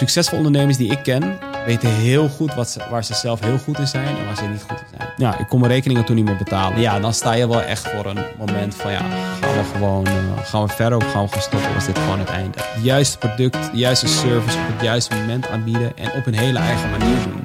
succesvolle 0.00 0.36
ondernemers 0.36 0.76
die 0.76 0.90
ik 0.90 1.02
ken, 1.02 1.38
weten 1.66 1.88
heel 1.88 2.28
goed 2.28 2.54
wat 2.54 2.70
ze, 2.70 2.80
waar 2.90 3.04
ze 3.04 3.14
zelf 3.14 3.40
heel 3.40 3.58
goed 3.58 3.78
in 3.78 3.86
zijn 3.86 4.16
en 4.16 4.24
waar 4.24 4.36
ze 4.36 4.44
niet 4.44 4.62
goed 4.62 4.80
in 4.80 4.86
zijn. 4.96 5.08
Ja, 5.16 5.38
ik 5.38 5.48
kon 5.48 5.60
mijn 5.60 5.72
rekeningen 5.72 6.04
toen 6.04 6.16
niet 6.16 6.24
meer 6.24 6.36
betalen. 6.36 6.80
Ja, 6.80 7.00
dan 7.00 7.14
sta 7.14 7.32
je 7.32 7.48
wel 7.48 7.62
echt 7.62 7.88
voor 7.88 8.06
een 8.06 8.18
moment 8.38 8.74
van 8.74 8.92
ja, 8.92 8.98
gaan 9.40 9.54
we 9.54 9.64
gewoon 9.72 10.06
uh, 10.06 10.12
gaan 10.44 10.62
we 10.62 10.68
verder 10.68 10.98
of 10.98 11.12
gaan 11.12 11.24
we 11.24 11.32
gaan 11.32 11.42
stoppen? 11.42 11.74
Was 11.74 11.86
dit 11.86 11.98
gewoon 11.98 12.18
het 12.18 12.28
einde? 12.28 12.58
Het 12.62 12.84
juiste 12.84 13.18
product, 13.18 13.70
de 13.72 13.78
juiste 13.78 14.08
service 14.08 14.58
op 14.58 14.72
het 14.72 14.82
juiste 14.82 15.14
moment 15.14 15.48
aanbieden 15.48 15.96
en 15.96 16.12
op 16.12 16.26
een 16.26 16.34
hele 16.34 16.58
eigen 16.58 16.90
manier 16.90 17.22
doen. 17.22 17.39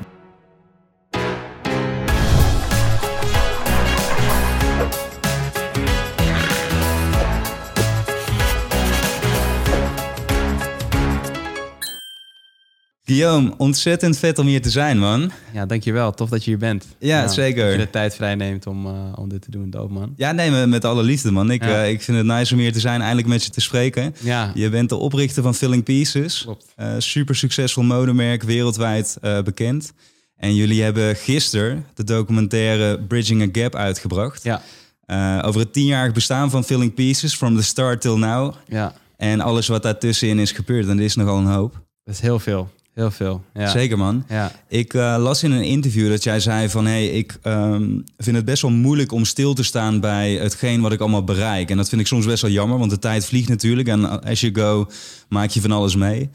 Guillaume, 13.07 13.53
ontzettend 13.57 14.17
vet 14.17 14.39
om 14.39 14.47
hier 14.47 14.61
te 14.61 14.69
zijn, 14.69 14.99
man. 14.99 15.31
Ja, 15.53 15.65
dankjewel. 15.65 16.13
Tof 16.13 16.29
dat 16.29 16.43
je 16.43 16.49
hier 16.49 16.59
bent. 16.59 16.85
Ja, 16.99 17.27
zeker. 17.27 17.63
Dat 17.63 17.71
je 17.71 17.77
de 17.77 17.89
tijd 17.89 18.15
vrij 18.15 18.35
neemt 18.35 18.67
om, 18.67 18.85
uh, 18.85 18.93
om 19.15 19.29
dit 19.29 19.41
te 19.41 19.51
doen, 19.51 19.69
doop, 19.69 19.89
man. 19.89 20.13
Ja, 20.15 20.31
nee, 20.31 20.65
met 20.65 20.85
alle 20.85 21.03
liefde, 21.03 21.31
man. 21.31 21.51
Ik, 21.51 21.63
ja. 21.63 21.83
uh, 21.83 21.89
ik 21.89 22.01
vind 22.01 22.17
het 22.17 22.25
nice 22.25 22.53
om 22.53 22.59
hier 22.59 22.73
te 22.73 22.79
zijn, 22.79 23.01
eindelijk 23.01 23.27
met 23.27 23.43
je 23.43 23.49
te 23.49 23.61
spreken. 23.61 24.15
Ja. 24.19 24.51
Je 24.53 24.69
bent 24.69 24.89
de 24.89 24.95
oprichter 24.95 25.43
van 25.43 25.55
Filling 25.55 25.83
Pieces. 25.83 26.41
Klopt. 26.41 26.73
Uh, 26.77 26.87
super 26.97 27.35
succesvol 27.35 27.83
modemerk, 27.83 28.43
wereldwijd 28.43 29.17
bekend. 29.43 29.93
En 30.35 30.55
jullie 30.55 30.83
hebben 30.83 31.15
gisteren 31.15 31.85
de 31.93 32.03
documentaire 32.03 32.99
Bridging 32.99 33.41
a 33.41 33.61
Gap 33.61 33.75
uitgebracht. 33.75 34.43
Ja. 34.43 34.61
over 35.41 35.59
het 35.59 35.73
tienjarig 35.73 36.13
bestaan 36.13 36.49
van 36.49 36.63
Filling 36.63 36.93
Pieces, 36.93 37.35
from 37.35 37.55
the 37.55 37.63
start 37.63 38.01
till 38.01 38.17
now. 38.17 38.53
Ja. 38.67 38.93
En 39.17 39.41
alles 39.41 39.67
wat 39.67 39.83
daartussenin 39.83 40.39
is 40.39 40.51
gebeurd. 40.51 40.87
En 40.87 40.97
er 40.97 41.03
is 41.03 41.15
nogal 41.15 41.37
een 41.37 41.45
hoop. 41.45 41.83
Dat 42.03 42.13
is 42.13 42.19
heel 42.21 42.39
veel. 42.39 42.69
Heel 42.95 43.11
veel. 43.11 43.43
Ja. 43.53 43.67
Zeker 43.67 43.97
man. 43.97 44.23
Ja. 44.29 44.51
Ik 44.67 44.93
uh, 44.93 45.15
las 45.19 45.43
in 45.43 45.51
een 45.51 45.63
interview 45.63 46.09
dat 46.09 46.23
jij 46.23 46.39
zei 46.39 46.69
van 46.69 46.85
hey, 46.85 47.07
ik 47.07 47.37
um, 47.43 48.03
vind 48.17 48.35
het 48.35 48.45
best 48.45 48.61
wel 48.61 48.71
moeilijk 48.71 49.11
om 49.11 49.25
stil 49.25 49.53
te 49.53 49.63
staan 49.63 49.99
bij 49.99 50.33
hetgeen 50.33 50.81
wat 50.81 50.91
ik 50.91 50.99
allemaal 50.99 51.23
bereik. 51.23 51.69
En 51.69 51.77
dat 51.77 51.89
vind 51.89 52.01
ik 52.01 52.07
soms 52.07 52.25
best 52.25 52.41
wel 52.41 52.51
jammer, 52.51 52.77
want 52.77 52.91
de 52.91 52.99
tijd 52.99 53.25
vliegt 53.25 53.49
natuurlijk. 53.49 53.87
En 53.87 54.23
as 54.23 54.41
you 54.41 54.55
go 54.55 54.87
maak 55.29 55.49
je 55.49 55.61
van 55.61 55.71
alles 55.71 55.95
mee. 55.95 56.29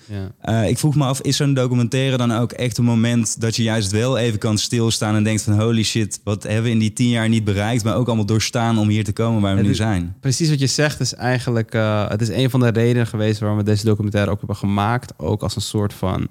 Ja. 0.44 0.62
Uh, 0.62 0.68
ik 0.68 0.78
vroeg 0.78 0.94
me 0.94 1.04
af, 1.04 1.20
is 1.20 1.36
zo'n 1.36 1.54
documentaire 1.54 2.16
dan 2.16 2.32
ook 2.32 2.52
echt 2.52 2.78
een 2.78 2.84
moment 2.84 3.40
dat 3.40 3.56
je 3.56 3.62
juist 3.62 3.90
wel 3.90 4.18
even 4.18 4.38
kan 4.38 4.58
stilstaan 4.58 5.14
en 5.14 5.24
denkt 5.24 5.42
van 5.42 5.60
holy 5.60 5.82
shit, 5.82 6.20
wat 6.24 6.42
hebben 6.42 6.62
we 6.62 6.70
in 6.70 6.78
die 6.78 6.92
tien 6.92 7.08
jaar 7.08 7.28
niet 7.28 7.44
bereikt, 7.44 7.84
maar 7.84 7.96
ook 7.96 8.06
allemaal 8.06 8.26
doorstaan 8.26 8.78
om 8.78 8.88
hier 8.88 9.04
te 9.04 9.12
komen 9.12 9.40
waar 9.40 9.50
we 9.50 9.56
Het 9.56 9.66
nu 9.66 9.72
is- 9.72 9.76
zijn. 9.78 10.16
Precies 10.20 10.48
wat 10.48 10.58
je 10.60 10.66
zegt 10.66 11.00
is 11.00 11.14
eigenlijk... 11.14 11.74
eh, 11.74 12.08
het 12.08 12.20
is 12.20 12.28
een 12.28 12.50
van 12.50 12.60
de 12.60 12.68
redenen 12.68 13.06
geweest 13.06 13.40
waarom 13.40 13.58
we 13.58 13.64
deze 13.64 13.84
documentaire 13.84 14.30
ook 14.30 14.38
hebben 14.38 14.56
gemaakt. 14.56 15.12
Ook 15.16 15.42
als 15.42 15.56
een 15.56 15.62
soort 15.62 15.92
van... 15.92 16.28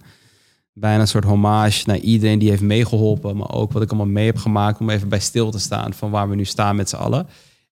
Bijna 0.79 1.01
een 1.01 1.07
soort 1.07 1.23
hommage 1.23 1.83
naar 1.85 1.97
iedereen 1.97 2.39
die 2.39 2.49
heeft 2.49 2.61
meegeholpen. 2.61 3.37
Maar 3.37 3.51
ook 3.51 3.71
wat 3.71 3.81
ik 3.81 3.89
allemaal 3.89 4.07
mee 4.07 4.25
heb 4.25 4.37
gemaakt 4.37 4.79
om 4.79 4.89
even 4.89 5.09
bij 5.09 5.19
stil 5.19 5.51
te 5.51 5.59
staan 5.59 5.93
van 5.93 6.11
waar 6.11 6.29
we 6.29 6.35
nu 6.35 6.45
staan 6.45 6.75
met 6.75 6.89
z'n 6.89 6.95
allen. 6.95 7.27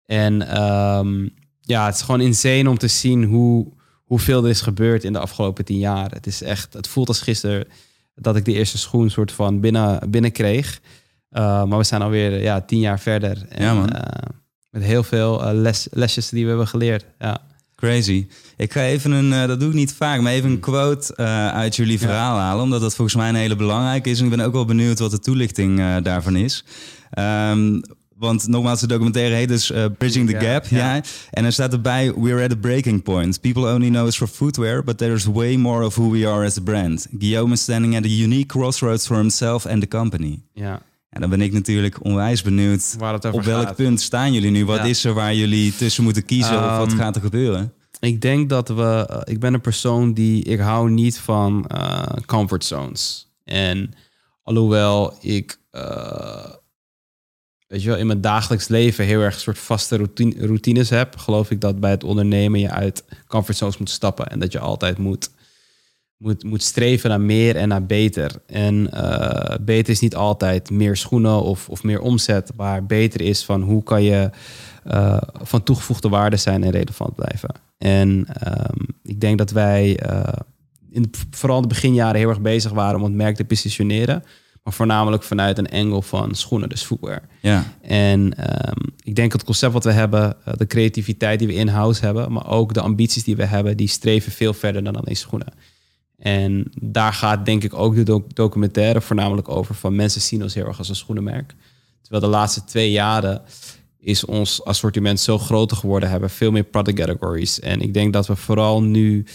En 0.06 0.48
ehm, 0.48 1.28
ja, 1.62 1.86
het 1.86 1.96
is 1.96 2.02
gewoon 2.02 2.22
insane 2.22 2.70
om 2.70 2.78
te 2.78 2.88
zien 2.88 3.24
hoe, 3.24 3.68
hoeveel 4.04 4.44
er 4.44 4.50
is 4.50 4.62
gebeurd 4.62 5.04
in 5.04 5.14
de 5.14 5.20
afgelopen 5.20 5.66
tien 5.66 5.80
jaar. 5.80 6.12
Het 6.12 6.28
is 6.28 6.42
echt, 6.42 6.74
het 6.74 6.88
voelt 6.88 7.08
als 7.08 7.22
gisteren 7.22 7.68
dat 8.16 8.36
ik 8.36 8.46
de 8.46 8.54
eerste 8.54 8.78
schoen 8.78 9.10
soort 9.10 9.32
van 9.32 9.60
binnen, 9.60 10.10
binnen 10.10 10.32
kreeg. 10.32 10.80
Uh, 11.32 11.64
maar 11.64 11.78
we 11.78 11.84
zijn 11.84 12.02
alweer 12.02 12.42
ja, 12.42 12.62
tien 12.62 12.80
jaar 12.80 13.00
verder. 13.00 13.46
En, 13.50 13.64
Ja, 13.64 13.74
man. 13.74 13.90
eh, 13.90 14.30
met 14.70 14.84
heel 14.84 15.04
veel 15.04 15.44
eh, 15.44 15.54
les, 15.54 15.88
lesjes 15.92 16.30
die 16.30 16.44
we 16.44 16.50
hebben 16.50 16.68
geleerd. 16.68 17.06
Ja. 17.20 17.42
Crazy. 17.82 18.28
Ik 18.58 18.72
ga 18.72 18.82
even 18.84 19.12
een, 19.12 19.34
eh, 19.34 19.48
dat 19.48 19.60
doe 19.60 19.70
ik 19.70 19.76
niet 19.76 19.94
vaak, 19.94 20.22
maar 20.22 20.32
even 20.34 20.50
een 20.50 20.60
quote 20.60 21.16
eh, 21.16 21.48
uit 21.48 21.76
jullie 21.76 22.00
verhaal 22.00 22.38
halen, 22.38 22.64
omdat 22.64 22.82
dat 22.82 22.96
volgens 22.96 23.18
mij 23.18 23.30
een 23.30 23.36
hele 23.36 23.56
belangrijke 23.56 24.10
is. 24.10 24.20
En 24.20 24.26
ik 24.26 24.32
ben 24.32 24.40
ook 24.46 24.54
wel 24.54 24.66
benieuwd 24.66 25.00
wat 25.00 25.12
de 25.12 25.20
toelichting 25.20 25.80
eh, 25.80 25.96
daarvan 26.04 26.36
is. 26.36 26.64
Ehm, 27.12 27.82
want 28.16 28.48
nogmaals, 28.48 28.80
de 28.80 28.88
documentaire 28.88 29.36
heet 29.36 29.48
dus 29.48 29.72
Bridging 29.98 30.30
the 30.30 30.34
Ja, 30.36 30.42
Gap. 30.54 30.66
ja. 30.66 30.96
Ja. 30.96 31.02
En 31.32 31.46
er 31.46 31.52
staat 31.52 31.74
erbij, 31.74 32.14
we're 32.14 32.44
at 32.44 32.52
a 32.52 32.56
breaking 32.56 33.04
point. 33.04 33.42
People 33.42 33.74
only 33.74 33.90
know 33.90 34.08
us 34.08 34.18
for 34.18 34.28
footwear, 34.28 34.84
but 34.84 34.98
there's 34.98 35.26
way 35.26 35.56
more 35.56 35.86
of 35.86 35.96
who 35.96 36.12
we 36.12 36.28
are 36.28 36.46
as 36.46 36.58
a 36.58 36.62
brand. 36.62 37.08
Guillaume 37.20 37.54
is 37.54 37.62
standing 37.62 37.96
at 37.96 38.04
a 38.06 38.08
unique 38.08 38.48
crossroads 38.48 39.06
for 39.08 39.18
himself 39.18 39.66
and 39.66 39.82
the 39.82 39.98
company. 39.98 40.42
ja, 40.54 40.82
En 41.18 41.30
dan 41.30 41.38
ben 41.40 41.42
ik 41.48 41.54
natuurlijk 41.54 42.04
onwijs 42.04 42.42
benieuwd. 42.42 42.96
Op 43.32 43.44
welk 43.44 43.66
gaat. 43.66 43.76
punt 43.76 44.02
staan 44.02 44.34
jullie 44.34 44.52
nu? 44.52 44.66
Wat 44.66 44.78
Ja. 44.78 44.84
is 44.84 45.04
er 45.04 45.14
waar 45.14 45.36
jullie 45.36 45.76
tussen 45.76 46.04
moeten 46.04 46.26
kiezen? 46.26 46.58
of 46.58 46.78
wat 46.78 46.88
Ehm, 46.88 46.98
gaat 46.98 47.16
er 47.16 47.22
gebeuren? 47.22 47.74
Ik 48.00 48.22
denk 48.22 48.50
dat 48.50 48.70
we. 48.70 49.06
eh, 49.10 49.34
ik 49.34 49.40
ben 49.40 49.54
een 49.54 49.62
persoon 49.62 50.14
die. 50.14 50.44
Ik 50.44 50.60
hou 50.60 50.90
niet 50.90 51.18
van 51.20 51.66
eh 51.68 52.04
comfort 52.26 52.66
zones. 52.66 53.32
En 53.44 53.94
alhoewel 54.44 55.18
ik. 55.22 55.60
eh, 55.72 56.46
weet 57.68 57.82
je 57.84 57.90
wel, 57.90 57.98
in 57.98 58.08
mijn 58.08 58.22
dagelijks 58.22 58.68
leven 58.68 59.06
heel 59.06 59.20
erg 59.22 59.34
een 59.36 59.40
soort 59.42 59.60
vaste 59.60 59.96
routine, 59.96 60.46
routines 60.46 60.90
heb, 60.90 61.18
geloof 61.18 61.52
ik 61.52 61.62
dat 61.62 61.80
bij 61.80 61.92
het 61.92 62.04
ondernemen 62.04 62.60
je 62.60 62.70
uit 62.70 63.04
comfort 63.28 63.58
zones 63.58 63.78
moet 63.78 63.90
stappen. 63.90 64.28
En 64.28 64.40
dat 64.40 64.52
je 64.52 64.60
altijd 64.60 64.98
moet, 64.98 65.30
moet, 66.18 66.44
moet 66.44 66.64
streven 66.64 67.10
naar 67.10 67.22
meer 67.22 67.56
en 67.56 67.68
naar 67.68 67.86
beter. 67.86 68.32
En 68.46 68.92
eh, 68.92 69.58
beter 69.62 69.94
is 69.94 70.00
niet 70.00 70.16
altijd 70.16 70.70
meer 70.70 70.96
schoenen 70.96 71.42
of, 71.42 71.70
of 71.70 71.84
meer 71.84 72.02
omzet, 72.02 72.52
maar 72.56 72.86
beter 72.86 73.22
is 73.22 73.46
van 73.46 73.62
hoe 73.62 73.84
kan 73.84 74.04
je 74.04 74.30
eh, 74.84 75.22
van 75.34 75.64
toegevoegde 75.64 76.10
waarde 76.10 76.38
zijn 76.38 76.64
en 76.64 76.72
relevant 76.72 77.16
blijven. 77.16 77.50
En 77.78 78.26
ehm, 78.34 78.84
ik 79.04 79.20
denk 79.22 79.38
dat 79.38 79.52
wij 79.52 80.00
eh, 80.00 80.34
in 80.92 81.12
vooral 81.32 81.62
de 81.62 81.68
beginjaren 81.68 82.20
heel 82.20 82.30
erg 82.30 82.42
bezig 82.42 82.72
waren 82.72 82.98
om 83.00 83.04
het 83.04 83.14
merk 83.14 83.36
te 83.36 83.46
positioneren. 83.46 84.24
Maar 84.64 84.76
voornamelijk 84.76 85.24
vanuit 85.24 85.58
een 85.58 85.70
angle 85.70 86.04
van 86.04 86.36
schoenen, 86.36 86.70
dus 86.70 86.84
footwear. 86.84 87.22
Ja. 87.42 87.64
En 87.82 88.38
ehm, 88.38 88.82
ik 89.04 89.16
denk 89.16 89.32
het 89.32 89.44
concept 89.44 89.74
wat 89.74 89.84
we 89.84 89.92
hebben, 89.92 90.36
de 90.58 90.68
creativiteit 90.68 91.40
die 91.40 91.48
we 91.48 91.54
in-house 91.54 92.06
hebben, 92.06 92.32
maar 92.32 92.48
ook 92.48 92.74
de 92.74 92.82
ambities 92.82 93.24
die 93.24 93.36
we 93.36 93.46
hebben, 93.46 93.78
die 93.78 93.88
streven 93.88 94.32
veel 94.32 94.54
verder 94.54 94.84
dan 94.84 94.96
alleen 94.96 95.16
schoenen. 95.16 95.54
En 96.18 96.72
daar 96.82 97.14
gaat 97.14 97.46
denk 97.46 97.64
ik 97.64 97.74
ook 97.74 97.96
de 97.96 98.04
doc- 98.04 98.34
documentaire 98.34 99.02
voornamelijk 99.02 99.50
over 99.50 99.76
van 99.76 99.96
mensen 99.96 100.22
zien 100.22 100.44
ons 100.44 100.54
heel 100.54 100.66
erg 100.66 100.78
als 100.78 100.90
een 100.90 100.96
schoenenmerk. 100.96 101.56
Terwijl 102.02 102.24
de 102.24 102.38
laatste 102.38 102.64
twee 102.64 102.92
jaren 102.92 103.42
is 104.00 104.26
ons 104.26 104.64
assortiment 104.64 105.20
zo 105.20 105.38
groter 105.38 105.78
geworden, 105.78 106.10
hebben 106.10 106.30
veel 106.30 106.52
meer 106.52 106.64
product 106.64 106.98
categories. 106.98 107.60
En 107.60 107.82
ik 107.82 107.94
denk 107.94 108.14
dat 108.14 108.28
we 108.28 108.36
vooral 108.36 108.84
nu 108.84 109.26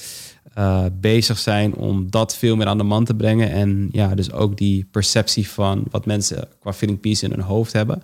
eh, 0.54 0.84
bezig 0.92 1.38
zijn 1.38 1.74
om 1.74 2.10
dat 2.10 2.36
veel 2.36 2.56
meer 2.56 2.66
aan 2.66 2.78
de 2.78 2.84
man 2.84 3.04
te 3.04 3.14
brengen. 3.14 3.50
En 3.50 3.88
ja, 3.92 4.14
dus 4.14 4.32
ook 4.32 4.56
die 4.56 4.88
perceptie 4.90 5.48
van 5.48 5.84
wat 5.90 6.06
mensen 6.06 6.48
qua 6.60 6.72
feeling 6.72 7.00
piece 7.00 7.24
in 7.24 7.30
hun 7.30 7.40
hoofd 7.40 7.72
hebben. 7.72 8.02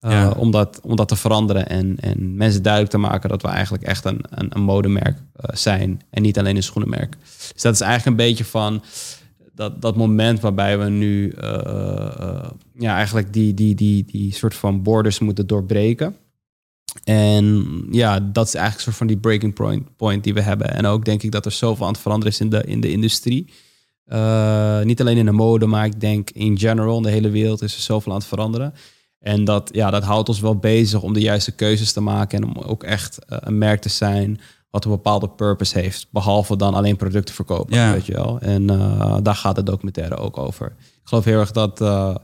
Eh, 0.00 0.30
om, 0.36 0.50
dat, 0.50 0.80
om 0.82 0.96
dat 0.96 1.08
te 1.08 1.16
veranderen 1.16 1.68
en, 1.68 1.96
en 2.00 2.36
mensen 2.36 2.62
duidelijk 2.62 2.92
te 2.92 2.98
maken 2.98 3.28
dat 3.28 3.42
we 3.42 3.48
eigenlijk 3.48 3.84
echt 3.84 4.04
een, 4.04 4.20
een, 4.30 4.46
een 4.50 4.62
modemerk 4.62 5.18
eh, 5.36 5.56
zijn 5.56 6.00
en 6.10 6.22
niet 6.22 6.38
alleen 6.38 6.56
een 6.56 6.62
schoenenmerk. 6.62 7.16
Dus 7.52 7.62
dat 7.62 7.74
is 7.74 7.80
eigenlijk 7.80 8.10
een 8.10 8.26
beetje 8.26 8.44
van 8.44 8.82
dat, 9.54 9.82
dat 9.82 9.96
moment 9.96 10.40
waarbij 10.40 10.78
we 10.78 10.88
nu 10.88 11.30
eh, 11.30 12.48
ja, 12.78 12.96
eigenlijk 12.96 13.32
die, 13.32 13.54
die, 13.54 13.74
die, 13.74 14.04
die 14.04 14.34
soort 14.34 14.54
van 14.54 14.82
borders 14.82 15.18
moeten 15.18 15.46
doorbreken. 15.46 16.16
En 17.04 17.66
ja, 17.90 18.20
dat 18.20 18.46
is 18.46 18.54
eigenlijk 18.54 18.74
een 18.74 18.80
soort 18.80 18.96
van 18.96 19.06
die 19.06 19.16
breaking 19.16 19.54
point, 19.54 19.96
point 19.96 20.24
die 20.24 20.34
we 20.34 20.40
hebben. 20.40 20.74
En 20.74 20.86
ook 20.86 21.04
denk 21.04 21.22
ik 21.22 21.32
dat 21.32 21.44
er 21.44 21.52
zoveel 21.52 21.86
aan 21.86 21.92
het 21.92 22.00
veranderen 22.00 22.32
is 22.32 22.40
in 22.40 22.48
de, 22.48 22.64
in 22.64 22.80
de 22.80 22.90
industrie. 22.90 23.44
Niet 24.82 25.00
alleen 25.00 25.16
in 25.16 25.24
de 25.24 25.32
mode, 25.32 25.66
maar 25.66 25.86
ik 25.86 26.00
denk 26.00 26.30
in 26.30 26.58
general, 26.58 26.96
in 26.96 27.02
de 27.02 27.10
hele 27.10 27.30
wereld 27.30 27.62
is 27.62 27.74
er 27.74 27.80
zoveel 27.80 28.12
aan 28.12 28.18
het 28.18 28.26
veranderen. 28.26 28.74
En 29.18 29.44
dat, 29.44 29.68
ja, 29.72 29.90
dat 29.90 30.02
houdt 30.04 30.28
ons 30.28 30.40
wel 30.40 30.56
bezig 30.56 31.02
om 31.02 31.12
de 31.12 31.20
juiste 31.20 31.52
keuzes 31.52 31.92
te 31.92 32.00
maken 32.00 32.42
en 32.42 32.48
om 32.56 32.62
ook 32.62 32.82
echt 32.84 33.24
eh, 33.24 33.38
een 33.40 33.58
merk 33.58 33.80
te 33.80 33.88
zijn 33.88 34.40
wat 34.70 34.84
een 34.84 34.90
bepaalde 34.90 35.28
purpose 35.28 35.78
heeft. 35.78 36.06
Behalve 36.10 36.56
dan 36.56 36.74
alleen 36.74 36.96
producten 36.96 37.34
verkopen, 37.34 37.76
Ja. 37.76 37.92
weet 37.92 38.06
je 38.06 38.12
wel. 38.12 38.38
En 38.40 38.70
eh, 38.70 39.16
daar 39.22 39.34
gaat 39.34 39.54
de 39.56 39.62
documentaire 39.62 40.16
ook 40.16 40.38
over. 40.38 40.66
Ik 40.78 41.00
geloof 41.04 41.24
heel 41.24 41.40
erg 41.40 41.50
dat, 41.52 41.80
eh, 41.80 42.14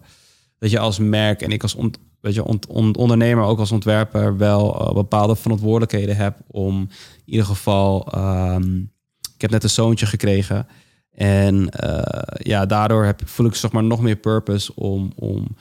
dat 0.59 0.71
je 0.71 0.79
als 0.79 0.99
merk 0.99 1.43
en 1.43 1.51
ik 1.51 1.63
als 1.63 1.77
weet 2.21 2.35
je, 2.35 2.45
on- 2.45 2.97
ondernemer, 2.97 3.45
ook 3.45 3.59
als 3.59 3.73
ontwerper, 3.73 4.37
wel 4.37 4.91
bepaalde 4.95 5.37
verantwoordelijkheden 5.37 6.17
heb 6.17 6.37
om 6.47 6.81
in 7.25 7.33
ieder 7.33 7.47
geval... 7.47 8.07
ehm, 8.13 8.77
ik 9.35 9.41
heb 9.41 9.51
net 9.51 9.63
een 9.63 9.71
zoontje 9.71 10.07
gekregen. 10.07 10.67
En 11.11 11.69
ja, 12.39 12.67
daardoor 12.67 13.05
heb, 13.05 13.21
voel 13.25 13.47
ik 13.47 13.55
zeg 13.55 13.73
maar 13.73 13.85
nog 13.85 14.01
meer 14.01 14.17
purpose 14.17 14.73
om, 14.75 15.13
om 15.17 15.57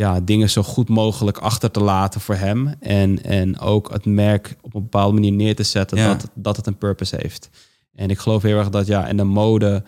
ja, 0.00 0.20
dingen 0.20 0.50
zo 0.50 0.62
goed 0.62 0.88
mogelijk 0.88 1.38
achter 1.38 1.70
te 1.70 1.80
laten 1.80 2.20
voor 2.20 2.34
hem. 2.34 2.74
En, 2.80 3.22
en 3.22 3.58
ook 3.58 3.90
het 3.92 4.04
merk 4.04 4.56
op 4.60 4.74
een 4.74 4.82
bepaalde 4.82 5.14
manier 5.14 5.32
neer 5.32 5.54
te 5.54 5.62
zetten 5.62 5.98
Ja. 5.98 6.06
dat, 6.08 6.30
dat 6.34 6.56
het 6.56 6.66
een 6.66 6.78
purpose 6.78 7.16
heeft. 7.18 7.50
En 7.94 8.10
ik 8.10 8.18
geloof 8.18 8.42
heel 8.42 8.58
erg 8.58 8.70
dat 8.70 8.86
ja, 8.86 9.06
in 9.06 9.16
de 9.16 9.24
mode, 9.24 9.82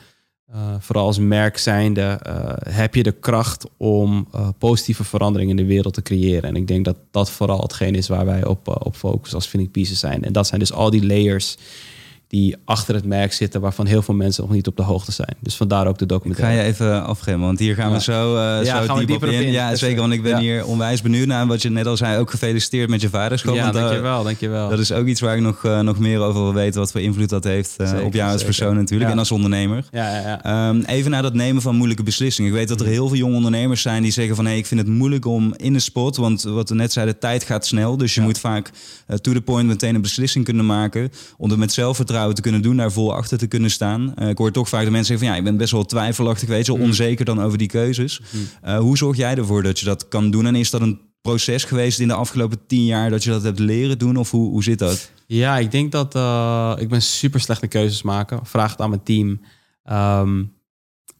eh, 0.46 0.74
vooral 0.78 1.06
als 1.06 1.18
merk 1.18 1.58
zijnde, 1.58 2.02
eh, 2.02 2.74
heb 2.74 2.94
je 2.94 3.02
de 3.02 3.12
kracht 3.12 3.66
om 3.76 4.28
eh, 4.32 4.48
positieve 4.58 5.04
verandering 5.04 5.50
in 5.50 5.56
de 5.56 5.64
wereld 5.64 5.94
te 5.94 6.02
creëren. 6.02 6.48
En 6.48 6.56
ik 6.56 6.66
denk 6.66 6.84
dat 6.84 6.96
dat 7.10 7.30
vooral 7.30 7.60
hetgeen 7.60 7.94
is 7.94 8.08
waar 8.08 8.26
wij 8.26 8.44
op, 8.44 8.84
op 8.84 8.96
focussen 8.96 9.38
als 9.38 9.46
Feeling 9.46 9.72
Pieces 9.72 9.98
zijn. 9.98 10.24
En 10.24 10.32
dat 10.32 10.46
zijn 10.46 10.60
dus 10.60 10.72
al 10.72 10.90
die 10.90 11.06
layers 11.06 11.56
die 12.32 12.56
achter 12.64 12.94
het 12.94 13.04
merk 13.04 13.32
zitten, 13.32 13.60
waarvan 13.60 13.86
heel 13.86 14.02
veel 14.02 14.14
mensen 14.14 14.42
nog 14.44 14.52
niet 14.52 14.66
op 14.66 14.76
de 14.76 14.82
hoogte 14.82 15.12
zijn. 15.12 15.36
Dus 15.40 15.56
vandaar 15.56 15.86
ook 15.86 15.98
de 15.98 16.04
Ik 16.04 16.10
ga 16.10 16.16
documentaire. 16.16 16.62
je 16.62 16.68
even 16.68 17.04
afremmen, 17.04 17.46
want 17.46 17.58
hier 17.58 17.74
gaan 17.74 17.86
we 17.88 17.92
Ja. 17.94 17.98
zo, 18.00 18.36
eh 18.36 18.64
Ja, 18.64 18.80
zo 18.80 18.86
gaan 18.86 18.94
we 18.94 18.98
diep 18.98 19.08
dieper 19.08 19.28
op 19.28 19.34
in. 19.34 19.42
in. 19.42 19.52
Ja, 19.52 19.70
Dus, 19.70 19.78
zeker, 19.78 20.00
want 20.00 20.12
ik 20.12 20.22
ben 20.22 20.30
ja. 20.30 20.38
hier 20.38 20.64
onwijs 20.66 21.02
benieuwd 21.02 21.26
naar. 21.26 21.46
Wat 21.46 21.62
je 21.62 21.70
net 21.70 21.86
al 21.86 21.96
zei, 21.96 22.18
ook 22.18 22.30
gefeliciteerd 22.30 22.88
met 22.88 23.00
je 23.00 23.08
vaderschap. 23.08 23.54
ja, 23.54 23.62
want, 23.62 23.74
eh, 23.76 23.82
dankjewel, 23.82 24.22
dankjewel. 24.24 24.68
Dat 24.68 24.78
is 24.78 24.92
ook 24.92 25.06
iets 25.06 25.20
waar 25.20 25.36
ik 25.36 25.42
nog, 25.42 25.64
eh, 25.64 25.80
nog 25.80 25.98
meer 25.98 26.20
over 26.20 26.42
wil 26.42 26.54
weten. 26.54 26.80
Wat 26.80 26.90
voor 26.90 27.00
invloed 27.00 27.28
dat 27.28 27.44
heeft 27.44 27.76
eh, 27.76 27.88
Zeker, 27.88 28.04
op 28.04 28.12
jou 28.12 28.30
als 28.32 28.40
zeker. 28.40 28.54
persoon 28.56 28.76
natuurlijk 28.76 29.10
en 29.10 29.18
als 29.18 29.30
ondernemer. 29.30 29.84
ja, 29.90 30.10
ja, 30.16 30.20
ja. 30.20 30.42
Ehm, 30.68 30.80
even 30.86 31.10
naar 31.10 31.22
dat 31.22 31.34
nemen 31.34 31.62
van 31.62 31.74
moeilijke 31.76 32.02
beslissingen. 32.02 32.50
Ik 32.50 32.56
weet 32.56 32.68
dat 32.68 32.80
er 32.80 32.86
heel 32.86 33.08
veel 33.08 33.16
jonge 33.16 33.36
ondernemers 33.36 33.82
zijn 33.82 34.02
die 34.02 34.12
zeggen 34.12 34.36
van... 34.36 34.46
hé, 34.46 34.52
ik 34.52 34.66
vind 34.66 34.80
het 34.80 34.88
moeilijk 34.88 35.24
om 35.26 35.54
in 35.56 35.72
de 35.72 35.78
spot... 35.80 36.16
want 36.16 36.42
wat 36.42 36.68
we 36.68 36.74
net 36.74 36.92
zeiden, 36.92 37.18
tijd 37.18 37.44
gaat 37.44 37.66
snel. 37.66 37.96
Dus 37.96 38.14
je 38.14 38.20
moet 38.20 38.38
vaak 38.38 38.70
eh, 39.06 39.16
to 39.16 39.32
the 39.32 39.40
point 39.40 39.68
meteen 39.68 39.94
een 39.94 40.00
beslissing 40.02 40.44
kunnen 40.44 40.66
maken... 40.66 41.10
om 41.36 41.50
het 41.50 41.58
met 41.58 41.72
zelfvertrouwen 41.72 42.20
te 42.30 42.42
kunnen 42.42 42.62
doen, 42.62 42.76
daar 42.76 42.92
vol 42.92 43.14
achter 43.14 43.38
te 43.38 43.46
kunnen 43.46 43.70
staan. 43.70 44.14
Eh, 44.14 44.28
ik 44.28 44.38
hoor 44.38 44.50
toch 44.50 44.68
vaak 44.68 44.84
de 44.84 44.90
mensen 44.90 45.06
zeggen 45.06 45.26
van... 45.26 45.34
ja, 45.36 45.40
ik 45.42 45.48
ben 45.48 45.56
best 45.56 45.72
wel 45.72 45.84
twijfelachtig, 45.84 46.48
weet 46.48 46.66
je, 46.66 46.72
Mm. 46.72 46.82
onzeker 46.82 47.24
dan 47.24 47.42
over 47.42 47.58
die 47.58 47.68
keuzes. 47.68 48.20
Mm. 48.30 48.48
Eh, 48.62 48.78
hoe 48.78 48.96
zorg 48.96 49.16
jij 49.16 49.34
ervoor 49.34 49.62
dat 49.62 49.78
je 49.78 49.84
dat 49.84 50.08
kan 50.08 50.30
doen? 50.30 50.46
En 50.46 50.54
is 50.54 50.70
dat 50.70 50.80
een 50.80 51.00
proces 51.22 51.64
geweest 51.64 52.00
in 52.00 52.08
de 52.08 52.14
afgelopen 52.14 52.66
tien 52.66 52.84
jaar... 52.84 53.10
dat 53.10 53.24
je 53.24 53.30
dat 53.30 53.42
hebt 53.42 53.58
leren 53.58 53.98
doen? 53.98 54.16
Of 54.16 54.30
hoe, 54.30 54.50
hoe 54.50 54.62
zit 54.62 54.78
dat? 54.78 55.10
Ja, 55.26 55.58
ik 55.58 55.70
denk 55.70 55.92
dat 55.92 56.14
eh, 56.14 56.72
ik 56.78 56.88
ben 56.88 57.02
super 57.02 57.40
slecht 57.40 57.62
in 57.62 57.68
keuzes 57.68 58.02
maken. 58.02 58.40
Vraag 58.46 58.70
het 58.70 58.80
aan 58.80 58.88
mijn 58.90 59.02
team. 59.02 59.40
Ehm, 59.84 60.42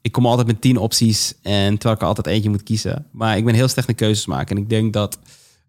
ik 0.02 0.12
kom 0.12 0.26
altijd 0.26 0.46
met 0.46 0.60
tien 0.60 0.76
opties 0.76 1.34
en 1.43 1.72
terwijl 1.72 1.94
ik 1.94 2.00
er 2.00 2.06
altijd 2.06 2.26
eentje 2.26 2.50
moet 2.50 2.62
kiezen. 2.62 3.06
Maar 3.12 3.37
ik 3.37 3.44
ben 3.44 3.54
heel 3.54 3.69
slecht 3.69 3.88
in 3.88 3.94
keuzes 3.94 4.26
maken. 4.26 4.56
En 4.56 4.62
ik 4.62 4.69
denk 4.69 4.93
dat 4.93 5.19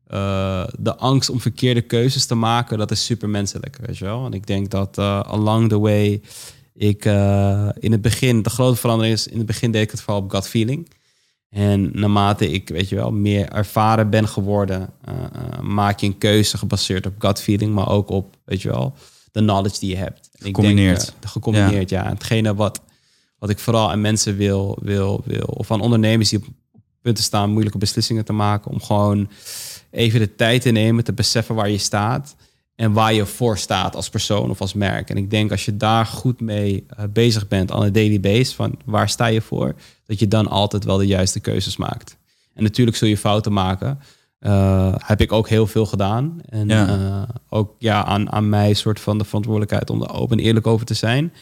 eh, 0.08 0.64
de 0.80 0.96
angst 0.96 1.30
om 1.30 1.42
verkeerde 1.42 1.82
keuzes 1.82 2.26
te 2.26 2.36
maken, 2.36 2.78
dat 2.78 2.92
is 2.92 3.06
super 3.06 3.30
menselijk, 3.30 3.78
weet 3.86 3.98
je 3.98 4.06
wel. 4.06 4.26
En 4.26 4.34
ik 4.34 4.48
denk 4.48 4.70
dat 4.70 4.98
eh, 4.98 5.20
along 5.20 5.70
the 5.70 5.80
way 5.80 6.22
ik 6.74 7.06
eh, 7.06 7.70
in 7.80 7.92
het 7.92 8.02
begin, 8.02 8.42
de 8.42 8.50
grote 8.50 8.76
verandering 8.76 9.16
is, 9.16 9.28
in 9.28 9.38
het 9.38 9.46
begin 9.46 9.72
deed 9.72 9.82
ik 9.82 9.92
het 9.92 10.02
vooral 10.02 10.22
op 10.22 10.30
gut 10.30 10.48
feeling. 10.48 10.90
En 11.50 11.90
naarmate 11.94 12.52
ik, 12.52 12.70
weet 12.70 12.90
je 12.90 12.96
wel, 12.96 13.12
meer 13.12 13.50
ervaren 13.50 14.10
ben 14.10 14.28
geworden, 14.28 14.90
maak 15.62 16.00
je 16.00 16.06
een 16.06 16.18
keuze 16.18 16.58
gebaseerd 16.58 17.06
op 17.06 17.14
gut 17.18 17.42
feeling, 17.42 17.74
maar 17.74 17.90
ook 17.90 18.10
op, 18.10 18.36
weet 18.46 18.62
je 18.62 18.70
wel, 18.70 18.94
de 19.32 19.40
knowledge 19.40 19.80
die 19.80 19.90
je 19.90 19.96
hebt. 19.96 20.30
En 20.34 20.46
ik 20.46 20.56
Gecombineerd. 20.56 21.06
Denk, 21.06 21.32
gecombineerd, 21.32 21.90
ja. 21.90 22.10
Hetgene 22.10 22.56
wat, 22.56 22.82
wat 23.38 23.50
ik 23.50 23.60
vooral 23.60 23.92
aan 23.92 24.02
mensen 24.02 24.38
wil, 24.38 24.78
wil, 24.82 25.22
wil, 25.26 25.46
of 25.46 25.72
aan 25.72 25.82
ondernemers 25.82 26.30
die 26.30 26.40
op 26.40 26.46
punten 27.02 27.24
staan 27.24 27.50
moeilijke 27.50 27.78
beslissingen 27.78 28.26
te 28.26 28.34
maken, 28.34 28.72
om 28.72 28.82
gewoon 28.82 29.30
even 29.94 30.20
de 30.20 30.36
tijd 30.36 30.62
te 30.62 30.70
nemen, 30.70 31.04
te 31.04 31.14
beseffen 31.14 31.56
waar 31.56 31.70
je 31.70 31.78
staat 31.78 32.36
en 32.76 32.94
waar 32.94 33.14
je 33.14 33.26
voor 33.26 33.58
staat 33.58 33.96
als 33.96 34.10
persoon 34.10 34.50
of 34.50 34.62
als 34.62 34.74
merk. 34.74 35.10
En 35.10 35.18
ik 35.18 35.30
denk 35.30 35.52
als 35.52 35.66
je 35.66 35.78
daar 35.78 36.06
goed 36.06 36.42
mee 36.42 36.86
eh, 36.88 37.06
bezig 37.14 37.48
bent 37.48 37.72
aan 37.72 37.84
een 37.84 37.94
daily 37.94 38.20
base, 38.20 38.56
van 38.56 38.76
waar 38.86 39.10
sta 39.10 39.26
je 39.26 39.42
voor, 39.42 39.76
dat 40.06 40.20
je 40.20 40.28
dan 40.28 40.48
altijd 40.48 40.84
wel 40.84 40.98
de 40.98 41.08
juiste 41.08 41.40
keuzes 41.40 41.78
maakt. 41.78 42.18
En 42.54 42.64
natuurlijk 42.64 42.98
zul 42.98 43.08
je 43.08 43.18
fouten 43.18 43.54
maken. 43.54 44.00
Eh, 44.40 44.96
heb 44.98 45.22
ik 45.22 45.32
ook 45.32 45.50
heel 45.50 45.68
veel 45.68 45.86
gedaan. 45.86 46.40
En 46.46 46.68
Ja. 46.68 46.88
eh, 46.88 47.36
ook 47.50 47.76
ja, 47.80 48.06
aan, 48.06 48.32
aan 48.32 48.50
mij 48.50 48.74
soort 48.74 49.00
van 49.00 49.18
de 49.18 49.24
verantwoordelijkheid 49.24 49.90
om 49.90 50.02
er 50.02 50.14
open 50.14 50.38
en 50.38 50.44
eerlijk 50.44 50.68
over 50.68 50.86
te 50.86 50.94
zijn. 50.94 51.34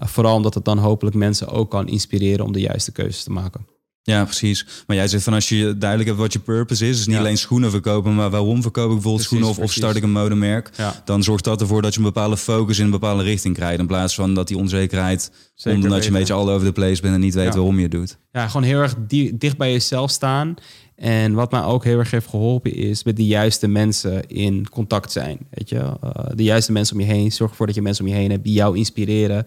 Vooral 0.00 0.36
omdat 0.36 0.54
het 0.54 0.64
dan 0.64 0.78
hopelijk 0.78 1.16
mensen 1.16 1.48
ook 1.48 1.70
kan 1.70 1.88
inspireren 1.88 2.44
om 2.44 2.52
de 2.52 2.60
juiste 2.60 2.92
keuzes 2.92 3.22
te 3.22 3.30
maken. 3.30 3.66
Ja, 4.04 4.24
precies. 4.24 4.66
Maar 4.86 4.96
jij 4.96 5.08
zegt 5.08 5.24
van 5.24 5.34
als 5.34 5.48
je 5.48 5.78
duidelijk 5.78 6.08
hebt 6.08 6.20
wat 6.20 6.32
je 6.32 6.38
purpose 6.38 6.88
is, 6.88 6.96
dus 6.96 7.06
niet 7.06 7.14
Ja. 7.14 7.20
alleen 7.22 7.38
schoenen 7.38 7.70
verkopen, 7.70 8.14
maar 8.14 8.30
waarom 8.30 8.62
verkoop 8.62 8.86
ik 8.88 8.92
bijvoorbeeld 8.92 9.28
Precies, 9.28 9.44
schoenen 9.46 9.64
of, 9.64 9.72
start 9.72 9.96
ik 9.96 10.02
een 10.02 10.10
modemerk, 10.12 10.70
Ja, 10.76 11.02
dan 11.04 11.22
zorgt 11.22 11.44
dat 11.44 11.60
ervoor 11.60 11.82
dat 11.82 11.92
je 11.92 11.98
een 11.98 12.04
bepaalde 12.06 12.36
focus 12.36 12.78
in 12.78 12.84
een 12.84 12.90
bepaalde 12.90 13.22
richting 13.22 13.54
krijgt. 13.54 13.78
In 13.80 13.86
plaats 13.86 14.14
van 14.14 14.34
dat 14.34 14.48
die 14.48 14.56
onzekerheid, 14.56 15.30
Zeker 15.54 15.82
omdat 15.82 16.02
je 16.04 16.10
een 16.10 16.16
beetje 16.18 16.32
all 16.32 16.48
over 16.48 16.66
the 16.66 16.72
place 16.72 17.00
bent 17.02 17.14
en 17.14 17.20
niet 17.20 17.34
weet 17.34 17.44
Ja. 17.46 17.52
waarom 17.54 17.76
je 17.76 17.82
het 17.82 17.90
doet. 17.90 18.18
ja, 18.32 18.46
gewoon 18.46 18.62
heel 18.66 18.80
erg 18.80 18.94
di- 19.06 19.38
dicht 19.38 19.56
bij 19.56 19.72
jezelf 19.72 20.10
staan. 20.10 20.54
En 20.96 21.32
wat 21.32 21.50
mij 21.50 21.62
ook 21.62 21.84
heel 21.84 21.98
erg 21.98 22.10
heeft 22.10 22.28
geholpen 22.28 22.74
is 22.74 23.04
met 23.04 23.16
de 23.16 23.26
juiste 23.26 23.68
mensen 23.68 24.26
in 24.28 24.68
contact 24.68 25.12
zijn. 25.12 25.38
Weet 25.50 25.68
je, 25.68 25.76
Eh, 25.78 26.24
de 26.34 26.42
juiste 26.42 26.72
mensen 26.72 26.94
om 26.94 27.00
je 27.00 27.06
heen. 27.12 27.32
Zorg 27.32 27.50
ervoor 27.50 27.66
dat 27.66 27.74
je 27.74 27.82
mensen 27.82 28.04
om 28.04 28.10
je 28.10 28.16
heen 28.16 28.30
hebt 28.30 28.44
die 28.44 28.52
jou 28.52 28.76
inspireren, 28.76 29.46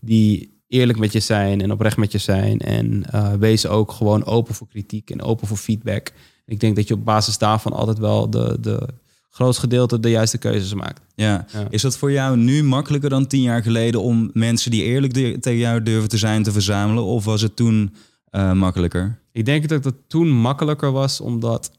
die 0.00 0.54
eerlijk 0.68 0.98
met 0.98 1.12
je 1.12 1.20
zijn 1.20 1.60
en 1.60 1.72
oprecht 1.72 1.96
met 1.96 2.12
je 2.12 2.18
zijn. 2.18 2.58
En 2.58 3.10
eh, 3.10 3.32
wees 3.32 3.66
ook 3.66 3.92
gewoon 3.92 4.24
open 4.24 4.54
voor 4.54 4.68
kritiek 4.68 5.10
en 5.10 5.22
open 5.22 5.46
voor 5.46 5.56
feedback. 5.56 6.12
Ik 6.46 6.60
denk 6.60 6.76
dat 6.76 6.88
je 6.88 6.94
op 6.94 7.04
basis 7.04 7.38
daarvan 7.38 7.72
altijd 7.72 7.98
wel 7.98 8.30
de, 8.30 8.56
de 8.60 8.88
grootste 9.30 9.60
gedeelte 9.60 10.00
de 10.00 10.10
juiste 10.10 10.38
keuzes 10.38 10.74
maakt. 10.74 11.00
Ja. 11.14 11.46
Ja. 11.52 11.66
Is 11.70 11.82
dat 11.82 11.98
voor 11.98 12.12
jou 12.12 12.36
nu 12.36 12.64
makkelijker 12.64 13.10
dan 13.10 13.26
tien 13.26 13.42
jaar 13.42 13.62
geleden 13.62 14.02
om 14.02 14.30
mensen 14.32 14.70
die 14.70 14.82
eerlijk 14.82 15.12
tegen 15.12 15.56
jou 15.56 15.82
durven 15.82 16.08
te 16.08 16.18
zijn 16.18 16.42
te 16.42 16.52
verzamelen? 16.52 17.04
Of 17.04 17.24
was 17.24 17.40
het 17.42 17.56
toen 17.56 17.94
eh, 18.30 18.52
makkelijker? 18.52 19.18
Ik 19.32 19.44
denk 19.44 19.68
dat 19.68 19.84
het 19.84 20.08
toen 20.08 20.30
makkelijker 20.30 20.92
was, 20.92 21.20
omdat 21.20 21.70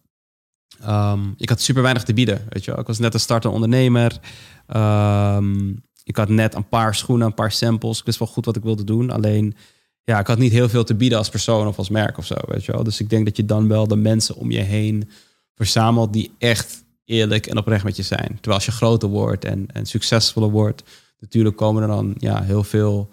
ehm, 0.82 1.20
ik 1.38 1.50
had 1.50 1.62
super 1.62 1.82
weinig 1.82 2.04
te 2.04 2.14
bieden. 2.14 2.46
Weet 2.50 2.66
je 2.66 2.72
wel. 2.72 2.80
Ik 2.80 2.88
was 2.88 3.00
net 3.00 3.14
een 3.14 3.20
startende 3.20 3.56
ondernemer. 3.56 4.20
Ehm, 4.68 5.74
ik 6.08 6.16
had 6.16 6.30
net 6.30 6.56
een 6.56 6.68
paar 6.68 6.96
schoenen, 6.96 7.28
een 7.28 7.34
paar 7.34 7.52
samples. 7.52 8.00
Ik 8.00 8.06
wist 8.06 8.20
wel 8.20 8.28
goed 8.28 8.46
wat 8.46 8.56
ik 8.56 8.64
wilde 8.64 8.84
doen. 8.84 9.10
Alleen, 9.12 9.56
ja, 10.04 10.20
ik 10.20 10.28
had 10.28 10.38
niet 10.38 10.52
heel 10.52 10.70
veel 10.70 10.84
te 10.84 10.96
bieden 10.96 11.18
als 11.18 11.30
persoon 11.30 11.68
of 11.68 11.78
als 11.78 11.90
merk 11.90 12.18
of 12.18 12.26
zo. 12.26 12.36
Weet 12.48 12.66
je 12.66 12.72
wel. 12.72 12.84
Dus 12.84 13.00
ik 13.00 13.10
denk 13.10 13.26
dat 13.26 13.38
je 13.38 13.46
dan 13.46 13.68
wel 13.68 13.88
de 13.88 13.96
mensen 13.96 14.36
om 14.36 14.52
je 14.52 14.60
heen 14.60 15.10
verzamelt 15.56 16.14
die 16.14 16.32
echt 16.38 16.84
eerlijk 17.06 17.48
en 17.48 17.58
oprecht 17.58 17.84
met 17.84 17.96
je 17.96 18.04
zijn. 18.04 18.28
Terwijl 18.28 18.56
als 18.56 18.66
je 18.66 18.72
groter 18.72 19.10
wordt 19.10 19.46
en, 19.46 19.66
en 19.74 19.86
succesvoller 19.86 20.50
wordt, 20.50 20.84
natuurlijk 21.20 21.56
komen 21.56 21.82
er 21.82 21.88
dan 21.88 22.16
ja, 22.18 22.44
heel 22.44 22.64
veel 22.64 23.10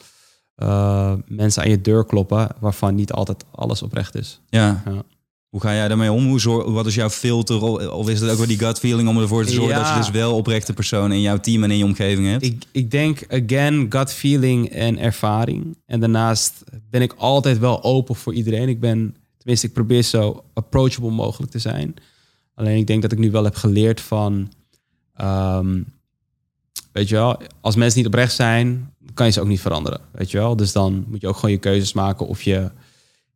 eh, 0.55 1.15
mensen 1.27 1.63
aan 1.63 1.71
je 1.71 1.81
deur 1.81 2.05
kloppen, 2.05 2.49
waarvan 2.61 2.95
niet 2.95 3.13
altijd 3.13 3.45
alles 3.51 3.83
oprecht 3.83 4.15
is. 4.15 4.41
Ja. 4.49 4.83
Ja. 4.85 5.03
Hoe 5.55 5.63
ga 5.63 5.75
jij 5.75 5.89
daarmee 5.89 6.13
om? 6.13 6.27
Hoe 6.27 6.41
zor- 6.41 6.73
wat 6.73 6.87
is 6.87 6.95
jouw 6.95 7.11
filter? 7.11 7.93
Of 7.93 8.09
is 8.09 8.21
het 8.21 8.31
ook 8.31 8.37
wel 8.37 8.47
die 8.47 8.59
gut 8.59 8.79
feeling 8.79 9.09
om 9.09 9.19
ervoor 9.21 9.45
te 9.45 9.53
zorgen 9.53 9.77
Ja. 9.77 9.83
dat 9.83 9.89
je 9.89 9.97
dus 10.13 10.21
wel 10.21 10.37
oprechte 10.37 10.73
personen 10.73 11.17
in 11.17 11.23
jouw 11.23 11.39
team 11.39 11.63
en 11.65 11.71
in 11.71 11.77
je 11.79 11.85
omgeving 11.85 12.27
hebt? 12.27 12.45
Ik, 12.45 12.65
ik 12.73 12.91
denk, 12.91 13.25
again, 13.29 13.87
gut 13.89 14.13
feeling 14.13 14.69
en 14.71 14.99
ervaring. 14.99 15.77
En 15.87 16.01
daarnaast 16.01 16.65
ben 16.91 17.03
ik 17.03 17.13
altijd 17.17 17.59
wel 17.59 17.83
open 17.83 18.15
voor 18.15 18.35
iedereen. 18.35 18.69
Ik 18.69 18.81
ben, 18.81 19.17
tenminste, 19.39 19.67
ik 19.67 19.73
probeer 19.73 20.03
zo 20.03 20.45
approachable 20.53 21.11
mogelijk 21.11 21.53
te 21.53 21.59
zijn. 21.59 21.95
Alleen 22.55 22.77
ik 22.79 22.87
denk 22.87 23.03
dat 23.03 23.13
ik 23.13 23.19
nu 23.19 23.31
wel 23.31 23.45
heb 23.45 23.55
geleerd 23.55 24.01
van, 24.01 24.53
ehm, 25.15 25.81
weet 26.93 27.09
je 27.09 27.15
wel, 27.15 27.41
als 27.61 27.77
mensen 27.77 27.99
niet 27.99 28.07
oprecht 28.09 28.35
zijn, 28.35 28.93
kan 29.15 29.27
je 29.27 29.33
ze 29.33 29.41
ook 29.41 29.49
niet 29.49 29.61
veranderen, 29.61 30.01
weet 30.13 30.31
je 30.31 30.39
wel. 30.39 30.57
Dus 30.57 30.73
dan 30.73 31.05
moet 31.09 31.21
je 31.21 31.29
ook 31.29 31.35
gewoon 31.37 31.51
je 31.51 31.59
keuzes 31.59 31.93
maken 31.93 32.27
of 32.27 32.43
je, 32.43 32.71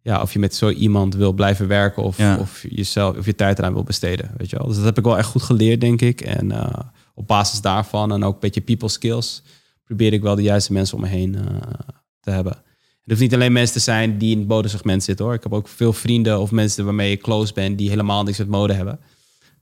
ja, 0.09 0.23
of 0.23 0.33
je 0.33 0.39
met 0.39 0.55
zo 0.55 0.71
iemand 0.71 1.15
wil 1.15 1.33
blijven 1.33 1.67
werken 1.69 2.03
of, 2.03 2.19
Ja. 2.19 2.37
of 2.39 2.65
jezelf 2.69 3.17
of 3.17 3.27
je 3.27 3.35
tijd 3.35 3.59
eraan 3.59 3.73
wil 3.73 3.83
besteden, 3.83 4.31
weet 4.37 4.51
je 4.51 4.57
wel. 4.59 4.67
Dus 4.67 4.77
dat 4.77 4.85
heb 4.85 4.99
ik 4.99 5.05
wel 5.05 5.19
echt 5.19 5.29
goed 5.29 5.43
geleerd, 5.43 5.81
denk 5.81 6.01
ik. 6.01 6.21
En 6.21 6.53
eh, 6.53 6.79
op 7.15 7.27
basis 7.27 7.61
daarvan 7.61 8.13
en 8.13 8.25
ook 8.25 8.35
een 8.35 8.41
beetje 8.41 8.61
people 8.61 8.89
skills 8.89 9.43
probeer 9.85 10.13
ik 10.13 10.23
wel 10.23 10.35
de 10.35 10.43
juiste 10.43 10.73
mensen 10.73 10.97
om 10.97 11.03
me 11.03 11.09
heen 11.09 11.35
eh, 11.35 11.43
te 12.21 12.31
hebben. 12.31 12.53
Het 12.53 13.17
hoeft 13.17 13.21
niet 13.21 13.35
alleen 13.35 13.53
mensen 13.53 13.75
te 13.75 13.81
zijn 13.83 14.19
die 14.19 14.33
in 14.33 14.39
het 14.39 14.49
modesegment 14.49 15.03
zitten 15.05 15.25
hoor. 15.25 15.35
Ik 15.35 15.43
heb 15.43 15.53
ook 15.53 15.69
veel 15.69 15.93
vrienden 15.93 16.41
of 16.41 16.51
mensen 16.51 16.85
waarmee 16.85 17.11
ik 17.11 17.23
close 17.23 17.53
ben 17.53 17.77
die 17.77 17.89
helemaal 17.89 18.23
niks 18.23 18.39
met 18.39 18.49
mode 18.49 18.73
hebben. 18.73 18.99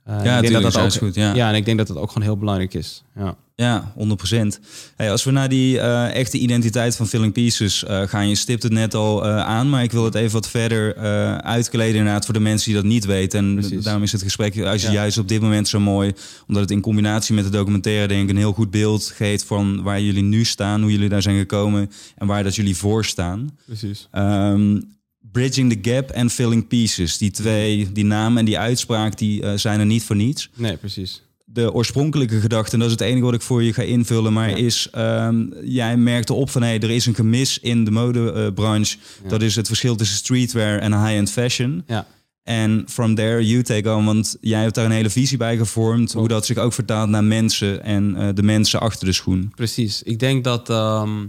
Eh, 0.07 0.13
en 0.15 0.19
ik 0.19 0.25
denk 0.25 0.43
tuurlijk, 0.43 0.63
dat 0.65 0.73
dat 0.73 0.83
ook, 0.83 0.99
goed, 0.99 1.15
ja. 1.15 1.35
ja, 1.35 1.49
en 1.49 1.55
ik 1.55 1.65
denk 1.65 1.79
dat 1.79 1.87
dat 1.87 1.97
ook 1.97 2.09
gewoon 2.09 2.23
heel 2.29 2.37
belangrijk 2.37 2.75
is. 2.75 3.03
Ja. 3.17 3.37
Ja, 3.55 3.93
100%. 3.95 4.59
Hey, 4.97 5.11
als 5.11 5.25
we 5.25 5.31
naar 5.31 5.49
die 5.49 5.81
eh, 5.81 6.15
echte 6.15 6.39
identiteit 6.39 6.97
van 6.97 7.07
Filling 7.07 7.33
Pieces 7.33 7.85
eh, 7.85 8.03
gaan, 8.03 8.29
je 8.29 8.35
stipt 8.35 8.63
het 8.63 8.73
net 8.73 8.95
al 8.95 9.27
aan, 9.27 9.71
maar 9.71 9.83
ik 9.83 9.93
wil 9.93 10.05
het 10.05 10.15
even 10.15 10.33
wat 10.33 10.49
verder 10.49 10.97
uitkleden 11.43 11.97
inderdaad 11.97 12.25
voor 12.25 12.35
de 12.35 12.41
mensen 12.41 12.73
die 12.73 12.81
dat 12.81 12.91
niet 12.91 13.05
weten. 13.05 13.39
En 13.39 13.55
Precies. 13.55 13.85
daarom 13.85 14.03
is 14.03 14.13
het 14.13 14.23
gesprek 14.23 14.55
juist, 14.55 14.85
Ja. 14.85 14.93
juist 14.93 15.19
op 15.19 15.29
dit 15.29 15.41
moment 15.41 15.69
zo 15.69 15.81
mooi, 15.81 16.13
omdat 16.49 16.63
het 16.63 16.71
in 16.71 16.81
combinatie 16.81 17.35
met 17.35 17.45
de 17.45 17.51
documentaire 17.51 18.09
denk 18.09 18.23
ik 18.23 18.31
een 18.31 18.37
heel 18.37 18.53
goed 18.53 18.71
beeld 18.71 19.13
geeft 19.15 19.45
van 19.45 19.83
waar 19.83 20.01
jullie 20.01 20.23
nu 20.23 20.45
staan, 20.45 20.83
hoe 20.83 20.91
jullie 20.91 21.09
daar 21.09 21.23
zijn 21.23 21.39
gekomen 21.39 21.91
en 22.17 22.27
waar 22.27 22.43
dat 22.43 22.55
jullie 22.55 22.77
voor 22.77 23.05
staan. 23.05 23.51
Precies. 23.67 24.09
Ehm, 24.11 24.81
Bridging 25.37 25.73
the 25.83 25.91
Gap 25.91 26.11
en 26.11 26.31
Filling 26.31 26.67
Pieces, 26.69 27.19
die 27.19 27.31
twee, 27.31 27.93
die 27.93 28.05
naam 28.05 28.37
en 28.39 28.45
die 28.45 28.59
uitspraak, 28.59 29.19
die 29.19 29.43
eh, 29.43 29.53
zijn 29.57 29.81
er 29.81 29.87
niet 29.87 30.03
voor 30.05 30.17
niets 30.17 30.51
Nee, 30.55 30.77
precies. 30.77 31.23
de 31.45 31.73
oorspronkelijke 31.73 32.41
gedachte, 32.41 32.73
en 32.73 32.79
dat 32.79 32.87
is 32.89 32.93
het 32.95 33.03
enige 33.03 33.25
wat 33.25 33.35
ik 33.35 33.43
voor 33.43 33.63
je 33.63 33.73
ga 33.73 33.83
invullen, 33.83 34.33
maar 34.33 34.51
Ja. 34.51 34.57
is, 34.57 34.89
ehm, 34.93 35.45
jij 35.65 35.97
merkte 35.97 36.33
op 36.35 36.51
van 36.51 36.63
hé, 36.63 36.75
er 36.79 36.91
is 36.91 37.07
een 37.07 37.15
gemis 37.15 37.59
in 37.59 37.85
de 37.85 37.91
modebranche. 37.91 38.97
Ja. 39.23 39.29
Dat 39.29 39.43
is 39.43 39.57
het 39.57 39.67
verschil 39.67 39.97
tussen 39.97 40.17
streetwear 40.17 40.79
en 40.79 40.93
high-end 41.05 41.31
fashion. 41.31 41.83
Ja. 41.87 42.07
En 42.43 42.85
from 42.89 43.15
there 43.15 43.47
you 43.47 43.63
take 43.63 43.95
on, 43.95 44.05
want 44.05 44.37
jij 44.41 44.63
hebt 44.63 44.75
daar 44.75 44.85
een 44.85 44.91
hele 44.91 45.11
visie 45.11 45.37
bij 45.39 45.57
gevormd, 45.57 46.13
hoe 46.13 46.29
dat 46.29 46.47
zich 46.47 46.57
ook 46.57 46.73
vertaalt 46.73 47.09
naar 47.09 47.25
mensen 47.25 47.83
en 47.85 48.17
eh, 48.17 48.29
de 48.35 48.43
mensen 48.43 48.81
achter 48.81 49.07
de 49.07 49.13
schoen. 49.13 49.53
Precies. 49.55 50.03
Ik 50.03 50.19
denk 50.19 50.45
dat 50.45 50.71
ehm, 50.71 51.25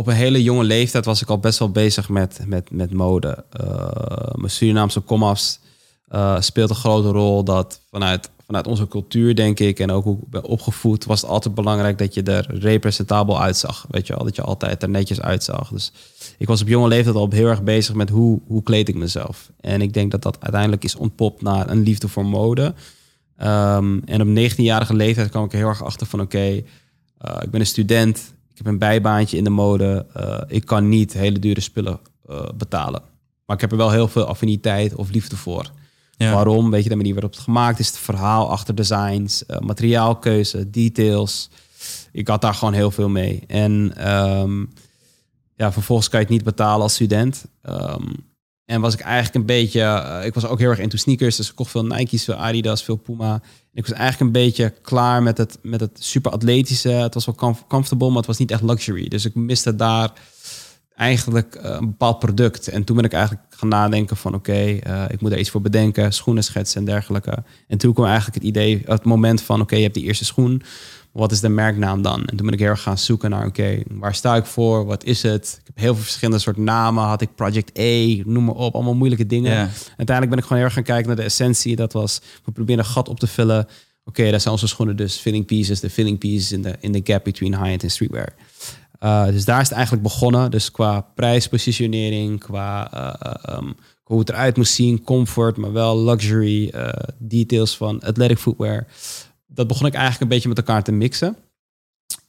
op 0.00 0.06
een 0.06 0.14
hele 0.14 0.42
jonge 0.42 0.64
leeftijd 0.64 1.04
was 1.04 1.22
ik 1.22 1.28
al 1.28 1.38
best 1.38 1.58
wel 1.58 1.70
bezig 1.70 2.08
met, 2.08 2.40
met, 2.46 2.70
met 2.70 2.92
mode. 2.92 3.44
Eh, 3.50 4.34
mijn 4.34 4.50
Surinaamse 4.50 5.00
komafs 5.00 5.60
eh, 6.08 6.40
speelt 6.40 6.70
een 6.70 6.76
grote 6.76 7.08
rol 7.08 7.44
dat 7.44 7.80
vanuit, 7.90 8.30
vanuit 8.46 8.66
onze 8.66 8.88
cultuur, 8.88 9.34
denk 9.34 9.60
ik, 9.60 9.78
en 9.78 9.90
ook 9.90 10.04
hoe 10.04 10.16
ik 10.16 10.30
ben 10.30 10.44
opgevoed, 10.44 11.04
was 11.04 11.20
het 11.20 11.30
altijd 11.30 11.54
belangrijk 11.54 11.98
dat 11.98 12.14
je 12.14 12.22
er 12.22 12.46
representabel 12.58 13.40
uitzag. 13.40 13.86
Weet 13.90 14.06
je 14.06 14.14
wel, 14.14 14.24
dat 14.24 14.36
je 14.36 14.42
altijd 14.42 14.82
er 14.82 14.88
netjes 14.88 15.20
uitzag. 15.20 15.68
Dus 15.68 15.92
ik 16.38 16.46
was 16.46 16.62
op 16.62 16.68
jonge 16.68 16.88
leeftijd 16.88 17.16
al 17.16 17.30
heel 17.30 17.46
erg 17.46 17.62
bezig 17.62 17.94
met 17.94 18.10
hoe, 18.10 18.40
hoe 18.46 18.62
kleed 18.62 18.88
ik 18.88 18.94
mezelf. 18.94 19.50
En 19.60 19.82
ik 19.82 19.92
denk 19.92 20.10
dat 20.10 20.22
dat 20.22 20.40
uiteindelijk 20.40 20.84
is 20.84 20.96
ontpopt 20.96 21.42
naar 21.42 21.70
een 21.70 21.82
liefde 21.82 22.08
voor 22.08 22.26
mode. 22.26 22.74
Ehm, 23.36 23.98
en 24.04 24.20
op 24.20 24.28
19-jarige 24.28 24.94
leeftijd 24.94 25.30
kwam 25.30 25.44
ik 25.44 25.52
heel 25.52 25.68
erg 25.68 25.84
achter 25.84 26.06
van 26.06 26.20
oké, 26.20 26.38
eh, 26.38 26.62
ik 27.42 27.50
ben 27.50 27.60
een 27.60 27.66
student, 27.66 28.32
heb 28.64 28.72
een 28.72 28.78
bijbaantje 28.78 29.36
in 29.36 29.44
de 29.44 29.50
mode, 29.50 30.06
eh, 30.14 30.40
ik 30.46 30.64
kan 30.66 30.88
niet 30.88 31.12
hele 31.12 31.38
dure 31.38 31.60
spullen 31.60 32.00
betalen. 32.54 33.02
Maar 33.46 33.56
ik 33.56 33.60
heb 33.60 33.70
er 33.70 33.76
wel 33.76 33.90
heel 33.90 34.08
veel 34.08 34.24
affiniteit 34.24 34.94
of 34.94 35.10
liefde 35.10 35.36
voor. 35.36 35.70
Waarom? 36.28 36.70
Weet 36.70 36.82
je, 36.82 36.88
de 36.88 36.96
manier 36.96 37.12
waarop 37.12 37.32
het 37.32 37.40
gemaakt 37.40 37.78
is, 37.78 37.86
het 37.86 37.98
verhaal 37.98 38.50
achter 38.50 38.74
designs, 38.74 39.42
uh, 39.46 39.58
materiaalkeuze, 39.58 40.70
details. 40.70 41.50
Ik 42.12 42.28
had 42.28 42.40
daar 42.40 42.54
gewoon 42.54 42.74
heel 42.74 42.90
veel 42.90 43.08
mee. 43.08 43.42
En 43.46 43.92
ehm, 43.96 44.64
ja, 45.56 45.72
vervolgens 45.72 46.08
kan 46.08 46.20
je 46.20 46.26
het 46.26 46.34
niet 46.34 46.44
betalen 46.44 46.82
als 46.82 46.94
student. 46.94 47.44
Ehm, 47.62 48.06
en 48.64 48.80
was 48.80 48.94
ik 48.94 49.00
eigenlijk 49.00 49.34
een 49.34 49.46
beetje, 49.46 49.80
uh, 49.80 50.24
ik 50.24 50.34
was 50.34 50.46
ook 50.46 50.58
heel 50.58 50.70
erg 50.70 50.78
into 50.78 50.96
sneakers, 50.96 51.36
dus 51.36 51.48
ik 51.48 51.54
kocht 51.54 51.70
veel 51.70 51.84
Nike's, 51.84 52.24
veel 52.24 52.34
Adidas, 52.34 52.82
veel 52.82 52.96
Puma. 52.96 53.42
Ik 53.72 53.86
was 53.86 53.96
eigenlijk 53.96 54.20
een 54.20 54.42
beetje 54.42 54.74
klaar 54.82 55.22
met 55.22 55.38
het, 55.38 55.58
met 55.62 55.80
het 55.80 56.04
super 56.04 56.30
atletische. 56.30 56.88
Het 56.88 57.14
was 57.14 57.26
wel 57.26 57.34
comfortable, 57.68 58.08
maar 58.08 58.16
het 58.16 58.26
was 58.26 58.38
niet 58.38 58.50
echt 58.50 58.62
luxury. 58.62 59.08
Dus 59.08 59.24
ik 59.24 59.34
miste 59.34 59.76
daar 59.76 60.12
eigenlijk 61.00 61.54
eh, 61.54 61.70
een 61.70 61.86
bepaald 61.86 62.18
product. 62.18 62.68
En 62.68 62.84
toen 62.84 62.96
ben 62.96 63.04
ik 63.04 63.12
eigenlijk 63.12 63.44
gaan 63.50 63.68
nadenken 63.68 64.16
van 64.16 64.34
oké, 64.34 64.52
eh, 64.52 65.04
ik 65.08 65.20
moet 65.20 65.32
er 65.32 65.38
iets 65.38 65.50
voor 65.50 65.60
bedenken, 65.60 66.12
schoenen 66.12 66.44
schetsen 66.44 66.80
en 66.80 66.86
dergelijke. 66.86 67.42
En 67.68 67.78
toen 67.78 67.92
kwam 67.92 68.06
eigenlijk 68.06 68.34
het 68.34 68.44
idee, 68.44 68.82
het 68.84 69.04
moment 69.04 69.42
van 69.42 69.60
oké, 69.60 69.76
je 69.76 69.82
hebt 69.82 69.94
die 69.94 70.04
eerste 70.04 70.24
schoen, 70.24 70.62
wat 71.12 71.32
is 71.32 71.40
de 71.40 71.48
merknaam 71.48 72.02
dan? 72.02 72.24
En 72.24 72.36
toen 72.36 72.46
ben 72.46 72.54
ik 72.54 72.60
heel 72.60 72.68
erg 72.68 72.82
gaan 72.82 72.98
zoeken 72.98 73.30
naar 73.30 73.46
oké, 73.46 73.82
waar 73.88 74.14
sta 74.14 74.36
ik 74.36 74.44
voor? 74.44 74.84
Wat 74.84 75.04
is 75.04 75.22
het? 75.22 75.56
Ik 75.60 75.66
heb 75.66 75.78
heel 75.78 75.94
veel 75.94 76.02
verschillende 76.02 76.40
soorten 76.40 76.64
namen. 76.64 77.04
Had 77.04 77.20
ik 77.20 77.34
Project 77.34 77.78
A, 77.78 78.22
noem 78.24 78.44
maar 78.44 78.54
op, 78.54 78.74
allemaal 78.74 78.94
moeilijke 78.94 79.26
dingen. 79.26 79.56
Uiteindelijk 79.96 80.28
ben 80.28 80.38
ik 80.38 80.42
gewoon 80.42 80.58
heel 80.58 80.64
erg 80.64 80.74
gaan 80.74 80.82
kijken 80.82 81.06
naar 81.06 81.16
de 81.16 81.22
essentie. 81.22 81.76
Dat 81.76 81.92
was, 81.92 82.20
we 82.44 82.52
proberen 82.52 82.84
een 82.84 82.90
gat 82.90 83.08
op 83.08 83.20
te 83.20 83.26
vullen. 83.26 83.66
Oké, 84.04 84.30
daar 84.30 84.40
zijn 84.40 84.54
onze 84.54 84.66
schoenen 84.66 84.96
dus 84.96 85.16
filling 85.16 85.46
pieces, 85.46 85.80
de 85.80 85.90
filling 85.90 86.18
pieces 86.18 86.52
in 86.52 86.62
de 86.62 86.76
in 86.80 86.92
the 86.92 87.12
gap 87.12 87.24
between 87.24 87.54
high-end 87.54 87.82
en 87.82 87.90
streetwear. 87.90 88.34
Uh, 89.00 89.26
dus 89.26 89.44
daar 89.44 89.60
is 89.60 89.68
het 89.68 89.76
eigenlijk 89.76 90.02
begonnen. 90.02 90.50
Dus 90.50 90.70
qua 90.70 91.00
prijspositionering, 91.14 92.40
qua 92.40 92.90
uh, 92.94 93.56
um, 93.56 93.74
hoe 94.02 94.18
het 94.18 94.28
eruit 94.28 94.56
moest 94.56 94.74
zien, 94.74 95.02
comfort, 95.02 95.56
maar 95.56 95.72
wel 95.72 96.04
luxury, 96.04 96.72
uh, 96.74 96.88
details 97.18 97.76
van 97.76 98.00
athletic 98.00 98.38
footwear. 98.38 98.86
Dat 99.54 99.66
begon 99.66 99.86
ik 99.86 99.92
eigenlijk 99.92 100.22
een 100.22 100.28
beetje 100.28 100.48
met 100.48 100.58
elkaar 100.58 100.82
te 100.82 100.92
mixen. 100.92 101.36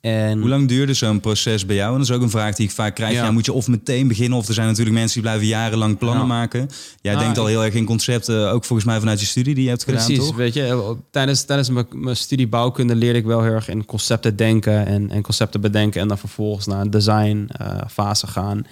En... 0.01 0.40
Hoe 0.40 0.50
lang 0.50 0.68
duurde 0.68 0.94
zo'n 0.94 1.20
proces 1.20 1.66
bij 1.66 1.75
jou? 1.75 1.92
En 1.92 1.98
dat 1.98 2.10
is 2.10 2.16
ook 2.16 2.22
een 2.22 2.30
vraag 2.30 2.56
die 2.56 2.66
ik 2.66 2.72
vaak 2.72 2.96
krijg. 2.96 3.13
Ja. 3.13 3.32
moet 3.32 3.46
je 3.46 3.54
of 3.54 3.68
meteen 3.68 4.08
beginnen, 4.08 4.38
of 4.38 4.48
er 4.48 4.54
zijn 4.54 4.68
natuurlijk 4.68 4.96
mensen 4.96 5.13
die 5.13 5.30
blijven 5.30 5.48
jarenlang 5.48 5.98
plannen 5.98 6.28
maken. 6.28 6.70
Jij 7.01 7.16
denkt 7.16 7.38
al 7.38 7.46
heel 7.46 7.63
erg 7.63 7.74
in 7.74 7.86
concepten, 7.86 8.51
ook 8.51 8.66
volgens 8.66 8.88
mij 8.88 9.00
vanuit 9.00 9.20
je 9.20 9.25
studie 9.25 9.54
die 9.54 9.63
je 9.63 9.70
hebt 9.70 9.84
gedaan, 9.84 10.06
Precies, 10.06 10.32
weet 10.32 10.54
je, 10.54 10.96
tijdens, 11.12 11.44
tijdens 11.44 11.70
mijn, 11.70 11.86
mijn 11.92 12.16
studie 12.16 12.48
bouwkunde 12.48 12.96
leerde 12.96 13.20
ik 13.20 13.25
wel 13.25 13.42
heel 13.42 13.51
erg 13.51 13.70
in 13.70 13.86
concepten 13.86 14.36
denken 14.36 14.86
en, 14.86 15.12
en 15.12 15.22
concepten 15.22 15.62
bedenken 15.62 16.01
en 16.01 16.08
dan 16.08 16.18
vervolgens 16.18 16.66
naar 16.66 16.82
een 16.82 16.92
design 16.92 17.50
uh, 17.62 17.82
fase 17.90 18.28
gaan. 18.28 18.66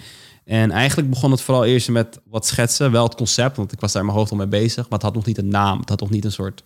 En 0.44 0.70
eigenlijk 0.70 1.10
begon 1.10 1.30
het 1.30 1.40
vooral 1.40 1.64
eerst 1.64 1.88
met 1.88 2.20
wat 2.30 2.46
schetsen, 2.46 2.92
wel 2.92 3.04
het 3.04 3.14
concept, 3.14 3.56
want 3.56 3.72
ik 3.72 3.80
was 3.80 3.92
daar 3.92 4.00
in 4.00 4.06
mijn 4.06 4.18
hoofd 4.18 4.30
al 4.30 4.36
mee 4.36 4.46
bezig, 4.46 4.82
maar 4.88 4.98
het 4.98 5.02
had 5.02 5.14
nog 5.14 5.26
niet 5.26 5.38
een 5.38 5.48
naam, 5.48 5.80
het 5.80 5.88
had 5.88 6.00
nog 6.00 6.10
niet 6.10 6.24
een 6.24 6.32
soort 6.32 6.62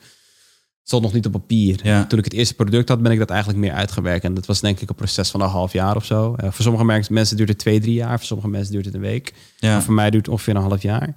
stond 0.84 1.02
nog 1.02 1.12
niet 1.12 1.26
op 1.26 1.32
papier. 1.32 1.80
Ja. 1.82 2.06
Toen 2.06 2.18
ik 2.18 2.24
het 2.24 2.34
eerste 2.34 2.54
product 2.54 2.88
had, 2.88 3.02
ben 3.02 3.12
ik 3.12 3.18
dat 3.18 3.30
eigenlijk 3.30 3.60
meer 3.60 3.72
uitgewerkt. 3.72 4.24
En 4.24 4.34
dat 4.34 4.46
was 4.46 4.60
denk 4.60 4.80
ik 4.80 4.88
een 4.88 4.94
proces 4.94 5.30
van 5.30 5.40
een 5.40 5.48
half 5.48 5.72
jaar 5.72 5.96
of 5.96 6.04
zo. 6.04 6.36
Uh, 6.42 6.50
voor 6.50 6.64
sommige 6.64 7.12
mensen 7.12 7.36
duurt 7.36 7.48
het 7.48 7.58
twee, 7.58 7.80
drie 7.80 7.94
jaar. 7.94 8.18
Voor 8.18 8.26
sommige 8.26 8.48
mensen 8.48 8.72
duurt 8.72 8.84
het 8.84 8.94
een 8.94 9.00
week. 9.00 9.34
Ja. 9.58 9.82
voor 9.82 9.94
mij 9.94 10.10
duurt 10.10 10.24
het 10.24 10.34
ongeveer 10.34 10.56
een 10.56 10.62
half 10.62 10.82
jaar. 10.82 11.14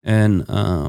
En 0.00 0.44
uh, 0.50 0.86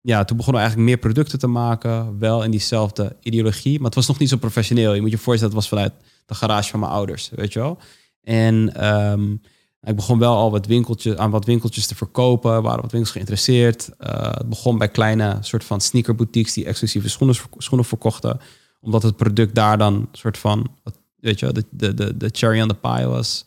ja, 0.00 0.24
toen 0.24 0.36
begonnen 0.36 0.62
we 0.62 0.68
eigenlijk 0.68 0.88
meer 0.88 0.98
producten 0.98 1.38
te 1.38 1.46
maken. 1.46 2.18
Wel 2.18 2.42
in 2.42 2.50
diezelfde 2.50 3.16
ideologie. 3.20 3.76
Maar 3.76 3.86
het 3.86 3.94
was 3.94 4.06
nog 4.06 4.18
niet 4.18 4.28
zo 4.28 4.36
professioneel. 4.36 4.94
Je 4.94 5.00
moet 5.00 5.10
je 5.10 5.18
voorstellen, 5.18 5.54
het 5.54 5.62
was 5.62 5.68
vanuit 5.68 5.92
de 6.26 6.34
garage 6.34 6.70
van 6.70 6.80
mijn 6.80 6.92
ouders. 6.92 7.30
Weet 7.34 7.52
je 7.52 7.58
wel? 7.58 7.78
En 8.22 8.86
um, 8.90 9.40
ik 9.82 9.96
begon 9.96 10.18
wel 10.18 10.36
al 10.36 10.50
wat 10.50 10.66
winkeltjes, 10.66 11.16
aan 11.16 11.30
wat 11.30 11.44
winkeltjes 11.44 11.86
te 11.86 11.94
verkopen. 11.94 12.52
Er 12.52 12.62
waren 12.62 12.82
wat 12.82 12.90
winkels 12.90 13.12
geïnteresseerd. 13.12 13.90
Uh, 14.00 14.32
het 14.32 14.48
begon 14.48 14.78
bij 14.78 14.88
kleine 14.88 15.38
soort 15.40 15.64
van 15.64 15.80
sneakerboutiques 15.80 16.52
die 16.52 16.64
exclusieve 16.64 17.08
schoenen, 17.08 17.36
schoenen 17.58 17.86
verkochten. 17.86 18.40
Omdat 18.80 19.02
het 19.02 19.16
product 19.16 19.54
daar 19.54 19.78
dan 19.78 20.08
soort 20.12 20.38
van, 20.38 20.70
weet 21.16 21.38
je, 21.38 21.52
de, 21.52 21.64
de, 21.70 21.94
de, 21.94 22.16
de 22.16 22.28
cherry 22.32 22.60
on 22.60 22.68
the 22.68 22.74
pie 22.74 23.06
was. 23.06 23.44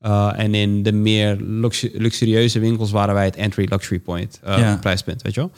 Uh, 0.00 0.32
en 0.36 0.54
in 0.54 0.82
de 0.82 0.92
meer 0.92 1.36
luxurieuze 1.92 2.58
winkels 2.58 2.90
waren 2.90 3.14
wij 3.14 3.24
het 3.24 3.36
entry 3.36 3.66
luxury 3.70 4.00
point, 4.00 4.40
uh, 4.46 4.58
ja. 4.58 4.76
prijspunt, 4.76 5.22
weet 5.22 5.34
je 5.34 5.40
wel. 5.40 5.50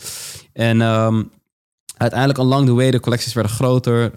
En 0.52 0.80
um, 0.80 1.30
uiteindelijk 1.97 2.38
along 2.38 2.66
the 2.66 2.73
way, 2.73 2.90
de 2.90 3.00
collecties 3.00 3.32
werden 3.32 3.52
groter. 3.52 4.12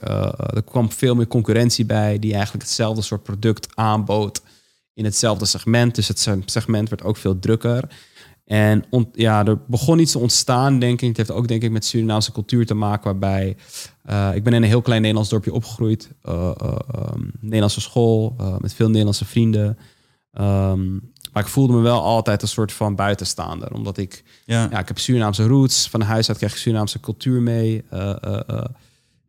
er 0.53 0.63
kwam 0.63 0.91
veel 0.91 1.15
meer 1.15 1.27
concurrentie 1.27 1.85
bij 1.85 2.19
die 2.19 2.33
eigenlijk 2.33 2.63
hetzelfde 2.63 3.01
soort 3.01 3.23
product 3.23 3.67
aanbood 3.75 4.41
in 4.93 5.05
hetzelfde 5.05 5.45
segment. 5.45 5.95
Dus 5.95 6.07
het 6.07 6.29
segment 6.45 6.89
werd 6.89 7.03
ook 7.03 7.17
veel 7.17 7.39
drukker. 7.39 7.89
En 8.45 8.83
ja, 9.13 9.45
er 9.45 9.59
begon 9.67 9.99
iets 9.99 10.11
te 10.11 10.19
ontstaan, 10.19 10.79
denk 10.79 11.01
ik. 11.01 11.07
Het 11.07 11.17
heeft 11.17 11.31
ook, 11.31 11.47
denk 11.47 11.63
ik, 11.63 11.71
met 11.71 11.85
Surinaamse 11.85 12.31
cultuur 12.31 12.65
te 12.65 12.73
maken, 12.73 13.03
waarbij 13.03 13.57
uh, 14.09 14.29
ik 14.35 14.43
ben 14.43 14.53
in 14.53 14.61
een 14.61 14.67
heel 14.67 14.81
klein 14.81 15.01
Nederlands 15.01 15.29
dorpje 15.29 15.53
opgegroeid. 15.53 16.09
Uh, 16.25 16.51
Nederlandse 17.39 17.81
school, 17.81 18.35
met 18.59 18.73
veel 18.73 18.87
Nederlandse 18.87 19.25
vrienden. 19.25 19.77
Um, 20.39 21.11
maar 21.33 21.43
ik 21.43 21.49
voelde 21.49 21.73
me 21.73 21.81
wel 21.81 22.01
altijd 22.01 22.41
een 22.41 22.47
soort 22.47 22.71
van 22.71 22.95
buitenstaander. 22.95 23.73
Omdat 23.73 23.97
ik, 23.97 24.23
ja, 24.45 24.67
ja 24.71 24.79
ik 24.79 24.87
heb 24.87 24.99
Surinaamse 24.99 25.47
roots. 25.47 25.89
Van 25.89 26.01
huis 26.01 26.27
uit 26.27 26.37
krijg 26.37 26.53
ik 26.53 26.59
Surinaamse 26.59 26.99
cultuur 26.99 27.41
mee. 27.41 27.83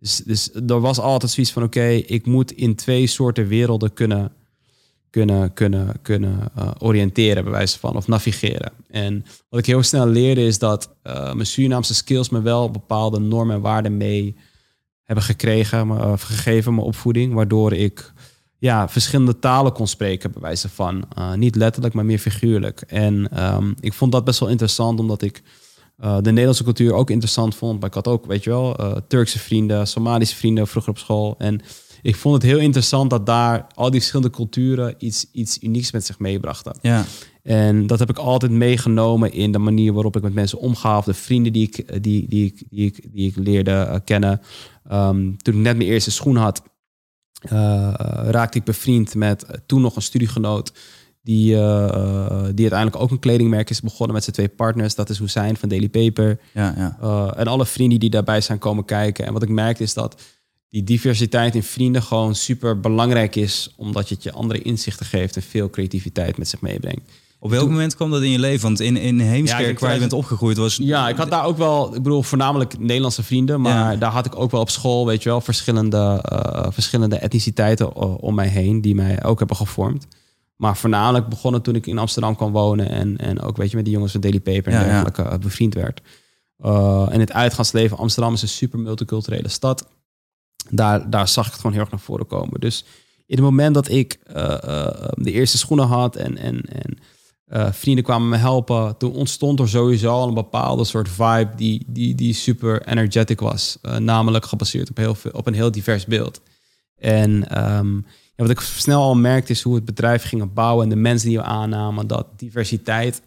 dus, 0.00 0.16
dus 0.16 0.50
er 0.54 0.81
was 0.81 0.99
altijd 0.99 1.33
zoiets 1.33 1.52
van, 1.52 1.62
oké, 1.62 1.88
ik 1.88 2.26
moet 2.26 2.52
in 2.52 2.75
twee 2.75 3.07
soorten 3.07 3.47
werelden 3.47 3.92
kunnen 3.92 4.33
kunnen, 5.12 5.52
kunnen, 5.52 5.97
kunnen 6.02 6.38
uh, 6.59 6.71
oriënteren, 6.78 7.42
bij 7.42 7.52
wijze 7.52 7.78
van, 7.78 7.97
of 7.97 8.07
navigeren. 8.07 8.73
En 8.90 9.25
wat 9.49 9.61
ik 9.61 9.66
heel 9.66 9.83
snel 9.83 10.07
leerde 10.07 10.45
is 10.45 10.59
dat 10.59 10.95
uh, 11.07 11.33
mijn 11.33 11.47
Surinaamse 11.47 11.95
skills 11.95 12.28
me 12.28 12.40
wel 12.42 12.71
bepaalde 12.71 13.21
normen 13.21 13.57
en 13.57 13.61
waarden 13.61 13.97
mee 13.97 14.37
hebben 15.02 15.25
gekregen, 15.25 15.88
uh, 15.88 16.12
gegeven, 16.16 16.75
mijn 16.75 16.87
opvoeding, 16.87 17.35
waardoor 17.35 17.73
ik 17.73 18.12
ja, 18.59 18.88
verschillende 18.88 19.38
talen 19.38 19.73
kon 19.73 19.87
spreken, 19.87 20.33
bij 20.33 20.42
wijze 20.42 20.69
van. 20.69 21.04
niet 21.37 21.57
letterlijk, 21.57 21.95
maar 21.95 22.04
meer 22.04 22.19
figuurlijk. 22.19 22.81
En 22.81 23.45
um, 23.54 23.75
ik 23.81 23.92
vond 23.92 24.12
dat 24.12 24.25
best 24.25 24.40
wel 24.40 24.49
interessant, 24.49 25.00
omdat 25.00 25.23
ik 25.23 25.42
de 25.97 26.31
Nederlandse 26.31 26.64
cultuur 26.64 26.92
ook 26.92 27.11
interessant 27.11 27.54
vond. 27.54 27.81
Maar 27.81 27.88
ik 27.88 27.95
had 27.95 28.09
ook, 28.09 28.26
weet 28.26 28.45
je 28.45 28.50
wel, 28.50 28.76
Turkse 29.09 29.38
vrienden, 29.38 29.87
Somalische 29.87 30.37
vrienden 30.37 30.66
vroeger 30.66 30.90
op 30.90 30.99
school. 30.99 31.35
En 31.38 31.61
ik 32.02 32.16
vond 32.16 32.35
het 32.35 32.42
heel 32.52 32.61
interessant 32.61 33.11
dat 33.11 33.26
daar 33.26 33.66
al 33.75 33.90
die 33.90 34.00
verschillende 34.00 34.37
culturen 34.37 34.94
iets, 34.99 35.26
iets 35.32 35.59
unieks 35.62 35.92
met 35.92 36.06
zich 36.06 36.18
meebrachten. 36.18 36.76
Ja. 36.80 37.04
En 37.42 37.87
dat 37.87 37.99
heb 37.99 38.11
ik 38.11 38.18
altijd 38.18 38.52
meegenomen 38.52 39.32
in 39.32 39.52
de 39.52 39.59
manier 39.59 39.92
waarop 39.92 40.16
ik 40.16 40.23
met 40.23 40.35
mensen 40.35 40.59
omga, 40.59 40.99
of 40.99 41.04
de 41.04 41.14
vrienden 41.14 41.52
die 41.52 41.66
ik, 41.66 42.02
die, 42.02 42.28
die 42.28 42.47
ik, 42.47 42.62
die 42.71 42.87
ik, 42.87 43.12
die 43.12 43.28
ik 43.28 43.37
leerde 43.37 43.71
uh, 43.71 43.94
kennen. 44.04 44.40
Um, 44.92 45.37
toen 45.37 45.54
ik 45.54 45.61
net 45.61 45.76
mijn 45.76 45.88
eerste 45.88 46.11
schoen 46.11 46.37
had, 46.37 46.62
uh, 47.44 47.50
raakte 48.25 48.59
ik 48.59 48.64
bevriend 48.64 49.14
met 49.14 49.47
toen 49.66 49.80
nog 49.80 49.97
een 49.97 50.02
studiegenoot. 50.02 50.73
Die, 51.25 51.49
die 51.54 51.61
uiteindelijk 52.71 52.97
ook 52.97 53.11
een 53.11 53.18
kledingmerk 53.18 53.71
is 53.71 53.80
begonnen 53.80 54.14
met 54.14 54.25
zijn 54.25 54.37
twee 54.37 54.49
partners. 54.49 54.94
Dat 54.94 55.11
is 55.11 55.18
Hussein 55.18 55.56
van 55.56 55.68
Daily 55.68 55.88
Paper. 55.88 56.40
Ja, 56.54 56.75
ja. 56.76 57.35
en 57.35 57.47
alle 57.47 57.66
vrienden 57.66 58.00
die 58.00 58.11
daarbij 58.11 58.40
zijn 58.40 58.59
komen 58.59 58.85
kijken. 58.85 59.26
En 59.26 59.32
wat 59.32 59.42
ik 59.42 59.49
merkte 59.49 59.82
is 59.82 59.94
dat 59.94 60.23
die 60.73 60.85
diversiteit 60.85 61.55
in 61.55 61.62
vrienden 61.62 62.02
gewoon 62.02 62.35
super 62.35 62.81
belangrijk 62.81 63.37
is, 63.37 63.73
omdat 63.76 64.09
je 64.09 64.14
het 64.14 64.23
je 64.23 64.33
andere 64.33 64.62
inzichten 64.62 65.07
geeft 65.07 65.37
en 65.37 65.43
veel 65.43 65.71
creativiteit 65.71 66.38
met 66.38 66.49
zich 66.49 66.61
meebrengt. 66.61 67.11
Op 67.38 67.50
welk 67.50 67.69
moment 67.69 67.95
kwam 67.95 68.11
dat 68.11 68.23
in 68.23 68.31
je 68.31 68.38
leven? 68.38 68.62
Want 68.62 68.81
in, 68.81 68.97
in 68.97 69.21
Heemskerk, 69.21 69.79
waar 69.79 69.93
je 69.93 69.99
bent 69.99 70.12
opgegroeid, 70.12 70.57
was... 70.57 70.76
Ja, 70.76 71.09
ik 71.09 71.17
had 71.17 71.31
daar 71.31 71.45
ook 71.45 71.57
wel, 71.57 71.95
ik 71.95 72.02
bedoel, 72.02 72.23
voornamelijk 72.23 72.79
Nederlandse 72.79 73.23
vrienden. 73.23 73.61
Maar 73.61 73.99
daar 73.99 74.11
had 74.11 74.26
ik 74.26 74.38
ook 74.38 74.50
wel 74.50 74.61
op 74.61 74.71
school, 74.71 75.07
weet 75.07 75.23
je 75.23 75.29
wel, 75.29 75.41
verschillende, 75.41 76.25
uh, 76.33 76.67
verschillende 76.71 77.17
etniciteiten 77.17 77.95
om 78.21 78.35
mij 78.35 78.49
heen... 78.49 78.81
die 78.81 78.95
mij 78.95 79.25
ook 79.25 79.38
hebben 79.38 79.57
gevormd. 79.57 80.07
Maar 80.57 80.76
voornamelijk 80.76 81.29
begonnen 81.29 81.62
toen 81.62 81.75
ik 81.75 81.87
in 81.87 81.99
Amsterdam 81.99 82.37
kwam 82.37 82.52
wonen... 82.52 82.88
en, 82.88 83.17
en 83.17 83.41
ook, 83.41 83.57
weet 83.57 83.71
je, 83.71 83.76
met 83.76 83.85
die 83.85 83.95
jongens 83.95 84.12
van 84.12 84.21
Daily 84.21 84.41
Paper 84.41 84.73
en 84.73 84.85
dergelijke 84.85 85.23
uh, 85.23 85.35
bevriend 85.38 85.75
werd. 85.75 86.00
Uh, 86.64 87.07
en 87.11 87.21
het 87.21 87.33
uitgaansleven, 87.33 87.97
Amsterdam 87.97 88.33
is 88.33 88.43
een 88.43 88.49
super 88.49 88.79
multiculturele 88.79 89.49
stad 89.49 89.87
daar, 90.71 91.11
daar 91.11 91.28
zag 91.28 91.45
ik 91.47 91.52
het 91.52 91.61
gewoon 91.61 91.73
heel 91.73 91.83
erg 91.83 91.90
naar 91.90 92.00
voren 92.00 92.26
komen. 92.26 92.61
Dus 92.61 92.85
in 93.26 93.37
het 93.37 93.45
moment 93.45 93.75
dat 93.75 93.88
ik 93.88 94.19
uh, 94.37 94.37
uh, 94.37 94.87
de 95.14 95.33
eerste 95.33 95.59
schoenen 95.59 95.87
had 95.87 96.16
en, 96.16 96.37
en, 96.37 96.61
en 96.61 96.99
Uh, 97.52 97.73
vrienden 97.73 98.04
kwamen 98.04 98.28
me 98.28 98.37
helpen. 98.37 98.97
Toen 98.97 99.12
ontstond 99.12 99.61
er 99.61 99.69
sowieso 99.69 100.11
al 100.11 100.28
een 100.28 100.35
bepaalde 100.35 100.85
soort 100.85 101.09
vibe 101.09 101.50
die, 101.57 101.85
die, 101.87 102.14
die 102.14 102.35
super 102.35 102.87
energetic 102.87 103.40
was. 103.40 103.78
Namelijk 103.99 104.45
gebaseerd 104.45 104.90
op, 104.90 104.97
heel 104.97 105.14
veel, 105.14 105.31
op 105.31 105.47
een 105.47 105.54
heel 105.54 105.71
divers 105.71 106.07
beeld. 106.07 106.40
En 106.99 107.31
um, 107.62 108.07
ja, 108.37 108.45
wat 108.45 108.50
ik 108.50 108.61
snel 108.61 109.02
al 109.02 109.14
merkte 109.14 109.52
is 109.52 109.62
hoe 109.62 109.75
het 109.75 109.85
bedrijf 109.85 110.23
ging 110.23 110.52
bouwen 110.52 110.85
en 110.85 110.88
de 110.88 110.97
mensen 110.97 111.28
die 111.28 111.38
we 111.38 111.45
aannamen, 111.45 112.07
dat 112.07 112.26
diversiteit 112.37 113.23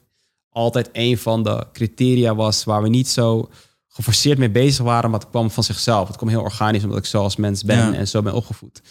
altijd 0.50 0.90
een 0.92 1.18
van 1.18 1.44
de 1.44 1.66
criteria 1.74 2.36
was 2.36 2.64
waar 2.64 2.82
we 2.82 2.90
niet 2.90 3.08
zo 3.08 3.50
geforceerd 3.96 4.38
mee 4.38 4.50
bezig 4.50 4.84
waren, 4.84 5.10
maar 5.10 5.20
het 5.20 5.30
kwam 5.30 5.52
van 5.52 5.64
zichzelf. 5.64 6.08
Het 6.08 6.18
kwam 6.18 6.30
heel 6.30 6.42
organisch 6.42 6.84
omdat 6.84 6.98
ik 6.98 7.06
zo 7.06 7.22
als 7.22 7.36
mens 7.36 7.64
ben 7.64 7.94
en 7.94 8.08
zo 8.08 8.22
ben 8.22 8.34
opgevoed. 8.34 8.82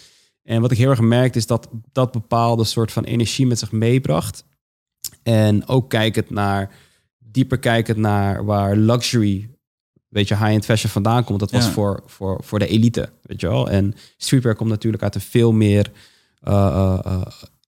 En 0.43 0.61
wat 0.61 0.71
ik 0.71 0.77
heel 0.77 0.89
erg 0.89 0.99
merkte 0.99 1.37
is 1.37 1.47
dat 1.47 1.67
dat 1.91 2.11
bepaalde 2.11 2.63
soort 2.63 2.91
van 2.91 3.03
energie 3.03 3.47
met 3.47 3.59
zich 3.59 3.71
meebracht. 3.71 4.45
En 5.23 5.67
ook 5.67 5.89
kijkend 5.89 6.29
naar, 6.29 6.71
dieper 7.17 7.59
kijkend 7.59 7.97
naar 7.97 8.45
waar 8.45 8.75
luxury, 8.75 9.49
weet 10.07 10.27
je, 10.27 10.35
high-end 10.35 10.65
fashion 10.65 10.91
vandaan 10.91 11.23
komt. 11.23 11.39
Dat 11.39 11.51
was 11.51 11.69
voor, 11.69 12.03
voor, 12.05 12.43
voor 12.43 12.59
de 12.59 12.67
elite, 12.67 13.09
weet 13.21 13.41
je 13.41 13.47
wel. 13.47 13.69
En 13.69 13.93
streetwear 14.17 14.55
komt 14.55 14.69
natuurlijk 14.69 15.03
uit 15.03 15.15
een 15.15 15.21
veel 15.21 15.51
meer 15.51 15.91
uh, 16.43 16.99
uh, 17.05 17.21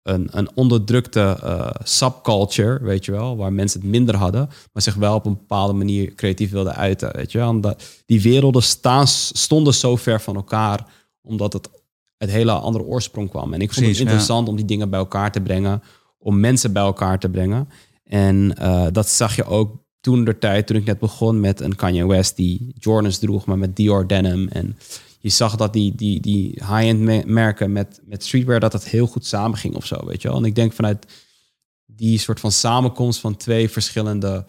een, 0.08 0.28
een 0.32 0.50
onderdrukte 0.54 1.38
uh, 1.44 1.70
subculture, 1.84 2.80
weet 2.82 3.06
je 3.06 3.12
wel, 3.12 3.38
waar 3.38 3.54
mensen 3.54 3.82
het 3.82 3.90
minder 3.90 4.16
hadden, 4.16 4.50
maar 4.74 4.84
zich 4.84 4.96
wel 4.96 5.16
op 5.16 5.26
een 5.26 5.38
bepaalde 5.38 5.74
manier 5.74 6.14
creatief 6.14 6.52
wilden 6.52 6.76
uiten, 6.76 7.16
weet 7.16 7.32
je 7.32 7.38
wel. 7.38 7.50
Omdat 7.50 7.84
die 8.06 8.22
werelden 8.22 8.64
staan, 8.64 9.08
stonden 9.08 9.74
zo 9.74 9.96
ver 9.96 10.22
van 10.22 10.36
elkaar, 10.36 10.88
omdat 11.22 11.54
het 11.54 11.70
uit 12.18 12.32
hele 12.32 12.52
andere 12.52 12.84
oorsprong 12.84 13.30
kwam. 13.30 13.54
En 13.54 13.62
ik 13.62 13.74
vond 13.74 13.86
het 13.86 14.00
interessant 14.00 14.48
om 14.48 14.56
die 14.56 14.66
dingen 14.66 14.90
bij 14.90 15.00
elkaar 15.00 15.32
te 15.32 15.42
brengen, 15.42 15.84
om 16.18 16.40
mensen 16.40 16.74
bij 16.74 16.84
elkaar 16.84 17.20
te 17.20 17.30
brengen. 17.30 17.70
En 18.04 18.56
uh, 18.62 18.88
dat 18.92 19.10
zag 19.10 19.36
je 19.36 19.46
ook 19.46 19.76
toen 20.00 20.24
de 20.24 20.38
tijd, 20.38 20.68
toen 20.68 20.78
ik 20.78 20.86
net 20.86 21.00
begon 21.00 21.40
met 21.40 21.62
een 21.62 21.76
Kanye 21.76 22.08
West 22.08 22.36
die 22.36 22.76
Jordans 22.80 23.18
droeg, 23.18 23.46
maar 23.46 23.58
met 23.58 23.76
Dior 23.76 24.08
denim 24.08 24.48
en 24.48 24.78
je 25.18 25.30
zag 25.30 25.56
dat 25.56 25.74
die, 25.74 25.96
die, 25.96 26.20
die 26.20 26.50
high-end 26.54 27.26
merken 27.26 27.72
met, 27.72 28.02
met 28.06 28.24
streetwear, 28.24 28.60
dat 28.60 28.72
dat 28.72 28.86
heel 28.86 29.08
goed 29.08 29.26
samenging 29.26 29.76
of 29.76 29.86
zo, 29.86 30.06
weet 30.06 30.22
je 30.22 30.28
wel. 30.28 30.38
En 30.38 30.46
ik 30.46 30.56
denk 30.56 30.74
vanuit 30.74 31.06
die 31.86 32.20
soort 32.20 32.40
van 32.40 32.52
samenkomst 32.52 33.20
van 33.20 33.38
twee 33.38 33.70
verschillende 33.70 34.46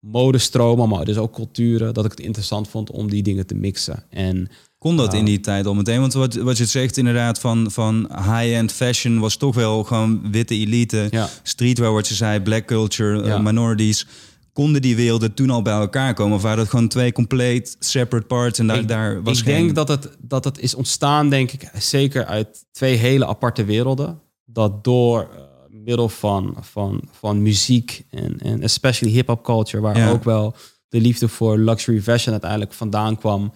modestromen, 0.00 0.88
maar 0.88 1.04
dus 1.04 1.16
ook 1.16 1.34
culturen, 1.34 1.94
dat 1.94 2.04
ik 2.04 2.10
het 2.10 2.20
interessant 2.20 2.68
vond 2.68 2.90
om 2.90 3.10
die 3.10 3.22
dingen 3.22 3.46
te 3.46 3.54
mixen. 3.54 4.04
En 4.10 4.48
kon 4.78 4.96
dat 4.96 5.14
in 5.14 5.24
die 5.24 5.40
tijd 5.40 5.66
al 5.66 5.74
meteen? 5.74 6.00
Want 6.00 6.12
wat, 6.12 6.34
wat 6.34 6.58
je 6.58 6.66
zegt 6.66 6.96
inderdaad 6.96 7.40
van, 7.40 7.70
van 7.70 8.10
high-end 8.16 8.72
fashion 8.72 9.18
was 9.18 9.36
toch 9.36 9.54
wel 9.54 9.84
gewoon 9.84 10.30
witte 10.30 10.54
elite. 10.54 11.06
Ja. 11.10 11.28
Streetwear, 11.42 11.92
wat 11.92 12.08
je 12.08 12.14
zei, 12.14 12.40
black 12.40 12.66
culture, 12.66 13.26
ja. 13.26 13.38
minorities 13.38 14.06
konden 14.52 14.82
die 14.82 14.96
werelden 14.96 15.34
toen 15.34 15.50
al 15.50 15.62
bij 15.62 15.72
elkaar 15.72 16.14
komen? 16.14 16.36
Of 16.36 16.42
waren 16.42 16.58
dat 16.58 16.68
gewoon 16.68 16.88
twee 16.88 17.12
compleet 17.12 17.76
separate 17.78 18.26
parts 18.26 18.58
en 18.58 18.66
daar, 18.66 18.78
ik, 18.78 18.88
daar 18.88 19.22
was 19.22 19.38
Ik 19.38 19.44
denk 19.44 19.74
dat 19.74 19.88
het, 19.88 20.16
dat 20.18 20.44
het 20.44 20.58
is 20.58 20.74
ontstaan, 20.74 21.28
denk 21.28 21.50
ik, 21.52 21.70
zeker 21.78 22.24
uit 22.24 22.66
twee 22.72 22.96
hele 22.96 23.26
aparte 23.26 23.64
werelden. 23.64 24.20
Dat 24.44 24.84
door 24.84 25.28
uh, 25.32 25.40
middel 25.68 26.08
van, 26.08 26.56
van, 26.60 27.02
van 27.10 27.42
muziek 27.42 28.04
en, 28.10 28.38
en 28.38 28.62
especially 28.62 29.12
hip-hop 29.12 29.44
culture, 29.44 29.82
waar 29.82 30.12
ook 30.12 30.24
wel 30.24 30.54
de 30.88 31.00
liefde 31.00 31.28
voor 31.28 31.58
luxury 31.58 32.00
fashion 32.00 32.32
uiteindelijk 32.32 32.72
vandaan 32.72 33.18
kwam. 33.18 33.52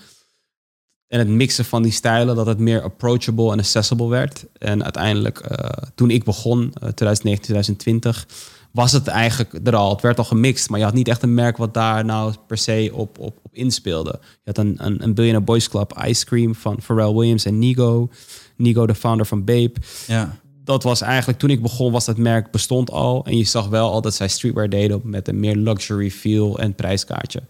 En 1.06 1.18
het 1.18 1.28
mixen 1.28 1.64
van 1.64 1.82
die 1.82 1.92
stijlen, 1.92 2.36
dat 2.36 2.46
het 2.46 2.58
meer 2.58 2.82
approachable 2.82 3.52
en 3.52 3.58
accessible 3.58 4.08
werd. 4.08 4.46
En 4.58 4.82
uiteindelijk, 4.82 5.50
uh, 5.50 5.68
toen 5.94 6.10
ik 6.10 6.24
begon, 6.24 6.60
uh, 6.60 6.70
2019, 6.72 7.42
2020 7.42 8.26
was 8.74 8.92
het 8.92 9.06
eigenlijk 9.06 9.66
er 9.66 9.76
al. 9.76 9.90
Het 9.90 10.00
werd 10.00 10.18
al 10.18 10.24
gemixt, 10.24 10.68
maar 10.68 10.78
je 10.78 10.84
had 10.84 10.94
niet 10.94 11.08
echt 11.08 11.22
een 11.22 11.34
merk 11.34 11.56
wat 11.56 11.74
daar 11.74 12.04
nou 12.04 12.34
per 12.46 12.58
se 12.58 12.90
op, 12.92 13.18
op, 13.18 13.38
op 13.42 13.54
inspeelde. 13.54 14.18
Je 14.20 14.40
had 14.44 14.58
een, 14.58 14.76
een, 14.78 15.02
een 15.02 15.14
Billionaire 15.14 15.40
Boys 15.44 15.68
Club 15.68 16.02
Ice 16.06 16.24
Cream 16.24 16.54
van 16.54 16.78
Pharrell 16.82 17.12
Williams 17.12 17.44
en 17.44 17.58
Nigo. 17.58 18.08
Nigo, 18.56 18.86
de 18.86 18.94
founder 18.94 19.26
van 19.26 19.44
Babe. 19.44 19.72
Ja. 20.06 20.38
Dat 20.64 20.82
was 20.82 21.00
eigenlijk, 21.00 21.38
toen 21.38 21.50
ik 21.50 21.62
begon, 21.62 21.92
was 21.92 22.04
dat 22.04 22.16
merk 22.16 22.50
bestond 22.50 22.90
al. 22.90 23.24
En 23.24 23.36
je 23.36 23.44
zag 23.44 23.68
wel 23.68 23.92
al 23.92 24.00
dat 24.00 24.14
zij 24.14 24.28
streetwear 24.28 24.68
deden 24.68 25.00
met 25.04 25.28
een 25.28 25.40
meer 25.40 25.56
luxury 25.56 26.10
feel 26.10 26.58
en 26.58 26.74
prijskaartje. 26.74 27.42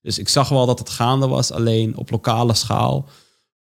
Dus 0.00 0.18
ik 0.18 0.28
zag 0.28 0.48
wel 0.48 0.66
dat 0.66 0.78
het 0.78 0.90
gaande 0.90 1.26
was, 1.26 1.52
alleen 1.52 1.96
op 1.96 2.10
lokale 2.10 2.54
schaal 2.54 3.08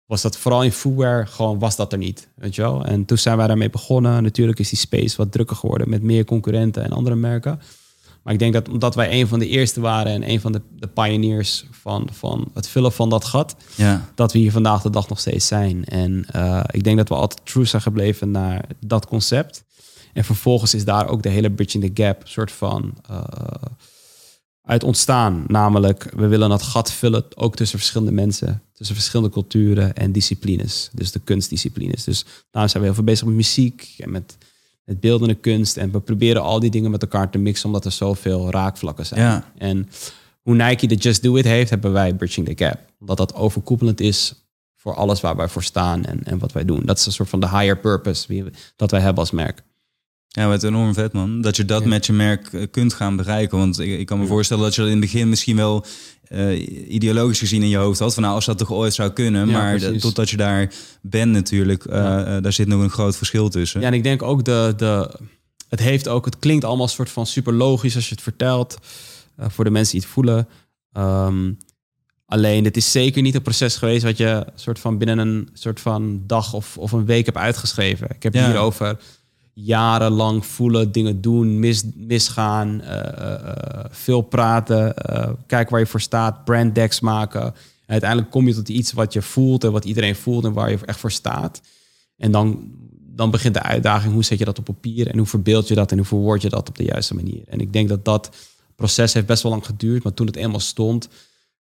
was 0.08 0.22
dat 0.22 0.36
vooral 0.36 0.62
in 0.62 0.72
footwear 0.72 1.26
gewoon 1.26 1.58
was 1.58 1.76
dat 1.76 1.92
er 1.92 1.98
niet, 1.98 2.28
weet 2.34 2.54
je 2.54 2.62
wel. 2.62 2.84
En 2.84 3.04
toen 3.04 3.18
zijn 3.18 3.36
wij 3.36 3.46
daarmee 3.46 3.70
begonnen. 3.70 4.22
Natuurlijk 4.22 4.58
is 4.58 4.68
die 4.68 4.78
space 4.78 5.16
wat 5.16 5.32
drukker 5.32 5.56
geworden 5.56 5.88
met 5.88 6.02
meer 6.02 6.24
concurrenten 6.24 6.84
en 6.84 6.90
andere 6.90 7.16
merken. 7.16 7.60
Maar 8.22 8.32
ik 8.32 8.38
denk 8.38 8.52
dat 8.52 8.68
omdat 8.68 8.94
wij 8.94 9.20
een 9.20 9.28
van 9.28 9.38
de 9.38 9.46
eerste 9.46 9.80
waren 9.80 10.12
en 10.12 10.30
een 10.30 10.40
van 10.40 10.52
de, 10.52 10.60
de 10.70 10.86
pioneers 10.86 11.66
van, 11.70 12.08
van 12.12 12.50
het 12.54 12.68
vullen 12.68 12.92
van 12.92 13.10
dat 13.10 13.24
gat, 13.24 13.56
ja. 13.74 14.08
dat 14.14 14.32
we 14.32 14.38
hier 14.38 14.52
vandaag 14.52 14.82
de 14.82 14.90
dag 14.90 15.08
nog 15.08 15.20
steeds 15.20 15.46
zijn. 15.46 15.84
En 15.84 16.26
uh, 16.36 16.64
ik 16.70 16.84
denk 16.84 16.96
dat 16.96 17.08
we 17.08 17.14
altijd 17.14 17.40
true 17.44 17.64
zijn 17.64 17.82
gebleven 17.82 18.30
naar 18.30 18.64
dat 18.80 19.06
concept. 19.06 19.64
En 20.12 20.24
vervolgens 20.24 20.74
is 20.74 20.84
daar 20.84 21.08
ook 21.08 21.22
de 21.22 21.28
hele 21.28 21.50
Bridging 21.50 21.84
the 21.84 22.02
Gap 22.02 22.22
soort 22.24 22.52
van 22.52 22.94
uh, 23.10 23.22
uit 24.68 24.84
ontstaan. 24.84 25.44
Namelijk, 25.46 26.12
we 26.16 26.26
willen 26.26 26.48
dat 26.48 26.62
gat 26.62 26.92
vullen 26.92 27.24
ook 27.34 27.56
tussen 27.56 27.78
verschillende 27.78 28.12
mensen, 28.12 28.62
tussen 28.72 28.96
verschillende 28.96 29.32
culturen 29.32 29.94
en 29.94 30.12
disciplines. 30.12 30.90
Dus 30.92 31.12
de 31.12 31.18
kunstdisciplines. 31.18 32.04
Dus 32.04 32.24
daarom 32.50 32.70
zijn 32.70 32.82
we 32.82 32.88
heel 32.88 32.94
veel 32.94 33.04
bezig 33.04 33.26
met 33.26 33.34
muziek 33.34 33.94
en 33.98 34.10
met, 34.10 34.36
met 34.84 35.00
beeldende 35.00 35.34
kunst. 35.34 35.76
En 35.76 35.90
we 35.90 36.00
proberen 36.00 36.42
al 36.42 36.60
die 36.60 36.70
dingen 36.70 36.90
met 36.90 37.02
elkaar 37.02 37.30
te 37.30 37.38
mixen, 37.38 37.66
omdat 37.66 37.84
er 37.84 37.92
zoveel 37.92 38.50
raakvlakken 38.50 39.06
zijn. 39.06 39.20
Ja. 39.20 39.52
En 39.58 39.88
hoe 40.42 40.54
Nike 40.54 40.86
de 40.86 40.94
Just 40.94 41.22
Do 41.22 41.36
It 41.36 41.44
heeft, 41.44 41.70
hebben 41.70 41.92
wij 41.92 42.14
Bridging 42.14 42.46
the 42.46 42.64
Gap. 42.64 42.78
Omdat 43.00 43.16
dat 43.16 43.34
overkoepelend 43.34 44.00
is 44.00 44.34
voor 44.76 44.94
alles 44.94 45.20
waar 45.20 45.36
wij 45.36 45.48
voor 45.48 45.62
staan 45.62 46.04
en, 46.04 46.24
en 46.24 46.38
wat 46.38 46.52
wij 46.52 46.64
doen. 46.64 46.82
Dat 46.84 46.98
is 46.98 47.06
een 47.06 47.12
soort 47.12 47.28
van 47.28 47.40
de 47.40 47.48
higher 47.48 47.78
purpose 47.78 48.52
dat 48.76 48.90
wij 48.90 49.00
hebben 49.00 49.20
als 49.20 49.30
merk. 49.30 49.62
Ja, 50.38 50.48
wat 50.48 50.62
enorm 50.62 50.94
vet 50.94 51.12
man. 51.12 51.40
Dat 51.40 51.56
je 51.56 51.64
dat 51.64 51.84
met 51.84 52.06
je 52.06 52.12
merk 52.12 52.52
eh, 52.52 52.66
kunt 52.70 52.94
gaan 52.94 53.16
bereiken. 53.16 53.58
Want 53.58 53.78
ik, 53.78 53.98
ik 53.98 54.06
kan 54.06 54.18
me 54.18 54.26
voorstellen 54.26 54.62
dat 54.62 54.74
je 54.74 54.80
dat 54.80 54.90
in 54.90 54.96
het 54.96 55.10
begin 55.10 55.28
misschien 55.28 55.56
wel 55.56 55.84
uh, 56.28 56.92
ideologisch 56.92 57.38
gezien 57.38 57.62
in 57.62 57.68
je 57.68 57.76
hoofd 57.76 57.98
had. 57.98 58.14
Van 58.14 58.22
nou, 58.22 58.34
als 58.34 58.44
dat 58.44 58.58
toch 58.58 58.72
ooit 58.72 58.94
zou 58.94 59.10
kunnen. 59.10 59.50
maar 59.50 59.80
totdat 59.98 60.30
je 60.30 60.36
daar 60.36 60.72
bent 61.02 61.32
natuurlijk, 61.32 61.84
uh, 61.84 61.94
daar 62.40 62.52
zit 62.52 62.68
nog 62.68 62.82
een 62.82 62.90
groot 62.90 63.16
verschil 63.16 63.48
tussen. 63.48 63.80
Ja, 63.80 63.86
en 63.86 63.92
ik 63.92 64.02
denk 64.02 64.22
ook 64.22 64.44
de, 64.44 64.74
de 64.76 65.20
het 65.68 65.80
heeft 65.80 66.08
ook, 66.08 66.24
het 66.24 66.38
klinkt 66.38 66.64
allemaal 66.64 66.88
soort 66.88 67.10
van 67.10 67.26
super 67.26 67.52
logisch 67.52 67.94
als 67.94 68.08
je 68.08 68.14
het 68.14 68.22
vertelt. 68.22 68.78
voor 69.38 69.64
de 69.64 69.70
mensen 69.70 69.92
die 69.92 70.00
het 70.00 70.10
voelen. 70.10 70.48
Um, 70.92 71.58
alleen, 72.26 72.64
het 72.64 72.76
is 72.76 72.92
zeker 72.92 73.22
niet 73.22 73.34
een 73.34 73.42
proces 73.42 73.76
geweest 73.76 74.02
wat 74.02 74.16
je 74.16 74.46
soort 74.54 74.78
van 74.78 74.98
binnen 74.98 75.18
een 75.18 75.48
soort 75.52 75.80
van 75.80 76.22
dag 76.26 76.52
of, 76.52 76.78
of 76.78 76.92
een 76.92 77.06
week 77.06 77.24
hebt 77.24 77.38
uitgeschreven. 77.38 78.08
Ik 78.10 78.22
heb 78.22 78.34
ja. 78.34 78.46
hier 78.46 78.58
over 78.58 78.98
jarenlang 79.64 80.46
voelen, 80.46 80.92
dingen 80.92 81.20
doen, 81.20 81.58
mis, 81.58 81.82
misgaan, 81.94 82.80
uh, 82.84 82.94
uh, 82.94 83.84
veel 83.90 84.20
praten, 84.20 84.94
uh, 85.10 85.30
kijken 85.46 85.70
waar 85.70 85.80
je 85.80 85.86
voor 85.86 86.00
staat, 86.00 86.44
brand 86.44 87.00
maken. 87.00 87.42
En 87.42 87.54
uiteindelijk 87.86 88.30
kom 88.30 88.46
je 88.46 88.54
tot 88.54 88.68
iets 88.68 88.92
wat 88.92 89.12
je 89.12 89.22
voelt 89.22 89.64
en 89.64 89.72
wat 89.72 89.84
iedereen 89.84 90.16
voelt 90.16 90.44
en 90.44 90.52
waar 90.52 90.70
je 90.70 90.78
echt 90.84 90.98
voor 90.98 91.10
staat. 91.10 91.60
En 92.16 92.30
dan, 92.30 92.72
dan 93.14 93.30
begint 93.30 93.54
de 93.54 93.62
uitdaging, 93.62 94.12
hoe 94.12 94.24
zet 94.24 94.38
je 94.38 94.44
dat 94.44 94.58
op 94.58 94.64
papier 94.64 95.06
en 95.06 95.18
hoe 95.18 95.26
verbeeld 95.26 95.68
je 95.68 95.74
dat 95.74 95.90
en 95.90 95.96
hoe 95.96 96.06
verwoord 96.06 96.42
je 96.42 96.48
dat 96.48 96.68
op 96.68 96.76
de 96.76 96.84
juiste 96.84 97.14
manier. 97.14 97.42
En 97.46 97.60
ik 97.60 97.72
denk 97.72 97.88
dat 97.88 98.04
dat 98.04 98.36
proces 98.76 99.12
heeft 99.12 99.26
best 99.26 99.42
wel 99.42 99.52
lang 99.52 99.66
geduurd, 99.66 100.02
maar 100.02 100.14
toen 100.14 100.26
het 100.26 100.36
eenmaal 100.36 100.60
stond, 100.60 101.08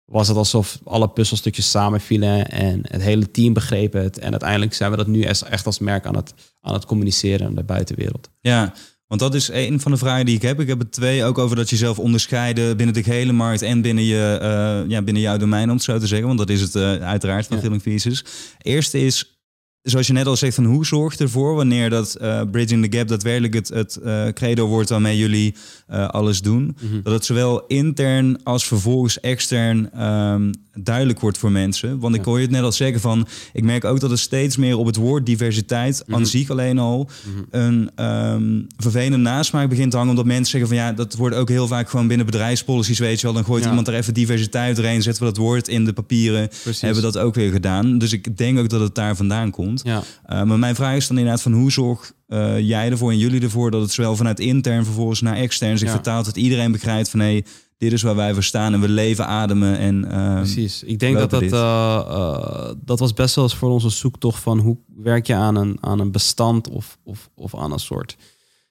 was 0.05 0.27
het 0.27 0.37
alsof 0.37 0.79
alle 0.83 1.09
puzzelstukjes 1.09 1.69
samenvielen 1.69 2.49
en 2.49 2.81
het 2.87 3.01
hele 3.01 3.31
team 3.31 3.53
begreep 3.53 3.93
het. 3.93 4.19
En 4.19 4.31
uiteindelijk 4.31 4.73
zijn 4.73 4.91
we 4.91 4.97
dat 4.97 5.07
nu 5.07 5.21
echt 5.21 5.65
als 5.65 5.79
merk 5.79 6.05
aan 6.05 6.15
het, 6.15 6.33
aan 6.61 6.73
het 6.73 6.85
communiceren 6.85 7.47
aan 7.47 7.55
de 7.55 7.63
buitenwereld. 7.63 8.29
Ja, 8.39 8.73
want 9.11 9.23
dat 9.23 9.35
is 9.35 9.49
een 9.51 9.79
van 9.79 9.91
de 9.91 9.97
vragen 9.97 10.25
die 10.25 10.35
ik 10.35 10.41
heb. 10.41 10.59
Ik 10.59 10.67
heb 10.67 10.79
het 10.79 10.91
twee 10.91 11.23
ook 11.23 11.37
over 11.37 11.55
dat 11.55 11.69
je 11.69 11.75
zelf 11.75 11.99
onderscheiden 11.99 12.77
binnen 12.77 12.95
de 12.95 13.03
gehele 13.03 13.31
markt 13.31 13.61
en 13.61 13.81
binnen, 13.81 14.03
je, 14.03 14.39
uh, 14.41 14.89
ja, 14.89 15.01
binnen 15.01 15.23
jouw 15.23 15.37
domein, 15.37 15.69
om 15.69 15.75
het 15.75 15.83
zo 15.83 15.99
te 15.99 16.07
zeggen. 16.07 16.27
Want 16.27 16.39
dat 16.39 16.49
is 16.49 16.61
het 16.61 16.75
uh, 16.75 16.95
uiteraard 16.95 17.47
van 17.47 17.55
ja. 17.55 17.61
Filming 17.61 17.83
Pieces. 17.83 18.25
Eerste 18.61 18.99
is, 19.05 19.40
zoals 19.81 20.07
je 20.07 20.13
net 20.13 20.25
al 20.25 20.35
zegt, 20.35 20.55
van 20.55 20.65
hoe 20.65 20.85
zorgt 20.85 21.19
ervoor 21.19 21.55
wanneer 21.55 21.89
dat 21.89 22.17
uh, 22.21 22.41
Bridging 22.51 22.85
the 22.89 22.97
Gap 22.97 23.07
daadwerkelijk 23.07 23.53
het, 23.53 23.67
het 23.67 23.99
uh, 24.03 24.27
credo 24.27 24.67
wordt 24.67 24.89
waarmee 24.89 25.17
jullie 25.17 25.55
uh, 25.91 26.07
alles 26.07 26.41
doen. 26.41 26.61
Mm 26.61 26.89
-hmm. 26.89 27.01
Dat 27.03 27.13
het 27.13 27.25
zowel 27.25 27.65
intern 27.67 28.43
als 28.43 28.67
vervolgens 28.67 29.19
extern 29.19 30.05
um, 30.05 30.51
duidelijk 30.73 31.19
wordt 31.19 31.37
voor 31.37 31.51
mensen. 31.51 31.99
Want 31.99 32.15
ik 32.15 32.25
hoor 32.25 32.37
je 32.37 32.43
het 32.43 32.51
net 32.51 32.63
al 32.63 32.71
zeggen 32.71 32.99
van, 33.01 33.27
ik 33.53 33.63
merk 33.63 33.83
ook 33.85 33.99
dat 33.99 34.11
er 34.11 34.19
steeds 34.19 34.57
meer 34.57 34.77
op 34.77 34.85
het 34.85 34.95
woord 34.95 35.25
diversiteit 35.25 35.97
mm 35.97 36.03
-hmm. 36.05 36.15
aan 36.15 36.25
zich 36.25 36.49
alleen 36.49 36.79
al 36.79 37.09
mm 37.25 37.33
-hmm. 37.33 37.45
een 37.49 38.05
um, 38.05 38.67
vervelende 38.77 39.17
nasmaak 39.17 39.69
begint 39.69 39.91
te 39.91 39.97
hangen. 39.97 40.11
Omdat 40.11 40.25
mensen 40.25 40.51
zeggen 40.51 40.69
van 40.69 40.77
ja, 40.77 40.93
dat 40.93 41.15
wordt 41.15 41.35
ook 41.35 41.49
heel 41.49 41.67
vaak 41.67 41.89
gewoon 41.89 42.07
binnen 42.07 42.25
bedrijfspolicies, 42.25 42.99
weet 42.99 43.19
je 43.19 43.25
wel. 43.25 43.35
Dan 43.35 43.45
gooit 43.45 43.63
ja. 43.63 43.69
iemand 43.69 43.87
er 43.87 43.93
even 43.93 44.13
diversiteit 44.13 44.75
doorheen, 44.75 45.01
zetten 45.01 45.23
we 45.23 45.29
dat 45.29 45.37
woord 45.37 45.67
in 45.67 45.85
de 45.85 45.93
papieren. 45.93 46.47
Precies. 46.47 46.81
Hebben 46.81 47.03
we 47.03 47.11
dat 47.11 47.23
ook 47.23 47.35
weer 47.35 47.51
gedaan. 47.51 47.97
Dus 47.97 48.13
ik 48.13 48.37
denk 48.37 48.59
ook 48.59 48.69
dat 48.69 48.81
het 48.81 48.95
daar 48.95 49.15
vandaan 49.15 49.51
komt. 49.51 49.70
Ja. 49.83 49.97
Uh, 50.29 50.43
maar 50.43 50.59
mijn 50.59 50.75
vraag 50.75 50.95
is 50.95 51.07
dan 51.07 51.17
inderdaad 51.17 51.41
van 51.41 51.53
hoe 51.53 51.71
zorg 51.71 52.11
uh, 52.27 52.59
jij 52.59 52.89
ervoor 52.89 53.11
en 53.11 53.17
jullie 53.17 53.41
ervoor 53.41 53.71
dat 53.71 53.81
het 53.81 53.91
zowel 53.91 54.15
vanuit 54.15 54.39
intern 54.39 54.85
vervolgens 54.85 55.21
naar 55.21 55.35
extern 55.35 55.77
zich 55.77 55.87
Ja. 55.87 55.93
vertaalt, 55.93 56.25
dat 56.25 56.37
iedereen 56.37 56.71
begrijpt 56.71 57.09
van 57.09 57.19
hé, 57.19 57.41
dit 57.77 57.91
is 57.91 58.01
waar 58.01 58.15
wij 58.15 58.33
voor 58.33 58.43
staan 58.43 58.73
en 58.73 58.81
we 58.81 58.89
leven, 58.89 59.27
ademen 59.27 59.77
en 59.77 60.05
uh, 60.11 60.35
Precies. 60.35 60.83
Ik 60.83 60.99
denk 60.99 61.17
dat 61.17 61.29
dat, 61.29 61.43
uh, 61.43 62.69
dat 62.77 62.99
was 62.99 63.13
best 63.13 63.35
wel 63.35 63.43
eens 63.43 63.55
voor 63.55 63.69
onze 63.69 63.89
zoektocht 63.89 64.41
van 64.41 64.59
hoe 64.59 64.77
werk 64.95 65.27
je 65.27 65.35
aan 65.35 65.55
een, 65.55 65.77
aan 65.79 65.99
een 65.99 66.11
bestand 66.11 66.69
of, 66.69 66.97
of, 67.03 67.29
of 67.35 67.55
aan 67.55 67.71
een 67.71 67.79
soort 67.79 68.17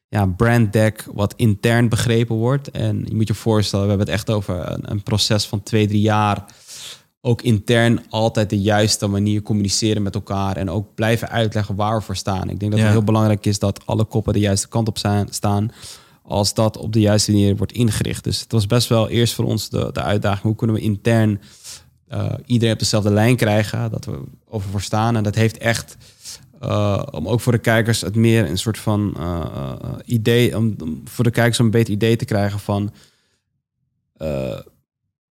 ja, 0.09 0.27
brand 0.27 0.73
deck 0.73 1.07
wat 1.13 1.35
intern 1.37 1.89
begrepen 1.89 2.37
wordt. 2.37 2.71
En 2.71 3.05
je 3.09 3.15
moet 3.15 3.29
je 3.29 3.35
voorstellen, 3.35 3.85
we 3.85 3.91
hebben 3.91 4.07
het 4.09 4.17
echt 4.17 4.31
over 4.31 4.71
een, 4.73 4.91
een 4.91 5.03
proces 5.03 5.47
van 5.47 5.63
twee, 5.63 5.87
drie 5.87 6.01
jaar. 6.01 6.45
Ook 7.21 7.43
intern 7.43 8.05
altijd 8.09 8.51
de 8.51 8.61
juiste 8.61 9.07
manier 9.07 9.43
communiceren 9.43 10.03
met 10.03 10.15
elkaar 10.15 10.57
en 10.57 10.71
ook 10.71 10.95
blijven 10.95 11.29
uitleggen 11.29 11.75
waar 11.75 11.99
we 11.99 12.05
voor 12.05 12.17
staan. 12.17 12.51
Ik 12.51 12.61
denk 12.61 12.71
dat 12.71 12.81
Ja. 12.81 12.87
het 12.87 12.95
heel 12.95 13.05
belangrijk 13.05 13.47
is 13.47 13.59
dat 13.59 13.87
alle 13.87 14.05
koppen 14.05 14.33
de 14.33 14.39
juiste 14.39 14.69
kant 14.69 14.89
op 14.89 14.99
zijn, 14.99 15.27
staan 15.31 15.71
als 16.23 16.55
dat 16.55 16.77
op 16.77 16.93
de 16.93 17.01
juiste 17.01 17.31
manier 17.33 17.57
wordt 17.57 17.73
ingericht. 17.73 18.25
Dus 18.25 18.41
het 18.41 18.53
was 18.53 18.67
best 18.67 18.89
wel 18.89 19.09
eerst 19.09 19.35
voor 19.35 19.45
ons 19.45 19.69
de, 19.69 19.91
de 19.93 20.03
uitdaging, 20.03 20.43
hoe 20.43 20.55
kunnen 20.55 20.77
we 20.77 20.83
intern 20.83 21.41
uh, 22.13 22.33
iedereen 22.47 22.75
op 22.75 22.79
dezelfde 22.81 23.11
lijn 23.11 23.37
krijgen, 23.37 23.91
dat 23.91 24.05
we 24.05 24.21
over 24.49 24.71
voor 24.71 24.81
staan. 24.81 25.17
En 25.17 25.23
dat 25.23 25.35
heeft 25.35 25.59
echt, 25.59 25.97
uh, 26.63 27.03
om 27.11 27.29
ook 27.29 27.41
voor 27.41 27.53
de 27.53 27.59
kijkers 27.59 28.01
het 28.01 28.15
meer 28.15 28.49
een 28.49 28.59
soort 28.59 28.79
van 28.79 29.15
uh, 29.19 29.75
idee, 30.05 30.57
om, 30.57 30.75
om, 30.83 31.01
voor 31.05 31.25
de 31.25 31.31
kijkers 31.31 31.59
een 31.59 31.71
beter 31.71 31.93
idee 31.93 32.17
te 32.17 32.25
krijgen 32.25 32.59
van 32.59 32.93
uh, 34.23 34.59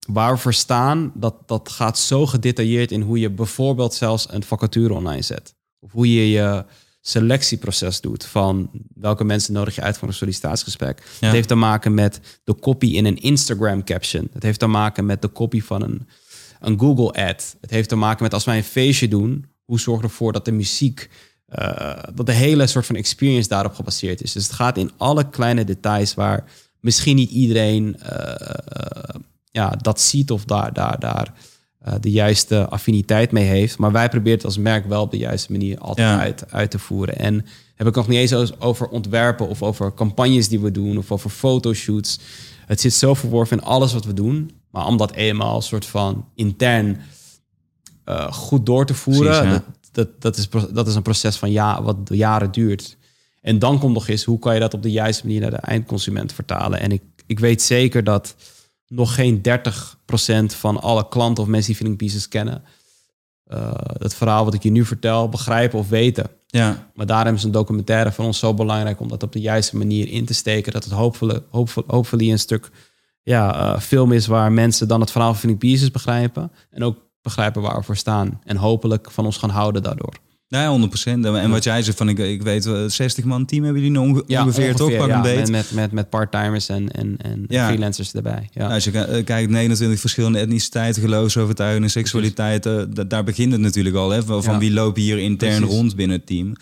waar 0.07 0.33
we 0.33 0.39
voor 0.39 0.53
staan. 0.53 1.11
Dat, 1.15 1.35
dat 1.45 1.69
gaat 1.69 1.99
zo 1.99 2.25
gedetailleerd 2.25 2.91
in 2.91 3.01
hoe 3.01 3.19
je 3.19 3.29
bijvoorbeeld 3.29 3.93
zelfs 3.93 4.27
een 4.29 4.43
vacature 4.43 4.93
online 4.93 5.21
zet. 5.21 5.55
Of 5.79 5.91
hoe 5.91 6.13
je 6.13 6.29
je 6.29 6.65
selectieproces 7.01 8.01
doet 8.01 8.25
van 8.25 8.69
welke 8.95 9.23
mensen 9.23 9.53
nodig 9.53 9.75
je 9.75 9.81
uit 9.81 9.97
voor 9.97 10.07
een 10.07 10.13
sollicitatiegesprek. 10.13 10.99
Ja. 10.99 11.25
Het 11.25 11.35
heeft 11.35 11.47
te 11.47 11.55
maken 11.55 11.93
met 11.93 12.19
de 12.43 12.55
copy 12.59 12.85
in 12.87 13.05
een 13.05 13.17
Instagram 13.17 13.83
caption. 13.83 14.29
Het 14.33 14.43
heeft 14.43 14.59
te 14.59 14.67
maken 14.67 15.05
met 15.05 15.21
de 15.21 15.31
copy 15.31 15.61
van 15.61 15.81
een, 15.81 16.07
een 16.59 16.79
Google 16.79 17.11
ad. 17.11 17.55
Het 17.61 17.69
heeft 17.69 17.89
te 17.89 17.95
maken 17.95 18.23
met 18.23 18.33
als 18.33 18.43
wij 18.43 18.57
een 18.57 18.63
feestje 18.63 19.07
doen, 19.07 19.45
hoe 19.65 19.79
zorgen 19.79 20.03
we 20.03 20.09
ervoor 20.09 20.33
dat 20.33 20.45
de 20.45 20.51
muziek, 20.51 21.09
uh, 21.59 21.93
dat 22.13 22.25
de 22.25 22.31
hele 22.31 22.67
soort 22.67 22.85
van 22.85 22.95
experience 22.95 23.49
daarop 23.49 23.73
gebaseerd 23.73 24.21
is. 24.21 24.31
Dus 24.31 24.43
het 24.43 24.53
gaat 24.53 24.77
in 24.77 24.91
alle 24.97 25.29
kleine 25.29 25.63
details 25.63 26.13
waar 26.13 26.45
misschien 26.79 27.15
niet 27.15 27.31
iedereen 27.31 27.95
uh, 28.03 28.35
ja, 29.53 29.69
dat 29.69 30.01
ziet 30.01 30.31
of 30.31 30.45
daar, 30.45 30.73
daar, 30.73 30.99
daar 30.99 31.33
uh, 31.87 31.93
de 31.99 32.11
juiste 32.11 32.67
affiniteit 32.67 33.31
mee 33.31 33.45
heeft. 33.45 33.77
Maar 33.77 33.91
wij 33.91 34.09
proberen 34.09 34.37
het 34.37 34.45
als 34.45 34.57
merk 34.57 34.85
wel 34.85 35.01
op 35.01 35.11
de 35.11 35.17
juiste 35.17 35.51
manier 35.51 35.77
altijd 35.77 36.07
ja. 36.07 36.19
uit, 36.19 36.51
uit 36.51 36.71
te 36.71 36.79
voeren. 36.79 37.17
En 37.17 37.45
heb 37.75 37.87
ik 37.87 37.95
nog 37.95 38.07
niet 38.07 38.31
eens 38.31 38.59
over 38.59 38.87
ontwerpen 38.87 39.47
of 39.47 39.63
over 39.63 39.93
campagnes 39.93 40.47
die 40.47 40.59
we 40.59 40.71
doen 40.71 40.97
of 40.97 41.11
over 41.11 41.29
fotoshoots. 41.29 42.19
Het 42.65 42.81
zit 42.81 42.93
zo 42.93 43.13
verworven 43.13 43.57
in 43.57 43.63
alles 43.63 43.93
wat 43.93 44.05
we 44.05 44.13
doen. 44.13 44.51
Maar 44.71 44.85
om 44.85 44.97
dat 44.97 45.11
eenmaal 45.11 45.61
soort 45.61 45.85
van 45.85 46.25
intern 46.35 47.01
uh, 48.05 48.31
goed 48.31 48.65
door 48.65 48.85
te 48.85 48.93
voeren, 48.93 49.39
Precies, 49.39 49.59
dat, 49.91 50.07
dat, 50.19 50.21
dat, 50.21 50.37
is, 50.37 50.49
dat 50.73 50.87
is 50.87 50.95
een 50.95 51.01
proces 51.01 51.35
van 51.35 51.51
ja, 51.51 51.83
wat 51.83 51.97
jaren 52.03 52.51
duurt. 52.51 52.97
En 53.41 53.59
dan 53.59 53.79
komt 53.79 53.93
nog 53.93 54.07
eens, 54.07 54.23
hoe 54.23 54.39
kan 54.39 54.53
je 54.53 54.59
dat 54.59 54.73
op 54.73 54.83
de 54.83 54.91
juiste 54.91 55.25
manier 55.25 55.41
naar 55.41 55.49
de 55.49 55.57
eindconsument 55.57 56.33
vertalen? 56.33 56.79
En 56.79 56.91
ik, 56.91 57.01
ik 57.25 57.39
weet 57.39 57.61
zeker 57.61 58.03
dat 58.03 58.35
nog 58.95 59.15
geen 59.15 59.41
30% 59.41 59.41
van 60.45 60.82
alle 60.82 61.08
klanten 61.08 61.43
of 61.43 61.49
mensen 61.49 61.67
die 61.67 61.75
Feeling 61.75 61.97
Pieces 61.97 62.27
kennen, 62.27 62.63
uh, 63.47 63.71
het 63.97 64.15
verhaal 64.15 64.45
wat 64.45 64.53
ik 64.53 64.63
je 64.63 64.71
nu 64.71 64.86
vertel, 64.86 65.29
begrijpen 65.29 65.79
of 65.79 65.89
weten. 65.89 66.29
Ja. 66.47 66.89
Maar 66.93 67.06
daarom 67.06 67.36
is 67.36 67.43
een 67.43 67.51
documentaire 67.51 68.12
voor 68.12 68.25
ons 68.25 68.39
zo 68.39 68.53
belangrijk 68.53 68.99
om 68.99 69.08
dat 69.08 69.23
op 69.23 69.32
de 69.32 69.39
juiste 69.39 69.77
manier 69.77 70.08
in 70.08 70.25
te 70.25 70.34
steken. 70.34 70.73
Dat 70.73 70.84
het 70.84 70.93
hopelijk, 70.93 71.45
hopelijk, 71.49 71.91
hopelijk 71.91 72.29
een 72.29 72.39
stuk 72.39 72.71
ja, 73.23 73.73
uh, 73.73 73.79
film 73.79 74.12
is 74.12 74.27
waar 74.27 74.51
mensen 74.51 74.88
dan 74.88 74.99
het 74.99 75.12
verhaal 75.12 75.29
van 75.29 75.39
Feeling 75.39 75.60
Pieces 75.60 75.91
begrijpen. 75.91 76.51
En 76.69 76.84
ook 76.84 76.97
begrijpen 77.21 77.62
waar 77.62 77.75
we 77.75 77.84
voor 77.84 77.97
staan. 77.97 78.41
En 78.43 78.58
hopelijk 78.58 79.12
van 79.12 79.25
ons 79.25 79.38
gaan 79.38 79.49
houden 79.49 79.84
daardoor. 79.84 80.13
Ja, 80.59 80.79
100%. 80.89 81.03
En 81.05 81.49
wat 81.49 81.63
jij 81.63 81.81
zegt 81.83 81.97
van, 81.97 82.09
ik, 82.09 82.17
ik 82.17 82.41
weet, 82.41 82.69
60 82.87 83.23
man 83.23 83.45
team 83.45 83.63
hebben 83.63 83.81
jullie 83.81 83.99
onge 83.99 84.23
ja, 84.27 84.43
ongeveer, 84.43 84.63
ongeveer 84.63 84.75
toch? 84.75 84.97
Pak 84.97 85.07
ja, 85.07 85.15
een. 85.25 85.35
Met, 85.35 85.49
met, 85.51 85.71
met, 85.71 85.91
met 85.91 86.09
part-timers 86.09 86.69
en, 86.69 86.91
en, 86.91 87.15
en 87.21 87.45
Ja. 87.47 87.67
freelancers 87.67 88.13
erbij. 88.13 88.49
Ja. 88.51 88.61
Nou, 88.61 88.73
als 88.73 88.83
je 88.83 88.91
ki- 88.91 89.23
kijkt, 89.23 89.49
29 89.51 89.99
verschillende 89.99 90.39
etniciteiten, 90.39 91.01
geloofsovertuigingen, 91.01 91.89
seksualiteit, 91.89 92.65
eh, 92.65 92.81
da- 92.89 93.03
daar 93.03 93.23
begint 93.23 93.51
het 93.51 93.61
natuurlijk 93.61 93.95
al. 93.95 94.09
Hè, 94.09 94.23
van 94.23 94.59
wie 94.59 94.73
lopen 94.73 95.01
hier 95.01 95.17
intern 95.19 95.55
Precies. 95.57 95.75
rond 95.75 95.95
binnen 95.95 96.17
het 96.17 96.25
team. 96.27 96.53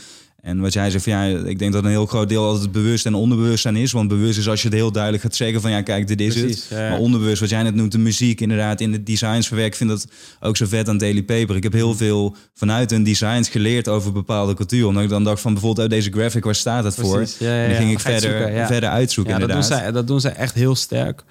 En 0.42 0.60
wat 0.60 0.74
jij 0.74 0.90
zegt, 0.90 1.04
van, 1.04 1.14
ja, 1.14 1.24
ik 1.24 1.60
denk 1.60 1.74
dat 1.74 1.84
een 1.84 1.90
heel 1.90 2.06
groot 2.06 2.30
deel 2.30 2.46
altijd 2.46 2.72
bewust 2.72 3.06
en 3.06 3.14
onderbewustzijn 3.14 3.76
is. 3.76 3.92
Want 3.92 4.08
bewust 4.08 4.38
is 4.38 4.48
als 4.48 4.62
je 4.62 4.68
het 4.68 4.78
heel 4.78 4.92
duidelijk 4.92 5.24
gaat 5.24 5.36
zeggen 5.36 5.62
van 5.62 5.72
ja, 5.72 5.82
kijk, 5.82 6.08
dit 6.08 6.22
is 6.22 6.34
Precies, 6.34 6.70
het. 6.70 6.80
ja. 6.80 6.90
Maar 6.90 7.00
onderbewust, 7.00 7.40
wat 7.40 7.50
jij 7.50 7.64
net 7.64 7.76
noemt, 7.76 7.92
de 7.92 7.98
muziek 7.98 8.42
inderdaad, 8.42 8.82
in 8.82 8.92
de 8.92 9.04
designs 9.04 9.48
verwerkt. 9.48 9.72
Ik 9.72 9.78
vind 9.78 9.90
dat 9.90 10.08
ook 10.40 10.58
zo 10.58 10.66
vet 10.66 10.90
aan 10.90 10.98
Daily 10.98 11.24
Paper. 11.24 11.56
Ik 11.56 11.64
heb 11.64 11.74
heel 11.74 11.96
veel 11.96 12.36
vanuit 12.54 12.90
hun 12.90 13.04
designs 13.04 13.50
geleerd 13.50 13.88
over 13.88 14.12
bepaalde 14.12 14.54
cultuur. 14.54 14.88
Omdat 14.88 15.04
ik 15.04 15.10
dan 15.10 15.24
dacht 15.24 15.42
van 15.42 15.54
bijvoorbeeld, 15.54 15.88
oh, 15.88 15.94
deze 15.94 16.12
graphic, 16.12 16.44
waar 16.44 16.56
staat 16.56 16.84
het 16.84 16.96
voor? 16.96 17.20
Ja, 17.20 17.56
ja, 17.56 17.64
En 17.64 17.70
dan 17.70 17.78
ging 17.78 17.92
ik 17.92 18.00
verder, 18.00 18.22
zoeken, 18.22 18.68
verder 18.68 18.90
uitzoeken 18.90 19.34
Ja, 19.34 19.40
dat 19.40 19.50
doen, 19.50 19.64
zij, 19.64 19.92
dat 19.92 20.08
doen 20.08 20.22
zij 20.22 20.34
echt 20.34 20.54
heel 20.54 20.76
sterk. 20.76 21.24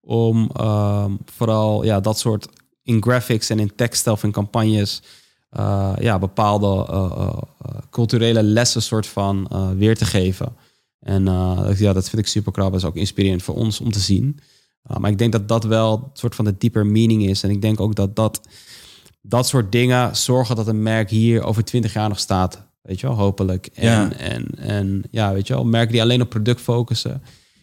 Om 0.00 0.50
ehm, 0.54 1.10
vooral 1.24 1.84
ja, 1.84 2.00
dat 2.00 2.18
soort 2.18 2.48
in 2.82 3.02
graphics 3.02 3.50
en 3.50 3.58
in 3.58 3.72
tekst 3.76 4.06
of 4.06 4.22
in 4.22 4.32
campagnes... 4.32 5.02
eh, 5.56 5.92
ja, 5.98 6.18
bepaalde 6.18 6.86
eh, 6.90 7.28
eh, 7.58 7.78
culturele 7.90 8.42
lessen 8.42 8.82
soort 8.82 9.06
van 9.06 9.48
weer 9.76 9.96
te 9.96 10.04
geven. 10.04 10.56
En 11.00 11.24
ja, 11.76 11.92
dat 11.92 12.08
vind 12.08 12.22
ik 12.22 12.26
super 12.26 12.52
krap. 12.52 12.70
Dat 12.70 12.80
is 12.80 12.86
ook 12.86 12.96
inspirerend 12.96 13.42
voor 13.42 13.54
ons 13.54 13.80
om 13.80 13.92
te 13.92 13.98
zien. 13.98 14.38
Maar 14.98 15.10
ik 15.10 15.18
denk 15.18 15.32
dat 15.32 15.48
dat 15.48 15.64
wel 15.64 15.92
een 15.92 16.10
soort 16.12 16.34
van 16.34 16.44
de 16.44 16.54
dieper 16.58 16.86
meaning 16.86 17.26
is. 17.26 17.42
En 17.42 17.50
ik 17.50 17.62
denk 17.62 17.80
ook 17.80 17.94
dat 17.94 18.16
dat, 18.16 18.40
dat 19.20 19.46
soort 19.46 19.72
dingen 19.72 20.16
zorgen 20.16 20.56
dat 20.56 20.66
een 20.66 20.82
merk 20.82 21.10
hier 21.10 21.42
over 21.42 21.64
twintig 21.64 21.92
jaar 21.92 22.08
nog 22.08 22.18
staat. 22.18 22.66
Weet 22.82 23.00
je 23.00 23.06
wel, 23.06 23.16
hopelijk. 23.16 23.66
En, 23.66 23.84
Ja. 23.84 24.12
en, 24.12 24.46
en 24.58 25.02
ja, 25.10 25.32
weet 25.32 25.46
je 25.46 25.54
wel, 25.54 25.64
merken 25.64 25.92
die 25.92 26.02
alleen 26.02 26.22
op 26.22 26.28
product 26.28 26.60
focussen, 26.60 27.22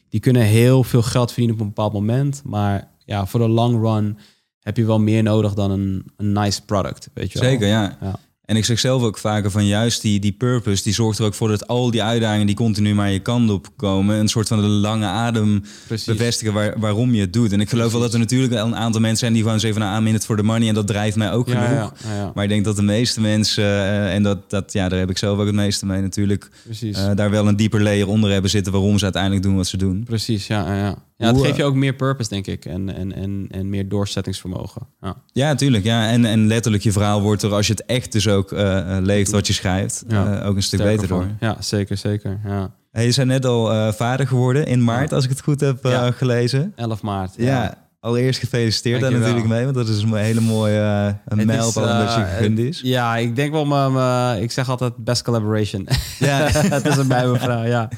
die 0.10 0.20
kunnen 0.20 0.42
heel 0.42 0.84
veel 0.84 1.02
geld 1.02 1.28
verdienen 1.28 1.56
op 1.56 1.62
een 1.62 1.68
bepaald 1.68 1.94
moment. 1.94 2.42
Maar 2.46 2.92
ja, 3.06 3.26
voor 3.26 3.40
de 3.40 3.50
long 3.50 3.82
run 3.82 4.18
heb 4.64 4.78
je 4.78 4.86
wel 4.86 5.00
meer 5.00 5.24
nodig 5.24 5.54
dan 5.54 5.72
een, 5.72 6.06
een 6.18 6.32
nice 6.32 6.62
product. 6.66 7.10
Weet 7.14 7.32
je 7.32 7.40
wel. 7.40 7.50
Zeker, 7.50 7.68
ja. 7.68 7.98
Ja. 8.02 8.16
En 8.46 8.56
ik 8.56 8.66
zeg 8.66 8.80
zelf 8.80 9.02
ook 9.04 9.18
vaker 9.18 9.52
van 9.52 9.66
juist 9.66 10.02
die, 10.02 10.20
die 10.20 10.32
purpose, 10.32 10.84
die 10.84 10.94
zorgt 10.94 11.20
er 11.20 11.26
ook 11.26 11.34
voor 11.34 11.48
dat 11.48 11.68
al 11.68 11.92
die 11.92 12.04
uitdagingen 12.04 12.46
die 12.48 12.56
continu 12.56 12.94
maar 12.94 13.12
je 13.12 13.20
kant 13.20 13.50
op 13.50 13.68
komen, 13.76 14.16
een 14.20 14.28
soort 14.28 14.48
van 14.48 14.62
de 14.62 14.68
lange 14.68 15.06
adem 15.06 15.64
Precies. 15.88 16.06
bevestigen 16.06 16.54
waar, 16.54 16.80
waarom 16.80 17.14
je 17.14 17.22
het 17.22 17.34
doet. 17.34 17.52
En 17.52 17.60
ik 17.62 17.70
geloof 17.70 17.92
wel 17.92 18.02
dat 18.02 18.14
er 18.14 18.20
natuurlijk 18.20 18.54
wel 18.54 18.66
een 18.66 18.76
aantal 18.76 19.02
mensen 19.02 19.20
zijn 19.20 19.34
die 19.34 19.42
gewoon 19.44 19.60
zeggen 19.60 19.80
van 19.82 19.90
nou, 19.90 20.02
I'm 20.02 20.08
in 20.08 20.16
it 20.16 20.26
for 20.26 20.38
the 20.38 20.44
money 20.44 20.68
en 20.68 20.74
dat 20.74 20.88
drijft 20.88 21.16
mij 21.16 21.32
ook 21.32 21.48
Ja, 21.48 21.66
genoeg. 21.66 21.94
ja. 22.18 22.32
Maar 22.36 22.44
ik 22.44 22.50
denk 22.50 22.66
dat 22.66 22.76
de 22.76 22.82
meeste 22.84 23.22
mensen, 23.22 23.64
eh, 23.64 24.14
en 24.14 24.24
dat, 24.24 24.50
dat, 24.50 24.74
ja, 24.74 24.90
daar 24.90 25.00
heb 25.00 25.10
ik 25.10 25.18
zelf 25.18 25.40
ook 25.40 25.46
het 25.46 25.56
meeste 25.56 25.86
mee 25.86 26.02
natuurlijk, 26.02 26.50
eh, 26.82 27.10
daar 27.16 27.30
wel 27.30 27.48
een 27.48 27.56
dieper 27.56 27.82
layer 27.84 28.08
onder 28.08 28.32
hebben 28.32 28.50
zitten 28.50 28.72
waarom 28.72 28.98
ze 28.98 29.04
uiteindelijk 29.04 29.44
doen 29.44 29.56
wat 29.56 29.68
ze 29.68 29.78
doen. 29.78 30.04
Precies, 30.04 30.48
ja. 30.48 30.76
ja, 30.76 30.96
ja. 31.24 31.34
het 31.34 31.42
geeft 31.42 31.56
je 31.56 31.62
eh, 31.62 31.68
ook 31.68 31.76
meer 31.76 31.94
purpose, 31.94 32.30
denk 32.30 32.48
ik. 32.48 32.66
En, 32.66 32.96
en, 32.96 33.14
en, 33.14 33.48
en 33.52 33.70
meer 33.70 33.90
doorzettingsvermogen. 33.90 34.82
Ja. 35.02 35.16
Ja, 35.32 35.56
tuurlijk. 35.56 35.84
Ja. 35.84 36.10
En, 36.10 36.26
en 36.26 36.48
letterlijk 36.48 36.84
je 36.84 36.92
verhaal 36.92 37.22
wordt 37.22 37.44
er, 37.44 37.54
als 37.54 37.68
je 37.68 37.74
het 37.74 37.86
echt 37.86 38.12
dus 38.12 38.28
ook 38.28 38.52
eh, 38.52 38.98
eh, 38.98 39.04
leeft 39.04 39.32
wat 39.32 39.48
je 39.48 39.54
schrijft, 39.54 40.04
Ja. 40.08 40.44
ook 40.44 40.56
een 40.56 40.64
stuk 40.64 40.80
Sterker 40.80 41.02
beter 41.02 41.16
door. 41.16 41.28
Ja, 41.40 41.58
zeker, 41.60 41.98
zeker. 41.98 42.40
Ja. 42.46 42.72
Hey, 42.92 43.06
je 43.06 43.12
zijn 43.12 43.28
net 43.28 43.46
al 43.46 43.94
vader 43.94 44.28
geworden 44.28 44.66
in 44.66 44.84
maart, 44.84 45.14
als 45.14 45.24
ik 45.24 45.30
het 45.30 45.42
goed 45.42 45.60
heb 45.60 45.78
gelezen. 46.16 46.74
11 46.76 47.02
maart. 47.02 47.34
Ja. 47.38 47.78
allereerst 48.00 48.40
gefeliciteerd 48.40 49.02
daar 49.02 49.12
natuurlijk 49.12 49.48
mee, 49.48 49.64
want 49.64 49.76
dat 49.76 49.88
is 49.88 50.02
een 50.02 50.14
hele 50.16 50.42
mooie 50.42 50.80
uh, 50.80 51.38
een 51.40 51.46
mijlpaal 51.46 51.84
is, 51.84 51.92
uh, 51.92 52.00
dat 52.00 52.16
je 52.16 52.24
gegund 52.24 52.60
is. 52.60 52.82
Ja, 52.84 53.18
ik 53.18 53.36
denk 53.36 53.52
wel, 53.52 53.66
mijn, 53.66 54.42
ik 54.42 54.52
zeg 54.52 54.70
altijd 54.70 54.98
best 54.98 55.22
collaboration. 55.22 55.88
Ja. 56.20 56.52
Tussen 56.84 57.08
mij 57.08 57.22
en 57.22 57.30
mijn 57.30 57.42
vrouw, 57.42 57.64
ja. 57.64 57.90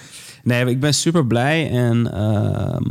Nee, 0.46 0.66
ik 0.66 0.80
ben 0.80 0.94
super 0.94 1.26
blij 1.26 1.70
en 1.70 2.14
ehm, 2.14 2.84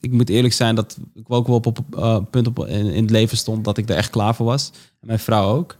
ik 0.00 0.12
moet 0.12 0.28
eerlijk 0.28 0.54
zijn 0.54 0.74
dat 0.74 0.98
ik 1.14 1.24
ook 1.28 1.46
wel 1.46 1.56
op 1.56 1.66
op 1.66 1.78
uh, 1.94 2.18
punt 2.30 2.46
op 2.46 2.66
in, 2.66 2.86
in 2.86 3.02
het 3.02 3.10
leven 3.10 3.36
stond 3.36 3.64
dat 3.64 3.78
ik 3.78 3.88
er 3.88 3.96
echt 3.96 4.10
klaar 4.10 4.34
voor 4.34 4.46
was. 4.46 4.72
Mijn 5.00 5.18
vrouw 5.18 5.56
ook. 5.56 5.76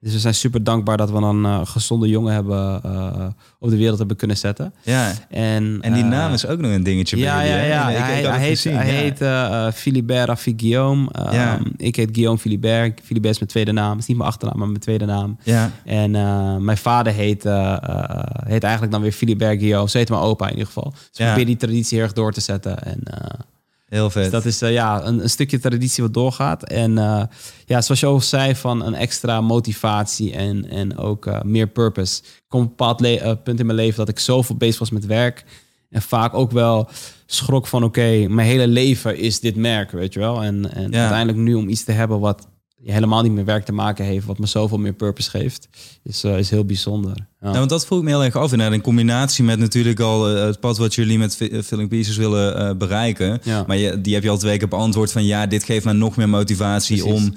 Dus 0.00 0.12
we 0.12 0.18
zijn 0.18 0.34
super 0.34 0.64
dankbaar 0.64 0.96
dat 0.96 1.10
we 1.10 1.16
een 1.16 1.44
eh, 1.44 1.60
gezonde 1.64 2.08
jongen 2.08 2.32
hebben 2.34 2.80
uh, 2.86 3.26
op 3.58 3.70
de 3.70 3.76
wereld 3.76 3.98
hebben 3.98 4.16
kunnen 4.16 4.36
zetten. 4.36 4.74
Ja. 4.82 5.12
En, 5.28 5.78
En 5.80 5.92
die 5.92 6.02
uh, 6.02 6.08
naam 6.08 6.32
is 6.32 6.46
ook 6.46 6.60
nog 6.60 6.70
een 6.70 6.82
dingetje 6.82 7.16
bij 7.16 7.24
ja, 7.24 7.46
jullie, 7.46 7.68
ja. 7.68 7.90
Ik- 7.90 7.96
hij, 7.96 8.22
het 8.22 8.36
heet, 8.36 8.48
gezien, 8.48 8.76
hij 8.76 8.86
ja. 8.86 8.92
heet 8.92 9.20
eh, 9.20 9.66
eh, 9.66 9.72
Philibert 9.72 10.40
Guillaume. 10.56 11.08
Um, 11.26 11.32
Ja. 11.32 11.58
Ik 11.76 11.96
heet 11.96 12.08
Guillaume 12.12 12.38
Philibert. 12.40 13.00
Philibert 13.04 13.32
is 13.32 13.38
mijn 13.38 13.50
tweede 13.50 13.72
naam. 13.72 13.98
is 13.98 14.06
niet 14.06 14.16
mijn 14.16 14.28
achternaam, 14.28 14.58
maar 14.58 14.68
mijn 14.68 14.80
tweede 14.80 15.04
naam. 15.04 15.38
Ja. 15.42 15.70
En 15.84 16.14
eh, 16.14 16.56
mijn 16.56 16.78
vader 16.78 17.12
heet, 17.12 17.44
eh, 17.44 17.72
eh, 17.82 18.20
heet 18.46 18.62
eigenlijk 18.62 18.92
dan 18.92 19.02
weer 19.02 19.12
Philibert 19.12 19.58
Guillaume. 19.58 19.88
Zo 19.90 19.98
heet 19.98 20.08
mijn 20.08 20.22
opa 20.22 20.44
in 20.44 20.50
ieder 20.50 20.66
geval. 20.66 20.90
Dus 21.10 21.18
ik 21.18 21.26
probeer 21.26 21.46
die 21.46 21.56
traditie 21.56 21.96
heel 21.96 22.04
erg 22.06 22.14
door 22.14 22.32
te 22.32 22.40
zetten. 22.40 22.82
En, 22.84 23.00
eh, 23.04 23.40
Heel 23.90 24.10
vet. 24.10 24.22
Dus 24.22 24.32
dat 24.32 24.44
is 24.44 24.62
eh, 24.62 24.72
ja, 24.72 25.04
een, 25.04 25.22
een 25.22 25.30
stukje 25.30 25.58
traditie 25.58 26.02
wat 26.02 26.14
doorgaat. 26.14 26.62
En 26.62 26.98
eh, 26.98 27.22
ja, 27.66 27.80
zoals 27.80 28.00
je 28.00 28.06
al 28.06 28.20
zei, 28.20 28.54
van 28.54 28.84
een 28.84 28.94
extra 28.94 29.40
motivatie 29.40 30.32
en, 30.32 30.68
en 30.70 30.96
ook 30.96 31.26
eh, 31.26 31.42
meer 31.42 31.66
purpose. 31.66 32.22
Ik 32.22 32.42
kom 32.48 32.60
op 32.60 32.66
een 32.66 32.76
bepaald 32.76 33.42
punt 33.42 33.60
in 33.60 33.66
mijn 33.66 33.78
leven 33.78 33.96
dat 33.98 34.08
ik 34.08 34.18
zoveel 34.18 34.56
bezig 34.56 34.78
was 34.78 34.90
met 34.90 35.06
werk. 35.06 35.44
En 35.90 36.02
vaak 36.02 36.34
ook 36.34 36.50
wel 36.50 36.88
schrok 37.26 37.66
van, 37.66 37.84
oké, 37.84 38.26
mijn 38.28 38.48
hele 38.48 38.66
leven 38.66 39.18
is 39.18 39.40
dit 39.40 39.56
merk, 39.56 39.90
weet 39.90 40.12
je 40.12 40.20
wel. 40.20 40.42
En, 40.42 40.72
en 40.72 40.90
Ja. 40.90 40.98
uiteindelijk 41.00 41.38
nu 41.38 41.54
om 41.54 41.68
iets 41.68 41.84
te 41.84 41.92
hebben 41.92 42.20
wat 42.20 42.48
helemaal 42.84 43.22
niet 43.22 43.32
met 43.32 43.44
werk 43.44 43.64
te 43.64 43.72
maken 43.72 44.04
heeft, 44.04 44.26
wat 44.26 44.38
me 44.38 44.46
zoveel 44.46 44.78
meer 44.78 44.92
purpose 44.92 45.30
geeft, 45.30 45.68
is, 46.02 46.24
eh, 46.24 46.38
is 46.38 46.50
heel 46.50 46.64
bijzonder. 46.64 47.12
Ja. 47.40 47.48
Ja, 47.52 47.58
want 47.58 47.70
dat 47.70 47.86
vroeg 47.86 47.98
ik 47.98 48.04
me 48.04 48.10
heel 48.10 48.24
erg 48.24 48.36
af. 48.36 48.50
Inderdaad, 48.52 48.74
in 48.76 48.80
combinatie 48.82 49.44
met 49.44 49.58
natuurlijk 49.58 50.00
al 50.00 50.28
eh, 50.36 50.44
het 50.44 50.60
pad 50.60 50.78
wat 50.78 50.94
jullie 50.94 51.18
met 51.18 51.36
Fi- 51.36 51.48
eh, 51.48 51.62
Filling 51.62 51.88
Pieces 51.88 52.16
willen 52.16 52.78
bereiken. 52.78 53.40
Ja. 53.42 53.64
Maar 53.66 53.76
je, 53.76 54.00
die 54.00 54.14
heb 54.14 54.22
je 54.22 54.28
al 54.30 54.38
twee 54.38 54.58
keer 54.58 54.68
beantwoord 54.68 55.12
van 55.12 55.24
ja, 55.24 55.46
dit 55.46 55.64
geeft 55.64 55.84
mij 55.84 55.94
nog 55.94 56.16
meer 56.16 56.28
motivatie 56.28 57.02
Precies. 57.02 57.14
om 57.22 57.34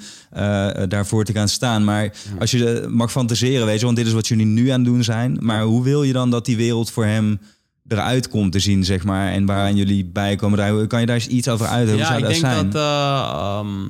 daarvoor 0.88 1.24
te 1.24 1.32
gaan 1.32 1.48
staan. 1.48 1.84
Maar 1.84 2.12
als 2.38 2.50
je 2.50 2.86
mag 2.90 3.10
fantaseren, 3.10 3.66
weet 3.66 3.78
je, 3.78 3.84
want 3.84 3.96
dit 3.96 4.06
is 4.06 4.12
wat 4.12 4.28
jullie 4.28 4.46
nu 4.46 4.68
aan 4.68 4.80
het 4.80 4.88
doen 4.88 5.04
zijn. 5.04 5.36
Maar 5.40 5.62
hoe 5.62 5.82
wil 5.82 6.02
je 6.02 6.12
dan 6.12 6.30
dat 6.30 6.44
die 6.46 6.56
wereld 6.56 6.90
voor 6.90 7.04
hem 7.04 7.40
eruit 7.88 8.28
komt 8.28 8.52
te 8.52 8.58
zien, 8.58 8.84
zeg 8.84 9.04
maar? 9.04 9.32
En 9.32 9.46
waaraan 9.46 9.76
jullie 9.76 10.04
bijkomen. 10.04 10.58
Daar, 10.58 10.86
kan 10.86 11.00
je 11.00 11.06
daar 11.06 11.14
eens 11.16 11.26
iets 11.26 11.48
over 11.48 11.66
uit? 11.66 11.88
Hoe 11.88 11.98
Ja, 11.98 12.04
zou 12.06 12.16
ik 12.18 12.22
dat 12.24 12.30
denk 12.32 12.44
zijn? 12.44 12.70
dat, 12.70 12.74
eh, 12.82 13.32
ehm, 13.34 13.88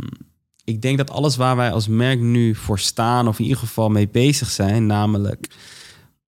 ik 0.64 0.83
denk 0.83 0.98
dat 0.98 1.11
alles 1.11 1.37
waar 1.37 1.57
wij 1.57 1.72
als 1.72 1.88
merk 1.88 2.20
nu 2.20 2.55
voor 2.55 2.79
staan, 2.79 3.29
of 3.29 3.38
in 3.38 3.44
ieder 3.44 3.59
geval 3.59 3.88
mee 3.88 4.09
bezig 4.09 4.50
zijn, 4.50 4.87
namelijk 4.87 5.48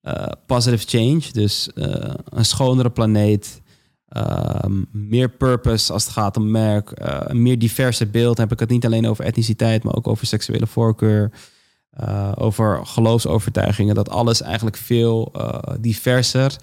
eh, 0.07 0.27
positive 0.47 0.87
change, 0.87 1.23
dus 1.33 1.73
eh, 1.73 2.15
een 2.25 2.45
schonere 2.45 2.91
planeet, 2.91 3.63
ehm, 4.09 4.83
meer 4.93 5.29
purpose 5.29 5.93
als 5.93 6.05
het 6.05 6.13
gaat 6.13 6.37
om 6.37 6.51
merk, 6.51 6.91
eh, 6.91 7.21
een 7.25 7.43
meer 7.43 7.59
diverse 7.59 8.07
beeld. 8.07 8.37
Dan 8.37 8.45
heb 8.45 8.55
ik 8.55 8.61
het 8.61 8.71
niet 8.71 8.85
alleen 8.85 9.07
over 9.07 9.25
etniciteit, 9.25 9.83
maar 9.83 9.95
ook 9.95 10.09
over 10.09 10.27
seksuele 10.27 10.67
voorkeur, 10.67 11.31
over 12.35 12.87
geloofsovertuigingen. 12.87 13.95
Dat 13.95 14.11
alles 14.11 14.43
eigenlijk 14.43 14.77
veel 14.77 15.33
diverser 15.81 16.57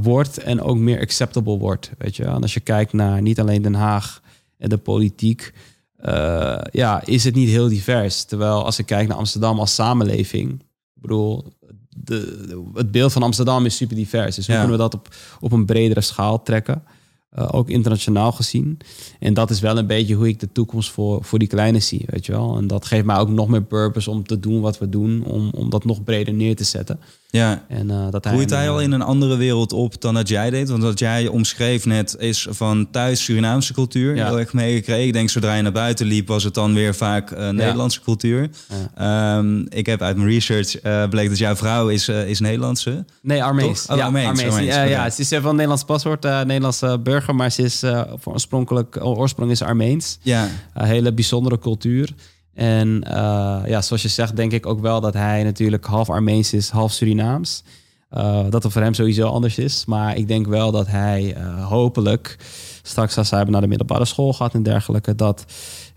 wordt 0.00 0.38
en 0.38 0.62
ook 0.62 0.76
meer 0.76 1.00
acceptable 1.00 1.58
wordt. 1.58 1.90
Weet 1.98 2.16
je? 2.16 2.24
En 2.24 2.42
als 2.42 2.54
je 2.54 2.60
kijkt 2.60 2.92
naar 2.92 3.22
niet 3.22 3.40
alleen 3.40 3.62
Den 3.62 3.74
Haag 3.74 4.22
en 4.58 4.68
de 4.68 4.78
politiek, 4.78 5.52
eh, 5.98 6.58
ja, 6.72 7.04
is 7.06 7.24
het 7.24 7.34
niet 7.34 7.48
heel 7.48 7.68
divers. 7.68 8.24
Terwijl 8.24 8.64
als 8.64 8.78
ik 8.78 8.86
kijk 8.86 9.08
naar 9.08 9.16
Amsterdam 9.16 9.58
als 9.58 9.74
samenleving, 9.74 10.50
ik 10.94 11.00
bedoel, 11.02 11.44
de, 11.88 12.44
de- 12.48 12.70
het 12.74 12.90
beeld 12.90 13.12
van 13.12 13.22
Amsterdam 13.22 13.64
is 13.64 13.76
super 13.76 13.96
divers. 13.96 14.36
Dus 14.36 14.46
hoe 14.46 14.54
Ja. 14.54 14.60
kunnen 14.60 14.78
we 14.78 14.82
dat 14.84 14.94
op, 14.94 15.08
op 15.40 15.52
een 15.52 15.66
bredere 15.66 16.00
schaal 16.00 16.42
trekken? 16.42 16.82
Eh, 17.28 17.48
ook 17.52 17.68
internationaal 17.68 18.32
gezien. 18.32 18.78
En 19.20 19.34
dat 19.34 19.50
is 19.50 19.60
wel 19.60 19.78
een 19.78 19.86
beetje 19.86 20.14
hoe 20.14 20.28
ik 20.28 20.40
de 20.40 20.52
toekomst 20.52 20.90
voor, 20.90 21.24
voor 21.24 21.38
die 21.38 21.48
kleine 21.48 21.80
zie, 21.80 22.02
weet 22.06 22.26
je 22.26 22.32
wel. 22.32 22.56
En 22.56 22.66
dat 22.66 22.84
geeft 22.86 23.04
mij 23.04 23.16
ook 23.16 23.28
nog 23.28 23.48
meer 23.48 23.62
purpose 23.62 24.10
om 24.10 24.26
te 24.26 24.40
doen 24.40 24.60
wat 24.60 24.78
we 24.78 24.88
doen, 24.88 25.24
om, 25.24 25.50
om 25.50 25.70
dat 25.70 25.84
nog 25.84 26.04
breder 26.04 26.34
neer 26.34 26.56
te 26.56 26.64
zetten. 26.64 27.00
Ja. 27.30 27.64
En, 27.68 27.90
eh, 27.90 28.10
dat 28.10 28.26
Groeit 28.26 28.50
hij 28.50 28.70
al 28.70 28.78
eh, 28.78 28.84
in 28.84 28.92
een 28.92 29.02
andere 29.02 29.36
wereld 29.36 29.72
op 29.72 30.00
dan 30.00 30.14
dat 30.14 30.28
jij 30.28 30.50
deed? 30.50 30.68
Want 30.68 30.82
wat 30.82 30.98
jij 30.98 31.26
omschreef 31.26 31.86
net 31.86 32.16
is 32.18 32.46
van 32.50 32.90
thuis 32.90 33.24
Surinaamse 33.24 33.72
cultuur. 33.72 34.16
Ja. 34.16 34.26
Heel 34.26 34.38
erg 34.38 34.52
meegekregen. 34.52 35.06
Ik 35.06 35.12
denk 35.12 35.30
zodra 35.30 35.54
je 35.54 35.62
naar 35.62 35.72
buiten 35.72 36.06
liep 36.06 36.28
was 36.28 36.44
het 36.44 36.54
dan 36.54 36.74
weer 36.74 36.94
vaak 36.94 37.30
eh, 37.30 37.48
Nederlandse 37.48 38.00
cultuur. 38.00 38.50
Ehm, 38.94 39.60
ik 39.68 39.86
heb 39.86 40.02
uit 40.02 40.16
mijn 40.16 40.28
research 40.28 40.80
eh, 40.80 41.08
bleek 41.08 41.28
dat 41.28 41.38
jouw 41.38 41.56
vrouw 41.56 41.88
is, 41.88 42.08
is 42.08 42.40
Nederlandse. 42.40 43.04
Nee, 43.22 43.42
Armeens. 43.44 43.86
Oh, 43.86 43.96
ja, 43.96 44.04
Armeens, 44.04 44.28
Armeens. 44.28 44.54
Armeens, 44.54 44.90
Ja, 44.90 45.10
ze 45.10 45.20
is 45.20 45.28
van 45.28 45.44
een 45.44 45.50
Nederlands 45.50 45.84
paspoort, 45.84 46.22
Nederlandse 46.22 46.98
burger, 46.98 47.34
maar 47.34 47.52
ze 47.52 47.62
is 47.62 47.82
oorspronkelijk 48.24 49.04
oorsprong 49.04 49.50
is 49.50 49.62
Armeens. 49.62 50.18
Ja, 50.22 50.48
Een 50.74 50.86
hele 50.86 51.12
bijzondere 51.12 51.58
cultuur. 51.58 52.14
En 52.58 53.02
eh, 53.02 53.60
ja, 53.66 53.82
zoals 53.82 54.02
je 54.02 54.08
zegt, 54.08 54.36
denk 54.36 54.52
ik 54.52 54.66
ook 54.66 54.80
wel 54.80 55.00
dat 55.00 55.14
hij 55.14 55.44
natuurlijk 55.44 55.84
half 55.84 56.10
Armeens 56.10 56.52
is, 56.52 56.70
half 56.70 56.92
Surinaams. 56.92 57.62
Eh, 58.10 58.44
dat 58.50 58.62
het 58.62 58.72
voor 58.72 58.82
hem 58.82 58.94
sowieso 58.94 59.26
anders 59.28 59.58
is. 59.58 59.84
Maar 59.84 60.16
ik 60.16 60.28
denk 60.28 60.46
wel 60.46 60.70
dat 60.70 60.86
hij 60.86 61.34
eh, 61.34 61.66
hopelijk 61.66 62.36
straks 62.82 63.18
als 63.18 63.30
hij 63.30 63.44
naar 63.44 63.60
de 63.60 63.66
middelbare 63.66 64.04
school 64.04 64.32
gaat 64.32 64.54
en 64.54 64.62
dergelijke, 64.62 65.14
dat 65.14 65.44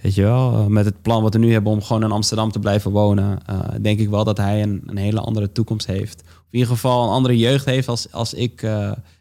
weet 0.01 0.15
je 0.15 0.21
wel, 0.21 0.69
met 0.69 0.85
het 0.85 1.01
plan 1.01 1.23
wat 1.23 1.33
we 1.33 1.39
nu 1.39 1.51
hebben 1.51 1.71
om 1.71 1.81
gewoon 1.81 2.03
in 2.03 2.11
Amsterdam 2.11 2.51
te 2.51 2.59
blijven 2.59 2.91
wonen, 2.91 3.39
denk 3.81 3.99
ik 3.99 4.09
wel 4.09 4.23
dat 4.23 4.37
hij 4.37 4.61
een, 4.61 4.83
een 4.85 4.97
hele 4.97 5.19
andere 5.19 5.51
toekomst 5.51 5.87
heeft. 5.87 6.21
Of 6.21 6.47
in 6.51 6.59
ieder 6.59 6.73
geval 6.73 7.03
een 7.03 7.09
andere 7.13 7.37
jeugd 7.37 7.65
heeft 7.65 7.87
als, 7.87 8.11
als 8.11 8.33
ik 8.33 8.59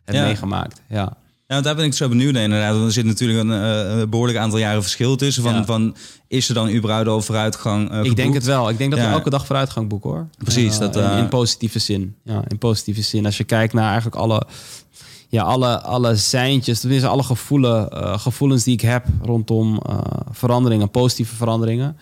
heb 0.05 0.15
Ja. 0.15 0.25
meegemaakt. 0.25 0.83
Ja. 0.89 1.17
Ja, 1.51 1.57
want 1.57 1.69
daar 1.69 1.77
ben 1.77 1.85
ik 1.85 1.95
zo 1.95 2.09
benieuwd 2.09 2.33
naar 2.33 2.43
inderdaad. 2.43 2.73
Want 2.73 2.85
er 2.85 2.93
zit 2.93 3.05
natuurlijk 3.05 3.41
een, 3.41 3.53
eh, 3.53 4.09
behoorlijk 4.09 4.39
aantal 4.39 4.59
jaren 4.59 4.83
verschil 4.83 5.17
tussen. 5.17 5.43
Van, 5.43 5.67
van, 5.67 5.97
is 6.29 6.49
er 6.49 6.55
dan 6.55 6.71
überhaupt 6.71 7.09
al 7.09 7.23
vooruitgang 7.23 7.91
eh, 7.91 8.05
Ik 8.05 8.17
denk 8.17 8.35
het 8.35 8.45
wel. 8.45 8.69
Ik 8.69 8.79
denk 8.79 8.91
dat 8.91 9.01
we 9.01 9.07
elke 9.07 9.31
dag 9.31 9.47
vooruitgang 9.47 9.89
boeken 9.89 10.11
hoor. 10.11 10.29
Precies, 10.39 10.75
Eh, 10.75 10.81
dat, 10.81 10.97
in, 10.97 11.03
eh, 11.03 11.19
in 11.19 11.29
positieve 11.29 11.79
zin. 11.79 12.17
Ja, 12.25 12.43
in 12.49 12.59
positieve 12.59 13.03
zin. 13.03 13.25
Als 13.27 13.37
je 13.37 13.45
kijkt 13.45 13.73
naar 13.73 13.87
eigenlijk 13.87 14.17
alle, 14.17 14.47
ja, 15.29 15.43
alle, 15.43 15.81
alle 15.81 16.17
seintjes, 16.17 16.81
tenminste 16.81 17.09
alle 17.09 17.23
gevoelen, 17.23 17.91
eh, 17.91 18.19
gevoelens 18.19 18.65
die 18.65 18.75
ik 18.75 18.81
heb 18.81 19.07
rondom 19.23 19.79
eh, 19.87 19.99
veranderingen, 20.31 20.91
positieve 20.91 21.35
veranderingen, 21.35 21.97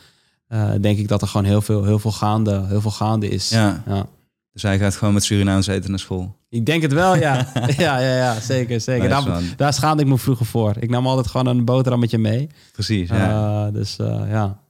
eh, 0.48 0.70
denk 0.80 0.98
ik 0.98 1.08
dat 1.08 1.22
er 1.22 1.28
gewoon 1.28 1.46
heel 1.46 1.62
veel, 1.62 1.84
heel 1.84 1.98
veel, 1.98 2.12
gaande, 2.12 2.64
heel 2.66 2.80
veel 2.80 2.90
gaande 2.90 3.28
is. 3.28 3.48
Ja. 3.48 3.82
Ja. 3.86 4.06
Dus 4.52 4.62
hij 4.62 4.78
gaat 4.78 4.96
gewoon 4.96 5.14
met 5.14 5.24
Surinaams 5.24 5.66
eten 5.66 5.90
naar 5.90 5.98
school. 5.98 6.36
Ik 6.50 6.66
denk 6.66 6.82
het 6.82 6.92
wel, 6.92 7.16
ja. 7.16 7.34
ja, 7.76 7.98
ja, 7.98 8.16
ja, 8.16 8.40
zeker, 8.40 8.80
zeker. 8.80 9.08
Nice, 9.08 9.24
daar, 9.24 9.42
daar 9.56 9.72
schaamde 9.72 10.02
ik 10.02 10.08
me 10.08 10.18
vroeger 10.18 10.46
voor. 10.46 10.74
Ik 10.80 10.90
nam 10.90 11.06
altijd 11.06 11.26
gewoon 11.26 11.46
een 11.46 11.64
boterhammetje 11.64 12.18
mee. 12.18 12.48
Precies, 12.72 13.08
ja. 13.08 13.66
Eh, 13.66 13.72
dus 13.74 13.96
eh, 13.98 14.22
ja. 14.30 14.60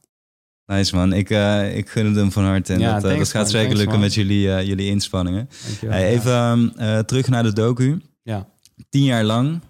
Nice 0.65 0.95
man, 0.95 1.13
ik, 1.13 1.29
eh, 1.29 1.77
ik 1.77 1.89
gun 1.89 2.05
het 2.05 2.15
hem 2.15 2.31
van 2.31 2.43
harte. 2.43 2.73
En 2.73 2.79
Ja, 2.79 2.93
dat, 2.93 3.01
thanks, 3.01 3.17
dat 3.17 3.29
gaat 3.31 3.45
zeker 3.49 3.59
Thanks, 3.65 3.77
lukken 3.79 3.93
man. 3.99 4.05
met 4.05 4.13
jullie, 4.13 4.65
jullie 4.65 4.87
inspanningen. 4.89 5.49
Dankjewel. 5.67 5.95
Hey, 5.97 6.07
even 6.09 6.31
ehm, 6.31 6.67
eh, 6.77 6.99
terug 6.99 7.27
naar 7.27 7.43
de 7.43 7.53
docu. 7.53 8.01
Ja. 8.23 8.47
Tien 8.89 9.03
jaar 9.03 9.23
lang, 9.23 9.61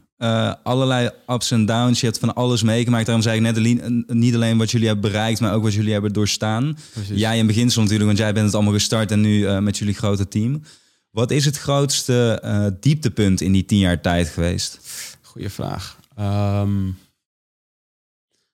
allerlei 0.63 1.09
ups 1.27 1.51
en 1.51 1.65
downs. 1.65 1.99
Je 1.99 2.05
hebt 2.05 2.19
van 2.19 2.33
alles 2.35 2.63
meegemaakt. 2.63 3.05
Daarom 3.05 3.23
zei 3.23 3.35
ik 3.35 3.41
net 3.41 3.57
ali- 3.57 4.03
niet 4.07 4.35
alleen 4.35 4.57
wat 4.57 4.71
jullie 4.71 4.87
hebben 4.87 5.11
bereikt, 5.11 5.39
maar 5.39 5.53
ook 5.53 5.63
wat 5.63 5.73
jullie 5.73 5.91
hebben 5.93 6.13
doorstaan. 6.13 6.77
Precies. 6.93 7.19
Jij 7.19 7.37
in 7.37 7.47
beginsel 7.47 7.81
natuurlijk, 7.81 8.07
want 8.07 8.19
jij 8.19 8.33
bent 8.33 8.45
het 8.45 8.55
allemaal 8.55 8.73
gestart 8.73 9.11
en 9.11 9.21
nu 9.21 9.61
met 9.61 9.77
jullie 9.77 9.93
grote 9.93 10.27
team. 10.27 10.61
Wat 11.09 11.31
is 11.31 11.45
het 11.45 11.57
grootste 11.57 12.39
eh, 12.41 12.65
dieptepunt 12.79 13.41
in 13.41 13.51
die 13.51 13.65
tien 13.65 13.79
jaar 13.79 14.01
tijd 14.01 14.29
geweest? 14.29 14.79
Goeie 15.21 15.49
vraag. 15.49 15.99
Ehm, 16.15 16.83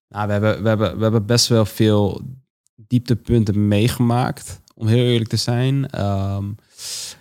nou, 0.07 0.27
we, 0.27 0.31
hebben, 0.31 0.61
we, 0.61 0.67
hebben, 0.67 0.97
we 0.97 1.03
hebben 1.03 1.25
best 1.25 1.47
wel 1.47 1.65
veel 1.65 2.21
dieptepunten 2.75 3.67
meegemaakt, 3.67 4.61
om 4.75 4.87
heel 4.87 5.05
eerlijk 5.05 5.29
te 5.29 5.37
zijn. 5.37 5.89
Ehm, 5.89 6.45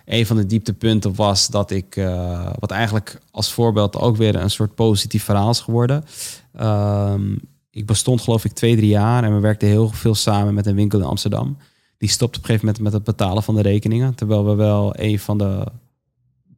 een 0.05 0.25
van 0.25 0.35
de 0.35 0.45
dieptepunten 0.45 1.15
was 1.15 1.47
dat 1.47 1.71
ik, 1.71 1.95
eh, 1.95 2.49
wat 2.59 2.71
eigenlijk 2.71 3.19
als 3.31 3.53
voorbeeld 3.53 3.95
ook 3.95 4.17
weer 4.17 4.35
een 4.35 4.49
soort 4.49 4.75
positief 4.75 5.23
verhaal 5.23 5.49
is 5.49 5.59
geworden. 5.59 6.03
Ehm, 6.53 7.35
ik 7.69 7.85
bestond 7.85 8.21
geloof 8.21 8.45
ik 8.45 8.51
twee, 8.51 8.75
drie 8.75 8.89
jaar 8.89 9.23
en 9.23 9.33
we 9.33 9.39
werkten 9.39 9.67
heel 9.67 9.89
veel 9.89 10.15
samen 10.15 10.53
met 10.53 10.65
een 10.65 10.75
winkel 10.75 10.99
in 10.99 11.05
Amsterdam. 11.05 11.57
Die 11.97 12.09
stopte 12.09 12.37
op 12.37 12.43
een 12.43 12.49
gegeven 12.49 12.65
moment 12.65 12.83
met 12.83 12.93
het 12.93 13.03
betalen 13.03 13.43
van 13.43 13.55
de 13.55 13.61
rekeningen, 13.61 14.15
terwijl 14.15 14.45
we 14.45 14.55
wel 14.55 14.93
een 14.99 15.19
van 15.19 15.37
de 15.37 15.65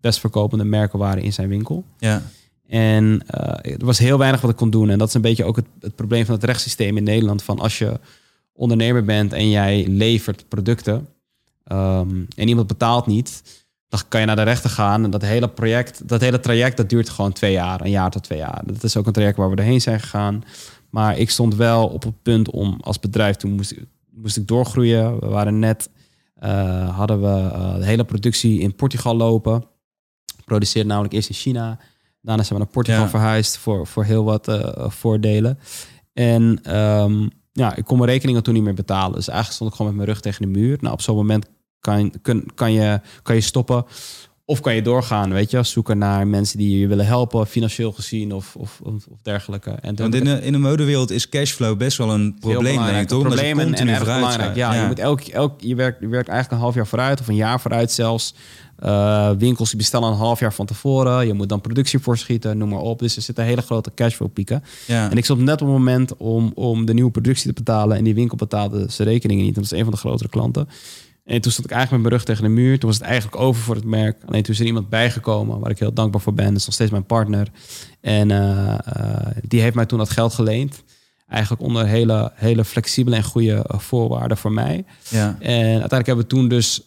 best 0.01 0.19
verkopende 0.19 0.63
merken 0.63 0.99
waren 0.99 1.23
in 1.23 1.33
zijn 1.33 1.49
winkel. 1.49 1.83
Ja, 1.99 2.21
En 2.67 3.21
eh, 3.27 3.71
er 3.79 3.85
was 3.85 3.97
heel 3.99 4.17
weinig 4.17 4.41
wat 4.41 4.51
ik 4.51 4.55
kon 4.57 4.69
doen. 4.69 4.89
En 4.89 4.97
dat 4.97 5.07
is 5.07 5.13
een 5.13 5.21
beetje 5.21 5.43
ook 5.45 5.55
het, 5.55 5.65
het 5.79 5.95
probleem 5.95 6.25
van 6.25 6.35
het 6.35 6.43
rechtssysteem 6.43 6.97
in 6.97 7.03
Nederland. 7.03 7.43
Van 7.43 7.59
als 7.59 7.77
je 7.77 7.99
ondernemer 8.53 9.03
bent 9.05 9.33
en 9.33 9.49
jij 9.49 9.87
levert 9.87 10.47
producten 10.47 11.07
ehm, 11.63 12.15
en 12.35 12.47
iemand 12.47 12.67
betaalt 12.67 13.05
niet, 13.05 13.41
dan 13.89 13.99
kan 14.07 14.19
je 14.19 14.25
naar 14.25 14.35
de 14.35 14.41
rechter 14.41 14.69
gaan. 14.69 15.03
En 15.03 15.09
dat 15.09 15.21
hele 15.21 15.47
project, 15.49 16.07
dat 16.07 16.21
hele 16.21 16.39
traject, 16.39 16.77
dat 16.77 16.89
duurt 16.89 17.09
gewoon 17.09 17.31
twee 17.33 17.51
jaar, 17.51 17.81
een 17.81 17.89
jaar 17.89 18.11
tot 18.11 18.23
twee 18.23 18.37
jaar. 18.39 18.61
Dat 18.65 18.83
is 18.83 18.97
ook 18.97 19.07
een 19.07 19.13
traject 19.13 19.37
waar 19.37 19.49
we 19.49 19.55
doorheen 19.55 19.81
zijn 19.81 19.99
gegaan. 19.99 20.43
Maar 20.89 21.17
ik 21.17 21.29
stond 21.29 21.55
wel 21.55 21.87
op 21.87 22.03
het 22.03 22.21
punt 22.21 22.49
om 22.51 22.77
als 22.81 22.99
bedrijf, 22.99 23.35
toen 23.35 23.51
moest, 23.51 23.71
ik- 23.71 23.85
moest 24.21 24.37
ik 24.37 24.47
doorgroeien. 24.47 25.19
We 25.19 25.27
waren 25.27 25.59
net, 25.59 25.89
eh, 26.35 26.97
hadden 26.97 27.21
we 27.21 27.49
eh, 27.53 27.75
de 27.75 27.85
hele 27.85 28.03
productie 28.05 28.59
in 28.59 28.75
Portugal 28.75 29.15
lopen. 29.15 29.63
Produceerde 30.45 30.87
namelijk 30.89 31.13
eerst 31.13 31.29
in 31.29 31.35
China. 31.35 31.79
Daarna 32.21 32.43
zijn 32.43 32.59
we 32.59 32.65
naar 32.65 32.73
Portugal 32.73 33.01
Ja. 33.01 33.09
verhuisd 33.09 33.57
voor, 33.57 33.87
voor 33.87 34.03
heel 34.03 34.23
wat 34.23 34.47
eh, 34.47 34.89
voordelen. 34.89 35.59
En 36.13 36.59
ehm, 36.63 37.27
ja, 37.51 37.75
ik 37.75 37.85
kon 37.85 37.97
mijn 37.97 38.09
rekeningen 38.09 38.43
toen 38.43 38.53
niet 38.53 38.63
meer 38.63 38.73
betalen. 38.73 39.15
Dus 39.15 39.27
eigenlijk 39.27 39.55
stond 39.55 39.69
ik 39.69 39.75
gewoon 39.75 39.91
met 39.95 40.01
mijn 40.01 40.13
rug 40.13 40.21
tegen 40.21 40.41
de 40.41 40.59
muur. 40.59 40.77
Nou, 40.81 40.93
op 40.93 41.01
zo'n 41.01 41.15
moment 41.15 41.45
kan, 41.79 42.13
kun, 42.21 42.49
kan, 42.55 42.71
je, 42.71 43.01
kan 43.21 43.35
je 43.35 43.41
stoppen 43.41 43.85
Of 44.49 44.59
kan 44.59 44.75
je 44.75 44.81
doorgaan, 44.81 45.33
weet 45.33 45.51
je, 45.51 45.63
zoeken 45.63 45.97
naar 45.97 46.27
mensen 46.27 46.57
die 46.57 46.79
je 46.79 46.87
willen 46.87 47.05
helpen, 47.05 47.47
financieel 47.47 47.91
gezien 47.91 48.33
of, 48.33 48.55
of, 48.55 48.79
of, 48.83 48.93
of 48.93 49.21
dergelijke. 49.21 49.69
En 49.69 49.95
Want 49.95 50.15
in 50.15 50.23
de, 50.23 50.41
in 50.41 50.51
de 50.51 50.57
modewereld 50.57 51.11
is 51.11 51.29
cashflow 51.29 51.77
best 51.77 51.97
wel 51.97 52.11
een 52.11 52.37
probleem, 52.39 52.85
denk 52.85 53.01
ik, 53.01 53.07
toch? 53.07 53.23
Probleem 53.23 53.59
en, 53.59 53.87
erg 53.87 54.03
belangrijk. 54.03 54.55
Ja, 54.55 54.73
je 54.73 54.87
moet 54.87 54.99
elk, 54.99 55.21
elk 55.21 55.61
je 55.61 55.75
werkt, 55.75 56.01
je 56.01 56.07
werkt 56.07 56.29
eigenlijk 56.29 56.57
een 56.57 56.63
half 56.63 56.75
jaar 56.75 56.87
vooruit 56.87 57.19
of 57.19 57.27
een 57.27 57.35
jaar 57.35 57.61
vooruit 57.61 57.91
zelfs. 57.91 58.33
Eh, 58.77 59.31
winkels 59.37 59.69
die 59.69 59.77
bestellen 59.77 60.09
een 60.09 60.17
half 60.17 60.39
jaar 60.39 60.53
van 60.53 60.65
tevoren. 60.65 61.27
Je 61.27 61.33
moet 61.33 61.49
dan 61.49 61.61
productie 61.61 61.99
voorschieten, 61.99 62.57
noem 62.57 62.69
maar 62.69 62.79
op. 62.79 62.99
Dus 62.99 63.15
er 63.15 63.21
zitten 63.21 63.43
hele 63.43 63.61
grote 63.61 63.91
cashflow 63.95 64.33
pieken. 64.33 64.63
Ja. 64.85 65.09
En 65.09 65.17
ik 65.17 65.25
zat 65.25 65.37
net 65.37 65.61
op 65.61 65.67
het 65.67 65.77
moment 65.77 66.17
om, 66.17 66.51
om 66.55 66.85
de 66.85 66.93
nieuwe 66.93 67.11
productie 67.11 67.47
te 67.47 67.63
betalen. 67.63 67.97
En 67.97 68.03
die 68.03 68.15
winkel 68.15 68.37
betaalde 68.37 68.85
zijn 68.89 69.07
rekeningen 69.07 69.43
niet. 69.43 69.55
Dat 69.55 69.69
was 69.69 69.79
een 69.79 69.83
van 69.83 69.93
de 69.93 69.99
grotere 69.99 70.29
klanten. 70.29 70.67
En 71.27 71.41
toen 71.41 71.51
stond 71.51 71.67
ik 71.67 71.73
eigenlijk 71.73 71.91
met 71.91 72.11
mijn 72.11 72.13
rug 72.13 72.23
tegen 72.23 72.43
de 72.43 72.61
muur. 72.61 72.79
Toen 72.79 72.89
was 72.89 72.97
het 72.97 73.07
eigenlijk 73.07 73.41
over 73.41 73.61
voor 73.61 73.75
het 73.75 73.83
merk. 73.83 74.17
Alleen 74.25 74.43
toen 74.43 74.53
is 74.53 74.59
er 74.59 74.65
iemand 74.65 74.89
bijgekomen 74.89 75.59
waar 75.59 75.71
ik 75.71 75.79
heel 75.79 75.93
dankbaar 75.93 76.21
voor 76.21 76.33
ben. 76.33 76.47
Dat 76.47 76.55
is 76.55 76.65
nog 76.65 76.73
steeds 76.73 76.91
mijn 76.91 77.05
partner. 77.05 77.47
En 78.01 78.31
eh, 78.31 78.73
eh, 78.73 79.27
die 79.41 79.61
heeft 79.61 79.75
mij 79.75 79.85
toen 79.85 79.97
dat 79.97 80.09
geld 80.09 80.33
geleend. 80.33 80.83
Eigenlijk 81.27 81.61
onder 81.61 81.87
hele, 81.87 82.31
hele 82.35 82.65
flexibele 82.65 83.15
en 83.15 83.23
goede 83.23 83.65
voorwaarden 83.67 84.37
voor 84.37 84.51
mij. 84.51 84.85
ja. 85.09 85.37
En 85.39 85.57
uiteindelijk 85.63 86.05
hebben 86.05 86.25
we 86.25 86.31
toen 86.31 86.47
dus 86.47 86.81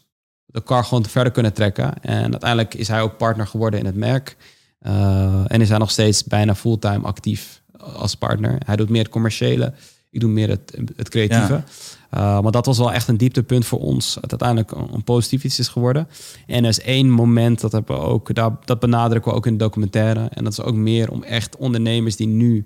de 0.47 0.63
car 0.63 0.85
gewoon 0.85 1.05
verder 1.05 1.33
kunnen 1.33 1.53
trekken. 1.53 2.03
En 2.03 2.31
uiteindelijk 2.31 2.75
is 2.75 2.89
hij 2.89 3.01
ook 3.01 3.17
partner 3.17 3.47
geworden 3.47 3.81
in 3.81 3.87
het 3.87 3.97
merk. 3.97 4.37
Eh, 4.79 5.45
en 5.47 5.61
is 5.61 5.69
hij 5.69 5.79
nog 5.79 5.91
steeds 5.91 6.25
bijna 6.25 6.55
fulltime 6.55 7.07
actief 7.07 7.63
als 7.79 8.15
partner. 8.15 8.59
Hij 8.67 8.77
doet 8.77 8.89
meer 8.89 9.03
het 9.03 9.11
commerciële. 9.11 9.73
Ik 10.11 10.21
doe 10.21 10.31
meer 10.31 10.49
het, 10.49 10.79
het 10.97 11.09
creatieve. 11.09 11.53
Ja. 11.53 11.65
Uh, 12.15 12.41
maar 12.41 12.53
dat 12.53 12.67
was 12.67 12.79
wel 12.79 12.93
echt 12.93 13.09
een 13.09 13.17
dieptepunt 13.17 13.67
voor 13.67 13.81
ons. 13.81 14.15
Het 14.21 14.31
uiteindelijk 14.31 14.93
een, 14.93 15.05
positief 15.05 15.45
iets 15.45 15.59
is 15.59 15.69
geworden. 15.69 16.09
En 16.47 16.63
er 16.63 16.71
is 16.71 16.81
één 16.81 17.11
moment, 17.11 17.61
dat, 17.61 17.73
hebben 17.73 17.97
we 17.97 18.03
ook, 18.03 18.35
dat, 18.35 18.67
dat 18.67 18.81
benadrukken 18.81 19.31
we 19.31 19.37
ook 19.37 19.47
in 19.47 19.53
de 19.53 19.65
documentaire. 19.65 20.29
En 20.31 20.45
dat 20.45 20.53
is 20.53 20.61
ook 20.61 20.75
meer 20.75 21.11
om 21.11 21.23
echt 21.23 21.57
ondernemers 21.57 22.17
die 22.17 22.27
nu 22.27 22.65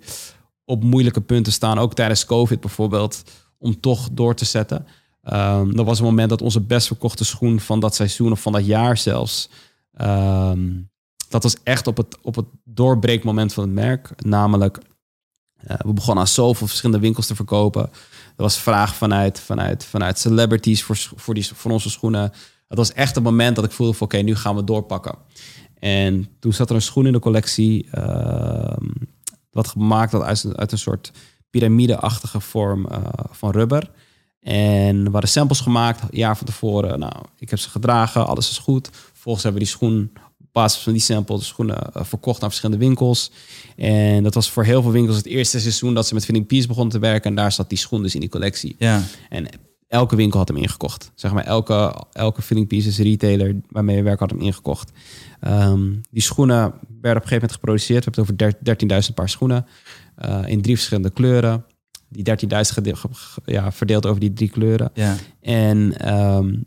op 0.64 0.82
moeilijke 0.84 1.20
punten 1.20 1.52
staan, 1.52 1.78
ook 1.78 1.94
tijdens 1.94 2.26
COVID 2.26 2.60
bijvoorbeeld, 2.60 3.22
om 3.58 3.80
toch 3.80 4.08
door 4.12 4.34
te 4.34 4.44
zetten. 4.44 4.86
Um, 5.32 5.76
dat 5.76 5.86
was 5.86 5.98
een 5.98 6.04
moment 6.04 6.28
dat 6.28 6.42
onze 6.42 6.60
best 6.60 6.86
verkochte 6.86 7.24
schoen 7.24 7.60
van 7.60 7.80
dat 7.80 7.94
seizoen 7.94 8.32
of 8.32 8.40
van 8.40 8.52
dat 8.52 8.66
jaar 8.66 8.96
zelfs. 8.96 9.48
Um, 10.00 10.90
dat 11.28 11.42
was 11.42 11.56
echt 11.62 11.86
op 11.86 11.96
het, 11.96 12.18
op 12.22 12.34
het 12.34 12.46
doorbreekmoment 12.64 13.52
van 13.52 13.64
het 13.64 13.72
merk. 13.72 14.24
Namelijk, 14.24 14.78
uh, 15.70 15.76
we 15.78 15.92
begonnen 15.92 16.24
aan 16.24 16.30
zoveel 16.30 16.66
verschillende 16.66 17.02
winkels 17.02 17.26
te 17.26 17.34
verkopen. 17.34 17.90
Was 18.36 18.58
vraag 18.58 18.94
vanuit, 18.94 19.40
vanuit, 19.40 19.84
vanuit 19.84 20.18
celebrities 20.18 20.82
voor, 20.82 20.96
voor, 21.16 21.34
die, 21.34 21.46
voor 21.54 21.70
onze 21.70 21.90
schoenen. 21.90 22.32
Het 22.68 22.78
was 22.78 22.92
echt 22.92 23.14
het 23.14 23.24
moment 23.24 23.56
dat 23.56 23.64
ik 23.64 23.70
voelde 23.70 23.94
van 23.94 24.06
oké, 24.06 24.16
nu 24.16 24.36
gaan 24.36 24.56
we 24.56 24.64
doorpakken. 24.64 25.14
En 25.78 26.28
toen 26.38 26.52
zat 26.52 26.70
er 26.70 26.74
een 26.76 26.82
schoen 26.82 27.06
in 27.06 27.12
de 27.12 27.18
collectie. 27.18 27.88
Uh, 27.94 28.76
wat 29.50 29.68
gemaakt 29.68 30.12
had 30.12 30.22
uit, 30.22 30.56
uit 30.56 30.72
een 30.72 30.78
soort 30.78 31.12
piramideachtige 31.50 32.40
vorm 32.40 32.86
uh, 32.90 32.98
van 33.30 33.50
rubber. 33.50 33.90
En 34.40 35.04
er 35.04 35.10
waren 35.10 35.28
samples 35.28 35.60
gemaakt, 35.60 36.02
een 36.02 36.08
jaar 36.10 36.36
van 36.36 36.46
tevoren. 36.46 36.98
Nou, 36.98 37.14
ik 37.38 37.50
heb 37.50 37.58
ze 37.58 37.70
gedragen, 37.70 38.26
alles 38.26 38.50
is 38.50 38.58
goed. 38.58 38.90
Vervolgens 38.92 39.44
hebben 39.44 39.62
we 39.62 39.68
die 39.68 39.76
schoen 39.76 40.12
basis 40.54 40.82
van 40.82 40.92
die 40.92 41.02
sample 41.02 41.38
de 41.38 41.44
schoenen 41.44 41.90
uh, 41.96 42.04
verkocht 42.04 42.40
naar 42.40 42.50
verschillende 42.50 42.84
winkels. 42.84 43.30
En 43.76 44.22
dat 44.22 44.34
was 44.34 44.50
voor 44.50 44.64
heel 44.64 44.82
veel 44.82 44.90
winkels 44.90 45.16
het 45.16 45.26
eerste 45.26 45.60
seizoen 45.60 45.94
dat 45.94 46.06
ze 46.06 46.14
met 46.14 46.24
Fitting 46.24 46.46
Peace 46.46 46.66
begonnen 46.66 46.92
te 46.92 46.98
werken. 46.98 47.30
En 47.30 47.36
daar 47.36 47.52
zat 47.52 47.68
die 47.68 47.78
schoen 47.78 48.02
dus 48.02 48.14
in 48.14 48.20
die 48.20 48.28
collectie. 48.28 48.76
Ja. 48.78 49.02
En 49.28 49.46
elke 49.88 50.16
winkel 50.16 50.38
had 50.38 50.48
hem 50.48 50.56
ingekocht. 50.56 51.10
Zeg 51.14 51.32
maar, 51.32 51.44
elke, 51.44 51.94
elke 52.12 52.42
Fitting 52.42 52.68
Pieces 52.68 52.98
retailer 52.98 53.56
waarmee 53.68 53.96
we 53.96 54.02
werken 54.02 54.28
had 54.28 54.36
hem 54.36 54.46
ingekocht. 54.46 54.92
Um, 55.48 56.00
die 56.10 56.22
schoenen 56.22 56.56
werden 56.56 56.72
op 56.78 57.04
een 57.04 57.12
gegeven 57.12 57.32
moment 57.32 57.52
geproduceerd. 57.52 58.04
We 58.04 58.10
hebben 58.14 58.36
het 58.36 58.88
over 58.88 59.08
13.000 59.08 59.14
paar 59.14 59.28
schoenen 59.28 59.66
uh, 60.24 60.42
in 60.46 60.62
drie 60.62 60.74
verschillende 60.74 61.10
kleuren. 61.10 61.64
Die 62.08 62.24
13.000 62.24 62.82
ja, 63.44 63.72
verdeeld 63.72 64.06
over 64.06 64.20
die 64.20 64.32
drie 64.32 64.50
kleuren. 64.50 64.90
Ja. 64.94 65.16
En 65.40 66.08
um, 66.14 66.64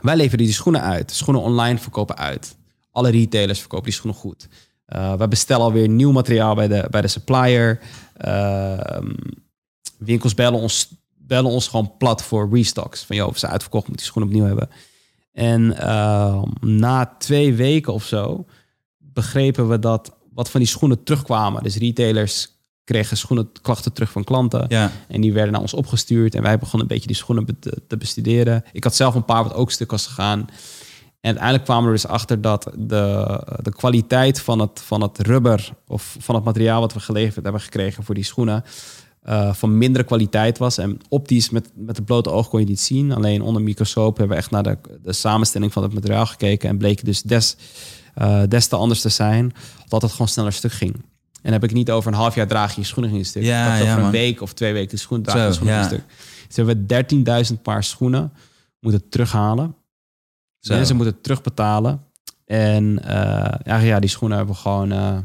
wij 0.00 0.16
leveren 0.16 0.44
die 0.44 0.52
schoenen 0.52 0.82
uit. 0.82 1.10
Schoenen 1.10 1.42
online 1.42 1.78
verkopen 1.78 2.16
uit. 2.16 2.58
Alle 2.90 3.10
retailers 3.10 3.58
verkopen 3.58 3.86
die 3.86 3.94
schoenen 3.94 4.20
goed. 4.20 4.48
Uh, 4.88 5.14
we 5.14 5.28
bestellen 5.28 5.64
alweer 5.64 5.88
nieuw 5.88 6.12
materiaal 6.12 6.54
bij 6.54 6.68
de, 6.68 6.86
bij 6.90 7.00
de 7.00 7.08
supplier. 7.08 7.80
Uh, 8.24 8.98
winkels 9.98 10.34
bellen 10.34 10.60
ons, 10.60 10.88
bellen 11.14 11.50
ons 11.50 11.68
gewoon 11.68 11.96
plat 11.98 12.22
voor 12.22 12.48
restocks. 12.52 13.04
Van 13.04 13.16
joh, 13.16 13.28
of 13.28 13.38
ze 13.38 13.46
uitverkocht, 13.46 13.88
moet 13.88 13.96
die 13.96 14.06
schoenen 14.06 14.32
opnieuw 14.32 14.46
hebben. 14.46 14.68
En 15.32 15.62
uh, 15.62 16.42
na 16.60 17.14
twee 17.18 17.54
weken 17.54 17.92
of 17.92 18.04
zo 18.04 18.46
begrepen 18.98 19.68
we 19.68 19.78
dat 19.78 20.16
wat 20.32 20.50
van 20.50 20.60
die 20.60 20.68
schoenen 20.68 21.02
terugkwamen. 21.02 21.62
Dus 21.62 21.76
retailers 21.76 22.58
kregen 22.84 23.16
schoenen 23.16 23.52
klachten 23.62 23.92
terug 23.92 24.10
van 24.10 24.24
klanten. 24.24 24.64
Ja. 24.68 24.92
En 25.08 25.20
die 25.20 25.32
werden 25.32 25.52
naar 25.52 25.60
ons 25.60 25.74
opgestuurd. 25.74 26.34
En 26.34 26.42
wij 26.42 26.58
begonnen 26.58 26.80
een 26.80 26.94
beetje 26.94 27.06
die 27.06 27.16
schoenen 27.16 27.58
te, 27.60 27.82
te 27.88 27.96
bestuderen. 27.96 28.64
Ik 28.72 28.84
had 28.84 28.94
zelf 28.94 29.14
een 29.14 29.24
paar 29.24 29.42
wat 29.42 29.54
ook 29.54 29.70
stuk 29.70 29.90
was 29.90 30.06
gegaan. 30.06 30.46
En 31.20 31.28
uiteindelijk 31.28 31.64
kwamen 31.64 31.84
we 31.84 31.90
er 31.90 31.94
dus 31.94 32.06
achter 32.06 32.40
dat 32.40 32.70
de, 32.78 33.40
de 33.62 33.72
kwaliteit 33.72 34.40
van 34.40 34.58
het, 34.58 34.80
van 34.84 35.02
het 35.02 35.18
rubber 35.18 35.72
of 35.86 36.16
van 36.18 36.34
het 36.34 36.44
materiaal 36.44 36.80
wat 36.80 36.92
we 36.92 37.00
geleverd 37.00 37.44
hebben 37.44 37.60
gekregen 37.62 38.04
voor 38.04 38.14
die 38.14 38.24
schoenen. 38.24 38.64
Uh, 39.28 39.52
van 39.52 39.78
mindere 39.78 40.04
kwaliteit 40.04 40.58
was. 40.58 40.78
En 40.78 41.00
optisch 41.08 41.50
met, 41.50 41.70
met 41.74 41.96
het 41.96 42.04
blote 42.04 42.30
oog 42.30 42.48
kon 42.48 42.58
je 42.58 42.64
het 42.64 42.74
niet 42.74 42.84
zien. 42.84 43.12
Alleen 43.12 43.42
onder 43.42 43.62
microscoop 43.62 44.16
hebben 44.16 44.36
we 44.36 44.42
echt 44.42 44.50
naar 44.50 44.62
de, 44.62 44.78
de 45.02 45.12
samenstelling 45.12 45.72
van 45.72 45.82
het 45.82 45.92
materiaal 45.92 46.26
gekeken. 46.26 46.68
En 46.68 46.78
bleek 46.78 47.04
dus 47.04 47.22
des, 47.22 47.56
uh, 48.18 48.42
des 48.48 48.66
te 48.66 48.76
anders 48.76 49.00
te 49.00 49.08
zijn. 49.08 49.52
Dat 49.88 50.02
het 50.02 50.10
gewoon 50.10 50.28
sneller 50.28 50.52
stuk 50.52 50.72
ging. 50.72 51.02
En 51.42 51.52
heb 51.52 51.64
ik 51.64 51.72
niet 51.72 51.90
over 51.90 52.12
een 52.12 52.18
half 52.18 52.34
jaar 52.34 52.46
draag 52.46 52.74
je 52.74 52.84
schoenen 52.84 53.14
in 53.14 53.24
stuk. 53.24 53.42
Ja, 53.42 53.68
dat 53.68 53.78
ja, 53.78 53.82
over 53.82 53.96
man. 53.96 54.04
een 54.04 54.10
week 54.10 54.40
of 54.40 54.52
twee 54.52 54.72
weken 54.72 54.90
de 54.90 54.96
schoen 54.96 55.22
draag 55.22 55.46
je 55.46 55.52
schoenen 55.52 55.76
ja. 55.76 55.84
stuk. 55.84 56.02
Dus 56.46 56.56
hebben 56.56 56.86
we 56.86 57.44
13.000 57.54 57.62
paar 57.62 57.84
schoenen 57.84 58.32
moeten 58.80 59.08
terughalen. 59.08 59.74
Zo. 60.60 60.74
Mensen 60.74 60.96
moeten 60.96 61.20
terugbetalen. 61.20 62.04
En 62.46 63.00
uh, 63.04 63.10
ja, 63.64 63.76
ja, 63.76 64.00
die 64.00 64.10
schoenen 64.10 64.36
hebben 64.36 64.54
we 64.54 64.60
gewoon... 64.60 64.92
Uh, 64.92 65.16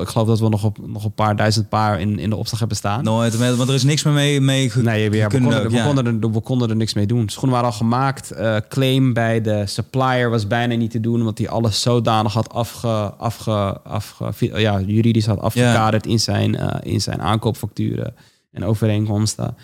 ik, 0.00 0.08
geloof, 0.08 0.26
dat 0.26 0.40
we 0.40 0.48
nog, 0.48 0.64
op, 0.64 0.78
nog 0.86 1.04
een 1.04 1.14
paar 1.14 1.36
duizend 1.36 1.68
paar 1.68 2.00
in, 2.00 2.18
in 2.18 2.30
de 2.30 2.36
opslag 2.36 2.58
hebben 2.58 2.76
staan. 2.76 3.04
Nooit, 3.04 3.56
want 3.56 3.68
er 3.68 3.74
is 3.74 3.82
niks 3.82 4.02
meer 4.02 4.14
mee, 4.14 4.40
mee 4.40 4.72
Nee, 4.74 5.10
we, 5.10 5.26
konden, 5.30 5.62
ook, 5.62 5.70
we, 5.70 5.76
ja. 5.76 5.84
konden 5.84 6.06
er, 6.06 6.32
we 6.32 6.40
konden 6.40 6.70
er 6.70 6.76
niks 6.76 6.94
mee 6.94 7.06
doen. 7.06 7.28
Schoenen 7.28 7.54
waren 7.54 7.70
al 7.70 7.76
gemaakt. 7.76 8.32
Uh, 8.32 8.56
claim 8.68 9.12
bij 9.12 9.40
de 9.40 9.66
supplier 9.66 10.30
was 10.30 10.46
bijna 10.46 10.74
niet 10.74 10.90
te 10.90 11.00
doen, 11.00 11.20
omdat 11.20 11.38
hij 11.38 11.48
alles 11.48 11.80
zodanig 11.80 12.32
had 12.32 12.52
afge, 12.52 13.14
afge, 13.18 13.80
afge, 13.82 14.60
ja, 14.60 14.80
juridisch 14.80 15.26
had 15.26 15.40
afgekaderd 15.40 16.04
ja. 16.04 16.10
in, 16.10 16.20
zijn, 16.20 16.54
uh, 16.54 16.74
in 16.82 17.00
zijn 17.00 17.22
aankoopfacturen 17.22 18.14
en 18.52 18.64
overeenkomsten. 18.64 19.56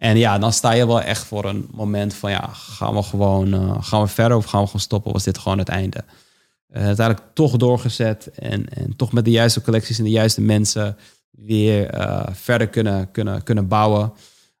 En 0.00 0.16
ja, 0.16 0.38
dan 0.38 0.52
sta 0.52 0.72
je 0.72 0.86
wel 0.86 1.00
echt 1.00 1.24
voor 1.24 1.44
een 1.44 1.68
moment 1.70 2.14
van 2.14 2.30
ja, 2.30 2.48
gaan 2.52 2.94
we 2.94 3.02
gewoon 3.02 3.54
uh, 3.54 3.76
gaan 3.80 4.02
we 4.02 4.08
verder 4.08 4.36
of 4.36 4.44
gaan 4.44 4.60
we 4.60 4.66
gewoon 4.66 4.80
stoppen? 4.80 5.12
Was 5.12 5.24
dit 5.24 5.38
gewoon 5.38 5.58
het 5.58 5.68
einde? 5.68 6.04
Uh, 6.70 6.84
uiteindelijk 6.84 7.26
toch 7.34 7.56
doorgezet 7.56 8.30
en, 8.34 8.68
en 8.68 8.96
toch 8.96 9.12
met 9.12 9.24
de 9.24 9.30
juiste 9.30 9.62
collecties 9.62 9.98
en 9.98 10.04
de 10.04 10.10
juiste 10.10 10.40
mensen 10.40 10.96
weer 11.30 11.94
uh, 11.94 12.22
verder 12.32 12.68
kunnen, 12.68 13.10
kunnen, 13.10 13.42
kunnen 13.42 13.68
bouwen. 13.68 14.12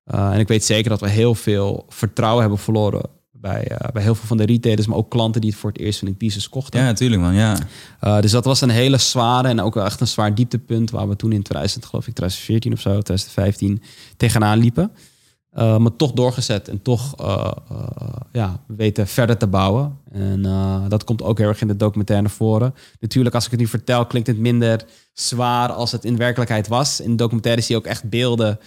En 0.04 0.38
ik 0.38 0.48
weet 0.48 0.64
zeker 0.64 0.90
dat 0.90 1.00
we 1.00 1.08
heel 1.08 1.34
veel 1.34 1.86
vertrouwen 1.88 2.40
hebben 2.40 2.58
verloren 2.58 3.02
bij, 3.32 3.78
bij 3.92 4.02
heel 4.02 4.14
veel 4.14 4.26
van 4.26 4.36
de 4.36 4.46
retailers, 4.46 4.86
maar 4.86 4.96
ook 4.96 5.10
klanten 5.10 5.40
die 5.40 5.50
het 5.50 5.58
voor 5.58 5.70
het 5.70 5.80
eerst 5.80 5.98
van 5.98 6.08
in 6.08 6.16
pieces 6.16 6.48
kochten. 6.48 6.80
Ja, 6.80 6.86
natuurlijk 6.86 7.22
man, 7.22 7.34
ja. 7.34 7.56
Dus 8.20 8.30
dat 8.30 8.44
was 8.44 8.60
een 8.60 8.70
hele 8.70 8.98
zware 8.98 9.48
en 9.48 9.60
ook 9.60 9.76
echt 9.76 10.00
een 10.00 10.06
zwaar 10.06 10.34
dieptepunt 10.34 10.90
waar 10.90 11.08
we 11.08 11.16
toen 11.16 11.32
in 11.32 11.42
2000, 11.42 11.84
geloof 11.84 12.06
ik, 12.06 12.14
2014 12.14 12.72
of 12.72 12.80
zo, 12.80 12.90
2015 12.90 13.82
tegenaan 14.16 14.58
liepen. 14.58 14.92
Uh, 15.58 15.76
maar 15.76 15.96
toch 15.96 16.12
doorgezet 16.12 16.68
en 16.68 16.82
toch 16.82 17.20
uh, 17.20 17.50
uh, 17.72 17.78
ja, 18.32 18.60
weten 18.66 19.06
verder 19.06 19.36
te 19.36 19.46
bouwen. 19.46 19.98
En 20.12 20.42
dat 20.88 21.04
komt 21.04 21.22
ook 21.22 21.38
heel 21.38 21.48
erg 21.48 21.60
in 21.60 21.68
de 21.68 21.76
documentaire 21.76 22.26
naar 22.26 22.36
voren. 22.36 22.74
Natuurlijk, 23.00 23.34
als 23.34 23.44
ik 23.44 23.50
het 23.50 23.60
nu 23.60 23.66
vertel, 23.66 24.06
klinkt 24.06 24.28
het 24.28 24.38
minder 24.38 24.84
zwaar 25.12 25.72
als 25.72 25.92
het 25.92 26.04
in 26.04 26.16
werkelijkheid 26.16 26.68
was. 26.68 27.00
In 27.00 27.10
de 27.10 27.16
documentaire 27.16 27.62
zie 27.62 27.74
je 27.74 27.80
ook 27.80 27.86
echt 27.86 28.08
beelden 28.08 28.58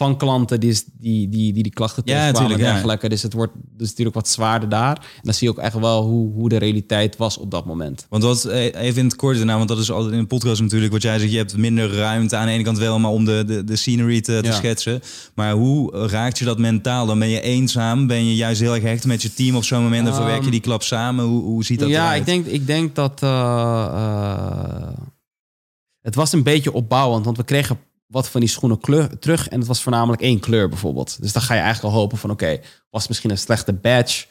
van 0.00 0.16
klanten 0.16 0.60
die 0.60 0.82
die, 0.98 1.28
die, 1.28 1.52
die, 1.52 1.62
die 1.62 1.72
klachten 1.72 2.02
ja, 2.06 2.12
terugkwamen 2.32 2.66
en 2.90 2.98
ja. 3.00 3.08
Dus 3.08 3.22
het 3.22 3.32
wordt 3.32 3.52
dus 3.76 3.88
natuurlijk 3.88 4.16
wat 4.16 4.28
zwaarder 4.28 4.68
daar. 4.68 4.96
En 4.96 5.20
dan 5.22 5.34
zie 5.34 5.46
je 5.48 5.52
ook 5.52 5.58
echt 5.60 5.78
wel 5.78 6.02
hoe, 6.02 6.32
hoe 6.32 6.48
de 6.48 6.56
realiteit 6.56 7.16
was 7.16 7.38
op 7.38 7.50
dat 7.50 7.64
moment. 7.64 8.06
Want 8.08 8.22
wat, 8.22 8.44
even 8.46 8.98
in 8.98 9.04
het 9.04 9.16
kort 9.16 9.36
daarna, 9.36 9.56
want 9.56 9.68
dat 9.68 9.78
is 9.78 9.90
altijd 9.90 10.12
in 10.12 10.18
een 10.18 10.26
podcast 10.26 10.60
natuurlijk 10.60 10.92
wat 10.92 11.02
jij 11.02 11.18
zegt. 11.18 11.30
Je 11.30 11.36
hebt 11.36 11.56
minder 11.56 11.94
ruimte 11.94 12.36
aan 12.36 12.46
de 12.46 12.52
ene 12.52 12.62
kant 12.62 12.78
wel, 12.78 12.98
maar 12.98 13.10
om 13.10 13.24
de, 13.24 13.44
de, 13.46 13.64
de 13.64 13.76
scenery 13.76 14.20
te, 14.20 14.38
te 14.42 14.48
Ja. 14.48 14.52
schetsen. 14.54 15.00
Maar 15.34 15.52
hoe 15.52 16.06
raakt 16.06 16.38
je 16.38 16.44
dat 16.44 16.58
mentaal? 16.58 17.06
Dan 17.06 17.18
ben 17.18 17.28
je 17.28 17.40
eenzaam? 17.40 18.06
Ben 18.06 18.24
je 18.24 18.34
juist 18.36 18.60
heel 18.60 18.74
erg 18.74 18.82
hecht 18.82 19.06
met 19.06 19.22
je 19.22 19.34
team 19.34 19.56
op 19.56 19.64
zo'n 19.64 19.82
moment? 19.82 20.06
Dan 20.06 20.14
verwerk 20.14 20.44
je 20.44 20.50
die 20.50 20.60
klap 20.60 20.82
samen? 20.82 21.24
Hoe, 21.24 21.42
hoe 21.42 21.64
ziet 21.64 21.78
dat 21.78 21.88
ja, 21.88 22.02
eruit? 22.04 22.20
ik 22.20 22.26
denk, 22.26 22.46
ik 22.46 22.66
denk 22.66 22.94
dat... 22.94 23.22
eh, 23.22 23.28
eh, 23.92 24.88
het 26.00 26.14
was 26.14 26.32
een 26.32 26.42
beetje 26.42 26.72
opbouwend, 26.72 27.24
want 27.24 27.36
we 27.36 27.44
kregen 27.44 27.78
wat 28.10 28.28
van 28.28 28.40
die 28.40 28.48
schoenen 28.48 28.80
kleur, 28.80 29.18
terug. 29.18 29.48
En 29.48 29.58
het 29.58 29.68
was 29.68 29.82
voornamelijk 29.82 30.22
één 30.22 30.40
kleur 30.40 30.68
bijvoorbeeld. 30.68 31.22
Dus 31.22 31.32
dan 31.32 31.42
ga 31.42 31.54
je 31.54 31.60
eigenlijk 31.60 31.94
al 31.94 32.00
hopen 32.00 32.18
van... 32.18 32.30
oké, 32.30 32.60
was 32.90 33.08
misschien 33.08 33.30
een 33.30 33.38
slechte 33.38 33.72
badge 33.72 34.26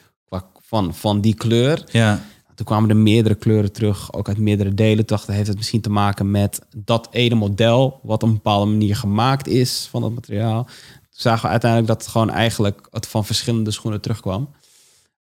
van, 0.69 0.95
van 0.95 1.21
die 1.21 1.33
kleur? 1.33 1.83
Ja, 1.91 2.21
toen 2.55 2.65
kwamen 2.65 2.89
er 2.89 2.95
meerdere 2.95 3.35
kleuren 3.35 3.71
terug, 3.71 4.13
ook 4.13 4.27
uit 4.27 4.37
meerdere 4.37 4.73
delen. 4.73 5.05
Toen 5.05 5.17
heeft 5.25 5.47
het 5.47 5.57
misschien 5.57 5.81
te 5.81 5.89
maken 5.89 6.31
met 6.31 6.61
dat 6.75 7.07
ene 7.11 7.35
model, 7.35 7.99
wat 8.03 8.23
op 8.23 8.29
een 8.29 8.35
bepaalde 8.35 8.71
manier 8.71 8.95
gemaakt 8.95 9.47
is 9.47 9.87
van 9.89 10.01
dat 10.01 10.13
materiaal. 10.13 10.63
Toen 10.63 10.73
zagen 11.09 11.41
we 11.41 11.47
uiteindelijk 11.47 11.91
dat 11.91 12.01
het 12.01 12.11
gewoon 12.11 12.29
eigenlijk 12.29 12.87
het 12.91 13.07
van 13.07 13.25
verschillende 13.25 13.71
schoenen 13.71 14.01
terugkwam. 14.01 14.49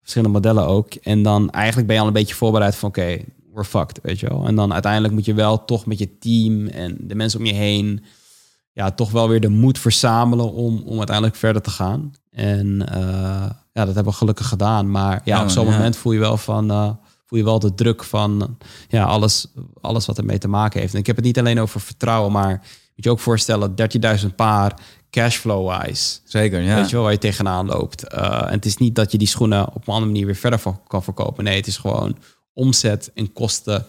Verschillende 0.01 0.35
modellen 0.35 0.67
ook. 0.67 0.95
En 0.95 1.23
dan 1.23 1.51
eigenlijk 1.51 1.87
ben 1.87 1.97
je 1.97 2.03
al 2.03 2.09
een 2.09 2.15
beetje 2.15 2.35
voorbereid 2.35 2.77
van 2.77 2.89
oké, 2.89 3.19
we're 3.53 3.65
fucked, 3.65 4.01
weet 4.03 4.21
je 4.21 4.29
wel. 4.29 4.47
En 4.47 4.55
dan 4.55 4.73
uiteindelijk 4.73 5.15
moet 5.15 5.25
je 5.25 5.35
wel 5.35 5.65
toch 5.65 5.87
met 5.87 5.99
je 5.99 6.19
team 6.19 6.67
en 6.67 6.97
de 7.01 7.15
mensen 7.15 7.39
om 7.39 7.47
je 7.47 7.55
heen... 7.55 8.05
ja, 8.79 8.91
toch 8.91 9.11
wel 9.11 9.29
weer 9.29 9.41
de 9.41 9.49
moed 9.49 9.79
verzamelen 9.79 10.53
om, 10.53 10.83
om 10.85 10.97
uiteindelijk 10.97 11.37
verder 11.37 11.63
te 11.63 11.71
gaan. 11.71 12.15
En 12.31 12.67
uh, 12.67 13.51
ja, 13.73 13.85
dat 13.85 13.95
hebben 13.95 14.05
we 14.05 14.13
gelukkig 14.13 14.49
gedaan. 14.49 14.91
Maar 14.91 15.21
ja, 15.25 15.43
op 15.43 15.49
zo'n 15.49 15.67
ja. 15.67 15.73
moment 15.73 15.97
voel 15.97 16.13
je 16.13 16.19
wel 16.19 16.37
van... 16.37 16.71
uh, 16.71 16.91
voel 17.25 17.39
je 17.39 17.45
wel 17.45 17.59
de 17.59 17.75
druk 17.75 18.05
van 18.05 18.57
ja, 18.89 19.05
alles, 19.05 19.47
alles 19.81 20.07
wat 20.07 20.19
ermee 20.19 20.39
te 20.39 20.49
maken 20.49 20.81
heeft. 20.81 20.93
En 20.93 20.99
ik 20.99 21.07
heb 21.07 21.17
het 21.17 21.25
niet 21.25 21.39
alleen 21.39 21.61
over 21.61 21.81
vertrouwen, 21.81 22.33
maar 22.33 22.51
moet 22.95 23.05
je 23.05 23.11
ook 23.11 23.21
voorstellen, 23.21 23.75
13.000 24.21 24.35
paar 24.37 24.75
cashflow-wise. 25.11 26.19
Zeker, 26.25 26.61
ja. 26.61 26.75
Weet 26.75 26.89
je 26.89 26.95
wel, 26.95 27.03
waar 27.03 27.13
je 27.13 27.19
tegenaan 27.19 27.67
loopt. 27.67 28.15
Uh, 28.15 28.43
en 28.47 28.53
het 28.53 28.65
is 28.65 28.77
niet 28.77 28.95
dat 28.95 29.13
je 29.13 29.19
die 29.19 29.29
schoenen 29.29 29.67
op 29.67 29.89
een 29.89 29.95
andere 29.95 30.13
manier 30.13 30.27
weer 30.27 30.37
verder 30.37 30.59
van 30.59 30.81
kan 30.87 31.03
verkopen. 31.03 31.45
Nee, 31.45 31.57
het 31.57 31.67
is 31.67 31.77
gewoon 31.77 32.17
omzet 32.53 33.11
en 33.15 33.33
kosten 33.33 33.87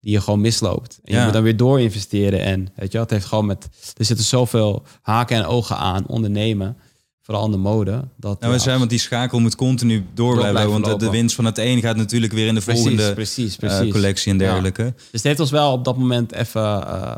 die 0.00 0.12
je 0.12 0.20
gewoon 0.20 0.40
misloopt. 0.40 0.98
En 1.04 1.12
Ja. 1.12 1.18
je 1.18 1.24
moet 1.24 1.32
dan 1.32 1.42
weer 1.42 1.56
door 1.56 1.80
investeren. 1.80 2.40
En 2.42 2.68
weet 2.76 2.92
je 2.92 2.98
het 2.98 3.10
heeft 3.10 3.24
gewoon 3.26 3.46
met... 3.46 3.68
Er 3.96 4.04
zitten 4.04 4.24
zoveel 4.26 4.82
haken 5.02 5.36
en 5.36 5.44
ogen 5.46 5.76
aan 5.76 6.06
ondernemen. 6.06 6.76
Vooral 7.22 7.46
in 7.46 7.50
de 7.52 7.56
mode. 7.56 8.04
Dat, 8.16 8.40
Nou, 8.40 8.52
we 8.52 8.58
zijn, 8.58 8.78
want 8.78 8.90
die 8.90 8.98
schakel 8.98 9.40
moet 9.40 9.56
continu 9.56 10.04
door 10.14 10.34
blijven. 10.36 10.80
Want 10.80 11.00
de, 11.00 11.10
winst 11.10 11.34
van 11.34 11.44
het 11.44 11.58
een 11.58 11.80
gaat 11.80 11.96
natuurlijk 11.96 12.32
weer 12.32 12.46
in 12.46 12.54
de 12.54 12.60
Precies, 12.60 12.82
volgende 12.82 13.12
precies, 13.14 13.56
eh, 13.58 13.90
collectie 13.90 14.32
en 14.32 14.38
Ja. 14.38 14.44
dergelijke. 14.44 14.82
Dus 14.96 15.04
het 15.10 15.22
heeft 15.22 15.40
ons 15.40 15.50
wel 15.50 15.72
op 15.72 15.84
dat 15.84 15.96
moment 15.96 16.32
even 16.32 16.62
eh, 16.86 17.14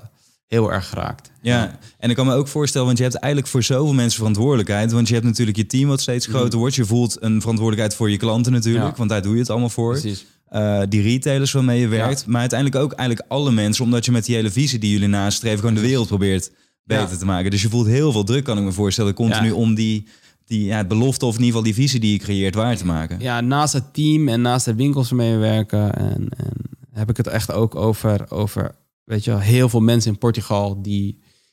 heel 0.46 0.72
erg 0.72 0.88
geraakt. 0.88 1.30
Ja. 1.42 1.78
en 1.98 2.10
ik 2.10 2.16
kan 2.16 2.26
me 2.26 2.34
ook 2.34 2.48
voorstellen, 2.48 2.86
want 2.86 2.98
je 2.98 3.04
hebt 3.04 3.16
eigenlijk 3.16 3.52
voor 3.52 3.62
zoveel 3.62 3.92
mensen 3.94 4.18
verantwoordelijkheid. 4.18 4.92
Want 4.92 5.08
je 5.08 5.14
hebt 5.14 5.26
natuurlijk 5.26 5.56
je 5.56 5.66
team 5.66 5.88
wat 5.88 6.00
steeds 6.00 6.26
groter 6.26 6.58
wordt. 6.58 6.74
Je 6.74 6.84
voelt 6.84 7.16
een 7.20 7.40
verantwoordelijkheid 7.40 7.94
voor 7.94 8.10
je 8.10 8.16
klanten 8.16 8.52
natuurlijk, 8.52 8.82
Mhm. 8.84 8.92
Ja. 8.92 8.98
want 8.98 9.10
daar 9.10 9.22
doe 9.22 9.32
je 9.34 9.40
het 9.40 9.50
allemaal 9.50 9.68
voor. 9.68 9.92
Precies. 10.00 10.26
Eh, 10.50 10.82
die 10.88 11.02
retailers 11.02 11.52
waarmee 11.52 11.80
je 11.80 11.88
werkt, 11.88 12.20
Ja. 12.20 12.26
maar 12.30 12.40
uiteindelijk 12.40 12.82
ook 12.84 12.92
eigenlijk 12.92 13.30
alle 13.30 13.50
mensen, 13.52 13.84
omdat 13.84 14.04
je 14.04 14.12
met 14.12 14.24
die 14.24 14.34
hele 14.34 14.50
visie 14.50 14.78
die 14.78 14.90
jullie 14.90 15.08
nastreven 15.08 15.58
gewoon 15.58 15.74
de 15.74 15.80
wereld 15.80 16.06
probeert 16.08 16.50
beter 16.84 17.08
Ja. 17.10 17.16
te 17.16 17.24
maken. 17.24 17.50
Dus 17.50 17.62
je 17.62 17.68
voelt 17.68 17.86
heel 17.86 18.12
veel 18.12 18.24
druk, 18.24 18.44
kan 18.44 18.58
ik 18.58 18.64
me 18.64 18.72
voorstellen, 18.72 19.14
continu 19.14 19.46
Ja. 19.46 19.54
om 19.54 19.74
die, 19.74 20.06
die 20.44 20.64
ja, 20.64 20.84
belofte 20.84 21.26
of 21.26 21.32
in 21.36 21.44
ieder 21.44 21.56
geval 21.56 21.72
die 21.74 21.82
visie 21.82 22.00
die 22.00 22.12
je 22.12 22.18
creëert 22.18 22.54
waar 22.54 22.76
te 22.76 22.86
maken. 22.86 23.20
Ja, 23.20 23.40
naast 23.40 23.72
het 23.72 23.94
team 23.94 24.28
en 24.28 24.40
naast 24.40 24.64
de 24.64 24.74
winkels 24.74 25.08
waarmee 25.10 25.32
we 25.32 25.38
werken... 25.38 25.94
En, 25.94 26.28
en 26.36 26.52
heb 26.92 27.10
ik 27.10 27.16
het 27.16 27.26
echt 27.26 27.52
ook 27.52 27.74
over, 27.74 28.30
over 28.30 28.74
weet 29.04 29.24
je 29.24 29.30
wel, 29.30 29.40
heel 29.40 29.68
veel 29.68 29.80
mensen 29.80 30.12
in 30.12 30.18
Portugal... 30.18 30.82
die, 30.82 31.08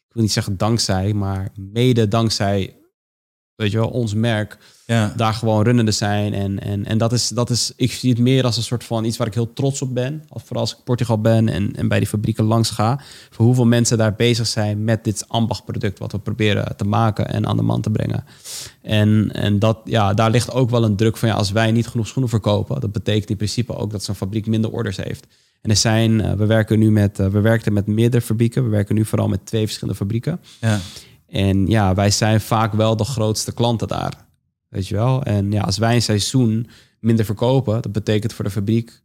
ik 0.07 0.13
wil 0.13 0.23
niet 0.23 0.31
zeggen 0.31 0.57
dankzij, 0.57 1.13
maar 1.13 1.49
mede 1.55 2.07
dankzij... 2.07 2.75
weet 3.57 3.71
je 3.71 3.77
wel, 3.77 3.89
ons 3.89 4.13
merk... 4.13 4.57
Ja, 4.85 5.13
daar 5.15 5.33
gewoon 5.33 5.63
runnende 5.63 5.91
zijn. 5.91 6.33
En, 6.33 6.59
en, 6.59 6.85
en 6.85 6.97
dat, 6.97 7.13
is, 7.13 7.27
dat 7.27 7.49
is, 7.49 7.73
ik 7.75 7.91
zie 7.91 8.09
het 8.09 8.19
meer 8.19 8.43
als 8.43 8.57
een 8.57 8.63
soort 8.63 8.83
van 8.83 9.05
iets 9.05 9.17
waar 9.17 9.27
ik 9.27 9.33
heel 9.33 9.53
trots 9.53 9.81
op 9.81 9.93
ben. 9.93 10.23
Als, 10.29 10.43
vooral 10.43 10.61
als 10.61 10.71
ik 10.71 10.83
Portugal 10.83 11.21
ben 11.21 11.49
en, 11.49 11.75
en 11.75 11.87
bij 11.87 11.99
die 11.99 12.07
fabrieken 12.07 12.43
langs 12.43 12.69
ga. 12.69 13.01
Voor 13.29 13.45
hoeveel 13.45 13.65
mensen 13.65 13.97
daar 13.97 14.15
bezig 14.15 14.47
zijn 14.47 14.83
met 14.83 15.03
dit 15.03 15.25
ambachtproduct. 15.27 15.99
Wat 15.99 16.11
we 16.11 16.19
proberen 16.19 16.75
te 16.75 16.83
maken 16.83 17.27
en 17.27 17.47
aan 17.47 17.57
de 17.57 17.63
man 17.63 17.81
te 17.81 17.89
brengen. 17.89 18.23
En, 18.81 19.31
en 19.33 19.59
dat, 19.59 19.77
ja, 19.83 20.13
daar 20.13 20.31
ligt 20.31 20.51
ook 20.51 20.69
wel 20.69 20.83
een 20.83 20.95
druk 20.95 21.17
van 21.17 21.29
ja, 21.29 21.35
als 21.35 21.51
wij 21.51 21.71
niet 21.71 21.87
genoeg 21.87 22.07
schoenen 22.07 22.29
verkopen. 22.29 22.81
Dat 22.81 22.91
betekent 22.91 23.29
in 23.29 23.37
principe 23.37 23.75
ook 23.75 23.91
dat 23.91 24.03
zo'n 24.03 24.15
fabriek 24.15 24.45
minder 24.45 24.71
orders 24.71 24.97
heeft. 24.97 25.27
En 25.61 25.69
er 25.69 25.75
zijn, 25.75 26.21
eh, 26.21 26.33
we 26.33 26.45
werken 26.45 26.79
nu 26.79 26.91
met, 26.91 27.19
eh, 27.19 27.27
we 27.27 27.39
werkten 27.39 27.73
met 27.73 27.87
meerdere 27.87 28.23
fabrieken. 28.23 28.63
We 28.63 28.69
werken 28.69 28.95
nu 28.95 29.05
vooral 29.05 29.27
met 29.27 29.45
twee 29.45 29.65
verschillende 29.65 29.99
fabrieken. 29.99 30.39
ja. 30.59 30.79
En 31.27 31.67
ja, 31.67 31.93
wij 31.93 32.11
zijn 32.11 32.41
vaak 32.41 32.73
wel 32.73 32.95
de 32.95 33.03
grootste 33.03 33.53
klanten 33.53 33.87
daar. 33.87 34.13
Weet 34.69 34.87
je 34.87 34.95
wel? 34.95 35.23
En 35.23 35.51
ja, 35.51 35.61
als 35.61 35.77
wij 35.77 35.95
een 35.95 36.01
seizoen 36.01 36.69
minder 36.99 37.25
verkopen, 37.25 37.81
dat 37.81 37.91
betekent 37.91 38.33
voor 38.33 38.45
de 38.45 38.51
fabriek 38.51 39.01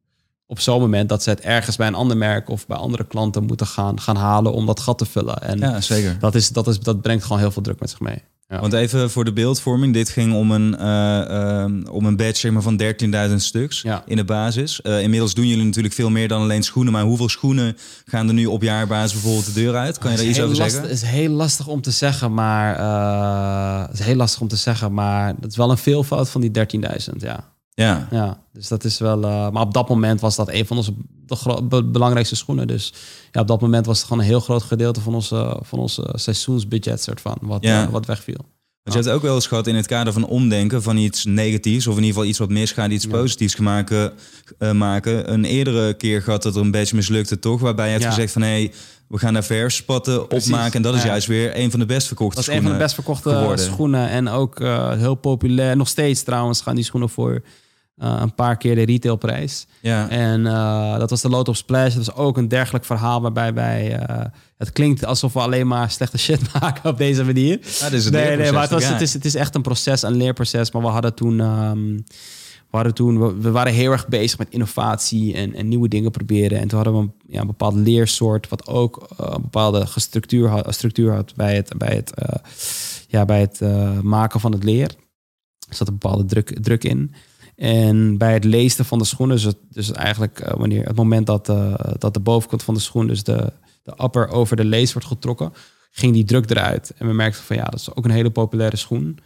op 0.46 0.60
zo'n 0.60 0.80
moment 0.80 1.08
dat 1.08 1.22
ze 1.22 1.30
het 1.30 1.40
ergens 1.40 1.76
bij 1.76 1.86
een 1.86 1.94
ander 1.94 2.16
merk 2.16 2.48
of 2.48 2.66
bij 2.66 2.76
andere 2.76 3.04
klanten 3.04 3.44
moeten 3.44 3.66
gaan, 3.66 4.00
gaan 4.00 4.16
halen 4.16 4.52
om 4.52 4.66
dat 4.66 4.80
gat 4.80 4.98
te 4.98 5.04
vullen. 5.04 5.42
En 5.42 5.58
ja 5.58 5.80
zeker. 5.80 6.18
dat, 6.18 6.34
is, 6.34 6.48
dat, 6.48 6.66
is, 6.66 6.80
dat 6.80 7.00
brengt 7.00 7.22
gewoon 7.22 7.38
heel 7.38 7.50
veel 7.50 7.62
druk 7.62 7.80
met 7.80 7.90
zich 7.90 8.00
mee. 8.00 8.22
Ja. 8.52 8.60
Want 8.60 8.72
even 8.72 9.10
voor 9.10 9.24
de 9.24 9.32
beeldvorming. 9.32 9.94
Dit 9.94 10.08
ging 10.08 10.34
om 10.34 10.50
een, 10.50 10.78
ehm, 10.78 11.82
om 11.90 12.06
een 12.06 12.16
badge 12.16 12.34
zeg 12.36 12.50
maar, 12.52 12.62
van 12.62 12.76
13.000 12.76 13.42
stuks 13.42 13.80
Ja. 13.82 14.02
in 14.06 14.16
de 14.16 14.24
basis. 14.24 14.80
Eh, 14.80 15.02
inmiddels 15.02 15.34
doen 15.34 15.46
jullie 15.46 15.64
natuurlijk 15.64 15.94
veel 15.94 16.10
meer 16.10 16.28
dan 16.28 16.42
alleen 16.42 16.62
schoenen. 16.62 16.92
Maar 16.92 17.02
hoeveel 17.02 17.28
schoenen 17.28 17.76
gaan 18.04 18.28
er 18.28 18.34
nu 18.34 18.46
op 18.46 18.62
jaarbasis 18.62 19.12
bijvoorbeeld 19.12 19.44
de 19.46 19.52
deur 19.52 19.76
uit? 19.76 19.98
Kan 19.98 20.10
je 20.10 20.16
daar 20.16 20.26
iets 20.26 20.40
over 20.40 20.56
zeggen? 20.56 20.82
Het 20.82 20.90
is 20.90 21.02
heel 21.02 21.30
lastig 21.30 21.66
om 21.66 21.80
te 21.80 21.90
zeggen, 21.90 22.34
maar 22.34 22.78
het 23.88 23.98
is 23.98 24.04
heel 24.04 24.16
lastig 24.16 24.40
om 24.40 24.48
te 24.48 24.56
zeggen, 24.56 24.94
maar 24.94 25.34
het 25.40 25.50
is 25.50 25.56
wel 25.56 25.70
een 25.70 25.78
veelvoud 25.78 26.28
van 26.28 26.40
die 26.40 26.50
13.000, 26.50 27.20
ja. 27.20 27.51
Ja. 27.74 28.08
Ja, 28.10 28.42
dus 28.52 28.68
dat 28.68 28.84
is 28.84 28.98
wel. 28.98 29.22
eh, 29.24 29.50
maar 29.50 29.62
op 29.62 29.74
dat 29.74 29.88
moment 29.88 30.20
was 30.20 30.36
dat 30.36 30.48
een 30.48 30.66
van 30.66 30.76
onze 30.76 30.92
de 31.68 31.84
belangrijkste 31.84 32.36
schoenen. 32.36 32.66
Dus 32.66 32.92
ja, 33.32 33.40
op 33.40 33.46
dat 33.48 33.60
moment 33.60 33.86
was 33.86 33.96
het 33.98 34.06
gewoon 34.06 34.22
een 34.22 34.28
heel 34.28 34.40
groot 34.40 34.62
gedeelte 34.62 35.00
van 35.00 35.14
onze, 35.14 35.56
van 35.62 35.78
onze 35.78 36.12
seizoensbudget, 36.14 37.02
soort 37.02 37.20
van, 37.20 37.36
wat, 37.40 37.62
Ja. 37.64 37.82
eh, 37.82 37.90
wat 37.90 38.06
wegviel. 38.06 38.36
Want 38.82 38.96
je 38.96 39.02
hebt 39.02 39.14
ook 39.16 39.22
wel 39.22 39.34
eens 39.34 39.46
gehad 39.46 39.66
in 39.66 39.74
het 39.74 39.86
kader 39.86 40.12
van 40.12 40.26
omdenken 40.26 40.82
van 40.82 40.96
iets 40.96 41.24
negatiefs, 41.24 41.86
of 41.86 41.92
in 41.96 41.98
ieder 42.02 42.12
geval 42.14 42.28
iets 42.28 42.38
wat 42.38 42.48
misgaat, 42.48 42.90
iets 42.90 43.04
Ja. 43.04 43.10
positiefs 43.10 43.54
gemaakt, 43.54 43.90
eh, 44.58 44.70
maken. 44.72 45.32
Een 45.32 45.44
eerdere 45.44 45.94
keer 45.94 46.22
gehad 46.22 46.42
dat 46.42 46.54
er 46.56 46.60
een 46.60 46.70
beetje 46.70 46.96
mislukte, 46.96 47.38
toch? 47.38 47.60
Waarbij 47.60 47.84
je 47.86 47.90
hebt 47.92 48.02
Ja. 48.04 48.10
gezegd 48.10 48.32
van 48.32 48.42
hé, 48.42 48.48
hey, 48.48 48.72
we 49.08 49.18
gaan 49.18 49.32
daar 49.32 49.44
verfspatten 49.44 50.26
Precies. 50.26 50.50
opmaken. 50.52 50.72
En 50.74 50.82
dat 50.82 50.94
is 50.94 51.02
Ja. 51.02 51.06
juist 51.08 51.26
weer 51.26 51.58
een 51.58 51.70
van 51.70 51.80
de 51.80 51.86
best 51.86 52.06
verkochte 52.06 52.34
Dat 52.40 52.48
is 52.48 52.54
een 52.56 52.62
van 52.62 52.72
de 52.72 52.78
best 52.78 52.94
verkochte 52.94 53.30
geworden. 53.30 53.64
schoenen. 53.64 54.08
En 54.08 54.28
ook 54.28 54.58
heel 54.96 55.14
populair. 55.14 55.76
Nog 55.76 55.88
steeds 55.88 56.22
trouwens 56.22 56.60
gaan 56.60 56.74
die 56.74 56.84
schoenen 56.84 57.08
voor 57.10 57.42
eh, 57.96 58.18
een 58.20 58.34
paar 58.34 58.56
keer 58.56 58.74
de 58.74 58.82
retailprijs. 58.82 59.66
Ja. 59.80 60.08
En 60.08 60.46
eh, 60.46 60.98
dat 60.98 61.10
was 61.10 61.20
de 61.20 61.28
Load 61.28 61.48
op 61.48 61.56
Splash. 61.56 61.94
Dat 61.94 62.06
was 62.06 62.14
ook 62.14 62.36
een 62.36 62.48
dergelijk 62.48 62.84
verhaal 62.84 63.20
waarbij 63.20 63.54
wij... 63.54 63.98
eh, 63.98 64.24
het 64.56 64.72
klinkt 64.72 65.04
alsof 65.04 65.32
we 65.32 65.40
alleen 65.40 65.66
maar 65.66 65.90
slechte 65.90 66.18
shit 66.18 66.40
maken 66.60 66.90
op 66.90 66.98
deze 66.98 67.24
manier. 67.24 67.58
Ja, 67.80 67.88
is 67.88 68.04
het 68.04 68.12
nee, 68.12 68.36
nee, 68.36 68.52
maar 68.52 68.62
het, 68.62 68.70
was, 68.70 68.88
het, 68.88 69.00
is, 69.00 69.12
het 69.12 69.24
is 69.24 69.34
echt 69.34 69.54
een 69.54 69.62
proces, 69.62 70.02
een 70.02 70.16
leerproces. 70.16 70.70
Maar 70.70 70.82
we 70.82 70.88
hadden 70.88 71.14
toen... 71.14 71.40
ehm, 71.40 71.98
we, 72.70 72.78
hadden 72.78 72.94
toen 72.94 73.20
we, 73.20 73.34
we 73.40 73.50
waren 73.50 73.72
heel 73.72 73.92
erg 73.92 74.08
bezig 74.08 74.38
met 74.38 74.50
innovatie 74.50 75.34
en, 75.34 75.54
en 75.54 75.68
nieuwe 75.68 75.88
dingen 75.88 76.10
proberen. 76.10 76.58
En 76.58 76.68
toen 76.68 76.82
hadden 76.82 76.98
we 76.98 77.00
een, 77.00 77.14
ja, 77.26 77.40
een 77.40 77.46
bepaald 77.46 77.74
leersoort... 77.74 78.48
wat 78.48 78.66
ook 78.66 79.06
een 79.16 79.42
bepaalde 79.42 79.86
gestructuur 79.86 80.48
had, 80.48 80.74
structuur 80.74 81.12
had 81.14 81.34
bij 81.36 81.56
het, 81.56 81.72
bij 81.78 81.94
het, 81.94 82.12
ja, 83.08 83.24
bij 83.24 83.40
het 83.40 83.60
maken 84.02 84.40
van 84.40 84.52
het 84.52 84.64
leer. 84.64 84.90
Er 85.68 85.74
zat 85.74 85.88
een 85.88 85.98
bepaalde 85.98 86.24
druk, 86.24 86.62
druk 86.62 86.84
in. 86.84 87.14
En 87.56 88.18
bij 88.18 88.32
het 88.32 88.44
leesten 88.44 88.84
van 88.84 88.98
de 88.98 89.04
schoenen, 89.04 89.36
dus, 89.36 89.44
het, 89.44 89.56
dus 89.70 89.92
eigenlijk 89.92 90.40
eh, 90.40 90.54
wanneer 90.56 90.86
het 90.86 90.96
moment 90.96 91.26
dat, 91.26 91.48
eh, 91.48 91.74
dat 91.98 92.14
de 92.14 92.20
bovenkant 92.20 92.62
van 92.62 92.74
de 92.74 92.80
schoen, 92.80 93.06
dus 93.06 93.22
de, 93.24 93.52
de 93.82 93.92
upper 94.02 94.28
over 94.28 94.56
de 94.56 94.64
lees 94.64 94.92
wordt 94.92 95.08
getrokken, 95.08 95.52
ging 95.90 96.12
die 96.12 96.24
druk 96.24 96.50
eruit. 96.50 96.92
En 96.98 97.06
we 97.06 97.12
merkten 97.12 97.42
van 97.44 97.56
ja, 97.56 97.64
dat 97.64 97.80
is 97.80 97.94
ook 97.94 98.04
een 98.04 98.10
hele 98.10 98.30
populaire 98.30 98.76
schoen. 98.76 99.18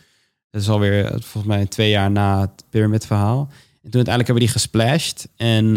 Dat 0.51 0.61
is 0.61 0.69
alweer 0.69 1.05
eh, 1.05 1.11
volgens 1.11 1.45
mij 1.45 1.67
twee 1.67 1.91
jaar 1.91 2.11
na 2.11 2.41
het 2.41 2.65
Pyramid 2.71 3.07
verhaal. 3.07 3.49
En 3.83 3.93
toen 3.93 4.07
uiteindelijk 4.07 4.27
hebben 4.27 4.35
we 4.35 4.41
die 4.41 4.49
gesplashed 4.49 5.29
en 5.37 5.75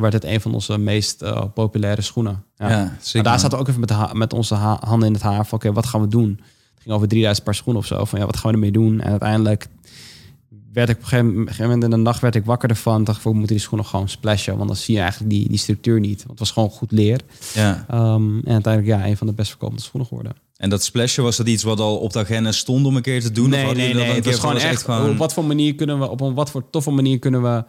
werd 0.00 0.12
het 0.12 0.24
een 0.24 0.40
van 0.40 0.54
onze 0.54 0.78
meest 0.78 1.24
populaire 1.54 2.02
schoenen. 2.02 2.44
Ja. 2.56 2.68
Ja, 2.68 2.98
maar 3.14 3.22
daar 3.22 3.38
zaten 3.40 3.50
we 3.58 3.62
ook 3.64 3.68
even 3.68 3.80
met, 3.80 3.90
ha- 3.90 4.12
met 4.12 4.32
onze 4.32 4.54
ha- 4.54 4.78
handen 4.80 5.08
in 5.08 5.14
het 5.14 5.22
haar 5.22 5.46
van 5.46 5.58
oké, 5.58 5.72
wat 5.72 5.86
gaan 5.86 6.00
we 6.00 6.08
doen? 6.08 6.28
Het 6.74 6.82
ging 6.82 6.94
over 6.94 7.08
3000 7.08 7.44
paar 7.44 7.54
schoenen 7.54 7.82
of 7.82 7.88
zo. 7.88 8.04
Van 8.04 8.18
ja, 8.18 8.26
wat 8.26 8.36
gaan 8.36 8.50
we 8.50 8.56
ermee 8.56 8.70
doen? 8.72 9.00
En 9.00 9.10
uiteindelijk 9.10 9.66
werd 10.74 10.88
ik 10.88 10.96
op 10.96 11.02
een 11.02 11.08
gegeven 11.46 11.64
moment 11.64 11.82
in 11.82 11.90
de 11.90 11.96
nacht 11.96 12.20
werd 12.20 12.34
ik 12.34 12.44
wakker 12.44 12.68
ervan. 12.68 13.04
Dacht 13.04 13.18
ik, 13.18 13.24
we 13.24 13.30
moeten 13.30 13.56
die 13.56 13.64
schoenen 13.64 13.86
gewoon 13.86 14.08
splashen. 14.08 14.56
Want 14.56 14.68
dan 14.68 14.76
zie 14.76 14.94
je 14.94 15.00
eigenlijk 15.00 15.30
die, 15.30 15.48
die 15.48 15.58
structuur 15.58 16.00
niet. 16.00 16.16
Want 16.16 16.30
het 16.30 16.38
was 16.38 16.50
gewoon 16.50 16.70
goed 16.70 16.92
leer. 16.92 17.20
Ja. 17.54 17.84
Ehm, 17.88 18.38
en 18.38 18.52
uiteindelijk 18.52 18.86
ja, 18.86 19.06
een 19.06 19.16
van 19.16 19.26
de 19.26 19.32
best 19.32 19.48
verkopende 19.48 19.82
schoenen 19.82 20.08
geworden. 20.08 20.32
En 20.56 20.70
dat 20.70 20.84
splashen, 20.84 21.22
was 21.22 21.36
dat 21.36 21.46
iets 21.46 21.62
wat 21.62 21.80
al 21.80 21.96
op 21.96 22.12
de 22.12 22.18
agenda 22.18 22.52
stond 22.52 22.86
om 22.86 22.96
een 22.96 23.02
keer 23.02 23.22
te 23.22 23.32
doen? 23.32 23.50
Nee, 23.50 23.74
nee, 23.74 23.94
nee. 23.94 24.14
Het 24.14 24.24
was 24.24 24.38
gewoon 24.38 24.56
echt, 24.56 24.88
op 24.88 25.16
wat 25.16 25.32
voor 25.32 25.44
manier 25.44 25.74
kunnen 25.74 25.98
we, 25.98 26.08
op 26.08 26.20
een 26.20 26.34
wat 26.34 26.50
voor 26.50 26.70
toffe 26.70 26.90
manier 26.90 27.18
kunnen 27.18 27.42
we 27.42 27.64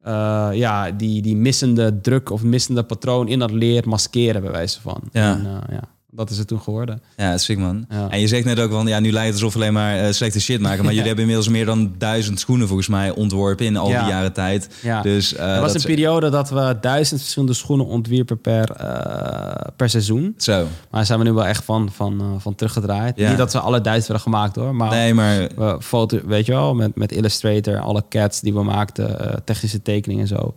eh, 0.00 0.48
ja, 0.52 0.90
die, 0.90 1.22
die 1.22 1.36
missende 1.36 2.00
druk 2.00 2.30
of 2.30 2.42
missende 2.42 2.82
patroon 2.82 3.28
in 3.28 3.38
dat 3.38 3.50
leer 3.50 3.88
maskeren, 3.88 4.42
bij 4.42 4.50
wijze 4.50 4.80
van. 4.80 5.00
Ja. 5.12 5.32
En, 5.32 5.46
eh, 5.46 5.74
ja, 5.76 5.82
dat 6.10 6.30
is 6.30 6.38
het 6.38 6.46
toen 6.46 6.60
geworden. 6.60 7.02
Ja, 7.16 7.38
sick 7.38 7.58
man. 7.58 7.84
Ja. 7.88 8.10
En 8.10 8.20
je 8.20 8.28
zegt 8.28 8.44
net 8.44 8.60
ook 8.60 8.70
van, 8.70 8.86
ja, 8.86 9.00
nu 9.00 9.12
lijkt 9.12 9.26
het 9.26 9.34
alsof 9.34 9.52
we 9.52 9.58
alleen 9.60 9.72
maar 9.72 9.98
eh, 9.98 10.12
slechte 10.12 10.40
shit 10.40 10.60
maken. 10.60 10.84
Maar 10.84 10.92
jullie 10.94 11.06
hebben 11.06 11.24
inmiddels 11.24 11.48
meer 11.48 11.64
dan 11.64 11.94
duizend 11.98 12.40
schoenen 12.40 12.66
volgens 12.66 12.88
mij 12.88 13.10
ontworpen 13.10 13.66
in 13.66 13.76
al 13.76 13.86
die 13.86 13.94
jaren 13.94 14.32
tijd. 14.32 14.68
Ja. 14.82 15.02
Dus 15.02 15.34
eh, 15.34 15.54
er 15.54 15.60
was 15.60 15.72
dat 15.72 15.82
een 15.82 15.88
periode 15.88 16.30
dat 16.30 16.50
we 16.50 16.76
duizend 16.80 17.20
verschillende 17.20 17.54
schoenen 17.54 17.86
ontwierpen 17.86 18.40
per, 18.40 18.70
eh, 18.70 19.66
per 19.76 19.90
seizoen. 19.90 20.34
Zo. 20.36 20.56
Maar 20.62 20.68
daar 20.90 21.06
zijn 21.06 21.18
we 21.18 21.24
nu 21.24 21.32
wel 21.32 21.46
echt 21.46 21.64
van, 21.64 21.90
van, 21.92 22.36
van 22.40 22.54
teruggedraaid. 22.54 23.16
Ja. 23.16 23.28
Niet 23.28 23.38
dat 23.38 23.50
ze 23.50 23.58
alle 23.58 23.80
duizend 23.80 24.08
werden 24.08 24.32
gemaakt 24.32 24.56
hoor. 24.56 24.74
Maar 24.74 24.90
Nee, 24.90 25.14
maar 25.14 25.48
we 25.56 25.76
foto, 25.80 26.20
weet 26.26 26.46
je 26.46 26.52
wel, 26.52 26.74
met, 26.74 26.96
met 26.96 27.12
Illustrator, 27.12 27.78
alle 27.78 28.04
cats 28.08 28.40
die 28.40 28.54
we 28.54 28.62
maakten, 28.62 29.42
technische 29.44 29.82
tekeningen 29.82 30.22
en 30.22 30.28
zo. 30.28 30.54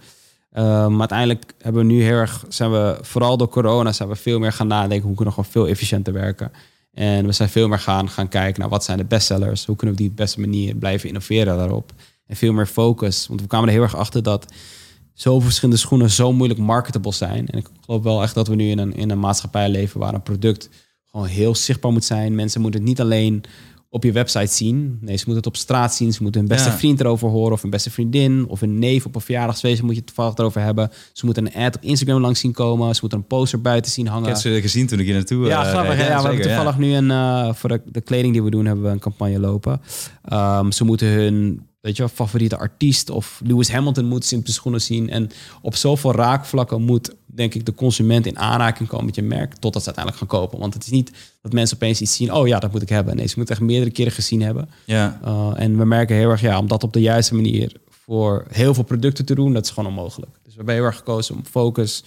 Uh, 0.54 0.88
maar 0.88 1.00
uiteindelijk 1.00 1.54
hebben 1.58 1.88
we 1.88 1.94
nu 1.94 2.04
heel 2.04 2.16
erg, 2.16 2.46
zijn 2.48 2.72
we 2.72 2.98
vooral 3.02 3.38
door 3.38 3.50
corona, 3.50 3.92
zijn 3.92 4.10
we 4.10 4.16
veel 4.16 4.40
meer 4.40 4.52
gaan 4.52 4.68
nadenken 4.68 5.08
hoe 5.08 5.16
kunnen 5.16 5.36
we 5.36 5.42
gewoon 5.42 5.52
veel 5.52 5.68
efficiënter 5.68 6.14
werken. 6.14 6.52
En 6.94 7.26
we 7.26 7.32
zijn 7.32 7.50
veel 7.50 7.68
meer 7.68 7.80
gaan, 7.80 8.10
gaan 8.10 8.28
kijken 8.28 8.60
naar 8.60 8.70
wat 8.70 8.84
zijn 8.84 8.98
de 8.98 9.06
bestsellers, 9.06 9.66
hoe 9.66 9.76
kunnen 9.76 9.96
we 9.96 10.02
die 10.02 10.12
op 10.12 10.18
de 10.18 10.24
beste 10.24 10.40
manier 10.40 10.76
blijven 10.76 11.08
innoveren 11.08 11.58
daarop. 11.58 11.92
En 12.28 12.36
veel 12.36 12.54
meer 12.54 12.66
focus, 12.66 13.28
want 13.28 13.42
we 13.42 13.48
kwamen 13.48 13.68
er 13.68 13.74
heel 13.74 13.84
erg 13.84 13.96
achter 13.96 14.24
dat 14.24 14.54
zoveel 15.14 15.42
verschillende 15.42 15.80
schoenen 15.80 16.10
zo 16.10 16.34
moeilijk 16.34 16.60
marketable 16.60 17.14
zijn. 17.14 17.48
En 17.48 17.58
ik 17.58 17.68
geloof 17.86 18.04
wel 18.04 18.22
echt 18.22 18.36
dat 18.36 18.48
we 18.48 18.56
nu 18.56 18.70
in 18.70 18.80
een, 18.80 18.96
in 18.96 19.10
een 19.10 19.20
maatschappij 19.20 19.70
leven 19.70 20.00
waar 20.00 20.14
een 20.14 20.24
product 20.24 20.70
gewoon 21.12 21.28
heel 21.28 21.56
zichtbaar 21.56 21.92
moet 21.92 22.06
zijn. 22.06 22.36
Mensen 22.36 22.62
moeten 22.62 22.80
het 22.80 22.90
niet 22.90 23.02
alleen 23.02 23.44
op 23.94 24.04
je 24.04 24.12
website 24.12 24.54
zien. 24.54 24.98
Nee, 25.02 25.18
ze 25.18 25.24
moeten 25.26 25.36
het 25.36 25.46
op 25.46 25.56
straat 25.56 25.96
zien. 25.96 26.14
Ze 26.14 26.24
moeten 26.24 26.42
hun 26.42 26.50
beste 26.50 26.72
vriend 26.72 27.00
erover 27.00 27.30
horen 27.30 27.52
of 27.52 27.64
een 27.64 27.70
beste 27.70 27.92
vriendin 27.92 28.46
of 28.48 28.62
een 28.62 28.80
neef 28.80 29.06
op 29.06 29.16
een 29.16 29.22
verjaardagsfeest 29.22 29.82
moet 29.82 29.92
je 29.92 29.98
het 29.98 30.06
toevallig 30.06 30.38
erover 30.38 30.62
hebben. 30.62 30.92
Ze 31.12 31.26
moeten 31.26 31.46
een 31.46 31.64
ad 31.64 31.76
op 31.76 31.84
Instagram 31.84 32.22
langs 32.22 32.40
zien 32.40 32.52
komen. 32.52 32.94
Ze 32.96 33.00
moeten 33.02 33.20
een 33.20 33.28
poster 33.28 33.62
buiten 33.62 33.92
zien 33.92 34.08
hangen. 34.08 34.24
Ik 34.24 34.30
heb 34.30 34.42
ze 34.42 34.62
gezien 34.62 34.88
toen 34.88 35.00
ik 35.00 35.06
hier 35.06 35.14
naartoe 35.14 35.48
Ja, 35.48 35.64
uh, 35.64 35.70
grappig. 35.70 35.98
Ja, 35.98 36.22
we 36.22 36.28
hebben 36.28 36.42
toevallig 36.42 36.78
nu 36.78 36.94
een, 36.94 37.10
uh, 37.10 37.54
voor 37.54 37.70
de, 37.70 37.82
de, 37.86 38.02
kleding 38.02 38.34
die 38.34 38.44
we 38.44 38.50
doen, 38.50 38.66
hebben 38.66 38.86
we 38.86 38.92
een 38.92 39.00
campagne 39.00 39.40
lopen. 39.40 39.82
Um, 40.34 40.72
ze 40.72 40.84
moeten 40.84 41.08
hun 41.08 41.68
weet 41.84 41.98
je, 41.98 42.10
favoriete 42.10 42.58
artiest 42.58 43.10
of 43.10 43.42
Lewis 43.46 43.72
Hamilton 43.72 44.06
moet 44.06 44.26
ze 44.26 44.36
in 44.36 44.42
de 44.44 44.52
schoenen 44.52 44.82
zien. 44.82 45.10
En 45.10 45.30
op 45.62 45.76
zoveel 45.76 46.14
raakvlakken 46.14 46.82
moet, 46.82 47.16
denk 47.26 47.54
ik, 47.54 47.66
de 47.66 47.74
consument 47.74 48.26
in 48.26 48.40
aanraking 48.40 48.90
komen 48.90 49.06
met 49.06 49.16
je 49.16 49.22
merk, 49.22 49.54
totdat 49.54 49.84
ze 49.84 49.94
uiteindelijk 49.94 50.18
gaan 50.18 50.40
kopen. 50.40 50.60
Want 50.60 50.74
het 50.74 50.84
is 50.84 50.90
niet 50.90 51.12
dat 51.42 51.54
mensen 51.54 51.76
opeens 51.76 52.02
iets 52.02 52.16
zien, 52.16 52.34
oh 52.34 52.48
ja, 52.48 52.60
dat 52.60 52.72
moet 52.72 52.82
ik 52.82 52.90
hebben. 52.90 53.16
Nee, 53.16 53.28
ze 53.28 53.34
moeten 53.38 53.56
echt 53.56 53.64
meerdere 53.64 53.92
keren 53.92 54.12
gezien 54.12 54.42
hebben. 54.42 54.70
Ja. 54.86 55.20
Uh, 55.26 55.52
en 55.56 55.78
we 55.78 55.86
merken 55.86 56.16
heel 56.16 56.30
erg, 56.30 56.42
ja, 56.42 56.60
om 56.60 56.68
dat 56.68 56.84
op 56.84 56.94
de 56.94 57.02
juiste 57.02 57.36
manier 57.36 57.76
voor 57.90 58.46
heel 58.50 58.74
veel 58.74 58.84
producten 58.84 59.26
te 59.26 59.36
doen, 59.36 59.54
dat 59.54 59.64
is 59.64 59.72
gewoon 59.72 59.90
onmogelijk. 59.90 60.32
Dus 60.44 60.52
we 60.52 60.58
hebben 60.58 60.76
heel 60.76 60.84
erg 60.84 60.98
gekozen 60.98 61.36
om 61.36 61.46
focus 61.46 62.04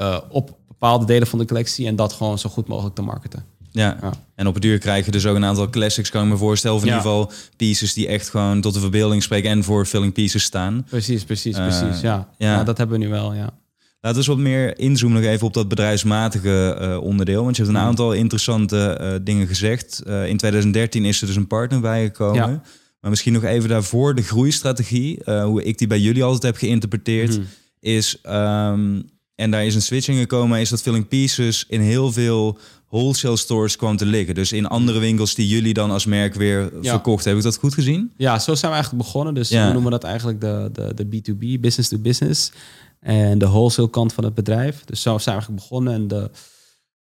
uh, 0.00 0.18
op 0.28 0.56
bepaalde 0.68 1.04
delen 1.04 1.26
van 1.26 1.38
de 1.38 1.44
collectie 1.46 1.86
en 1.86 1.96
dat 1.96 2.12
gewoon 2.12 2.38
zo 2.38 2.48
goed 2.50 2.68
mogelijk 2.68 2.94
te 2.94 3.02
marketen. 3.02 3.44
Ja. 3.74 3.98
ja. 4.00 4.12
en 4.34 4.46
op 4.46 4.54
het 4.54 4.62
duur 4.62 4.78
krijg 4.78 5.04
je 5.04 5.10
dus 5.10 5.26
ook 5.26 5.36
een 5.36 5.44
aantal 5.44 5.70
classics, 5.70 6.10
kan 6.10 6.22
ik 6.22 6.28
me 6.28 6.36
voorstellen. 6.36 6.76
Of 6.76 6.82
in 6.82 6.88
ieder 6.88 7.02
geval 7.02 7.32
pieces 7.56 7.94
die 7.94 8.08
echt 8.08 8.28
gewoon 8.28 8.60
tot 8.60 8.74
de 8.74 8.80
verbeelding 8.80 9.22
spreken 9.22 9.50
en 9.50 9.64
voor 9.64 9.86
filling 9.86 10.12
pieces 10.12 10.42
staan. 10.42 10.84
Precies, 10.88 11.24
precies, 11.24 11.58
uh, 11.58 11.62
precies. 11.62 12.00
Ja. 12.00 12.28
ja. 12.38 12.64
dat 12.64 12.78
hebben 12.78 12.98
we 12.98 13.04
nu 13.04 13.10
wel, 13.10 13.32
ja. 13.32 13.52
Laten 14.00 14.22
we 14.22 14.26
eens 14.26 14.26
wat 14.26 14.38
meer 14.38 14.78
inzoomen 14.78 15.22
nog 15.22 15.30
even 15.30 15.46
op 15.46 15.54
dat 15.54 15.68
bedrijfsmatige 15.68 16.78
uh, 16.80 17.02
onderdeel. 17.02 17.44
Want 17.44 17.56
je 17.56 17.62
hebt 17.62 17.74
een 17.74 17.82
aantal 17.82 18.12
interessante 18.12 18.98
uh, 19.00 19.14
dingen 19.22 19.46
gezegd. 19.46 20.02
in 20.04 20.36
2013 20.36 21.04
is 21.04 21.20
er 21.20 21.26
dus 21.26 21.36
een 21.36 21.46
partner 21.46 21.80
bijgekomen. 21.80 22.62
Maar 23.00 23.10
misschien 23.10 23.32
nog 23.32 23.44
even 23.44 23.68
daarvoor 23.68 24.14
de 24.14 24.22
groeistrategie. 24.22 25.22
hoe 25.24 25.62
ik 25.62 25.78
die 25.78 25.86
bij 25.86 26.00
jullie 26.00 26.24
altijd 26.24 26.42
heb 26.42 26.56
geïnterpreteerd. 26.56 27.38
Mm. 27.38 27.46
Is, 27.80 28.18
um, 28.26 29.04
en 29.34 29.50
daar 29.50 29.66
is 29.66 29.74
een 29.74 29.82
switching 29.82 30.18
gekomen, 30.18 30.60
is 30.60 30.68
dat 30.68 30.82
filling 30.82 31.08
pieces 31.08 31.64
in 31.68 31.80
heel 31.80 32.12
veel 32.12 32.58
wholesale 32.94 33.36
stores 33.36 33.76
kwam 33.76 33.96
te 33.96 34.06
liggen. 34.06 34.34
Dus 34.34 34.52
in 34.52 34.66
andere 34.66 34.98
winkels 34.98 35.34
die 35.34 35.48
jullie 35.48 35.74
dan 35.74 35.90
als 35.90 36.06
merk 36.06 36.34
weer 36.34 36.72
verkocht. 36.80 37.24
Heb 37.24 37.36
ik 37.36 37.42
dat 37.42 37.56
goed 37.56 37.74
gezien? 37.74 38.12
Ja, 38.16 38.38
zo 38.38 38.54
zijn 38.54 38.70
we 38.70 38.76
eigenlijk 38.76 39.04
begonnen. 39.04 39.34
Dus 39.34 39.50
we 39.50 39.70
noemen 39.72 39.90
dat 39.90 40.04
eigenlijk 40.04 40.40
de, 40.40 40.70
de, 40.72 40.94
de 40.94 41.04
B2B, 41.04 41.60
business 41.60 41.88
to 41.88 41.98
business. 41.98 42.52
En 43.00 43.38
de 43.38 43.48
wholesale 43.48 43.90
kant 43.90 44.12
van 44.12 44.24
het 44.24 44.34
bedrijf. 44.34 44.84
Dus 44.84 45.02
zo 45.02 45.18
zijn 45.18 45.22
we 45.24 45.30
eigenlijk 45.30 45.60
begonnen. 45.60 45.94
En 45.94 46.08
de, 46.08 46.30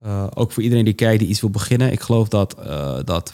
uh, 0.06 0.28
ook 0.34 0.52
voor 0.52 0.64
iedereen 0.64 0.86
die 0.86 0.94
kijkt 0.94 1.20
die 1.20 1.28
iets 1.28 1.42
wil 1.42 1.50
beginnen. 1.50 1.92
Ik 1.92 2.02
geloof 2.02 2.28
dat, 2.28 2.56
uh, 2.60 3.00
dat 3.04 3.34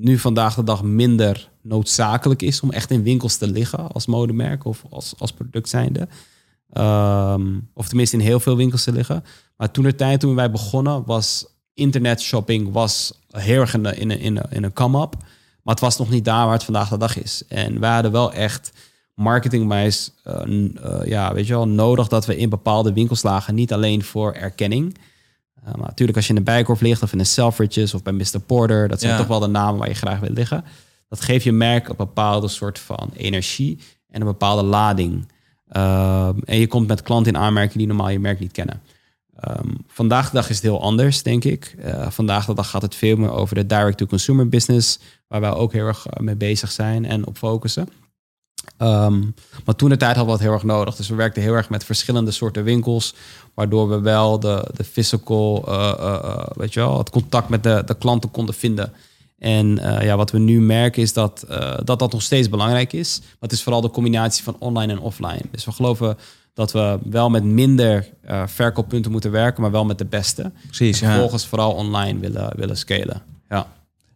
nu 0.00 0.18
vandaag 0.18 0.54
de 0.54 0.64
dag 0.64 0.82
minder 0.82 1.50
noodzakelijk 1.62 2.42
is 2.42 2.60
om 2.60 2.70
echt 2.70 2.90
in 2.90 3.02
winkels 3.02 3.36
te 3.36 3.46
liggen 3.46 3.92
als 3.92 4.06
modemerk 4.06 4.64
of 4.64 4.84
als, 4.90 5.14
als 5.18 5.32
product 5.32 5.68
zijnde. 5.68 6.08
Um, 6.72 7.70
of 7.74 7.88
tenminste 7.88 8.16
in 8.16 8.22
heel 8.22 8.40
veel 8.40 8.56
winkels 8.56 8.84
te 8.84 8.92
liggen. 8.92 9.24
Maar 9.56 9.70
toen 9.70 9.84
de 9.84 9.94
tijd 9.94 10.20
toen 10.20 10.34
wij 10.34 10.50
begonnen 10.50 11.04
was 11.04 11.46
internet 11.78 12.20
shopping 12.20 12.72
was 12.72 13.12
heel 13.30 13.60
erg 13.60 13.74
in, 13.74 13.82
de, 13.82 13.96
in, 13.96 14.10
in, 14.10 14.40
in 14.50 14.64
een 14.64 14.72
come-up. 14.72 15.14
Maar 15.62 15.74
het 15.74 15.80
was 15.80 15.98
nog 15.98 16.10
niet 16.10 16.24
daar 16.24 16.44
waar 16.44 16.54
het 16.54 16.64
vandaag 16.64 16.88
de 16.88 16.98
dag 16.98 17.22
is. 17.22 17.42
En 17.48 17.80
wij 17.80 17.92
hadden 17.92 18.12
wel 18.12 18.32
echt 18.32 18.72
marketingwijs 19.14 20.12
uh, 20.26 20.40
uh, 20.46 21.00
ja, 21.04 21.34
weet 21.34 21.46
je 21.46 21.52
wel, 21.52 21.68
nodig 21.68 22.08
dat 22.08 22.26
we 22.26 22.36
in 22.36 22.48
bepaalde 22.48 22.92
winkels 22.92 23.22
lagen. 23.22 23.54
Niet 23.54 23.72
alleen 23.72 24.04
voor 24.04 24.32
erkenning. 24.32 24.98
Uh, 25.58 25.74
maar 25.74 25.86
natuurlijk 25.86 26.16
als 26.16 26.26
je 26.26 26.32
in 26.32 26.38
de 26.38 26.50
Bijkorf 26.50 26.80
ligt 26.80 27.02
of 27.02 27.12
in 27.12 27.18
de 27.18 27.24
Selfridges 27.24 27.94
of 27.94 28.02
bij 28.02 28.12
Mr. 28.12 28.40
Porter. 28.46 28.88
Dat 28.88 29.00
zijn 29.00 29.16
toch 29.16 29.26
wel 29.26 29.40
de 29.40 29.46
namen 29.46 29.78
waar 29.78 29.88
je 29.88 29.94
graag 29.94 30.20
wil 30.20 30.32
liggen. 30.32 30.64
Dat 31.08 31.20
geeft 31.20 31.44
je 31.44 31.52
merk 31.52 31.88
een 31.88 31.96
bepaalde 31.96 32.48
soort 32.48 32.78
van 32.78 33.10
energie 33.16 33.78
en 34.08 34.20
een 34.20 34.26
bepaalde 34.26 34.62
lading. 34.62 35.28
en 36.44 36.58
je 36.58 36.66
komt 36.66 36.88
met 36.88 37.02
klanten 37.02 37.32
in 37.32 37.40
aanmerking 37.40 37.78
die 37.78 37.86
normaal 37.86 38.08
je 38.08 38.18
merk 38.18 38.40
niet 38.40 38.52
kennen. 38.52 38.82
Um, 39.46 39.76
vandaag 39.86 40.26
de 40.26 40.36
dag 40.36 40.48
is 40.48 40.54
het 40.54 40.64
heel 40.64 40.82
anders, 40.82 41.22
denk 41.22 41.44
ik. 41.44 41.76
Uh, 41.78 42.10
vandaag 42.10 42.46
de 42.46 42.54
dag 42.54 42.70
gaat 42.70 42.82
het 42.82 42.94
veel 42.94 43.16
meer 43.16 43.30
over 43.30 43.54
de 43.54 43.66
direct-to-consumer 43.66 44.48
business, 44.48 44.98
waar 45.28 45.40
wij 45.40 45.50
ook 45.50 45.72
heel 45.72 45.86
erg 45.86 46.06
eh, 46.06 46.20
mee 46.20 46.36
bezig 46.36 46.70
zijn 46.70 47.04
en 47.04 47.26
op 47.26 47.36
focussen. 47.36 47.88
Um, 48.78 49.34
maar 49.64 49.74
toen 49.74 49.88
de 49.88 49.96
tijd 49.96 50.16
hadden 50.16 50.34
we 50.34 50.40
het 50.40 50.48
heel 50.48 50.52
erg 50.52 50.62
nodig. 50.62 50.96
Dus 50.96 51.08
we 51.08 51.14
werkten 51.14 51.42
heel 51.42 51.54
erg 51.54 51.68
met 51.68 51.84
verschillende 51.84 52.30
soorten 52.30 52.64
winkels, 52.64 53.14
waardoor 53.54 53.88
we 53.88 54.00
wel 54.00 54.40
de, 54.40 54.68
de 54.74 54.84
physical, 54.84 55.64
uh, 55.68 56.44
weet 56.54 56.72
je 56.72 56.80
wel, 56.80 56.98
het 56.98 57.10
contact 57.10 57.48
met 57.48 57.62
de, 57.62 57.82
de 57.86 57.94
klanten 57.94 58.30
konden 58.30 58.54
vinden. 58.54 58.92
En 59.38 59.66
ja, 60.00 60.16
wat 60.16 60.30
we 60.30 60.38
nu 60.38 60.60
merken 60.60 61.02
is 61.02 61.12
dat, 61.12 61.44
dat 61.84 61.98
dat 61.98 62.12
nog 62.12 62.22
steeds 62.22 62.48
belangrijk 62.48 62.92
is. 62.92 63.20
Het 63.40 63.52
is 63.52 63.62
vooral 63.62 63.80
de 63.80 63.90
combinatie 63.90 64.44
van 64.44 64.56
online 64.58 64.92
en 64.92 65.00
offline. 65.00 65.42
Dus 65.50 65.64
we 65.64 65.72
geloven 65.72 66.18
dat 66.58 66.72
we 66.72 66.98
wel 67.04 67.30
met 67.30 67.44
minder 67.44 68.08
uh, 68.28 68.42
verkooppunten 68.46 69.10
moeten 69.10 69.30
werken, 69.30 69.62
maar 69.62 69.70
wel 69.70 69.84
met 69.84 69.98
de 69.98 70.04
beste. 70.04 70.50
Precies. 70.66 71.00
En 71.00 71.10
vervolgens 71.10 71.46
vooral 71.46 71.72
online 71.72 72.18
willen, 72.18 72.52
willen 72.56 72.76
scalen. 72.76 73.22
Ja. 73.48 73.66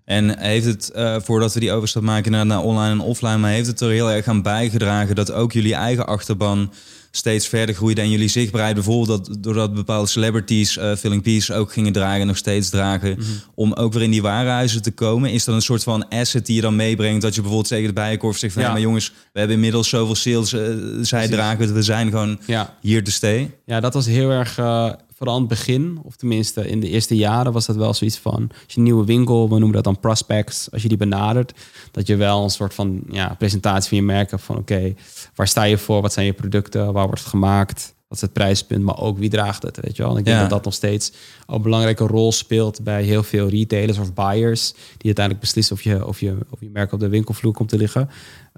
En 0.04 0.38
heeft 0.38 0.66
het, 0.66 0.92
uh, 0.96 1.16
voordat 1.20 1.54
we 1.54 1.60
die 1.60 1.72
overstap 1.72 2.02
maken 2.02 2.32
naar, 2.32 2.46
naar 2.46 2.62
online 2.62 2.90
en 2.90 3.00
offline, 3.00 3.36
maar 3.36 3.50
heeft 3.50 3.66
het 3.66 3.80
er 3.80 3.90
heel 3.90 4.10
erg 4.10 4.26
aan 4.26 4.42
bijgedragen 4.42 5.14
dat 5.14 5.32
ook 5.32 5.52
jullie 5.52 5.74
eigen 5.74 6.06
achterban 6.06 6.72
steeds 7.14 7.48
verder 7.48 7.74
groeide 7.74 8.00
en 8.00 8.10
jullie 8.10 8.28
zichtbaarheid 8.28 8.74
bijvoorbeeld 8.74 9.26
dat, 9.26 9.42
doordat 9.42 9.74
bepaalde 9.74 10.08
celebrities 10.08 10.76
uh, 10.76 10.94
Filling 10.94 11.22
Peace 11.22 11.54
ook 11.54 11.72
gingen 11.72 11.92
dragen 11.92 12.20
en 12.20 12.26
nog 12.26 12.36
steeds 12.36 12.70
dragen, 12.70 13.10
mhm. 13.10 13.30
om 13.54 13.72
ook 13.72 13.92
weer 13.92 14.02
in 14.02 14.10
die 14.10 14.22
warenhuizen 14.22 14.82
te 14.82 14.90
komen? 14.90 15.30
Is 15.30 15.44
dat 15.44 15.54
een 15.54 15.62
soort 15.62 15.82
van 15.82 16.08
asset 16.08 16.46
die 16.46 16.54
je 16.54 16.60
dan 16.60 16.76
meebrengt 16.76 17.22
dat 17.22 17.34
je 17.34 17.40
bijvoorbeeld 17.40 17.70
tegen 17.70 17.86
de 17.86 17.92
bijenkorf 17.92 18.38
zegt 18.38 18.52
van 18.52 18.62
ja. 18.62 18.70
maar 18.70 18.80
jongens, 18.80 19.12
we 19.32 19.38
hebben 19.38 19.56
inmiddels 19.56 19.88
zoveel 19.88 20.14
sales, 20.14 20.52
uh, 20.52 20.74
zij 21.02 21.28
dragen, 21.28 21.74
we 21.74 21.82
zijn 21.82 22.10
gewoon 22.10 22.38
ja. 22.46 22.76
hier 22.80 23.04
te 23.04 23.12
stay? 23.12 23.50
Ja, 23.64 23.80
dat 23.80 23.94
was 23.94 24.06
heel 24.06 24.30
erg 24.30 24.58
uh, 24.58 24.92
vooral 25.22 25.40
aan 25.40 25.48
het 25.48 25.58
begin, 25.58 26.00
of 26.02 26.16
tenminste 26.16 26.68
in 26.68 26.80
de 26.80 26.88
eerste 26.88 27.16
jaren, 27.16 27.52
was 27.52 27.66
dat 27.66 27.76
wel 27.76 27.94
zoiets 27.94 28.18
van: 28.18 28.48
als 28.50 28.74
je 28.74 28.76
een 28.76 28.82
nieuwe 28.82 29.04
winkel, 29.04 29.48
we 29.48 29.54
noemen 29.54 29.72
dat 29.72 29.84
dan 29.84 30.00
prospects, 30.00 30.70
als 30.70 30.82
je 30.82 30.88
die 30.88 30.96
benadert, 30.96 31.52
dat 31.90 32.06
je 32.06 32.16
wel 32.16 32.42
een 32.42 32.50
soort 32.50 32.74
van 32.74 33.02
ja, 33.10 33.34
presentatie 33.38 33.88
van 33.88 33.98
je 33.98 34.04
merk 34.04 34.30
hebt 34.30 34.42
van: 34.42 34.56
oké, 34.56 34.94
waar 35.34 35.48
sta 35.48 35.62
je 35.62 35.78
voor? 35.78 36.02
Wat 36.02 36.12
zijn 36.12 36.26
je 36.26 36.32
producten? 36.32 36.92
Waar 36.92 37.06
wordt 37.06 37.20
het 37.20 37.28
gemaakt? 37.28 37.94
Wat 38.08 38.16
is 38.16 38.20
het 38.20 38.32
prijspunt? 38.32 38.84
Maar 38.84 38.98
ook 38.98 39.18
wie 39.18 39.30
draagt 39.30 39.62
het? 39.62 39.80
Weet 39.80 39.96
je 39.96 40.02
wel? 40.02 40.12
En 40.12 40.18
ik 40.18 40.24
denk 40.24 40.40
dat 40.40 40.50
dat 40.50 40.64
nog 40.64 40.74
steeds 40.74 41.12
een 41.46 41.62
belangrijke 41.62 42.06
rol 42.06 42.32
speelt 42.32 42.82
bij 42.82 43.02
heel 43.02 43.22
veel 43.22 43.48
retailers 43.48 43.98
of 43.98 44.14
buyers 44.14 44.72
die 44.72 45.04
uiteindelijk 45.04 45.44
beslissen 45.44 45.76
of 45.76 45.82
je, 45.82 46.06
of 46.06 46.20
je, 46.20 46.36
of 46.50 46.60
je 46.60 46.70
merk 46.72 46.92
op 46.92 47.00
de 47.00 47.08
winkelvloer 47.08 47.52
komt 47.52 47.68
te 47.68 47.76
liggen. 47.76 48.10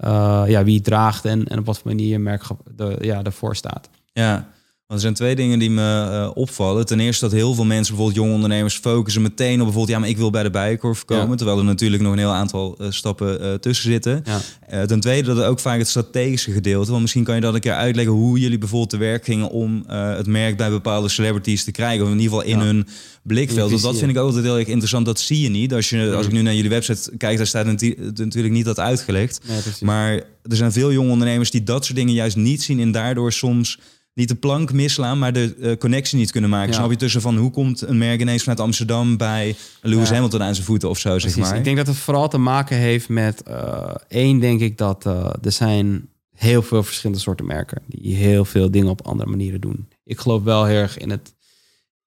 Uh, 0.04 0.42
ja, 0.46 0.64
wie 0.64 0.80
draagt 0.80 1.24
en, 1.24 1.48
en 1.48 1.58
op 1.58 1.66
wat 1.66 1.78
voor 1.78 1.90
manier 1.90 2.08
je 2.08 2.18
merk 2.18 2.44
de, 2.76 2.96
ja, 3.00 3.22
ervoor 3.22 3.56
staat. 3.56 3.88
Ja, 4.12 4.48
er 4.94 5.00
zijn 5.00 5.14
twee 5.14 5.36
dingen 5.36 5.58
die 5.58 5.70
me 5.70 6.08
uh, 6.10 6.30
opvallen. 6.34 6.86
Ten 6.86 7.00
eerste 7.00 7.24
dat 7.24 7.34
heel 7.34 7.54
veel 7.54 7.64
mensen, 7.64 7.94
bijvoorbeeld 7.94 8.24
jonge 8.24 8.34
ondernemers, 8.34 8.76
focussen 8.76 9.22
meteen 9.22 9.58
op 9.58 9.64
bijvoorbeeld, 9.64 9.88
ja, 9.88 9.98
maar 9.98 10.08
ik 10.08 10.16
wil 10.16 10.30
bij 10.30 10.42
de 10.42 10.50
bijenkorf 10.50 11.04
komen. 11.04 11.36
Terwijl 11.36 11.58
er 11.58 11.64
natuurlijk 11.64 12.02
nog 12.02 12.12
een 12.12 12.18
heel 12.18 12.32
aantal 12.32 12.76
uh, 12.80 12.86
stappen 12.90 13.42
uh, 13.42 13.54
tussen 13.54 13.90
zitten. 13.90 14.24
Ja. 14.68 14.86
ten 14.86 15.00
tweede 15.00 15.34
dat 15.34 15.38
er 15.38 15.48
ook 15.48 15.60
vaak 15.60 15.78
het 15.78 15.88
strategische 15.88 16.52
gedeelte. 16.52 16.90
Want 16.90 17.02
misschien 17.02 17.24
kan 17.24 17.34
je 17.34 17.40
dat 17.40 17.54
een 17.54 17.60
keer 17.60 17.72
uitleggen 17.72 18.14
hoe 18.14 18.38
jullie 18.38 18.58
bijvoorbeeld 18.58 18.90
te 18.90 18.96
werk 18.96 19.24
gingen 19.24 19.50
om 19.50 19.84
het 19.86 20.26
merk 20.26 20.56
bij 20.56 20.70
bepaalde 20.70 21.08
celebrities 21.08 21.64
te 21.64 21.70
krijgen. 21.70 22.04
Of 22.04 22.10
in 22.10 22.20
ieder 22.20 22.38
geval 22.38 22.52
in 22.52 22.58
hun 22.58 22.86
blikveld. 23.22 23.70
Want 23.70 23.82
dat 23.82 23.98
vind 23.98 24.10
ik 24.10 24.16
ook 24.16 24.26
altijd 24.26 24.44
heel 24.44 24.58
erg 24.58 24.66
interessant. 24.66 25.06
Dat 25.06 25.20
zie 25.20 25.40
je 25.40 25.48
niet. 25.48 25.74
Als, 25.74 25.90
je, 25.90 26.14
als 26.16 26.26
ik 26.26 26.32
nu 26.32 26.42
naar 26.42 26.54
jullie 26.54 26.70
website 26.70 27.16
kijk, 27.16 27.36
daar 27.36 27.46
staat 27.46 27.66
natuurlijk 27.66 28.54
niet 28.54 28.64
dat 28.64 28.78
uitgelegd. 28.78 29.40
maar 29.80 30.12
er 30.42 30.56
zijn 30.56 30.72
veel 30.72 30.92
jonge 30.92 31.10
ondernemers 31.10 31.50
die 31.50 31.62
dat 31.62 31.84
soort 31.84 31.96
dingen 31.96 32.14
juist 32.14 32.36
niet 32.36 32.62
zien 32.62 32.80
en 32.80 32.92
daardoor 32.92 33.32
soms 33.32 33.78
niet 34.14 34.28
de 34.28 34.34
plank 34.34 34.72
misslaan, 34.72 35.18
maar 35.18 35.32
de 35.32 35.54
uh, 35.58 35.76
connectie 35.76 36.18
niet 36.18 36.30
kunnen 36.30 36.50
maken. 36.50 36.70
Ja. 36.70 36.74
Snap 36.74 36.90
je 36.90 36.96
tussen 36.96 37.20
van 37.20 37.36
hoe 37.36 37.50
komt 37.50 37.80
een 37.80 37.98
merk 37.98 38.20
ineens 38.20 38.42
vanuit 38.42 38.60
Amsterdam 38.60 39.16
bij 39.16 39.56
Lewis 39.82 40.08
ja. 40.08 40.14
Hamilton 40.14 40.42
aan 40.42 40.54
zijn 40.54 40.66
voeten 40.66 40.88
of 40.88 40.98
zo, 40.98 41.18
zeg 41.18 41.36
maar. 41.36 41.56
Ik 41.56 41.64
denk 41.64 41.76
dat 41.76 41.86
het 41.86 41.96
vooral 41.96 42.28
te 42.28 42.38
maken 42.38 42.76
heeft 42.76 43.08
met 43.08 43.42
uh, 43.48 43.94
één, 44.08 44.40
denk 44.40 44.60
ik 44.60 44.78
dat 44.78 45.06
uh, 45.06 45.32
er 45.42 45.52
zijn 45.52 46.08
heel 46.34 46.62
veel 46.62 46.82
verschillende 46.82 47.22
soorten 47.22 47.46
merken 47.46 47.82
die 47.86 48.14
heel 48.14 48.44
veel 48.44 48.70
dingen 48.70 48.90
op 48.90 49.06
andere 49.06 49.30
manieren 49.30 49.60
doen. 49.60 49.88
Ik 50.04 50.18
geloof 50.18 50.42
wel 50.42 50.64
heel 50.64 50.76
erg 50.76 50.98
in 50.98 51.10
het, 51.10 51.34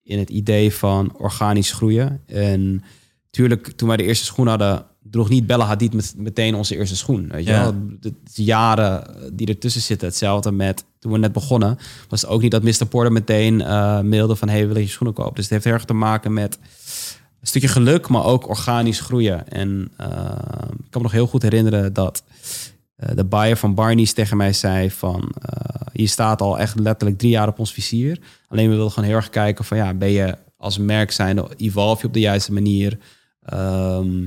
in 0.03 0.19
het 0.19 0.29
idee 0.29 0.73
van 0.73 1.17
organisch 1.17 1.71
groeien. 1.71 2.21
En 2.25 2.83
tuurlijk, 3.29 3.67
toen 3.67 3.87
wij 3.87 3.97
de 3.97 4.03
eerste 4.03 4.25
schoen 4.25 4.47
hadden, 4.47 4.85
droeg 5.11 5.29
niet 5.29 5.47
Bella 5.47 5.65
Hadid 5.65 5.93
met, 5.93 6.13
meteen 6.17 6.55
onze 6.55 6.75
eerste 6.75 6.95
schoen. 6.95 7.27
Weet 7.31 7.45
je 7.45 7.51
Ja. 7.51 7.61
wel? 7.61 7.73
De, 7.99 8.13
de 8.33 8.43
jaren 8.43 9.13
die 9.33 9.47
ertussen 9.47 9.81
zitten. 9.81 10.07
Hetzelfde 10.07 10.51
met 10.51 10.85
toen 10.99 11.11
we 11.11 11.17
net 11.17 11.31
begonnen. 11.31 11.77
Was 12.09 12.21
het 12.21 12.29
ook 12.29 12.41
niet 12.41 12.51
dat 12.51 12.63
Mr. 12.63 12.85
Porter 12.89 13.11
meteen 13.11 13.61
eh 13.61 14.01
mailde 14.01 14.35
van... 14.35 14.49
hey, 14.49 14.67
wil 14.67 14.77
je 14.77 14.87
schoenen 14.87 15.15
kopen? 15.15 15.33
Dus 15.35 15.43
het 15.43 15.53
heeft 15.53 15.63
heel 15.63 15.73
erg 15.73 15.85
te 15.85 15.93
maken 15.93 16.33
met 16.33 16.59
een 17.41 17.47
stukje 17.47 17.67
geluk... 17.67 18.07
maar 18.07 18.23
ook 18.25 18.47
organisch 18.49 18.99
groeien. 18.99 19.49
En 19.49 19.91
eh, 19.97 20.07
ik 20.69 20.89
kan 20.89 21.01
me 21.01 21.01
nog 21.01 21.11
heel 21.11 21.27
goed 21.27 21.41
herinneren 21.41 21.93
dat... 21.93 22.23
eh, 22.95 23.09
de 23.15 23.25
buyer 23.25 23.57
van 23.57 23.73
Barney's 23.75 24.13
tegen 24.13 24.37
mij 24.37 24.53
zei 24.53 24.91
van... 24.91 25.31
eh, 25.41 25.81
je 25.93 26.07
staat 26.07 26.41
al 26.41 26.59
echt 26.59 26.79
letterlijk 26.79 27.19
drie 27.19 27.31
jaar 27.31 27.47
op 27.47 27.59
ons 27.59 27.73
vizier. 27.73 28.19
Alleen 28.47 28.69
we 28.69 28.75
willen 28.75 28.91
gewoon 28.91 29.09
heel 29.09 29.17
erg 29.17 29.29
kijken 29.29 29.65
van... 29.65 29.77
ja, 29.77 29.93
ben 29.93 30.09
je 30.11 30.37
als 30.57 30.77
merk 30.77 31.11
zijnde... 31.11 31.47
evolve 31.57 32.01
je 32.01 32.07
op 32.07 32.13
de 32.13 32.19
juiste 32.19 32.53
manier... 32.53 32.97
Ehm, 33.41 34.23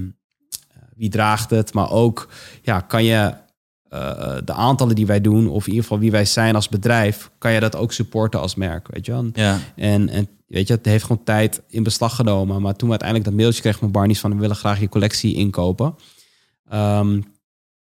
wie 1.01 1.09
draagt 1.09 1.51
het, 1.51 1.73
maar 1.75 1.91
ook 1.91 2.29
ja, 2.63 2.81
kan 2.81 3.05
je 3.05 3.35
eh, 3.89 4.37
de 4.45 4.53
aantallen 4.53 4.95
die 4.95 5.07
wij 5.07 5.21
doen, 5.21 5.49
of 5.49 5.63
in 5.63 5.69
ieder 5.69 5.83
geval 5.83 5.99
wie 5.99 6.11
wij 6.11 6.25
zijn 6.25 6.55
als 6.55 6.69
bedrijf, 6.69 7.31
kan 7.39 7.53
je 7.53 7.61
dat 7.61 7.77
ook 7.77 7.93
supporten 7.93 8.41
als 8.41 8.55
merk, 8.55 8.89
weet 8.91 9.07
je 9.07 9.13
wel? 9.13 9.31
Ja, 9.33 9.59
En, 9.77 10.09
en 10.09 10.29
weet 10.47 10.69
je, 10.69 10.75
het 10.75 10.85
heeft 10.85 11.05
gewoon 11.05 11.25
tijd 11.25 11.63
in 11.69 11.83
beslag 11.83 12.15
genomen. 12.15 12.63
Maar 12.63 12.77
toen 12.77 12.89
we 12.89 12.99
uiteindelijk 12.99 13.31
dat 13.31 13.39
mailtje 13.39 13.61
kregen 13.61 13.81
van 13.81 13.91
Barney's 13.91 14.21
van 14.21 14.35
we 14.35 14.41
willen 14.41 14.57
graag 14.57 14.81
je 14.81 14.89
collectie 14.89 15.35
inkopen. 15.35 15.95
Ehm, 16.69 17.21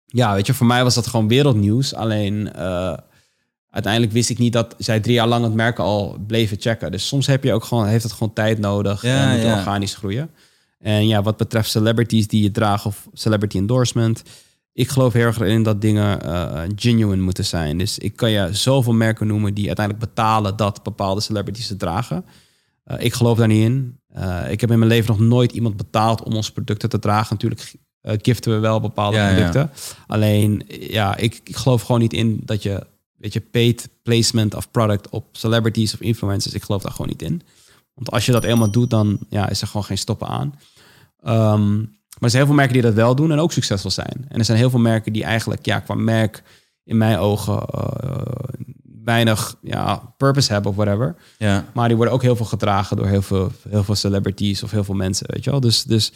ja, 0.05 0.35
weet 0.35 0.47
je, 0.47 0.55
voor 0.55 0.67
mij 0.67 0.83
was 0.83 0.95
dat 0.95 1.07
gewoon 1.07 1.29
wereldnieuws. 1.29 1.95
Alleen 1.95 2.53
eh, 2.53 2.97
uiteindelijk 3.71 4.13
wist 4.13 4.31
ik 4.31 4.39
niet 4.39 4.53
dat 4.53 4.75
zij 4.79 5.01
drie 5.01 5.15
jaar 5.15 5.29
lang 5.29 5.45
het 5.45 5.55
merk 5.55 5.79
al 5.79 6.19
bleven 6.27 6.61
checken. 6.61 6.91
Dus 6.91 7.07
soms 7.07 7.27
heb 7.27 7.45
je 7.45 7.53
ook 7.53 7.65
gewoon, 7.65 7.87
heeft 7.87 8.05
het 8.05 8.13
gewoon 8.13 8.33
tijd 8.33 8.59
nodig 8.59 9.03
Ja, 9.03 9.23
en 9.23 9.31
moet 9.31 9.47
ja. 9.47 9.59
organisch 9.59 9.95
groeien. 9.95 10.31
En 10.79 11.07
ja, 11.07 11.23
wat 11.23 11.37
betreft 11.37 11.71
celebrities 11.71 12.29
die 12.29 12.43
je 12.43 12.51
dragen 12.51 12.87
of 12.87 13.09
celebrity 13.13 13.57
endorsement. 13.57 14.23
Ik 14.73 14.89
geloof 14.89 15.13
heel 15.13 15.27
erg 15.27 15.41
in 15.41 15.63
dat 15.63 15.81
dingen 15.81 16.23
eh, 16.23 16.63
genuine 16.75 17.23
moeten 17.23 17.45
zijn. 17.45 17.79
Dus 17.79 17.99
ik 17.99 18.17
kan 18.17 18.31
je 18.31 18.49
zoveel 18.53 18.93
merken 18.93 19.27
noemen 19.27 19.55
die 19.55 19.67
uiteindelijk 19.67 20.07
betalen 20.07 20.57
dat 20.57 20.83
bepaalde 20.83 21.21
celebrities 21.21 21.69
het 21.69 21.79
dragen. 21.79 22.25
Eh, 22.85 23.05
ik 23.05 23.13
geloof 23.13 23.39
daar 23.39 23.47
niet 23.47 23.65
in. 23.65 23.99
Eh, 24.09 24.51
ik 24.51 24.61
heb 24.61 24.71
in 24.71 24.79
mijn 24.79 24.91
leven 24.91 25.17
nog 25.17 25.21
nooit 25.21 25.53
iemand 25.53 25.77
betaald 25.77 26.23
om 26.23 26.35
onze 26.35 26.53
producten 26.53 26.89
te 26.89 26.99
dragen. 26.99 27.29
Natuurlijk 27.31 27.75
giften 28.03 28.53
we 28.53 28.59
wel 28.59 28.81
bepaalde 28.81 29.17
Ja, 29.17 29.29
ja. 29.29 29.35
producten. 29.35 29.71
Alleen, 30.07 30.63
ja, 30.69 31.17
ik, 31.17 31.41
ik 31.45 31.57
geloof 31.57 31.83
gewoon 31.83 32.01
niet 32.01 32.13
in 32.13 32.41
dat 32.45 32.63
je, 32.63 32.87
weet 33.17 33.33
je, 33.33 33.41
paid 33.41 33.89
placement 34.03 34.55
of 34.55 34.71
product 34.71 35.09
op 35.09 35.27
celebrities 35.33 35.95
of 35.95 36.01
influencers. 36.01 36.55
Ik 36.55 36.63
geloof 36.63 36.83
daar 36.83 36.93
gewoon 36.93 37.09
niet 37.09 37.23
in. 37.23 37.43
Want 37.97 38.11
als 38.11 38.27
je 38.27 38.33
dat 38.33 38.45
eenmaal 38.45 38.71
doet, 38.71 38.91
dan 38.91 39.19
ja, 39.29 39.49
is 39.49 39.61
er 39.61 39.67
gewoon 39.67 39.85
geen 39.85 39.99
stoppen 39.99 40.29
aan. 40.29 40.55
Ehm, 41.23 41.77
maar 41.79 42.25
er 42.25 42.31
zijn 42.31 42.43
heel 42.43 42.47
veel 42.47 42.55
merken 42.55 42.73
die 42.73 42.83
dat 42.83 42.95
wel 42.95 43.15
doen 43.15 43.33
en 43.33 43.39
ook 43.39 43.53
succesvol 43.53 43.91
zijn. 43.91 44.25
En 44.29 44.39
er 44.39 44.45
zijn 44.45 44.59
heel 44.59 44.71
veel 44.71 44.79
merken 44.79 45.13
die 45.13 45.25
eigenlijk 45.25 45.67
ja, 45.67 45.81
qua 45.81 45.95
merk 45.95 46.43
in 46.85 46.97
mijn 46.97 47.19
ogen 47.19 47.63
eh, 47.63 48.21
weinig 49.05 49.57
ja, 49.63 50.15
purpose 50.17 50.53
hebben 50.53 50.71
of 50.71 50.77
whatever. 50.77 51.17
ja. 51.39 51.65
Maar 51.75 51.89
die 51.89 51.97
worden 51.97 52.15
ook 52.15 52.23
heel 52.23 52.37
veel 52.37 52.47
gedragen 52.47 52.97
door 52.97 53.07
heel 53.07 53.23
veel, 53.23 53.51
heel 53.69 53.85
veel 53.85 53.95
celebrities 53.95 54.63
of 54.63 54.71
heel 54.71 54.85
veel 54.85 54.95
mensen, 54.95 55.27
weet 55.31 55.45
je 55.45 55.51
wel. 55.51 55.61
Dus, 55.61 55.83
dus 55.83 56.13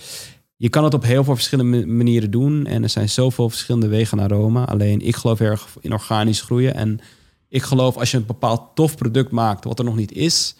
je 0.56 0.68
kan 0.68 0.84
het 0.84 0.94
op 0.94 1.02
heel 1.02 1.24
veel 1.24 1.34
verschillende 1.34 1.78
ma- 1.78 1.92
manieren 1.92 2.30
doen. 2.30 2.66
En 2.66 2.82
er 2.82 2.88
zijn 2.88 3.08
zoveel 3.08 3.48
verschillende 3.48 3.88
wegen 3.88 4.16
naar 4.16 4.30
Rome. 4.30 4.64
Alleen 4.64 5.00
ik 5.00 5.16
geloof 5.16 5.38
heel 5.38 5.50
erg 5.50 5.68
in 5.80 5.92
organisch 5.92 6.40
groeien. 6.40 6.74
En 6.74 7.00
ik 7.48 7.62
geloof 7.62 7.96
als 7.96 8.10
je 8.10 8.16
een 8.16 8.26
bepaald 8.26 8.62
tof 8.74 8.96
product 8.96 9.30
maakt 9.30 9.64
wat 9.64 9.78
er 9.78 9.84
nog 9.84 9.96
niet 9.96 10.12
is... 10.12 10.54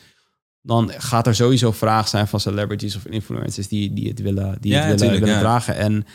dan 0.62 0.92
gaat 0.96 1.26
er 1.26 1.34
sowieso 1.34 1.72
vraag 1.72 2.08
zijn 2.08 2.28
van 2.28 2.40
celebrities 2.40 2.96
of 2.96 3.06
influencers 3.06 3.68
die, 3.68 3.92
die 3.92 4.08
het 4.08 4.20
willen, 4.20 4.56
die 4.60 4.72
Ja, 4.72 4.78
het 4.78 4.84
willen, 4.84 4.98
tuurlijk, 4.98 5.20
willen 5.20 5.34
ja. 5.34 5.40
dragen. 5.40 5.76
En 5.76 6.06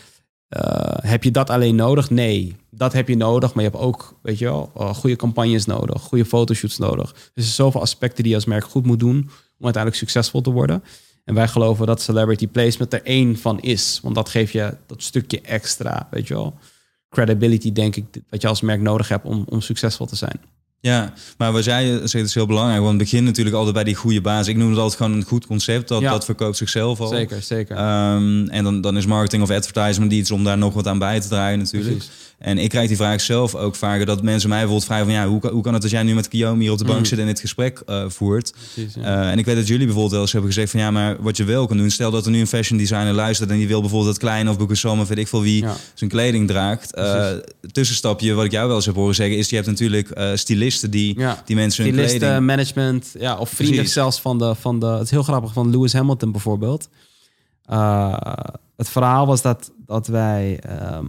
eh, 0.48 1.10
heb 1.10 1.24
je 1.24 1.30
dat 1.30 1.50
alleen 1.50 1.74
nodig? 1.74 2.10
Nee, 2.10 2.56
dat 2.70 2.92
heb 2.92 3.08
je 3.08 3.16
nodig. 3.16 3.54
Maar 3.54 3.64
je 3.64 3.70
hebt 3.70 3.82
ook, 3.82 4.18
weet 4.22 4.38
je 4.38 4.44
wel, 4.44 4.70
eh, 4.76 4.94
goede 4.94 5.16
campagnes 5.16 5.64
nodig, 5.64 6.02
goede 6.02 6.24
fotoshoots 6.24 6.78
nodig. 6.78 7.12
Dus 7.12 7.22
er 7.34 7.42
zijn 7.42 7.54
zoveel 7.54 7.80
aspecten 7.80 8.22
die 8.22 8.30
je 8.30 8.38
als 8.38 8.44
merk 8.44 8.64
goed 8.64 8.86
moet 8.86 8.98
doen 8.98 9.16
om 9.58 9.64
uiteindelijk 9.64 10.02
succesvol 10.02 10.40
te 10.40 10.50
worden. 10.50 10.82
En 11.24 11.34
wij 11.34 11.48
geloven 11.48 11.86
dat 11.86 12.02
celebrity 12.02 12.48
placement 12.48 12.92
er 12.92 13.02
één 13.02 13.38
van 13.38 13.60
is. 13.60 14.00
Want 14.02 14.14
dat 14.14 14.28
geeft 14.28 14.52
je 14.52 14.76
dat 14.86 15.02
stukje 15.02 15.40
extra, 15.40 16.08
weet 16.10 16.28
je 16.28 16.34
wel. 16.34 16.58
Credibility, 17.08 17.72
denk 17.72 17.96
ik, 17.96 18.04
wat 18.30 18.42
je 18.42 18.48
als 18.48 18.60
merk 18.60 18.80
nodig 18.80 19.08
hebt 19.08 19.24
om, 19.24 19.44
om 19.48 19.60
succesvol 19.60 20.06
te 20.06 20.16
zijn. 20.16 20.40
Ja, 20.80 21.12
maar 21.38 21.52
wat 21.52 21.64
jij 21.64 22.00
zegt 22.06 22.24
is 22.26 22.34
heel 22.34 22.46
belangrijk. 22.46 22.78
Want 22.80 22.92
het 22.92 23.02
begint 23.02 23.24
natuurlijk 23.24 23.56
altijd 23.56 23.74
bij 23.74 23.84
die 23.84 23.94
goede 23.94 24.20
basis. 24.20 24.46
Ik 24.48 24.56
noem 24.56 24.70
het 24.70 24.78
altijd 24.78 25.00
gewoon 25.00 25.16
een 25.16 25.24
goed 25.26 25.46
concept. 25.46 25.88
Dat, 25.88 26.00
Ja. 26.00 26.10
dat 26.10 26.24
verkoopt 26.24 26.56
zichzelf 26.56 27.00
al. 27.00 27.06
Zeker, 27.08 27.42
zeker. 27.42 27.76
Ehm, 27.76 28.46
en 28.48 28.64
dan, 28.64 28.80
dan 28.80 28.96
is 28.96 29.06
marketing 29.06 29.42
of 29.42 29.50
advertisement 29.50 30.12
iets 30.12 30.30
om 30.30 30.44
daar 30.44 30.58
nog 30.58 30.74
wat 30.74 30.86
aan 30.86 30.98
bij 30.98 31.20
te 31.20 31.28
dragen 31.28 31.58
natuurlijk. 31.58 31.96
Precies. 31.96 32.10
En 32.38 32.58
ik 32.58 32.68
krijg 32.68 32.88
die 32.88 32.96
vraag 32.96 33.20
zelf 33.20 33.54
ook 33.54 33.74
vaker. 33.76 34.06
Dat 34.06 34.22
mensen 34.22 34.48
mij 34.48 34.58
bijvoorbeeld 34.58 34.88
vragen 34.88 35.04
van... 35.04 35.14
Ja, 35.14 35.26
hoe, 35.28 35.40
kan- 35.40 35.50
hoe 35.52 35.62
kan 35.62 35.72
het 35.72 35.82
dat 35.82 35.90
jij 35.90 36.02
nu 36.02 36.14
met 36.14 36.28
Guillaume 36.30 36.62
hier 36.62 36.72
op 36.72 36.78
de 36.78 36.84
bank 36.84 36.98
Mm. 36.98 37.04
zit 37.04 37.18
en 37.18 37.26
dit 37.26 37.40
gesprek 37.40 37.82
eh, 37.86 38.04
voert? 38.08 38.52
Precies, 38.74 38.94
ja. 38.94 39.02
Eh, 39.02 39.30
en 39.30 39.38
ik 39.38 39.44
weet 39.44 39.56
dat 39.56 39.66
jullie 39.66 39.84
bijvoorbeeld 39.84 40.12
wel 40.12 40.20
eens 40.22 40.32
hebben 40.32 40.52
gezegd 40.52 40.70
van... 40.70 40.80
Ja, 40.80 40.90
maar 40.90 41.22
wat 41.22 41.36
je 41.36 41.44
wel 41.44 41.66
kan 41.66 41.76
doen... 41.76 41.90
Stel 41.90 42.10
dat 42.10 42.24
er 42.24 42.30
nu 42.30 42.40
een 42.40 42.46
fashion 42.46 42.78
designer 42.78 43.12
luistert... 43.12 43.50
en 43.50 43.56
die 43.56 43.66
wil 43.68 43.80
bijvoorbeeld 43.80 44.10
dat 44.10 44.22
kleine 44.22 44.50
of 44.50 44.58
Boekensam 44.58 45.00
of 45.00 45.08
weet 45.08 45.18
ik 45.18 45.28
veel 45.28 45.42
wie... 45.42 45.62
Ja. 45.62 45.74
zijn 45.94 46.10
kleding 46.10 46.48
draagt. 46.48 46.90
Precies. 46.94 47.40
tussenstapje 47.72 48.34
wat 48.34 48.44
ik 48.44 48.50
jou 48.52 48.66
wel 48.66 48.76
eens 48.76 48.86
heb 48.86 48.94
horen 48.94 49.14
zeggen... 49.14 49.36
is 49.36 49.48
je 49.48 49.54
hebt 49.56 49.68
natuurlijk 49.68 50.20
stylisten 50.34 50.90
die, 50.90 51.18
Ja. 51.18 51.42
die 51.44 51.56
mensen 51.56 51.84
hun 51.84 51.92
Stylisten, 51.92 52.20
kleding... 52.20 52.46
management, 52.46 53.14
ja, 53.18 53.36
of 53.36 53.48
vrienden 53.50 53.74
Precies. 53.76 53.94
zelfs 53.94 54.20
van 54.20 54.38
de, 54.38 54.54
van 54.54 54.80
de... 54.80 54.86
Het 54.86 55.02
is 55.02 55.10
heel 55.10 55.22
grappig, 55.22 55.52
van 55.52 55.70
Lewis 55.70 55.92
Hamilton 55.92 56.32
bijvoorbeeld. 56.32 56.88
Uh, 57.70 58.16
het 58.76 58.88
verhaal 58.88 59.26
was 59.26 59.42
dat, 59.42 59.70
dat 59.86 60.06
wij... 60.06 60.58
ehm, 60.62 61.06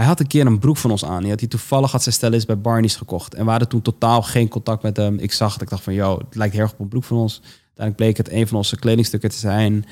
hij 0.00 0.08
had 0.08 0.20
een 0.20 0.26
keer 0.26 0.46
een 0.46 0.58
broek 0.58 0.76
van 0.76 0.90
ons 0.90 1.04
aan. 1.04 1.20
Die 1.20 1.30
had 1.30 1.40
hij 1.40 1.48
toevallig 1.48 1.90
had 1.92 2.02
zijn 2.02 2.14
stylist 2.14 2.46
bij 2.46 2.60
Barney's 2.60 2.96
gekocht. 2.96 3.34
En 3.34 3.44
we 3.44 3.50
hadden 3.50 3.68
toen 3.68 3.82
totaal 3.82 4.22
geen 4.22 4.48
contact 4.48 4.82
met 4.82 4.96
hem. 4.96 5.18
Ik 5.18 5.32
zag 5.32 5.52
het, 5.52 5.62
ik 5.62 5.68
dacht 5.68 5.82
van, 5.82 5.94
yo, 5.94 6.18
het 6.18 6.34
lijkt 6.34 6.54
heel 6.54 6.62
erg 6.62 6.72
op 6.72 6.80
een 6.80 6.88
broek 6.88 7.04
van 7.04 7.16
ons. 7.16 7.40
Uiteindelijk 7.42 7.96
bleek 7.96 8.16
het 8.16 8.30
een 8.30 8.48
van 8.48 8.56
onze 8.56 8.76
kledingstukken 8.76 9.30
te 9.30 9.36
zijn. 9.36 9.84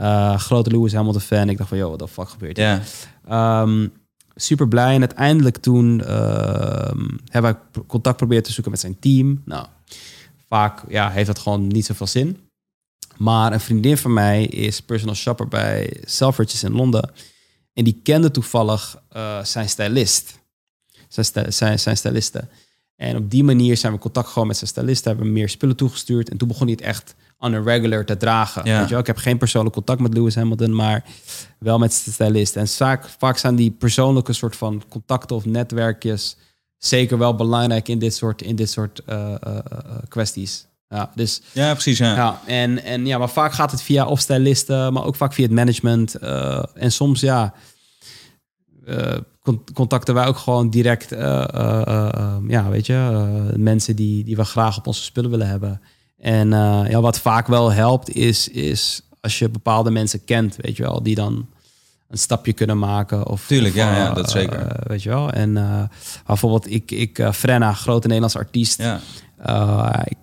Uh, 0.00 0.38
grote 0.38 0.70
Lewis 0.70 0.92
Hamilton 0.92 1.20
fan. 1.20 1.48
Ik 1.48 1.56
dacht 1.56 1.68
van, 1.68 1.78
yo, 1.78 1.86
what 1.86 1.98
the 1.98 2.08
fuck 2.08 2.28
gebeurt 2.28 2.56
hier? 2.56 2.82
Ehm, 3.28 3.88
super 4.34 4.68
blij. 4.68 4.94
En 4.94 5.00
uiteindelijk 5.00 5.56
toen 5.56 6.04
ehm, 6.04 7.08
hebben 7.24 7.52
wij 7.52 7.60
pro- 7.70 7.84
contact 7.86 8.16
proberen 8.16 8.42
te 8.42 8.52
zoeken 8.52 8.70
met 8.72 8.80
zijn 8.80 8.98
team. 8.98 9.42
Nou, 9.44 9.66
vaak 10.48 10.82
ja, 10.88 11.10
heeft 11.10 11.26
dat 11.26 11.38
gewoon 11.38 11.66
niet 11.66 11.86
zoveel 11.86 12.06
zin. 12.06 12.38
Maar 13.16 13.52
een 13.52 13.60
vriendin 13.60 13.96
van 13.96 14.12
mij 14.12 14.44
is 14.44 14.80
personal 14.80 15.14
shopper 15.14 15.48
bij 15.48 15.96
Selfridges 16.04 16.62
in 16.64 16.72
Londen. 16.72 17.10
En 17.76 17.84
die 17.84 18.00
kende 18.02 18.30
toevallig 18.30 19.02
eh, 19.08 19.44
zijn 19.44 19.68
stylist. 19.68 20.38
Zijn, 21.08 21.52
zijn, 21.52 21.78
zijn 21.78 21.96
stylisten. 21.96 22.48
En 22.96 23.16
op 23.16 23.30
die 23.30 23.44
manier 23.44 23.76
zijn 23.76 23.92
we 23.92 23.98
contact 23.98 24.26
gekomen 24.26 24.48
met 24.48 24.56
zijn 24.56 24.70
stylisten. 24.70 25.10
Hebben 25.10 25.26
we 25.26 25.32
meer 25.32 25.48
spullen 25.48 25.76
toegestuurd. 25.76 26.28
En 26.28 26.36
toen 26.36 26.48
begon 26.48 26.66
hij 26.66 26.76
het 26.78 26.84
echt 26.84 27.14
on 27.38 27.54
a 27.54 27.60
regular 27.60 28.04
te 28.04 28.16
dragen. 28.16 28.64
Ja. 28.64 28.78
Weet 28.78 28.84
je 28.84 28.90
wel? 28.90 29.00
Ik 29.00 29.06
heb 29.06 29.16
geen 29.16 29.38
persoonlijk 29.38 29.74
contact 29.74 30.00
met 30.00 30.14
Lewis 30.14 30.34
Hamilton, 30.34 30.74
maar 30.74 31.04
wel 31.58 31.78
met 31.78 31.92
zijn 31.92 32.14
stylist. 32.14 32.56
En 32.56 32.68
vaak, 32.68 33.08
vaak 33.18 33.38
zijn 33.38 33.56
die 33.56 33.70
persoonlijke 33.70 34.32
soort 34.32 34.56
van 34.56 34.82
contacten 34.88 35.36
of 35.36 35.44
netwerkjes 35.44 36.36
zeker 36.78 37.18
wel 37.18 37.34
belangrijk 37.34 37.88
in 37.88 37.98
dit 37.98 38.14
soort, 38.14 38.42
in 38.42 38.56
dit 38.56 38.70
soort 38.70 39.02
eh, 39.04 39.34
eh, 39.42 39.58
kwesties. 40.08 40.66
Ja, 40.88 41.10
dus 41.14 41.40
ja 41.52 41.72
precies. 41.72 41.98
Ja. 41.98 42.14
ja, 42.14 42.40
en, 42.46 42.84
en 42.84 43.06
ja, 43.06 43.18
maar 43.18 43.28
vaak 43.30 43.52
gaat 43.52 43.70
het 43.70 43.82
via 43.82 44.06
of 44.06 44.20
stylisten, 44.20 44.92
maar 44.92 45.04
ook 45.04 45.16
vaak 45.16 45.32
via 45.32 45.44
het 45.44 45.54
management. 45.54 46.14
eh, 46.14 46.62
en 46.74 46.92
soms 46.92 47.20
ja, 47.20 47.54
eh, 48.86 49.16
con- 49.42 49.64
contacten 49.74 50.14
wij 50.14 50.26
ook 50.26 50.36
gewoon 50.36 50.70
direct, 50.70 51.12
eh, 51.12 52.36
ja, 52.48 52.68
weet 52.68 52.86
je, 52.86 53.52
mensen 53.56 53.96
die, 53.96 54.24
die 54.24 54.36
we 54.36 54.44
graag 54.44 54.76
op 54.78 54.86
onze 54.86 55.02
spullen 55.02 55.30
willen 55.30 55.48
hebben. 55.48 55.80
En 56.18 56.48
ja, 56.88 57.00
wat 57.00 57.20
vaak 57.20 57.46
wel 57.46 57.72
helpt 57.72 58.10
is, 58.14 58.48
is 58.48 59.00
als 59.20 59.38
je 59.38 59.48
bepaalde 59.48 59.90
mensen 59.90 60.24
kent, 60.24 60.56
weet 60.60 60.76
je 60.76 60.82
wel, 60.82 61.02
die 61.02 61.14
dan 61.14 61.48
een 62.08 62.18
stapje 62.18 62.52
kunnen 62.52 62.78
maken. 62.78 63.26
Of, 63.26 63.46
Tuurlijk, 63.46 63.74
of, 63.74 63.80
ja, 63.80 63.96
ja, 63.96 64.12
dat 64.12 64.30
zeker. 64.30 64.76
weet 64.86 65.02
je 65.02 65.08
wel. 65.08 65.30
En 65.30 65.52
bijvoorbeeld 66.26 66.70
ik, 66.70 66.90
ik 66.90 67.28
Frenna, 67.32 67.72
grote 67.72 68.06
Nederlandse 68.06 68.38
artiest. 68.38 68.82
Ja. 68.82 69.00
Ik- 70.04 70.16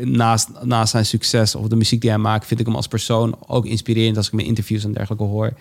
naast, 0.00 0.48
naast 0.62 0.90
zijn 0.90 1.06
succes 1.06 1.54
of 1.54 1.68
de 1.68 1.76
muziek 1.76 2.00
die 2.00 2.10
hij 2.10 2.18
maakt, 2.18 2.46
vind 2.46 2.60
ik 2.60 2.66
hem 2.66 2.76
als 2.76 2.86
persoon 2.86 3.36
ook 3.46 3.66
inspirerend 3.66 4.16
als 4.16 4.26
ik 4.26 4.32
mijn 4.32 4.46
interviews 4.46 4.84
en 4.84 4.92
dergelijke 4.92 5.24
hoor. 5.24 5.52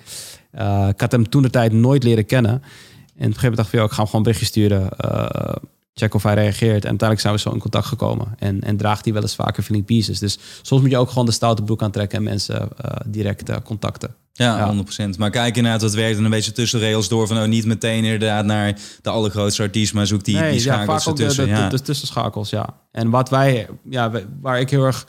Uh, 0.56 0.88
ik 0.88 1.02
had 1.02 1.12
hem 1.12 1.30
toen 1.30 1.42
de 1.42 1.50
tijd 1.50 1.72
nooit 1.72 2.04
leren 2.04 2.26
kennen. 2.26 2.52
En 2.52 2.58
op 2.58 2.64
een 3.16 3.40
gegeven 3.40 3.42
moment 3.42 3.56
dacht 3.56 3.68
ik, 3.68 3.74
joh, 3.74 3.84
ik 3.84 3.92
ga 3.92 3.98
hem 3.98 4.06
gewoon 4.06 4.26
een 4.26 4.32
berichtje 4.32 4.46
sturen. 4.46 4.90
uh, 5.06 5.56
check 5.94 6.14
of 6.14 6.24
hij 6.24 6.34
reageert. 6.34 6.84
En 6.84 6.90
uiteindelijk 6.90 7.20
zijn 7.20 7.34
we 7.34 7.40
zo 7.40 7.52
in 7.52 7.60
contact 7.60 7.86
gekomen. 7.86 8.28
En, 8.38 8.62
en 8.62 8.78
draagt 8.78 9.04
hij 9.04 9.14
wel 9.14 9.22
eens 9.22 9.36
vaker 9.36 9.64
feeling 9.64 9.86
pieces. 9.86 10.20
Dus 10.20 10.40
soms 10.62 10.82
moet 10.82 10.92
je 10.92 10.98
ook 10.98 11.10
gewoon 11.10 11.26
de 11.26 11.32
stoute 11.32 11.64
broek 11.64 11.82
aantrekken 11.82 12.18
en 12.18 12.24
mensen 12.24 12.70
uh, 12.86 12.92
direct 13.06 13.62
contacten. 13.64 14.16
Ja, 14.34 14.58
Ja. 14.58 14.68
100%. 15.14 15.18
Maar 15.18 15.30
kijk 15.30 15.58
inderdaad, 15.58 15.82
wat 15.82 15.94
werkt 15.94 16.18
en 16.18 16.24
een 16.24 16.30
beetje 16.30 16.52
tussen 16.52 16.80
rails 16.80 17.08
door 17.08 17.28
van 17.28 17.38
oh, 17.38 17.46
niet 17.46 17.66
meteen 17.66 18.04
inderdaad 18.04 18.46
naar 18.46 18.80
de 19.02 19.10
allergrootste 19.10 19.62
artiest, 19.62 19.94
maar 19.94 20.08
zoek 20.08 20.24
die, 20.24 20.36
nee, 20.36 20.52
die 20.52 20.64
ja, 20.64 20.74
schakels 20.74 21.04
vaak 21.04 21.12
ook 21.12 21.18
de, 21.18 21.24
ertussen. 21.24 21.46
de, 21.46 21.52
ja. 21.52 21.70
de, 21.70 21.78
de 21.78 21.84
tussenschakels, 21.84 22.50
ja. 22.50 22.78
En 22.92 23.10
wat 23.10 23.30
wij, 23.30 23.68
ja, 23.90 24.12
waar 24.42 24.60
ik 24.60 24.70
heel 24.70 24.84
erg 24.84 25.08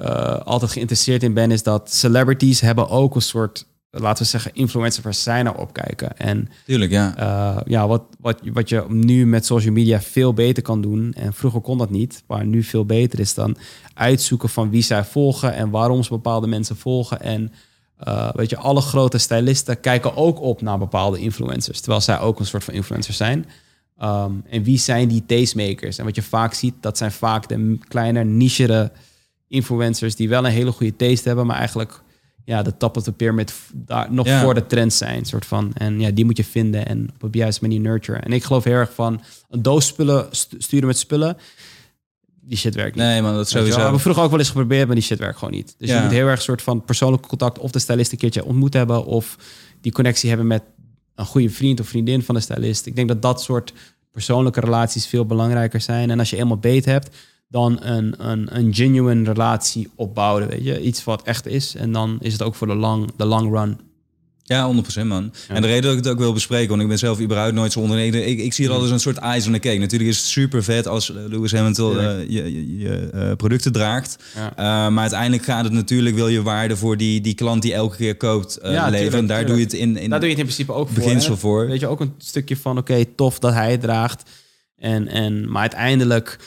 uh, 0.00 0.38
altijd 0.38 0.70
geïnteresseerd 0.70 1.22
in 1.22 1.34
ben, 1.34 1.50
is 1.50 1.62
dat 1.62 1.92
celebrities 1.92 2.60
hebben 2.60 2.88
ook 2.88 3.14
een 3.14 3.22
soort 3.22 3.66
laten 4.00 4.22
we 4.22 4.28
zeggen, 4.28 4.54
influencers 4.54 5.04
waar 5.04 5.14
zij 5.14 5.42
naar 5.42 5.56
opkijken. 5.56 6.18
En 6.18 6.48
Tuurlijk, 6.66 6.90
ja. 6.90 7.14
uh, 7.18 7.60
ja, 7.64 7.86
wat, 7.86 8.02
wat, 8.20 8.40
wat 8.52 8.68
je 8.68 8.84
nu 8.88 9.26
met 9.26 9.46
social 9.46 9.72
media 9.72 10.00
veel 10.00 10.34
beter 10.34 10.62
kan 10.62 10.80
doen. 10.80 11.12
En 11.12 11.32
vroeger 11.32 11.60
kon 11.60 11.78
dat 11.78 11.90
niet, 11.90 12.22
maar 12.26 12.46
nu 12.46 12.62
veel 12.62 12.86
beter 12.86 13.20
is 13.20 13.34
dan 13.34 13.56
uitzoeken 13.94 14.48
van 14.48 14.70
wie 14.70 14.82
zij 14.82 15.04
volgen 15.04 15.54
en 15.54 15.70
waarom 15.70 16.02
ze 16.02 16.10
bepaalde 16.10 16.46
mensen 16.46 16.76
volgen. 16.76 17.20
En 17.20 17.52
uh, 18.08 18.30
weet 18.32 18.50
je, 18.50 18.56
alle 18.56 18.80
grote 18.80 19.18
stylisten 19.18 19.80
kijken 19.80 20.16
ook 20.16 20.40
op 20.40 20.62
naar 20.62 20.78
bepaalde 20.78 21.18
influencers, 21.18 21.80
terwijl 21.80 22.00
zij 22.00 22.18
ook 22.18 22.38
een 22.38 22.46
soort 22.46 22.64
van 22.64 22.74
influencers 22.74 23.16
zijn. 23.16 23.46
Um, 24.02 24.42
en 24.48 24.62
wie 24.62 24.78
zijn 24.78 25.08
die 25.08 25.26
tastemakers? 25.26 25.98
En 25.98 26.04
wat 26.04 26.14
je 26.14 26.22
vaak 26.22 26.54
ziet, 26.54 26.74
dat 26.80 26.98
zijn 26.98 27.12
vaak 27.12 27.48
de 27.48 27.78
kleine, 27.88 28.24
nichere 28.24 28.92
influencers 29.48 30.16
die 30.16 30.28
wel 30.28 30.44
een 30.44 30.52
hele 30.52 30.72
goede 30.72 30.96
taste 30.96 31.28
hebben, 31.28 31.46
maar 31.46 31.56
eigenlijk 31.56 32.02
ja, 32.44 32.62
de 32.62 32.76
top 32.76 32.96
of 32.96 33.02
the 33.02 33.12
pyramid 33.12 33.54
daar 33.74 34.12
nog 34.12 34.28
voor 34.28 34.54
de 34.54 34.66
trend 34.66 34.92
zijn, 34.92 35.24
soort 35.24 35.46
van. 35.46 35.72
En 35.74 36.00
ja, 36.00 36.10
die 36.10 36.24
moet 36.24 36.36
je 36.36 36.44
vinden 36.44 36.86
en 36.86 37.10
op 37.20 37.32
de 37.32 37.38
juiste 37.38 37.62
manier 37.62 37.80
nurturen. 37.80 38.22
En 38.22 38.32
ik 38.32 38.44
geloof 38.44 38.64
heel 38.64 38.74
erg 38.74 38.94
van 38.94 39.20
een 39.50 39.62
doos 39.62 39.86
spullen 39.86 40.26
sturen 40.58 40.86
met 40.86 40.98
spullen. 40.98 41.36
Die 42.44 42.56
shit 42.56 42.74
werkt 42.74 42.94
niet. 42.96 43.04
Nee, 43.04 43.22
man, 43.22 43.34
dat 43.34 43.48
sowieso. 43.48 43.76
We 43.76 43.82
hebben 43.82 44.00
vroeger 44.00 44.22
ook 44.22 44.30
wel 44.30 44.38
eens 44.38 44.48
geprobeerd, 44.48 44.86
maar 44.86 44.94
die 44.94 45.04
shit 45.04 45.18
werkt 45.18 45.38
gewoon 45.38 45.54
niet. 45.54 45.74
Dus 45.78 45.90
je 45.90 46.00
moet 46.00 46.10
heel 46.10 46.26
erg 46.26 46.42
soort 46.42 46.62
van 46.62 46.84
persoonlijk 46.84 47.26
contact 47.26 47.58
of 47.58 47.70
de 47.70 47.78
stylist 47.78 48.12
een 48.12 48.18
keertje 48.18 48.44
ontmoet 48.44 48.74
hebben 48.74 49.04
of 49.04 49.36
die 49.80 49.92
connectie 49.92 50.28
hebben 50.28 50.46
met 50.46 50.62
een 51.14 51.26
goede 51.26 51.50
vriend 51.50 51.80
of 51.80 51.88
vriendin 51.88 52.22
van 52.22 52.34
de 52.34 52.40
stylist. 52.40 52.86
Ik 52.86 52.96
denk 52.96 53.08
dat 53.08 53.22
dat 53.22 53.42
soort 53.42 53.72
persoonlijke 54.12 54.60
relaties 54.60 55.06
veel 55.06 55.26
belangrijker 55.26 55.80
zijn. 55.80 56.10
En 56.10 56.18
als 56.18 56.30
je 56.30 56.36
eenmaal 56.36 56.58
beet 56.58 56.84
hebt, 56.84 57.16
dan 57.48 57.82
een, 57.82 58.28
een, 58.28 58.56
een 58.56 58.74
genuine 58.74 59.24
relatie 59.24 59.90
opbouwen. 59.94 60.48
Weet 60.48 60.64
je? 60.64 60.82
Iets 60.82 61.04
wat 61.04 61.22
echt 61.22 61.46
is. 61.46 61.74
En 61.74 61.92
dan 61.92 62.16
is 62.20 62.32
het 62.32 62.42
ook 62.42 62.54
voor 62.54 62.66
de 62.66 62.74
long, 62.74 63.10
de 63.16 63.24
long 63.24 63.54
run. 63.54 63.80
Ja, 64.52 64.74
100% 65.02 65.06
man. 65.06 65.32
En 65.48 65.62
de 65.62 65.68
reden 65.68 65.82
dat 65.82 65.92
ik 65.92 65.98
het 65.98 66.08
ook 66.08 66.18
wil 66.18 66.32
bespreken, 66.32 66.68
want 66.68 66.82
ik 66.82 66.88
ben 66.88 66.98
zelf 66.98 67.20
überhaupt 67.20 67.54
nooit 67.54 67.72
zo 67.72 67.80
ondernemer. 67.80 68.26
Ik, 68.26 68.38
ik 68.38 68.52
zie 68.52 68.64
het 68.64 68.74
altijd 68.74 68.92
als 68.92 69.04
een 69.04 69.12
soort 69.12 69.24
ijs 69.24 69.46
on 69.46 69.52
the 69.52 69.58
cake. 69.58 69.78
Natuurlijk 69.78 70.10
is 70.10 70.16
het 70.16 70.26
super 70.26 70.64
vet 70.64 70.88
als 70.88 71.12
Lewis 71.28 71.52
Hamilton 71.52 71.96
uh, 71.96 72.18
je, 72.28 72.52
je, 72.52 72.78
je 72.78 73.10
uh, 73.14 73.32
producten 73.36 73.72
draagt. 73.72 74.16
Ja. 74.34 74.50
Uh, 74.50 74.92
maar 74.92 75.00
uiteindelijk 75.00 75.44
gaat 75.44 75.64
het 75.64 75.72
natuurlijk, 75.72 76.16
wil 76.16 76.28
je 76.28 76.42
waarde 76.42 76.76
voor 76.76 76.96
die, 76.96 77.20
die 77.20 77.34
klant 77.34 77.62
die 77.62 77.74
elke 77.74 77.96
keer 77.96 78.16
koopt 78.16 78.58
ja, 78.62 78.88
leveren. 78.88 79.18
en 79.18 79.26
daar 79.26 79.46
doe 79.46 79.56
je 79.56 79.62
het 79.62 79.72
in, 79.72 79.96
in 79.96 80.10
Daar 80.10 80.20
doe 80.20 80.28
je 80.28 80.34
het 80.34 80.44
in 80.44 80.50
principe 80.54 80.72
ook 80.72 80.90
beginsel 80.90 81.36
voor. 81.36 81.60
voor. 81.60 81.68
Weet 81.68 81.80
je, 81.80 81.86
ook 81.86 82.00
een 82.00 82.14
stukje 82.18 82.56
van, 82.56 82.78
oké, 82.78 82.92
okay, 82.92 83.08
tof 83.16 83.38
dat 83.38 83.52
hij 83.52 83.70
het 83.70 83.80
draagt. 83.80 84.30
En, 84.76 85.08
en, 85.08 85.50
maar 85.50 85.60
uiteindelijk 85.60 86.38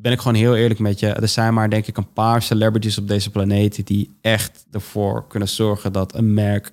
ben 0.00 0.12
ik 0.12 0.18
gewoon 0.18 0.36
heel 0.36 0.56
eerlijk 0.56 0.80
met 0.80 1.00
je. 1.00 1.06
Er 1.06 1.28
zijn 1.28 1.54
maar 1.54 1.70
denk 1.70 1.86
ik 1.86 1.96
een 1.96 2.12
paar 2.12 2.42
celebrities 2.42 2.98
op 2.98 3.08
deze 3.08 3.30
planeet 3.30 3.86
die 3.86 4.16
echt 4.20 4.66
ervoor 4.70 5.26
kunnen 5.28 5.48
zorgen 5.48 5.92
dat 5.92 6.14
een 6.14 6.34
merk 6.34 6.72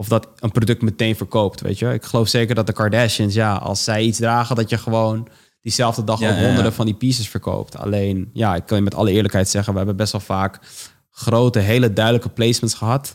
of 0.00 0.08
dat 0.08 0.28
een 0.38 0.50
product 0.50 0.82
meteen 0.82 1.16
verkoopt. 1.16 1.60
Weet 1.60 1.78
je, 1.78 1.92
ik 1.92 2.04
geloof 2.04 2.28
zeker 2.28 2.54
dat 2.54 2.66
de 2.66 2.72
Kardashians, 2.72 3.34
ja, 3.34 3.54
als 3.54 3.84
zij 3.84 4.02
iets 4.02 4.18
dragen, 4.18 4.56
dat 4.56 4.70
je 4.70 4.78
gewoon 4.78 5.28
diezelfde 5.60 6.04
dag 6.04 6.20
ja, 6.20 6.34
honderden 6.34 6.64
ja. 6.64 6.72
van 6.72 6.86
die 6.86 6.94
pieces 6.94 7.28
verkoopt. 7.28 7.76
Alleen, 7.76 8.30
ja, 8.32 8.54
ik 8.54 8.66
kan 8.66 8.76
je 8.76 8.82
met 8.82 8.94
alle 8.94 9.10
eerlijkheid 9.10 9.48
zeggen, 9.48 9.72
we 9.72 9.78
hebben 9.78 9.96
best 9.96 10.12
wel 10.12 10.20
vaak 10.20 10.60
grote, 11.10 11.58
hele 11.58 11.92
duidelijke 11.92 12.28
placements 12.28 12.74
gehad. 12.74 13.14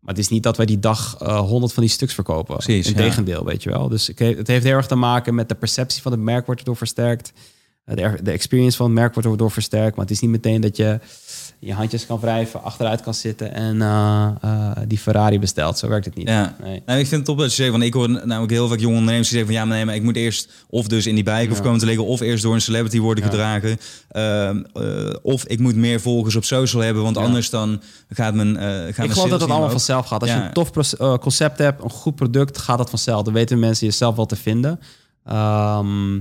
Maar 0.00 0.14
het 0.14 0.18
is 0.18 0.28
niet 0.28 0.42
dat 0.42 0.56
wij 0.56 0.66
die 0.66 0.78
dag 0.78 1.18
uh, 1.22 1.38
honderd 1.38 1.72
van 1.72 1.82
die 1.82 1.92
stuks 1.92 2.14
verkopen. 2.14 2.56
Precies, 2.56 2.86
Integendeel, 2.86 3.44
weet 3.44 3.62
je 3.62 3.70
wel. 3.70 3.88
Dus 3.88 4.06
het 4.16 4.46
heeft 4.48 4.64
heel 4.64 4.76
erg 4.76 4.86
te 4.86 4.94
maken 4.94 5.34
met 5.34 5.48
de 5.48 5.54
perceptie 5.54 6.02
van 6.02 6.12
het 6.12 6.20
merk 6.20 6.46
wordt 6.46 6.60
erdoor 6.60 6.76
versterkt. 6.76 7.32
De, 7.84 8.18
de 8.22 8.30
experience 8.30 8.76
van 8.76 8.86
het 8.86 8.94
merk 8.94 9.14
wordt 9.14 9.28
erdoor 9.28 9.50
versterkt. 9.50 9.96
Maar 9.96 10.04
het 10.04 10.14
is 10.14 10.20
niet 10.20 10.30
meteen 10.30 10.60
dat 10.60 10.76
je 10.76 11.00
je 11.60 11.72
handjes 11.72 12.06
kan 12.06 12.20
wrijven, 12.20 12.62
achteruit 12.62 13.00
kan 13.00 13.14
zitten 13.14 13.54
en 13.54 13.76
uh, 13.76 14.28
uh, 14.44 14.70
die 14.86 14.98
Ferrari 14.98 15.38
bestelt. 15.38 15.78
Zo 15.78 15.88
werkt 15.88 16.04
het 16.04 16.14
niet. 16.14 16.28
Ja. 16.28 16.56
Nee. 16.62 16.82
Nou, 16.86 16.98
ik 16.98 17.06
vind 17.06 17.16
het 17.16 17.24
top 17.24 17.38
dat 17.38 17.48
je 17.48 17.54
zegt, 17.54 17.70
want 17.70 17.82
ik 17.82 17.92
hoor 17.92 18.08
namelijk 18.08 18.52
heel 18.52 18.68
vaak 18.68 18.78
jonge 18.78 18.96
ondernemers 18.96 19.28
die 19.28 19.38
zeggen 19.38 19.54
van 19.54 19.62
ja, 19.62 19.68
maar 19.68 19.76
nee, 19.76 19.86
maar 19.86 19.94
ik 19.94 20.02
moet 20.02 20.16
eerst 20.16 20.50
of 20.68 20.88
dus 20.88 21.06
in 21.06 21.14
die 21.14 21.24
bike 21.24 21.52
of 21.52 21.62
komen 21.62 21.78
te 21.78 21.86
liggen, 21.86 22.04
of 22.04 22.20
eerst 22.20 22.42
door 22.42 22.54
een 22.54 22.60
celebrity 22.60 22.98
worden 22.98 23.24
Ja. 23.24 23.30
gedragen, 23.30 23.78
Ehm, 24.08 24.62
eh, 24.72 25.14
of 25.22 25.44
ik 25.44 25.58
moet 25.58 25.74
meer 25.74 26.00
volgers 26.00 26.36
op 26.36 26.44
social 26.44 26.82
hebben, 26.82 27.02
want 27.02 27.16
anders 27.16 27.50
dan 27.50 27.82
gaat 28.08 28.34
mijn 28.34 28.54
uh, 28.54 28.60
gaan 28.60 29.04
Ik 29.04 29.12
geloof 29.12 29.28
dat 29.28 29.40
het 29.40 29.50
allemaal 29.50 29.70
vanzelf 29.70 30.06
gaat. 30.06 30.20
Als 30.20 30.30
je 30.30 30.36
een 30.36 30.52
tof 30.52 30.92
eh, 30.92 31.14
concept 31.14 31.58
hebt, 31.58 31.82
een 31.82 31.90
goed 31.90 32.14
product, 32.14 32.58
gaat 32.58 32.78
dat 32.78 32.90
vanzelf. 32.90 33.22
Dan 33.22 33.32
weten 33.32 33.58
mensen 33.58 33.86
jezelf 33.86 34.16
wel 34.16 34.26
te 34.26 34.36
vinden. 34.36 34.80
Ehm, 35.24 36.16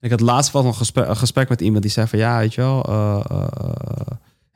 ik 0.00 0.10
had 0.10 0.20
laatst 0.20 0.52
nog 0.52 0.64
een 0.64 0.74
gesprek, 0.74 1.08
een 1.08 1.16
gesprek 1.16 1.48
met 1.48 1.60
iemand 1.60 1.82
die 1.82 1.92
zei 1.92 2.06
van 2.06 2.18
ja, 2.18 2.38
weet 2.38 2.54
je 2.54 2.60
wel, 2.60 2.84
eh, 2.84 3.20
eh, 3.30 3.46
eh, 3.60 4.06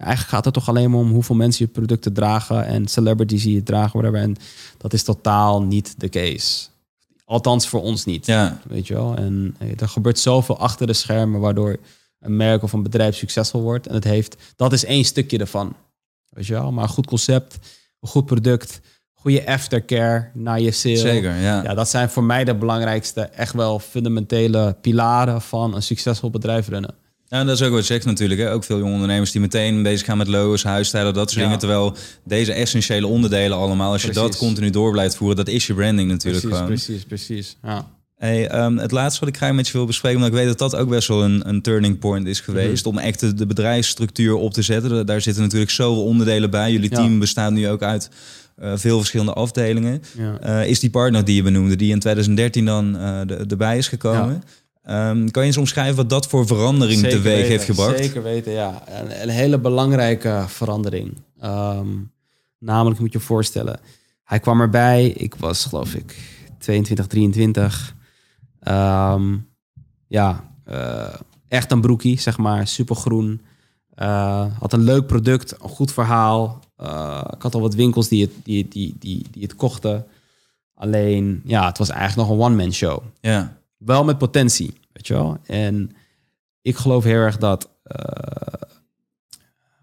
eigenlijk 0.03 0.34
gaat 0.34 0.44
het 0.44 0.55
toch 0.55 0.68
alleen 0.68 0.90
maar 0.90 1.00
om 1.00 1.11
hoeveel 1.11 1.36
mensen 1.36 1.64
je 1.66 1.72
producten 1.72 2.12
dragen 2.12 2.66
en 2.66 2.88
celebrities 2.88 3.42
die 3.42 3.57
het 3.57 3.66
dragen, 3.66 4.00
whatever. 4.00 4.20
En 4.20 4.36
dat 4.78 4.92
is 4.92 5.03
totaal 5.03 5.62
niet 5.62 5.94
de 6.00 6.09
case. 6.09 6.66
Althans 7.24 7.68
voor 7.68 7.82
ons 7.82 8.05
niet. 8.05 8.26
Ja, 8.26 8.61
Weet 8.68 8.86
je 8.86 8.94
wel? 8.94 9.16
En 9.16 9.57
eh, 9.59 9.80
er 9.80 9.88
gebeurt 9.88 10.18
zoveel 10.18 10.59
achter 10.59 10.86
de 10.86 10.92
schermen 10.92 11.40
waardoor 11.40 11.76
een 12.18 12.36
merk 12.36 12.62
of 12.62 12.72
een 12.72 12.82
bedrijf 12.82 13.16
succesvol 13.16 13.62
wordt. 13.62 13.86
En 13.86 13.94
het 13.94 14.05
heeft, 14.05 14.36
dat 14.57 14.72
is 14.72 14.84
één 14.84 15.05
stukje 15.05 15.38
ervan. 15.38 15.76
Weet 16.28 16.46
je 16.46 16.53
wel? 16.53 16.72
Maar 16.72 16.84
een 16.84 16.90
goed 16.90 17.07
concept, 17.07 17.59
een 18.00 18.09
goed 18.09 18.26
product, 18.26 18.80
goede 19.12 19.46
aftercare 19.46 20.30
na 20.34 20.55
je 20.55 20.70
sale. 20.70 20.96
zeker. 20.96 21.34
Ja. 21.34 21.62
Ja, 21.62 21.74
dat 21.74 21.88
zijn 21.88 22.11
voor 22.11 22.24
mij 22.24 22.44
de 22.44 22.55
belangrijkste, 22.55 23.20
echt 23.20 23.53
wel 23.53 23.78
fundamentele 23.78 24.76
pilaren 24.80 25.40
van 25.40 25.74
een 25.74 25.82
succesvol 25.82 26.30
bedrijf 26.30 26.68
runnen. 26.68 26.94
Ja, 27.33 27.45
dat 27.45 27.61
is 27.61 27.62
ook 27.66 27.70
wat 27.70 27.80
je 27.80 27.85
zegt 27.93 28.05
natuurlijk. 28.05 28.41
Hè. 28.41 28.53
Ook 28.53 28.64
veel 28.64 28.78
jonge 28.78 28.93
ondernemers 28.93 29.30
die 29.30 29.41
meteen 29.41 29.83
bezig 29.83 30.07
gaan 30.07 30.18
met 30.18 30.28
logos, 30.28 30.62
huisstijlen, 30.62 31.14
dat 31.14 31.28
soort 31.28 31.35
Ja. 31.41 31.43
dingen. 31.43 31.59
Terwijl 31.59 31.95
deze 32.24 32.53
essentiële 32.53 33.07
onderdelen 33.07 33.57
allemaal, 33.57 33.93
als 33.93 34.03
je 34.03 34.12
dat 34.12 34.37
continu 34.37 34.70
door 34.70 34.93
blijft 34.93 35.16
voeren, 35.16 35.37
dat 35.37 35.49
is 35.49 35.66
je 35.66 35.74
branding 35.74 36.09
natuurlijk 36.11 36.43
Precies, 36.43 36.59
gewoon. 36.61 36.74
precies, 36.74 37.05
precies. 37.05 37.57
Ja. 37.62 37.87
Hey, 38.16 38.49
ehm, 38.49 38.76
het 38.76 38.91
laatste 38.91 39.20
wat 39.20 39.28
ik 39.28 39.37
graag 39.37 39.53
met 39.53 39.66
je 39.66 39.72
wil 39.72 39.87
bespreken, 39.87 40.16
omdat 40.18 40.33
ik 40.33 40.39
weet 40.39 40.49
dat 40.59 40.70
dat 40.70 40.80
ook 40.80 40.89
best 40.89 41.09
wel 41.09 41.24
een, 41.24 41.49
een 41.49 41.62
turning 41.62 41.99
point 41.99 42.26
is 42.26 42.41
geweest, 42.41 42.85
Mhm. 42.85 42.95
om 42.97 43.03
echt 43.03 43.20
de, 43.20 43.35
de 43.35 43.47
bedrijfsstructuur 43.47 44.35
op 44.35 44.53
te 44.53 44.62
zetten. 44.62 44.91
Da- 44.91 45.03
Daar 45.05 45.20
zitten 45.20 45.43
natuurlijk 45.43 45.70
zoveel 45.70 46.05
onderdelen 46.05 46.51
bij. 46.51 46.72
Jullie 46.72 46.91
Ja. 46.91 46.97
team 46.97 47.18
bestaat 47.18 47.53
nu 47.53 47.68
ook 47.68 47.83
uit 47.83 48.11
eh, 48.57 48.72
veel 48.76 48.99
verschillende 48.99 49.33
afdelingen. 49.33 50.03
Ja. 50.18 50.39
Eh, 50.41 50.68
is 50.70 50.80
die 50.80 50.91
partner 50.91 51.24
die 51.24 51.35
je 51.35 51.43
benoemde, 51.43 51.76
die 51.76 51.91
in 51.93 51.99
2013 51.99 52.64
dan 52.64 52.97
eh, 52.99 53.20
de, 53.26 53.35
erbij 53.49 53.78
is 53.78 53.89
gekomen. 53.89 54.43
Ehm, 54.83 55.28
kan 55.28 55.43
je 55.43 55.49
eens 55.49 55.57
omschrijven 55.57 55.97
wat 55.97 56.11
dat 56.11 56.26
voor 56.26 56.47
verandering 56.47 57.01
Zeker 57.01 57.16
teweeg 57.16 57.35
weten, 57.35 57.51
heeft 57.51 57.64
gebracht? 57.64 57.99
Zeker 57.99 58.22
weten, 58.22 58.53
ja. 58.53 58.83
Een, 58.87 59.22
een 59.22 59.28
hele 59.28 59.59
belangrijke 59.59 60.45
verandering. 60.47 61.16
Ehm, 61.41 61.89
namelijk 62.59 63.01
moet 63.01 63.12
je 63.12 63.18
je 63.18 63.24
voorstellen, 63.24 63.80
hij 64.24 64.41
kwam 64.41 64.61
erbij. 64.61 65.07
Ik 65.07 65.35
was 65.35 65.64
geloof 65.64 65.95
ik 65.95 66.16
22, 66.59 67.07
23. 67.07 67.95
Ehm, 68.61 69.37
ja, 70.07 70.45
eh, 70.64 71.14
echt 71.49 71.70
een 71.70 71.80
broekie, 71.80 72.20
zeg 72.20 72.39
maar. 72.39 72.66
Supergroen. 72.66 73.41
Eh, 73.95 74.47
had 74.59 74.72
een 74.72 74.83
leuk 74.83 75.07
product, 75.07 75.62
een 75.62 75.68
goed 75.68 75.93
verhaal. 75.93 76.61
Eh, 76.76 77.24
ik 77.35 77.43
had 77.43 77.55
al 77.55 77.61
wat 77.61 77.74
winkels 77.74 78.09
die 78.09 78.22
het, 78.22 78.33
die, 78.43 78.68
die, 78.68 78.97
die, 78.99 79.26
die 79.30 79.43
het 79.43 79.55
kochten. 79.55 80.07
Alleen, 80.74 81.43
ja, 81.45 81.66
het 81.66 81.78
was 81.78 81.89
eigenlijk 81.89 82.28
nog 82.28 82.39
een 82.39 82.45
one-man 82.45 82.72
show 82.72 83.03
Ja, 83.20 83.62
wel 83.85 84.05
met 84.05 84.18
potentie, 84.18 84.80
weet 84.93 85.07
je 85.07 85.14
wel. 85.14 85.39
En 85.47 85.97
ik 86.62 86.76
geloof 86.76 87.05
heel 87.05 87.14
erg 87.14 87.39
dat, 87.39 87.70
eh, 87.83 88.62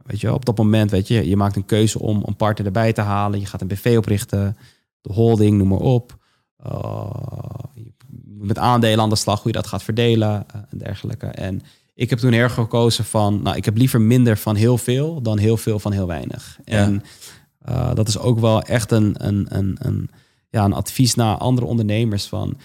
weet 0.06 0.20
je 0.20 0.28
wel, 0.28 0.36
op 0.36 0.45
dat 0.45 0.58
moment, 0.58 0.91
weet 0.91 1.08
je, 1.08 1.28
je 1.28 1.36
maakt 1.36 1.56
een 1.56 1.66
keuze 1.66 2.00
om 2.00 2.24
een 2.26 2.36
partner 2.36 2.66
erbij 2.66 2.93
te 2.93 3.02
halen. 3.02 3.39
Je 3.39 3.45
gaat 3.45 3.62
een 3.62 3.68
BV 3.68 3.95
oprichten, 3.97 4.58
de 5.02 5.14
holding, 5.14 5.58
noem 5.58 5.68
maar 5.68 5.80
op. 5.80 6.18
Uh, 6.66 7.10
met 8.24 8.58
aandelen 8.58 9.00
aan 9.00 9.10
de 9.10 9.16
slag, 9.16 9.41
hoe 9.41 9.52
je 9.52 9.58
dat 9.58 9.68
gaat 9.68 9.84
verdelen 9.84 10.45
eh, 10.47 10.62
en 10.70 10.78
dergelijke. 10.78 11.28
En 11.28 11.62
ik 11.93 12.10
heb 12.10 12.20
toen 12.20 12.32
heel 12.32 12.41
erg 12.41 12.54
gekozen 12.54 13.06
van, 13.06 13.41
nou, 13.41 13.56
ik 13.56 13.66
heb 13.66 13.78
liever 13.78 14.02
minder 14.02 14.38
van 14.38 14.56
heel 14.56 14.78
veel 14.78 15.22
dan 15.22 15.38
heel 15.38 15.58
veel 15.58 15.80
van 15.80 15.91
heel 15.91 16.08
weinig. 16.08 16.60
Ja. 16.66 16.78
En 16.78 17.04
dat 17.93 18.08
is 18.08 18.18
ook 18.18 18.39
wel 18.39 18.62
echt 18.62 18.91
een, 18.91 19.28
een, 19.28 19.45
een, 19.50 19.78
een, 19.80 20.10
ja, 20.50 20.66
een 20.66 20.74
advies 20.74 21.16
naar 21.16 21.38
andere 21.38 21.68
ondernemers 21.68 22.28
van 22.28 22.58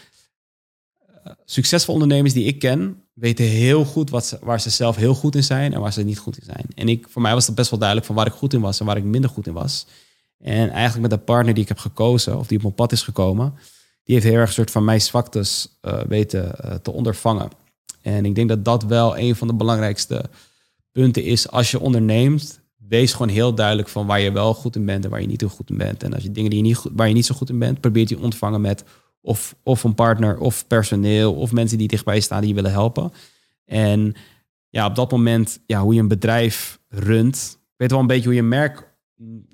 succesvolle 1.45 1.99
ondernemers 1.99 2.35
die 2.35 2.45
ik 2.45 2.59
ken, 2.59 3.03
weten 3.13 3.45
heel 3.45 3.85
goed 3.85 4.11
wat 4.11 4.27
ze, 4.27 4.39
waar 4.43 4.61
ze 4.61 4.71
zelf 4.71 4.97
heel 4.97 5.15
goed 5.15 5.35
in 5.35 5.45
zijn 5.45 5.73
en 5.73 5.81
waar 5.81 5.93
ze 5.93 6.03
niet 6.03 6.19
goed 6.19 6.39
in 6.39 6.45
zijn. 6.45 6.67
En 6.75 6.89
ik, 6.89 7.07
voor 7.09 7.23
mij 7.23 7.35
was 7.35 7.47
het 7.47 7.55
best 7.55 7.71
wel 7.71 7.79
duidelijk 7.79 8.09
van 8.09 8.17
waar 8.17 8.27
ik 8.27 8.33
goed 8.33 8.53
in 8.53 8.61
was 8.61 8.81
en 8.81 8.87
waar 8.87 8.97
ik 8.97 9.05
minder 9.05 9.31
goed 9.31 9.47
in 9.47 9.53
was. 9.53 9.87
En 10.39 10.71
eigenlijk 10.71 11.11
met 11.11 11.19
de 11.19 11.25
partner 11.25 11.55
die 11.55 11.63
ik 11.63 11.69
heb 11.69 11.79
gekozen, 11.79 12.39
of 12.39 12.47
die 12.47 12.57
op 12.57 12.63
mijn 12.63 12.75
pad 12.75 12.93
is 12.93 13.03
gekomen, 13.03 13.55
die 14.05 14.15
heeft 14.15 14.27
heel 14.27 14.39
erg 14.39 14.49
een 14.49 14.55
soort 14.55 14.71
van 14.71 14.85
mijn 14.85 15.01
zwaktes 15.01 15.69
eh, 15.81 16.01
weten 16.09 16.59
eh, 16.59 16.75
te 16.75 16.93
ondervangen. 16.93 17.49
En 18.01 18.25
ik 18.25 18.35
denk 18.35 18.49
dat 18.49 18.65
dat 18.65 18.83
wel 18.83 19.19
een 19.19 19.37
van 19.37 19.49
de 19.49 19.55
belangrijkste 19.55 20.25
punten 20.93 21.25
is 21.25 21.51
als 21.51 21.71
je 21.71 21.81
onderneemt. 21.81 22.61
Wees 22.77 23.13
gewoon 23.13 23.29
heel 23.29 23.55
duidelijk 23.55 23.89
van 23.89 24.07
waar 24.07 24.21
je 24.21 24.33
wel 24.33 24.55
goed 24.55 24.77
in 24.77 24.85
bent 24.85 25.05
en 25.05 25.11
waar 25.11 25.21
je 25.21 25.27
niet 25.27 25.41
zo 25.41 25.49
goed 25.49 25.71
in 25.71 25.77
bent. 25.77 26.03
En 26.03 26.15
als 26.15 26.23
je 26.23 26.33
dingen 26.33 26.51
die 26.51 26.59
je 26.59 26.65
niet, 26.65 26.81
waar 26.93 27.09
je 27.09 27.15
niet 27.15 27.27
zo 27.27 27.35
goed 27.35 27.51
in 27.51 27.59
bent, 27.59 27.81
probeert 27.81 28.09
die 28.09 28.21
ontvangen 28.21 28.61
met 28.61 28.85
of, 29.25 29.55
of 29.63 29.85
een 29.85 29.95
partner, 29.95 30.39
of 30.39 30.67
personeel, 30.67 31.35
of 31.35 31.53
mensen 31.53 31.79
die 31.79 31.89
dichtbij 31.89 32.21
staan 32.21 32.41
die 32.41 32.49
je 32.49 32.55
willen 32.55 32.71
helpen. 32.71 33.13
En 33.65 34.15
ja, 34.69 34.87
op 34.87 34.95
dat 34.95 35.11
moment, 35.11 35.61
ja, 35.67 35.81
hoe 35.81 35.95
je 35.95 36.01
een 36.01 36.09
bedrijf 36.09 36.79
runt, 36.89 37.59
weet 37.77 37.91
wel 37.91 38.01
een 38.01 38.07
beetje 38.07 38.25
hoe 38.25 38.35
je 38.35 38.41
een 38.41 38.49
merk 38.49 38.93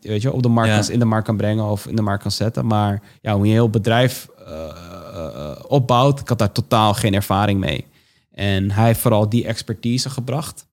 weet 0.00 0.22
je, 0.22 0.32
op 0.32 0.42
de 0.42 0.48
markt 0.48 0.86
Ja. 0.86 0.92
in 0.92 0.98
de 0.98 1.04
markt 1.04 1.26
kan 1.26 1.36
brengen 1.36 1.64
of 1.64 1.86
in 1.86 1.96
de 1.96 2.02
markt 2.02 2.22
kan 2.22 2.30
zetten. 2.30 2.66
Maar 2.66 3.02
ja, 3.20 3.32
hoe 3.34 3.42
je 3.44 3.48
een 3.50 3.56
heel 3.56 3.70
bedrijf 3.70 4.28
eh, 4.46 4.68
eh, 5.14 5.56
opbouwt, 5.68 6.20
ik 6.20 6.28
had 6.28 6.38
daar 6.38 6.52
totaal 6.52 6.94
geen 6.94 7.14
ervaring 7.14 7.60
mee. 7.60 7.84
En 8.30 8.70
hij 8.70 8.86
heeft 8.86 9.00
vooral 9.00 9.28
die 9.28 9.44
expertise 9.46 10.10
gebracht. 10.10 10.68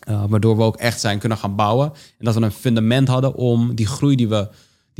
eh, 0.00 0.24
waardoor 0.28 0.56
we 0.56 0.62
ook 0.62 0.76
echt 0.76 1.00
zijn 1.00 1.18
kunnen 1.18 1.38
gaan 1.38 1.56
bouwen. 1.56 1.92
En 2.18 2.24
dat 2.24 2.34
we 2.34 2.40
een 2.40 2.50
fundament 2.52 3.08
hadden 3.08 3.34
om 3.34 3.74
die 3.74 3.86
groei 3.86 4.16
die, 4.16 4.28
we, 4.28 4.48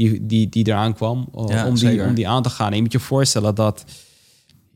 die, 0.09 0.27
die, 0.27 0.49
die 0.49 0.67
eraan 0.69 0.95
kwam, 0.95 1.29
eh, 1.35 1.45
Ja, 1.49 1.67
om, 1.67 1.75
die, 1.75 1.89
zeker. 1.89 2.07
om 2.07 2.15
die 2.15 2.29
aan 2.29 2.43
te 2.43 2.51
gaan. 2.51 2.69
En 2.69 2.77
je 2.77 2.83
moet 2.83 2.93
je 2.93 3.01
voorstellen 3.01 3.55
dat 3.55 3.85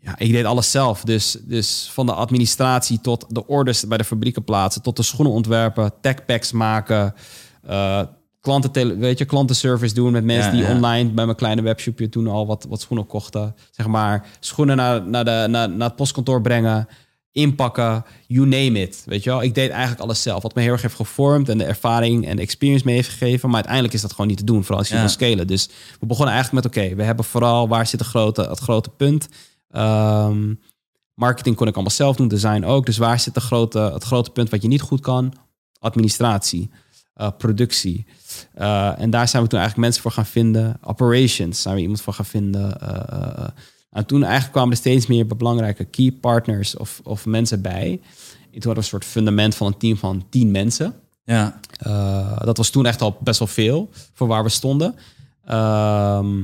ja, 0.01 0.19
ik 0.19 0.33
deed 0.33 0.45
alles 0.45 0.71
zelf. 0.71 1.01
Dus, 1.05 1.37
dus 1.43 1.91
van 1.93 2.07
de 2.07 2.13
administratie 2.13 3.01
tot 3.01 3.27
de 3.29 3.47
orders 3.47 3.87
bij 3.87 3.99
de 3.99 4.05
fabrieken 4.05 4.45
plaatsen, 4.45 4.83
tot 4.83 4.97
de 4.97 5.03
schoenen 5.03 5.33
ontwerpen, 5.33 5.93
techpacks 6.01 6.53
maken, 6.53 7.15
eh 7.67 8.03
klanten, 8.41 8.99
weet 8.99 9.19
je, 9.19 9.25
klantenservice 9.25 9.95
doen 9.95 10.13
met 10.13 10.25
mensen 10.25 10.51
Ja, 10.51 10.57
die 10.57 10.67
ja. 10.67 10.75
online 10.75 11.11
bij 11.11 11.25
mijn 11.25 11.37
kleine 11.37 11.63
webshopje 11.63 12.09
toen 12.09 12.27
al 12.27 12.47
wat, 12.47 12.67
wat 12.69 12.81
schoenen 12.81 13.07
kochten. 13.07 13.55
Zeg 13.71 13.87
maar, 13.87 14.27
schoenen 14.41 14.77
naar, 14.77 15.09
naar, 15.09 15.25
de, 15.25 15.47
naar, 15.49 15.71
naar 15.71 15.89
het 15.89 15.97
postkantoor 15.97 16.41
brengen, 16.41 16.89
inpakken, 17.35 18.05
you 18.27 18.47
name 18.47 18.81
it. 18.81 19.03
Weet 19.07 19.25
je 19.25 19.31
wel, 19.31 19.43
ik 19.43 19.55
deed 19.55 19.71
eigenlijk 19.71 20.01
alles 20.01 20.23
zelf. 20.23 20.43
Wat 20.43 20.55
me 20.55 20.63
heel 20.63 20.73
erg 20.73 20.83
heeft 20.83 20.95
gevormd 20.95 21.49
en 21.49 21.59
de 21.59 21.65
ervaring 21.65 22.27
en 22.27 22.37
de 22.37 22.43
experience 22.43 22.85
mee 22.85 22.95
heeft 22.95 23.09
gegeven. 23.09 23.47
Maar 23.47 23.55
uiteindelijk 23.57 23.95
is 23.95 24.01
dat 24.01 24.11
gewoon 24.11 24.27
niet 24.27 24.37
te 24.39 24.45
doen, 24.45 24.61
vooral 24.61 24.79
als 24.79 24.89
je 24.89 24.95
Ja. 24.95 25.01
wil 25.01 25.09
scalen. 25.11 25.47
Dus 25.47 25.69
we 26.01 26.07
begonnen 26.07 26.35
eigenlijk 26.35 26.65
met, 26.65 26.77
oké, 26.77 26.95
we 26.95 27.03
hebben 27.03 27.25
vooral, 27.25 27.69
waar 27.69 27.87
zit 27.87 27.99
de 27.99 28.05
grote, 28.05 28.43
het 28.43 28.59
grote 28.59 28.91
punt? 28.91 29.29
Ehm, 29.71 30.55
marketing 31.15 31.57
kon 31.57 31.67
ik 31.67 31.75
allemaal 31.75 31.93
zelf 31.93 32.17
doen, 32.17 32.29
design 32.29 32.65
ook. 32.65 32.87
Dus 32.87 32.97
waar 32.99 33.21
zit 33.21 33.35
de 33.35 33.41
grote, 33.41 33.79
het 33.79 34.05
grote 34.05 34.31
punt 34.31 34.51
wat 34.51 34.63
je 34.63 34.69
niet 34.69 34.81
goed 34.81 35.01
kan? 35.01 35.33
Administratie, 35.79 36.71
eh, 37.15 37.29
productie. 37.39 38.07
Eh, 38.55 39.01
en 39.01 39.11
daar 39.11 39.29
zijn 39.29 39.43
we 39.43 39.49
toen 39.49 39.59
eigenlijk 39.59 39.89
mensen 39.89 40.03
voor 40.03 40.11
gaan 40.13 40.27
vinden. 40.33 40.79
Operations 40.83 41.63
zijn 41.63 41.75
we 41.75 41.81
iemand 41.81 42.01
voor 42.01 42.13
gaan 42.13 42.25
vinden. 42.25 42.81
Eh, 42.81 43.49
en 43.95 44.07
toen 44.07 44.23
eigenlijk 44.23 44.53
kwamen 44.53 44.71
er 44.71 44.77
steeds 44.77 45.07
meer 45.07 45.27
belangrijke 45.27 45.85
key 45.85 46.13
partners 46.21 46.77
of, 46.77 47.01
of 47.05 47.27
mensen 47.27 47.63
bij. 47.63 47.91
En 47.91 48.61
toen 48.61 48.73
hadden 48.73 48.73
we 48.73 48.79
een 48.79 48.85
soort 48.85 49.05
fundament 49.05 49.55
van 49.55 49.67
een 49.67 49.77
team 49.77 49.97
van 49.97 50.25
tien 50.29 50.51
mensen. 50.51 50.95
Ja, 51.25 51.61
Uh, 51.87 52.39
dat 52.41 52.57
was 52.57 52.71
toen 52.71 52.87
echt 52.87 53.01
al 53.01 53.17
best 53.21 53.39
wel 53.39 53.49
veel 53.49 53.91
voor 54.13 54.27
waar 54.27 54.43
we 54.43 54.49
stonden. 54.49 54.95
Ehm, 55.45 56.43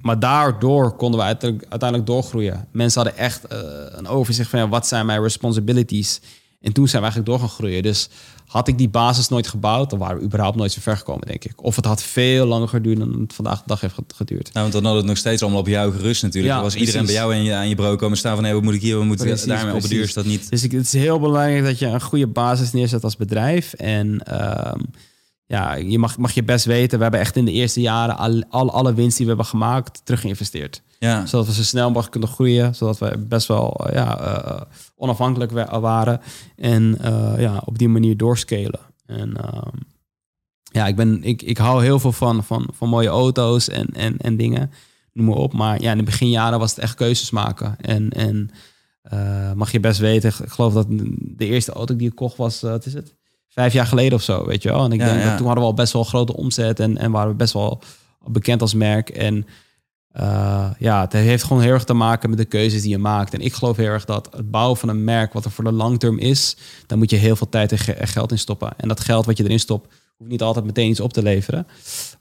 maar 0.00 0.18
daardoor 0.18 0.96
konden 0.96 1.20
we 1.20 1.26
uiteindelijk, 1.26 1.70
uiteindelijk 1.70 2.10
doorgroeien. 2.10 2.68
Mensen 2.72 3.02
hadden 3.02 3.20
echt 3.20 3.44
eh, 3.44 3.58
een 3.90 4.06
overzicht 4.06 4.50
van 4.50 4.58
ja, 4.58 4.68
wat 4.68 4.86
zijn 4.86 5.06
mijn 5.06 5.22
responsibilities. 5.22 6.20
En 6.60 6.72
toen 6.72 6.88
zijn 6.88 7.02
we 7.02 7.08
eigenlijk 7.08 7.26
door 7.26 7.48
gaan 7.48 7.56
groeien. 7.56 7.82
Dus 7.82 8.08
had 8.46 8.68
ik 8.68 8.78
die 8.78 8.88
basis 8.88 9.28
nooit 9.28 9.46
gebouwd, 9.46 9.90
dan 9.90 9.98
waren 9.98 10.18
we 10.18 10.24
überhaupt 10.24 10.56
nooit 10.56 10.72
zo 10.72 10.80
ver 10.80 10.96
gekomen, 10.96 11.26
denk 11.26 11.44
ik. 11.44 11.64
Of 11.64 11.76
het 11.76 11.84
had 11.84 12.02
veel 12.02 12.46
langer 12.46 12.68
geduurd 12.68 12.98
dan 12.98 13.20
het 13.20 13.34
vandaag 13.34 13.58
de 13.58 13.64
dag 13.66 13.80
heeft 13.80 13.94
geduurd. 14.14 14.52
nou, 14.52 14.70
want 14.70 14.72
dan 14.72 14.84
had 14.84 14.96
het 14.96 15.04
nog 15.04 15.16
steeds 15.16 15.42
allemaal 15.42 15.60
op 15.60 15.66
jou 15.66 15.92
gerust 15.92 16.22
natuurlijk. 16.22 16.54
Ja, 16.54 16.62
was 16.62 16.74
iedereen 16.74 17.04
bij 17.04 17.14
jou 17.14 17.32
aan 17.32 17.42
je, 17.42 17.54
aan 17.54 17.68
je 17.68 17.74
bureau 17.74 17.96
komen 17.96 18.18
staan 18.18 18.34
van... 18.34 18.44
hé, 18.44 18.52
wat 18.52 18.62
moet 18.62 18.74
ik 18.74 18.80
hier, 18.80 18.96
wat 18.96 19.04
moet 19.04 19.20
ik 19.20 19.26
Precies, 19.26 19.46
daarmee 19.46 19.74
op 19.74 19.80
de 19.80 19.88
duur 19.88 20.02
is 20.02 20.14
dat 20.14 20.24
niet... 20.24 20.50
Dus 20.50 20.62
ik, 20.62 20.72
het 20.72 20.84
is 20.84 20.92
heel 20.92 21.20
belangrijk 21.20 21.64
dat 21.64 21.78
je 21.78 21.86
een 21.86 22.00
goede 22.00 22.26
basis 22.26 22.72
neerzet 22.72 23.04
als 23.04 23.16
bedrijf. 23.16 23.72
En 23.72 24.18
ehm, 24.22 24.80
ja, 25.46 25.74
je 25.74 25.98
mag, 25.98 26.18
mag 26.18 26.32
je 26.32 26.42
best 26.42 26.64
weten, 26.64 26.96
we 26.96 27.02
hebben 27.02 27.20
echt 27.20 27.36
in 27.36 27.44
de 27.44 27.52
eerste 27.52 27.80
jaren 27.80 28.16
al, 28.16 28.42
al, 28.48 28.72
alle 28.72 28.94
winst 28.94 29.16
die 29.16 29.26
we 29.26 29.32
hebben 29.32 29.50
gemaakt 29.50 30.00
terug 30.04 30.20
geïnvesteerd. 30.20 30.82
Ja, 30.98 31.26
Zodat 31.26 31.46
we 31.46 31.52
zo 31.52 31.62
snel 31.62 31.86
mogelijk 31.86 32.10
kunnen 32.10 32.28
groeien, 32.28 32.74
zodat 32.74 32.98
we 32.98 33.18
best 33.18 33.46
wel 33.48 33.86
eh, 33.86 33.94
ja, 33.94 34.18
eh, 34.18 34.60
onafhankelijk 34.96 35.50
wa- 35.52 35.80
waren. 35.80 36.20
En 36.56 36.98
eh, 37.00 37.34
ja, 37.38 37.62
op 37.64 37.78
die 37.78 37.88
manier 37.88 38.16
doorscalen. 38.16 38.80
En 39.06 39.36
ehm, 39.36 39.76
ja, 40.62 40.86
ik, 40.86 40.96
ben, 40.96 41.24
ik, 41.24 41.42
ik 41.42 41.58
hou 41.58 41.82
heel 41.82 41.98
veel 41.98 42.12
van, 42.12 42.44
van, 42.44 42.68
van 42.72 42.88
mooie 42.88 43.08
auto's 43.08 43.68
en, 43.68 43.86
en, 43.92 44.16
en 44.18 44.36
dingen. 44.36 44.70
Noem 45.12 45.26
maar 45.26 45.36
op. 45.36 45.52
Maar 45.52 45.80
ja, 45.82 45.90
in 45.90 45.98
de 45.98 46.04
beginjaren 46.04 46.58
was 46.58 46.70
het 46.70 46.78
echt 46.78 46.94
keuzes 46.94 47.30
maken. 47.30 47.76
En, 47.80 48.10
en 48.10 48.50
eh, 49.02 49.52
mag 49.52 49.72
je 49.72 49.80
best 49.80 50.00
weten, 50.00 50.28
ik 50.42 50.48
geloof 50.50 50.72
dat 50.72 50.86
de 51.18 51.46
eerste 51.46 51.72
auto 51.72 51.96
die 51.96 52.08
ik 52.08 52.14
kocht 52.14 52.36
was, 52.36 52.62
eh, 52.62 52.70
wat 52.70 52.86
is 52.86 52.94
het? 52.94 53.14
Vijf 53.48 53.72
jaar 53.72 53.86
geleden 53.86 54.12
of 54.18 54.22
zo, 54.22 54.46
weet 54.46 54.62
je 54.62 54.68
wel. 54.68 54.84
En 54.84 54.92
ik 54.92 55.00
Ja, 55.00 55.06
denk 55.06 55.18
ja. 55.20 55.26
dat 55.28 55.36
toen 55.36 55.46
hadden 55.46 55.64
we 55.64 55.70
al 55.70 55.76
best 55.76 55.92
wel 55.92 56.04
grote 56.04 56.36
omzet 56.36 56.80
en, 56.80 56.96
en 56.98 57.10
waren 57.10 57.30
we 57.30 57.36
best 57.36 57.52
wel 57.52 57.80
bekend 58.26 58.60
als 58.60 58.74
merk. 58.74 59.08
En 59.08 59.46
eh, 60.16 60.70
ja, 60.78 61.00
het 61.00 61.12
heeft 61.12 61.44
gewoon 61.44 61.62
heel 61.62 61.72
erg 61.72 61.84
te 61.84 61.92
maken 61.94 62.28
met 62.30 62.38
de 62.38 62.44
keuzes 62.44 62.82
die 62.82 62.90
je 62.90 62.98
maakt. 62.98 63.34
En 63.34 63.40
ik 63.40 63.52
geloof 63.52 63.76
heel 63.76 63.86
erg 63.86 64.04
dat 64.04 64.28
het 64.36 64.50
bouwen 64.50 64.76
van 64.76 64.88
een 64.88 65.04
merk, 65.04 65.32
wat 65.32 65.44
er 65.44 65.50
voor 65.50 65.64
de 65.64 65.72
langterm 65.72 66.18
is, 66.18 66.56
daar 66.86 66.98
moet 66.98 67.10
je 67.10 67.16
heel 67.16 67.36
veel 67.36 67.48
tijd 67.48 67.72
en 67.72 67.78
ge- 67.78 67.92
en 67.92 68.08
geld 68.08 68.30
in 68.30 68.38
stoppen. 68.38 68.72
En 68.76 68.88
dat 68.88 69.00
geld 69.00 69.26
wat 69.26 69.36
je 69.36 69.44
erin 69.44 69.60
stopt, 69.60 69.94
hoeft 70.16 70.30
niet 70.30 70.42
altijd 70.42 70.64
meteen 70.64 70.90
iets 70.90 71.00
op 71.00 71.12
te 71.12 71.22
leveren. 71.22 71.66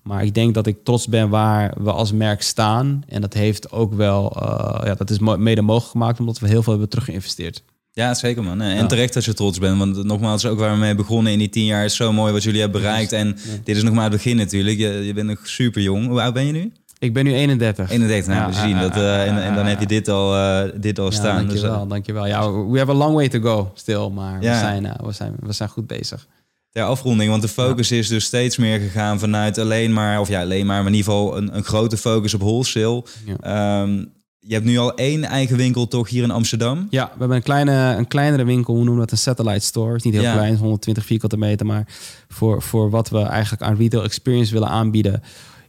Maar 0.04 0.24
ik 0.26 0.34
denk 0.34 0.54
dat 0.54 0.68
ik 0.68 0.84
trots 0.84 1.08
ben 1.08 1.30
waar 1.30 1.74
we 1.84 1.92
als 1.92 2.12
merk 2.12 2.42
staan. 2.42 3.04
En 3.08 3.22
dat 3.22 3.34
heeft 3.34 3.72
ook 3.72 3.94
wel, 3.94 4.32
eh, 4.42 4.86
ja, 4.88 4.96
dat 4.96 5.10
is 5.10 5.20
mede 5.20 5.62
mogelijk 5.62 5.92
gemaakt 5.92 6.20
omdat 6.20 6.40
we 6.40 6.48
heel 6.48 6.64
veel 6.64 6.72
hebben 6.72 6.90
teruggeïnvesteerd. 6.90 7.64
ja 7.94 8.14
zeker 8.14 8.44
man. 8.44 8.62
En 8.62 8.76
Ja. 8.76 8.86
terecht 8.86 9.14
dat 9.14 9.26
je 9.26 9.34
trots 9.34 9.60
bent. 9.60 9.78
Want 9.78 10.04
nogmaals, 10.04 10.46
ook 10.46 10.60
waar 10.60 10.72
we 10.72 10.78
mee 10.80 10.96
begonnen 10.96 11.32
in 11.32 11.40
die 11.40 11.50
tien 11.50 11.66
jaar... 11.66 11.86
is 11.86 11.96
zo 11.96 12.12
mooi 12.14 12.32
wat 12.34 12.44
jullie 12.44 12.62
hebben 12.62 12.82
bereikt. 12.82 13.12
En 13.12 13.38
dit 13.64 13.76
is 13.78 13.84
nog 13.84 13.94
maar 13.94 14.04
het 14.04 14.12
begin 14.14 14.36
natuurlijk. 14.36 14.78
Je, 14.78 14.88
je 15.06 15.14
bent 15.14 15.28
nog 15.28 15.40
super 15.48 15.82
jong. 15.82 16.08
Hoe 16.08 16.22
oud 16.22 16.34
ben 16.34 16.46
je 16.46 16.52
nu? 16.52 16.72
Ik 17.00 17.14
ben 17.14 17.24
nu 17.24 17.34
31. 17.34 17.90
31, 17.92 18.28
nou, 18.28 18.40
Ja, 18.40 18.48
we 18.48 18.68
zien 18.68 18.80
dat. 18.80 18.96
eh, 18.96 19.48
en, 19.48 19.56
dan 19.56 19.66
heb 19.66 19.80
je 19.80 19.86
dit 19.86 20.08
al, 20.08 20.36
eh, 20.36 20.72
dit 20.76 21.00
al 21.00 21.06
Ja, 21.06 21.12
staan. 21.12 21.36
Dus, 21.38 21.46
dankjewel, 21.62 21.84
eh, 21.84 21.90
dankjewel. 21.90 22.28
Ja, 22.28 22.52
we 22.52 22.78
have 22.78 22.92
a 22.92 22.96
long 22.96 23.14
way 23.16 23.30
to 23.30 23.40
go 23.40 23.72
still, 23.74 24.10
maar 24.10 24.42
Ja. 24.42 24.52
we, 24.52 24.58
zijn, 24.60 24.94
we, 25.04 25.12
zijn, 25.12 25.34
we 25.40 25.54
zijn 25.54 25.70
goed 25.70 25.88
bezig. 25.88 26.28
ter 26.72 26.84
afronding, 26.84 27.30
want 27.30 27.42
de 27.42 27.48
focus 27.48 27.92
is 27.92 28.08
dus 28.08 28.26
steeds 28.26 28.58
meer 28.58 28.80
gegaan 28.80 29.20
vanuit 29.20 29.58
alleen 29.58 29.94
maar, 29.94 30.20
of 30.20 30.28
ja, 30.30 30.42
alleen 30.42 30.66
maar, 30.66 30.78
maar 30.84 30.92
in 30.92 30.98
ieder 30.98 31.12
geval 31.12 31.38
een, 31.38 31.56
een 31.56 31.64
grote 31.64 31.98
focus 31.98 32.34
op 32.34 32.40
wholesale. 32.42 33.04
Ehm, 33.40 34.04
je 34.40 34.54
hebt 34.54 34.66
nu 34.66 34.78
al 34.78 34.94
één 34.96 35.24
eigen 35.24 35.58
winkel 35.58 35.88
toch 35.88 36.10
hier 36.10 36.24
in 36.24 36.32
Amsterdam. 36.32 36.88
Ja, 36.90 37.04
we 37.06 37.20
hebben 37.20 37.38
een, 37.38 37.44
kleine, 37.44 37.96
een 37.98 38.08
kleinere 38.08 38.44
winkel, 38.46 38.74
hoe 38.74 38.84
noemen 38.84 39.02
we 39.04 39.10
dat? 39.10 39.12
Een 39.20 39.24
satellite 39.34 39.66
store. 39.66 39.88
Het 39.88 39.98
is 39.98 40.04
niet 40.04 40.14
heel 40.14 40.24
Ja. 40.24 40.34
klein, 40.34 40.56
120 40.56 41.06
vierkante 41.06 41.38
meter. 41.38 41.66
Maar 41.66 41.88
voor, 42.28 42.62
voor 42.62 42.90
wat 42.90 43.10
we 43.10 43.22
eigenlijk 43.22 43.64
aan 43.64 43.76
retail 43.78 44.04
experience 44.04 44.54
willen 44.54 44.68
aanbieden, 44.70 45.24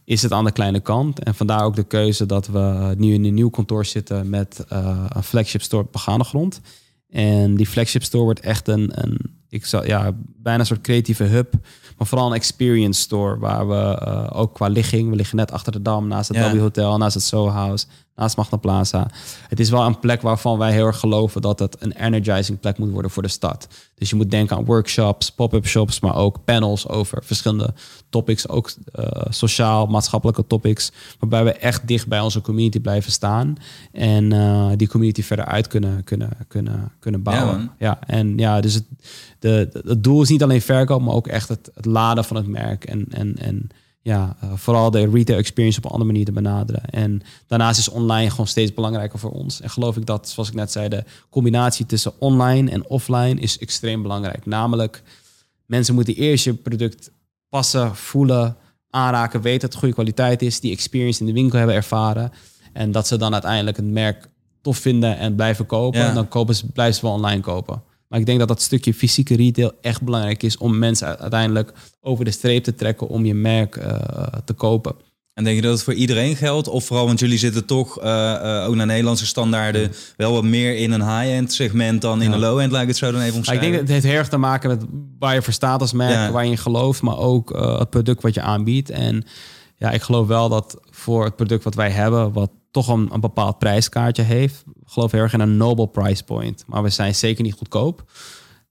is 0.07 0.21
het 0.21 0.31
aan 0.31 0.45
de 0.45 0.51
kleine 0.51 0.79
kant. 0.79 1.23
En 1.23 1.35
vandaar 1.35 1.63
ook 1.63 1.75
de 1.75 1.83
keuze 1.83 2.25
dat 2.25 2.47
we 2.47 2.93
nu 2.97 3.13
in 3.13 3.25
een 3.25 3.33
nieuw 3.33 3.49
kantoor 3.49 3.85
zitten 3.85 4.29
met 4.29 4.65
eh, 4.67 5.05
een 5.09 5.23
flagship 5.23 5.61
store 5.61 5.83
op 5.83 5.91
begane 5.91 6.23
grond. 6.23 6.61
En 7.09 7.55
die 7.55 7.67
flagship 7.67 8.03
store 8.03 8.23
wordt 8.23 8.39
echt 8.39 8.67
een, 8.67 8.91
een 8.93 9.17
ik 9.49 9.65
zou, 9.65 9.85
ja, 9.85 10.11
bijna 10.37 10.59
een 10.59 10.65
soort 10.65 10.81
creatieve 10.81 11.23
hub. 11.23 11.53
Maar 11.97 12.07
vooral 12.07 12.27
een 12.27 12.35
experience 12.35 13.01
store 13.01 13.39
waar 13.39 13.67
we 13.67 13.99
eh, 13.99 14.29
ook 14.33 14.53
qua 14.53 14.67
ligging, 14.67 15.09
we 15.09 15.15
liggen 15.15 15.37
net 15.37 15.51
achter 15.51 15.71
de 15.71 15.81
Dam, 15.81 16.07
naast 16.07 16.27
het 16.27 16.37
Ja. 16.37 16.53
W 16.53 16.59
Hotel, 16.59 16.97
naast 16.97 17.13
het 17.13 17.23
Soho 17.23 17.49
House, 17.49 17.85
naast 18.17 18.37
Magna 18.37 18.57
Plaza. 18.57 19.07
Het 19.47 19.59
is 19.59 19.69
wel 19.69 19.85
een 19.85 19.99
plek 19.99 20.21
waarvan 20.21 20.57
wij 20.57 20.71
heel 20.71 20.85
erg 20.85 20.99
geloven 20.99 21.41
dat 21.41 21.59
het 21.59 21.75
een 21.79 21.91
energizing 21.91 22.59
plek 22.59 22.77
moet 22.77 22.91
worden 22.91 23.11
voor 23.11 23.23
de 23.23 23.29
stad. 23.29 23.67
Dus 23.95 24.09
je 24.09 24.15
moet 24.15 24.31
denken 24.31 24.57
aan 24.57 24.65
workshops, 24.65 25.31
pop-up 25.31 25.65
shops, 25.67 25.99
maar 25.99 26.15
ook 26.15 26.43
panels 26.43 26.87
over 26.87 27.23
verschillende 27.23 27.73
topics, 28.09 28.47
ook 28.49 28.71
eh, 28.93 29.05
sociaal, 29.29 29.85
maatschappelijke 29.85 30.47
topics, 30.47 30.91
waarbij 31.19 31.43
we 31.43 31.51
echt 31.53 31.87
dicht 31.87 32.07
bij 32.07 32.19
onze 32.19 32.41
community 32.41 32.79
blijven 32.79 33.11
staan 33.11 33.55
en 33.91 34.31
eh, 34.31 34.69
die 34.75 34.87
community 34.87 35.23
verder 35.23 35.45
uit 35.45 35.67
kunnen, 35.67 36.03
kunnen, 36.03 36.29
kunnen, 36.47 36.91
kunnen 36.99 37.23
bouwen. 37.23 37.57
man. 37.57 37.71
Ja, 37.79 37.99
en 38.07 38.37
ja, 38.37 38.61
dus 38.61 38.73
het, 38.73 38.83
de- 39.39 39.69
het 39.85 40.03
doel 40.03 40.21
is 40.21 40.29
niet 40.29 40.43
alleen 40.43 40.61
verkoop, 40.61 41.01
maar 41.01 41.13
ook 41.13 41.27
echt 41.27 41.49
het, 41.49 41.69
het 41.73 41.85
laden 41.85 42.23
van 42.23 42.35
het 42.35 42.47
merk 42.47 42.85
en, 42.85 43.05
en, 43.09 43.35
en 43.37 43.69
ja, 44.01 44.35
eh, 44.41 44.51
vooral 44.55 44.91
de 44.91 45.09
retail 45.09 45.37
experience 45.37 45.77
op 45.77 45.85
een 45.85 45.91
andere 45.91 46.11
manier 46.11 46.25
te 46.25 46.31
benaderen. 46.31 46.85
En 46.85 47.21
daarnaast 47.47 47.79
is 47.79 47.89
online 47.89 48.29
gewoon 48.29 48.47
steeds 48.47 48.73
belangrijker 48.73 49.19
voor 49.19 49.31
ons. 49.31 49.61
En 49.61 49.69
geloof 49.69 49.97
ik 49.97 50.05
dat, 50.05 50.29
zoals 50.29 50.49
ik 50.49 50.55
net 50.55 50.71
zei, 50.71 50.89
de 50.89 51.03
combinatie 51.29 51.85
tussen 51.85 52.13
online 52.19 52.71
en 52.71 52.87
offline 52.87 53.39
is 53.39 53.57
extreem 53.57 54.01
belangrijk. 54.01 54.45
Namelijk, 54.45 55.03
mensen 55.65 55.95
moeten 55.95 56.15
eerst 56.15 56.43
je 56.43 56.53
product 56.53 57.11
passen, 57.49 57.95
voelen, 57.95 58.57
aanraken, 58.89 59.41
weten 59.41 59.59
dat 59.59 59.69
het 59.69 59.79
goede 59.79 59.93
kwaliteit 59.93 60.41
is, 60.41 60.59
die 60.59 60.71
experience 60.71 61.19
in 61.19 61.25
de 61.25 61.33
winkel 61.33 61.57
hebben 61.57 61.75
ervaren. 61.75 62.31
En 62.73 62.91
dat 62.91 63.07
ze 63.07 63.17
dan 63.17 63.33
uiteindelijk 63.33 63.77
het 63.77 63.85
merk 63.85 64.29
tof 64.61 64.77
vinden 64.77 65.17
en 65.17 65.35
blijven 65.35 65.65
kopen. 65.65 65.99
Ja. 65.99 66.07
En 66.07 66.15
dan 66.15 66.27
kopen 66.27 66.55
ze, 66.55 66.71
blijven 66.71 66.95
ze 66.95 67.01
wel 67.01 67.11
online 67.11 67.41
kopen. 67.41 67.81
Maar 68.07 68.19
ik 68.19 68.25
denk 68.25 68.39
dat 68.39 68.47
dat 68.47 68.61
stukje 68.61 68.93
fysieke 68.93 69.35
retail 69.35 69.71
echt 69.81 70.01
belangrijk 70.01 70.43
is 70.43 70.57
om 70.57 70.77
mensen 70.77 71.19
uiteindelijk 71.19 71.73
over 72.01 72.25
de 72.25 72.31
streep 72.31 72.63
te 72.63 72.75
trekken 72.75 73.07
om 73.07 73.25
je 73.25 73.33
merk 73.33 73.75
eh, 73.75 74.23
te 74.45 74.53
kopen. 74.53 74.95
En 75.33 75.43
denk 75.43 75.55
je 75.55 75.61
dat 75.61 75.71
het 75.73 75.83
voor 75.83 75.93
iedereen 75.93 76.35
geldt? 76.35 76.67
Of 76.67 76.85
vooral, 76.85 77.05
want 77.05 77.19
jullie 77.19 77.37
zitten 77.37 77.65
toch 77.65 77.99
eh, 77.99 78.33
eh, 78.61 78.67
ook 78.69 78.75
naar 78.75 78.85
Nederlandse 78.85 79.25
standaarden 79.25 79.91
wel 80.17 80.33
wat 80.33 80.43
meer 80.43 80.75
in 80.77 80.91
een 80.91 81.01
high-end 81.19 81.53
segment 81.53 82.01
dan 82.01 82.21
in 82.21 82.27
Ja. 82.29 82.33
een 82.33 82.39
low-end, 82.39 82.71
laat 82.71 82.81
ik 82.81 82.87
het 82.87 82.97
zo 82.97 83.11
dan 83.11 83.21
even 83.21 83.23
Maar 83.23 83.31
ik 83.31 83.37
omschrijven. 83.37 83.63
denk 83.67 83.73
dat 83.73 83.83
het 83.83 83.91
heeft 83.91 84.05
heel 84.13 84.19
erg 84.21 84.29
te 84.29 84.37
maken 84.37 84.69
met 84.69 84.83
waar 85.19 85.33
je 85.33 85.41
voor 85.41 85.53
staat 85.53 85.81
als 85.81 85.93
merk, 85.93 86.13
Ja. 86.13 86.31
waar 86.31 86.45
je 86.45 86.51
in 86.51 86.57
gelooft, 86.57 87.01
maar 87.01 87.17
ook 87.17 87.49
het 87.79 87.89
product 87.89 88.21
wat 88.21 88.33
je 88.33 88.41
aanbiedt. 88.41 88.89
En 88.89 89.23
ja, 89.75 89.91
ik 89.91 90.01
geloof 90.01 90.27
wel 90.27 90.49
dat 90.49 90.77
voor 90.89 91.23
het 91.23 91.35
product 91.35 91.63
wat 91.63 91.75
wij 91.75 91.89
hebben, 91.89 92.33
wat 92.33 92.51
toch 92.83 92.87
een, 92.87 93.09
een 93.13 93.19
bepaald 93.19 93.57
prijskaartje 93.57 94.23
heeft, 94.23 94.63
ik 94.67 94.87
geloof 94.87 95.11
heel 95.11 95.21
erg 95.21 95.33
in 95.33 95.39
een 95.39 95.57
noble 95.57 95.87
price 95.87 96.23
point. 96.23 96.63
Maar 96.67 96.83
we 96.83 96.89
zijn 96.89 97.15
zeker 97.15 97.43
niet 97.43 97.53
goedkoop. 97.53 98.03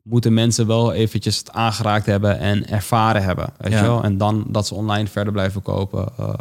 moeten 0.03 0.35
mensen 0.35 0.67
wel 0.67 0.93
eventjes 0.93 1.39
het 1.39 1.53
aangeraakt 1.53 2.07
hebben 2.07 2.39
en 2.39 2.69
ervaren 2.69 3.23
hebben. 3.23 3.53
Weet 3.59 3.73
Ja. 3.73 3.79
je 3.79 3.85
wel? 3.85 4.03
En 4.03 4.19
dan 4.19 4.45
dat 4.49 4.67
ze 4.67 4.75
online 4.75 5.07
verder 5.07 5.33
blijven 5.33 5.63
kopen. 5.63 6.09
Uh, 6.21 6.33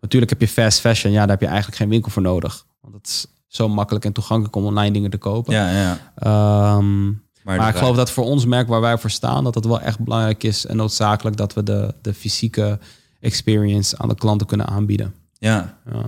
natuurlijk 0.00 0.30
heb 0.30 0.40
je 0.40 0.48
fast 0.48 0.80
fashion. 0.80 1.12
Ja, 1.12 1.18
daar 1.20 1.28
heb 1.28 1.40
je 1.40 1.46
eigenlijk 1.46 1.76
geen 1.76 1.88
winkel 1.88 2.10
voor 2.10 2.22
nodig. 2.22 2.66
Want 2.80 2.94
het 2.94 3.06
is 3.06 3.26
zo 3.46 3.68
makkelijk 3.68 4.04
en 4.04 4.12
toegankelijk 4.12 4.56
om 4.56 4.64
online 4.64 4.92
dingen 4.92 5.10
te 5.10 5.16
kopen. 5.18 5.54
Ja, 5.54 5.70
ja. 5.70 5.98
Ehm, 6.14 7.06
Maar, 7.42 7.68
ik 7.68 7.76
geloof 7.76 7.96
dat 7.96 8.10
voor 8.10 8.24
ons 8.24 8.44
merk 8.46 8.68
waar 8.68 8.80
wij 8.80 8.98
voor 8.98 9.10
staan, 9.10 9.44
dat 9.44 9.54
het 9.54 9.66
wel 9.66 9.80
echt 9.80 9.98
belangrijk 9.98 10.42
is 10.42 10.66
en 10.66 10.76
noodzakelijk 10.76 11.36
dat 11.36 11.54
we 11.54 11.62
de, 11.62 11.94
de 12.02 12.14
fysieke 12.14 12.78
experience 13.20 13.98
aan 13.98 14.08
de 14.08 14.14
klanten 14.14 14.46
kunnen 14.46 14.66
aanbieden. 14.66 15.14
Ja. 15.38 15.74
Ja. 15.92 16.02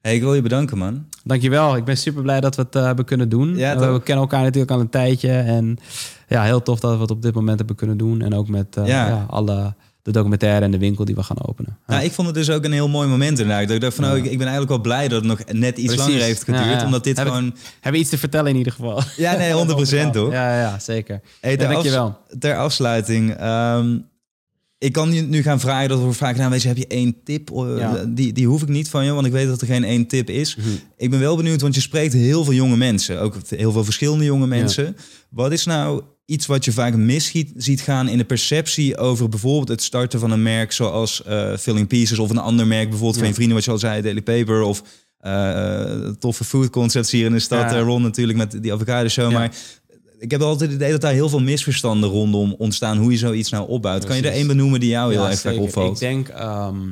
Hey, 0.00 0.14
ik 0.14 0.20
wil 0.22 0.34
je 0.34 0.42
bedanken, 0.42 0.78
man. 0.78 1.06
Dankjewel. 1.24 1.76
Ik 1.76 1.84
ben 1.84 1.96
super 1.96 2.22
blij 2.22 2.40
dat 2.40 2.56
we 2.56 2.62
het 2.62 2.76
eh, 2.76 2.84
hebben 2.84 3.04
kunnen 3.04 3.28
doen. 3.28 3.56
Ja, 3.56 3.72
Eh, 3.74 3.92
we 3.92 4.02
kennen 4.02 4.24
elkaar 4.24 4.42
natuurlijk 4.42 4.70
al 4.70 4.80
een 4.80 4.90
tijdje. 4.90 5.30
En 5.32 5.78
ja, 6.28 6.42
heel 6.44 6.62
tof 6.62 6.80
dat 6.80 6.94
we 6.94 7.00
het 7.00 7.10
op 7.10 7.22
dit 7.22 7.34
moment 7.34 7.58
hebben 7.58 7.76
kunnen 7.76 7.96
doen. 7.96 8.22
En 8.22 8.34
ook 8.34 8.48
met 8.48 8.76
eh, 8.76 8.86
Ja. 8.86 9.08
ja. 9.08 9.24
alle 9.28 9.74
de 10.02 10.10
documentaire 10.12 10.64
en 10.64 10.70
de 10.70 10.78
winkel 10.78 11.04
die 11.04 11.14
we 11.14 11.22
gaan 11.22 11.46
openen. 11.48 11.76
Ja. 11.86 11.92
Nou, 11.94 12.04
ik 12.06 12.12
vond 12.12 12.26
het 12.26 12.36
dus 12.36 12.50
ook 12.50 12.64
een 12.64 12.72
heel 12.72 12.88
mooi 12.88 13.08
moment 13.08 13.38
inderdaad. 13.38 13.66
Dat 13.66 13.76
ik 13.76 13.80
dacht 13.80 13.94
van, 13.94 14.04
nou, 14.04 14.16
ik, 14.16 14.22
ik 14.24 14.30
ben 14.38 14.46
eigenlijk 14.46 14.68
wel 14.68 14.80
blij 14.80 15.08
dat 15.08 15.18
het 15.18 15.28
nog 15.28 15.38
net 15.52 15.78
iets 15.78 15.94
Precies. 15.94 16.12
langer 16.12 16.24
heeft 16.26 16.44
geduurd. 16.44 16.84
Omdat 16.84 17.04
dit 17.04 17.16
Heb 17.16 17.26
ik- 17.26 17.32
gewoon... 17.32 17.54
Hebben 17.72 17.92
we 17.92 17.98
iets 17.98 18.10
te 18.10 18.18
vertellen 18.18 18.50
in 18.50 18.56
ieder 18.56 18.72
geval. 18.72 19.02
Ja, 19.16 19.36
nee, 19.36 19.52
100% 20.08 20.10
toch? 20.12 20.32
Ja, 20.32 20.60
ja, 20.60 20.78
zeker. 20.78 21.20
Hey, 21.40 21.56
ter, 21.56 22.12
ter 22.38 22.56
afsluiting. 22.56 23.34
ehm, 23.36 23.98
ik 24.80 24.92
kan 24.92 25.12
je 25.12 25.22
nu 25.22 25.42
gaan 25.42 25.60
vragen, 25.60 25.88
dat 25.88 26.00
wordt 26.00 26.16
vaak 26.16 26.36
weet 26.36 26.62
je, 26.62 26.68
heb 26.68 26.76
je 26.76 26.86
één 26.86 27.16
tip? 27.24 27.50
Eh, 27.50 27.78
Ja. 27.78 28.04
Die, 28.08 28.32
die 28.32 28.46
hoef 28.46 28.62
ik 28.62 28.68
niet 28.68 28.88
van 28.88 29.04
je, 29.04 29.12
want 29.12 29.26
ik 29.26 29.32
weet 29.32 29.46
dat 29.46 29.60
er 29.60 29.66
geen 29.66 29.84
één 29.84 30.06
tip 30.06 30.30
is. 30.30 30.56
Mhm. 30.56 30.68
Ik 30.96 31.10
ben 31.10 31.20
wel 31.20 31.36
benieuwd, 31.36 31.60
want 31.60 31.74
je 31.74 31.80
spreekt 31.80 32.12
heel 32.12 32.44
veel 32.44 32.52
jonge 32.52 32.76
mensen. 32.76 33.20
Ook 33.20 33.34
heel 33.48 33.72
veel 33.72 33.84
verschillende 33.84 34.24
jonge 34.24 34.46
mensen. 34.46 34.96
Wat 35.30 35.52
is 35.52 35.64
nou 35.64 36.02
iets 36.24 36.46
wat 36.46 36.64
je 36.64 36.72
vaak 36.72 36.96
mis 36.96 37.32
ziet, 37.56 37.80
gaan 37.80 38.08
in 38.08 38.18
de 38.18 38.24
perceptie 38.24 38.96
over 38.96 39.28
bijvoorbeeld 39.28 39.68
het 39.68 39.82
starten 39.82 40.20
van 40.20 40.30
een 40.30 40.42
merk 40.42 40.72
zoals 40.72 41.22
eh 41.22 41.56
Filling 41.56 41.86
Pieces 41.86 42.18
of 42.18 42.30
een 42.30 42.38
ander 42.38 42.66
merk, 42.66 42.88
bijvoorbeeld 42.88 43.18
van 43.18 43.28
je 43.28 43.34
vrienden, 43.34 43.56
wat 43.56 43.64
je 43.64 43.70
al 43.70 43.78
zei, 43.78 44.02
Daily 44.02 44.22
Paper 44.22 44.62
of 44.62 44.82
eh, 45.18 46.08
toffe 46.18 46.44
food 46.44 46.70
concepts 46.70 47.10
hier 47.10 47.26
in 47.26 47.32
de 47.32 47.38
stad. 47.38 47.70
Ja. 47.70 47.80
Ron 47.80 48.02
natuurlijk 48.02 48.38
met 48.38 48.62
die 48.62 48.72
avocado 48.72 49.08
show. 49.08 49.30
Ja. 49.30 49.38
Maar 49.38 49.52
ik 50.20 50.30
heb 50.30 50.40
altijd 50.40 50.70
het 50.70 50.78
idee 50.80 50.90
dat 50.90 51.00
daar 51.00 51.12
heel 51.12 51.28
veel 51.28 51.40
misverstanden 51.40 52.10
rondom 52.10 52.54
ontstaan 52.58 52.98
hoe 52.98 53.10
je 53.10 53.18
zoiets 53.18 53.50
nou 53.50 53.68
opbouwt. 53.68 54.04
Kan 54.04 54.16
je 54.16 54.22
er 54.22 54.32
één 54.32 54.46
benoemen 54.46 54.80
die 54.80 54.88
jou 54.88 55.12
heel 55.12 55.22
Ja, 55.22 55.30
erg 55.30 55.40
vaak 55.40 55.58
opvalt? 55.58 55.92
Ik 55.92 55.98
denk, 55.98 56.28
ehm, 56.28 56.90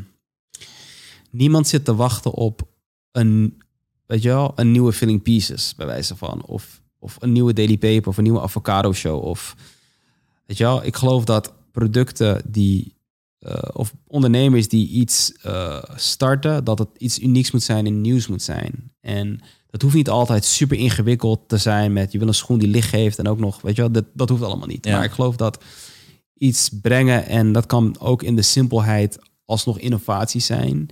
niemand 1.30 1.68
zit 1.68 1.84
te 1.84 1.94
wachten 1.94 2.32
op 2.32 2.62
een, 3.12 3.62
weet 4.06 4.22
je 4.22 4.28
wel, 4.28 4.52
een 4.54 4.70
nieuwe 4.70 4.92
filling 4.92 5.22
pieces, 5.22 5.74
bij 5.76 5.86
wijze 5.86 6.16
van. 6.16 6.44
Of, 6.44 6.82
of 6.98 7.16
een 7.18 7.32
nieuwe 7.32 7.52
Daily 7.52 7.78
Paper 7.78 8.08
of 8.08 8.16
een 8.16 8.22
nieuwe 8.22 8.40
avocado 8.40 8.92
show. 8.92 9.24
Of, 9.24 9.54
weet 10.46 10.56
je 10.56 10.64
wel, 10.64 10.84
ik 10.84 10.96
geloof 10.96 11.24
dat 11.24 11.52
producten 11.72 12.42
die, 12.46 12.94
eh, 13.38 13.62
of 13.72 13.94
ondernemers 14.06 14.68
die 14.68 14.88
iets 14.88 15.32
eh, 15.32 15.82
starten, 15.94 16.64
dat 16.64 16.78
het 16.78 16.88
iets 16.98 17.18
unieks 17.18 17.50
moet 17.50 17.62
zijn 17.62 17.86
en 17.86 18.00
nieuws 18.00 18.26
moet 18.26 18.42
zijn. 18.42 18.92
En 19.00 19.40
dat 19.70 19.82
hoeft 19.82 19.94
niet 19.94 20.08
altijd 20.08 20.44
super 20.44 20.76
ingewikkeld 20.76 21.48
te 21.48 21.56
zijn 21.56 21.92
met 21.92 22.12
je 22.12 22.18
wil 22.18 22.28
een 22.28 22.34
schoen 22.34 22.58
die 22.58 22.68
licht 22.68 22.88
geeft 22.88 23.18
en 23.18 23.28
ook 23.28 23.38
nog, 23.38 23.60
weet 23.60 23.76
je 23.76 23.82
wel, 23.82 23.90
dat, 23.90 24.04
dat 24.12 24.28
hoeft 24.28 24.42
allemaal 24.42 24.66
niet. 24.66 24.84
Ja. 24.84 24.92
Maar 24.92 25.04
ik 25.04 25.10
geloof 25.10 25.36
dat 25.36 25.64
iets 26.34 26.68
brengen 26.82 27.26
en 27.26 27.52
dat 27.52 27.66
kan 27.66 27.96
ook 27.98 28.22
in 28.22 28.36
de 28.36 28.42
simpelheid 28.42 29.18
alsnog 29.44 29.78
innovatie 29.78 30.40
zijn. 30.40 30.88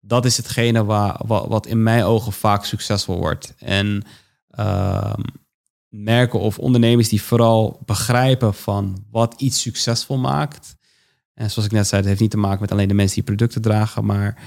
Dat 0.00 0.24
is 0.24 0.36
hetgene 0.36 0.84
waar, 0.84 1.20
wat, 1.26 1.46
wat 1.48 1.66
in 1.66 1.82
mijn 1.82 2.04
ogen 2.04 2.32
vaak 2.32 2.64
succesvol 2.64 3.16
wordt. 3.16 3.54
En 3.58 4.02
ehm, 4.50 5.22
merken 5.88 6.40
of 6.40 6.58
ondernemers 6.58 7.08
die 7.08 7.22
vooral 7.22 7.80
begrijpen 7.84 8.54
van 8.54 9.04
wat 9.10 9.34
iets 9.38 9.60
succesvol 9.60 10.18
maakt. 10.18 10.76
En 11.34 11.50
zoals 11.50 11.68
ik 11.68 11.74
net 11.74 11.86
zei, 11.86 12.00
het 12.00 12.08
heeft 12.08 12.20
niet 12.20 12.30
te 12.30 12.36
maken 12.36 12.60
met 12.60 12.72
alleen 12.72 12.88
de 12.88 12.94
mensen 12.94 13.14
die 13.14 13.24
producten 13.24 13.62
dragen, 13.62 14.04
maar 14.04 14.42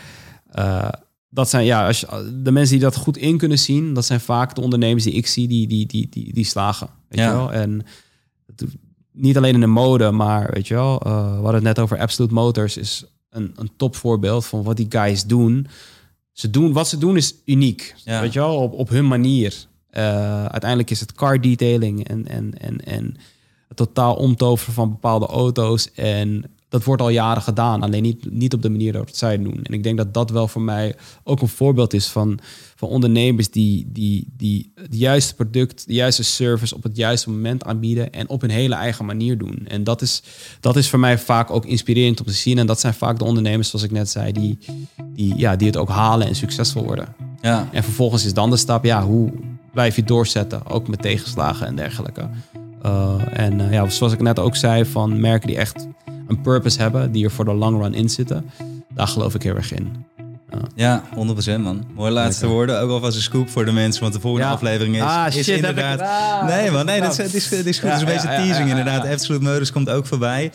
eh, 0.52 0.90
dat 1.34 1.50
zijn 1.50 1.66
ja, 1.66 1.88
als 1.88 2.00
je, 2.00 2.40
de 2.44 2.52
mensen 2.52 2.74
die 2.76 2.84
dat 2.84 2.96
goed 2.96 3.18
in 3.18 3.38
kunnen 3.38 3.60
zien, 3.60 3.94
dat 3.94 4.06
zijn 4.06 4.20
vaak 4.20 4.56
de 4.56 4.62
ondernemers 4.62 5.04
die 5.04 5.14
ik 5.14 5.28
zie 5.28 5.48
die, 5.48 5.68
die, 5.68 5.86
die, 5.86 6.08
die, 6.10 6.34
die 6.34 6.46
slagen. 6.46 6.90
Weet 7.10 7.20
Ja. 7.20 7.26
je 7.30 7.36
wel? 7.36 7.52
En 7.54 7.86
niet 9.12 9.38
alleen 9.38 9.54
in 9.54 9.60
de 9.60 9.68
mode, 9.68 10.12
maar 10.12 10.50
weet 10.54 10.68
je 10.68 10.74
wel, 10.74 11.02
eh, 11.02 11.26
we 11.28 11.34
hadden 11.34 11.54
het 11.54 11.64
net 11.64 11.80
over 11.80 12.00
Absolute 12.00 12.34
Motors, 12.34 12.78
is 12.78 13.04
een, 13.30 13.52
een 13.56 13.70
topvoorbeeld 13.78 14.46
van 14.46 14.64
wat 14.64 14.78
die 14.78 14.86
guys 14.90 15.24
doen. 15.26 15.68
Ze 16.32 16.50
doen 16.50 16.74
wat 16.74 16.88
ze 16.88 16.98
doen 16.98 17.18
is 17.18 17.36
uniek, 17.46 17.96
Ja. 18.04 18.22
weet 18.22 18.34
je 18.34 18.40
wel, 18.40 18.56
op, 18.56 18.74
op 18.74 18.90
hun 18.90 19.08
manier. 19.08 19.66
Eh, 19.90 20.46
uiteindelijk 20.46 20.90
is 20.90 21.00
het 21.00 21.14
car 21.14 21.42
detailing 21.42 22.08
en, 22.08 22.28
en, 22.28 22.54
en, 22.60 22.86
en 22.86 23.16
het 23.68 23.78
totaal 23.78 24.16
omtoveren 24.16 24.74
van 24.74 24.90
bepaalde 24.90 25.26
auto's. 25.26 25.92
En 25.92 26.44
dat 26.74 26.84
wordt 26.84 27.02
al 27.02 27.10
jaren 27.10 27.42
gedaan, 27.42 27.82
alleen 27.82 28.02
niet, 28.04 28.32
niet 28.32 28.54
op 28.54 28.62
de 28.62 28.70
manier 28.70 28.92
waarop 28.92 29.10
zij 29.14 29.32
het 29.32 29.44
doen. 29.44 29.60
En 29.64 29.74
ik 29.74 29.84
denk 29.84 29.98
dat 29.98 30.14
dat 30.14 30.30
wel 30.30 30.48
voor 30.48 30.62
mij 30.62 30.96
ook 31.24 31.42
een 31.42 31.48
voorbeeld 31.48 31.94
is 31.94 32.08
van, 32.08 32.40
van 32.76 32.90
ondernemers 32.90 33.50
die, 33.52 33.90
die, 33.92 34.28
die 34.38 34.72
het 34.76 34.96
juiste 34.96 35.36
product, 35.36 35.88
de 35.88 35.94
juiste 35.94 36.24
service 36.24 36.76
op 36.76 36.84
het 36.84 36.98
juiste 36.98 37.30
moment 37.30 37.64
aanbieden 37.64 38.14
en 38.14 38.30
op 38.30 38.42
hun 38.42 38.50
hele 38.50 38.76
eigen 38.76 39.06
manier 39.06 39.38
doen. 39.38 39.66
En 39.68 39.84
dat 39.84 40.02
is, 40.02 40.24
dat 40.60 40.76
is 40.76 40.90
voor 40.90 41.00
mij 41.00 41.18
vaak 41.18 41.52
ook 41.52 41.66
inspirerend 41.66 42.20
om 42.20 42.26
te 42.26 42.34
zien. 42.34 42.58
En 42.58 42.68
dat 42.68 42.80
zijn 42.80 42.94
vaak 42.94 43.20
de 43.20 43.26
ondernemers, 43.26 43.70
zoals 43.70 43.86
ik 43.86 43.92
net 43.92 44.10
zei, 44.10 44.32
die, 44.32 44.58
die, 45.06 45.36
ja, 45.38 45.56
die 45.56 45.68
het 45.68 45.78
ook 45.78 45.90
halen 45.90 46.28
en 46.28 46.36
succesvol 46.36 46.84
worden. 46.84 47.16
Ja. 47.42 47.70
En 47.72 47.84
vervolgens 47.84 48.26
is 48.26 48.34
dan 48.34 48.50
de 48.50 48.58
stap, 48.58 48.84
ja, 48.84 49.04
hoe 49.04 49.32
blijf 49.74 49.96
je 49.96 50.04
doorzetten, 50.04 50.68
ook 50.68 50.88
met 50.88 51.02
tegenslagen 51.02 51.68
en 51.68 51.76
dergelijke. 51.76 52.30
Uh, 52.86 53.16
en 53.34 53.60
uh, 53.60 53.72
ja, 53.72 53.90
zoals 53.90 54.14
ik 54.14 54.22
net 54.22 54.40
ook 54.40 54.56
zei, 54.56 54.86
van 54.86 55.20
merken 55.20 55.48
die 55.48 55.58
echt 55.58 55.88
een 56.36 56.42
purpose 56.42 56.82
hebben, 56.82 57.12
die 57.12 57.24
er 57.26 57.32
voor 57.32 57.46
de 57.46 57.54
long 57.54 57.82
run 57.82 57.94
in 57.94 58.10
zitten, 58.10 58.50
daar 58.94 59.08
geloof 59.08 59.36
ik 59.36 59.44
heel 59.44 59.56
erg 59.56 59.74
in. 59.74 60.06
Ja, 60.76 61.04
100% 61.58 61.60
man. 61.60 61.84
Mooie 61.96 62.12
laatste 62.12 62.42
Lekker. 62.42 62.48
woorden. 62.58 62.80
Ook 62.80 62.90
alvast 62.90 63.16
een 63.16 63.22
scoop 63.22 63.50
voor 63.50 63.66
de 63.66 63.72
mensen, 63.72 64.02
want 64.02 64.14
de 64.14 64.20
volgende 64.20 64.48
Ja. 64.48 64.54
aflevering 64.54 64.96
is, 64.96 65.02
Ah, 65.02 65.26
is 65.28 65.34
shit, 65.34 65.56
inderdaad... 65.56 65.92
gedaan. 66.00 66.46
nee 66.46 66.72
man, 66.72 66.86
nee, 66.86 67.00
Nou. 67.00 67.16
dat 67.18 67.26
is, 67.34 67.34
is, 67.52 67.52
is 67.52 67.80
goed. 67.80 67.90
Ja, 67.90 67.96
het 67.96 68.02
is 68.02 68.08
een 68.08 68.14
beetje 68.14 68.30
ja, 68.30 68.36
teasing 68.44 68.70
inderdaad. 68.70 69.08
Absolute 69.08 69.44
Modus 69.44 69.72
komt 69.72 69.90
ook 69.90 70.06
voorbij. 70.06 70.52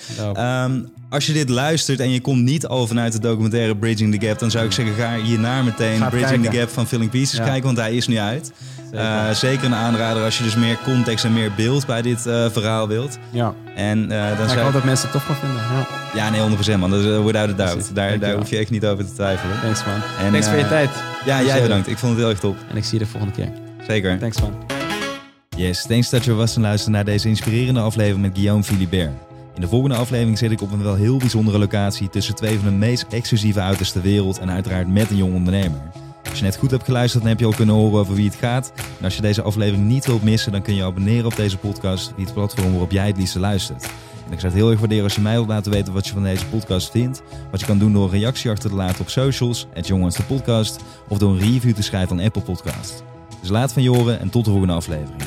Als 1.11 1.27
je 1.27 1.33
dit 1.33 1.49
luistert 1.49 2.01
en 2.01 2.11
je 2.11 2.21
komt 2.21 2.43
niet 2.43 2.67
al 2.67 2.87
vanuit 2.87 3.13
de 3.13 3.19
documentaire 3.21 3.77
Bridging 3.77 4.19
the 4.19 4.27
Gap, 4.27 4.39
dan 4.39 4.51
zou 4.51 4.65
ik 4.65 4.73
zeggen, 4.73 4.95
ga 4.95 5.17
hierna 5.17 5.63
meteen 5.63 6.09
Bridging 6.11 6.45
the. 6.45 6.57
Gap 6.57 6.69
van 6.69 6.87
Filling 6.87 7.11
Pieces 7.11 7.39
Ja. 7.39 7.45
kijken, 7.45 7.63
want 7.65 7.77
hij 7.79 7.95
is 7.95 8.07
nu 8.07 8.19
uit. 8.19 8.53
Zeker. 8.85 8.99
Eh, 9.07 9.31
zeker 9.31 9.65
een 9.65 9.75
aanrader 9.75 10.23
als 10.25 10.39
je 10.39 10.45
dus 10.45 10.57
meer 10.57 10.79
context 10.85 11.25
en 11.25 11.33
meer 11.33 11.53
beeld 11.57 11.87
bij 11.87 12.03
dit 12.03 12.27
eh, 12.27 12.47
verhaal 12.51 12.89
wilt. 12.89 13.19
ja, 13.31 13.55
En 13.75 14.03
eh, 14.03 14.09
dan 14.09 14.19
Ja, 14.19 14.43
ik 14.43 14.49
zou 14.49 14.61
hoop 14.61 14.73
dat 14.73 14.85
mensen 14.85 15.09
het 15.09 15.13
tof 15.17 15.25
gaan 15.25 15.37
vinden. 15.37 15.57
Ja, 15.57 15.87
Ja, 16.15 16.31
nee, 16.31 16.41
100% 16.41 16.79
man. 16.79 16.91
Dat 16.91 17.01
is 17.01 17.07
without 17.25 17.51
a 17.51 17.53
doubt. 17.53 17.95
Daar, 17.95 18.19
daar 18.19 18.35
hoef 18.37 18.51
je 18.51 18.57
echt 18.57 18.71
niet 18.71 18.87
over 18.87 19.07
te 19.07 19.13
twijfelen. 19.13 19.61
thanks 19.61 19.85
man. 19.85 19.95
En, 20.27 20.31
thanks 20.33 20.49
voor 20.49 20.59
je 20.59 20.69
tijd. 20.69 20.91
Ja, 21.25 21.43
jij 21.43 21.63
bedankt. 21.63 21.89
Ik 21.89 21.99
vond 21.99 22.13
het 22.13 22.21
heel 22.21 22.31
erg 22.31 22.39
top. 22.41 22.57
En 22.71 22.77
ik 22.77 22.85
zie 22.85 22.99
je 22.99 23.05
de 23.05 23.11
volgende 23.11 23.35
keer. 23.35 23.53
Zeker. 23.87 24.19
Thanks 24.19 24.41
man. 24.41 24.55
Yes, 25.57 25.87
thanks 25.87 26.11
dat 26.11 26.25
je 26.25 26.35
was 26.35 26.53
te 26.53 26.61
luisteren 26.61 26.93
naar 26.95 27.05
deze 27.05 27.29
inspirerende 27.29 27.81
aflevering 27.81 28.21
met 28.23 28.31
Guillaume 28.35 28.63
Philibert. 28.63 29.11
In 29.59 29.65
de 29.65 29.71
volgende 29.71 29.97
aflevering 29.97 30.39
zit 30.39 30.51
ik 30.51 30.61
op 30.61 30.73
een 30.73 30.83
wel 30.83 30.95
heel 30.95 31.17
bijzondere 31.17 31.59
locatie 31.59 32.09
tussen 32.09 32.35
twee 32.35 32.59
van 32.59 32.69
de 32.69 32.75
meest 32.75 33.07
exclusieve 33.11 33.61
auto's 33.61 33.93
ter 33.93 34.03
wereld 34.03 34.39
en 34.39 34.51
uiteraard 34.51 34.89
met 34.89 35.11
een 35.11 35.17
jong 35.17 35.35
ondernemer. 35.35 35.81
Als 36.29 36.39
je 36.39 36.45
net 36.45 36.57
goed 36.57 36.71
hebt 36.71 36.85
geluisterd, 36.85 37.23
dan 37.23 37.33
heb 37.33 37.41
je 37.41 37.47
al 37.47 37.55
kunnen 37.55 37.75
horen 37.75 38.01
over 38.01 38.15
wie 38.15 38.29
het 38.29 38.35
gaat. 38.35 38.73
En 38.99 39.05
als 39.05 39.17
je 39.17 39.23
deze 39.23 39.43
aflevering 39.43 39.87
niet 39.87 40.07
wilt 40.07 40.23
missen, 40.23 40.53
dan 40.53 40.63
kun 40.63 40.75
je 40.75 40.85
abonneren 40.85 41.27
op 41.27 41.37
deze 41.37 41.59
podcast 41.59 42.13
via 42.15 42.25
het 42.25 42.35
platform 42.35 42.71
waarop 42.71 42.91
jij 42.91 43.07
het 43.07 43.17
liefste 43.17 43.39
luistert. 43.39 43.83
En 44.27 44.33
ik 44.33 44.41
zou 44.41 44.53
het 44.53 44.63
heel 44.63 44.71
erg 44.71 44.79
waarderen 44.79 45.05
als 45.05 45.15
je 45.15 45.21
mij 45.21 45.35
wilt 45.35 45.49
laten 45.49 45.73
weten 45.73 45.93
wat 45.93 46.07
je 46.07 46.13
van 46.13 46.23
deze 46.23 46.47
podcast 46.47 46.91
vindt. 46.91 47.23
Wat 47.51 47.61
je 47.61 47.67
kan 47.67 47.79
doen 47.79 47.93
door 47.93 48.05
een 48.05 48.19
reactie 48.19 48.51
achter 48.51 48.71
te 48.71 48.77
laten 48.77 49.01
op 49.01 49.09
socials, 49.09 49.67
het 49.73 49.87
Jongens 49.87 50.17
de 50.17 50.23
Podcast, 50.23 50.81
of 51.09 51.19
door 51.19 51.31
een 51.31 51.53
review 51.53 51.75
te 51.75 51.83
schrijven 51.83 52.19
aan 52.19 52.25
Apple 52.25 52.43
Podcast. 52.43 53.03
Dus 53.41 53.51
laat 53.51 53.73
van 53.73 53.83
je 53.83 53.91
horen 53.91 54.21
en 54.21 54.31
tot 54.31 54.45
de 54.45 54.51
volgende 54.51 54.75
aflevering. 54.75 55.23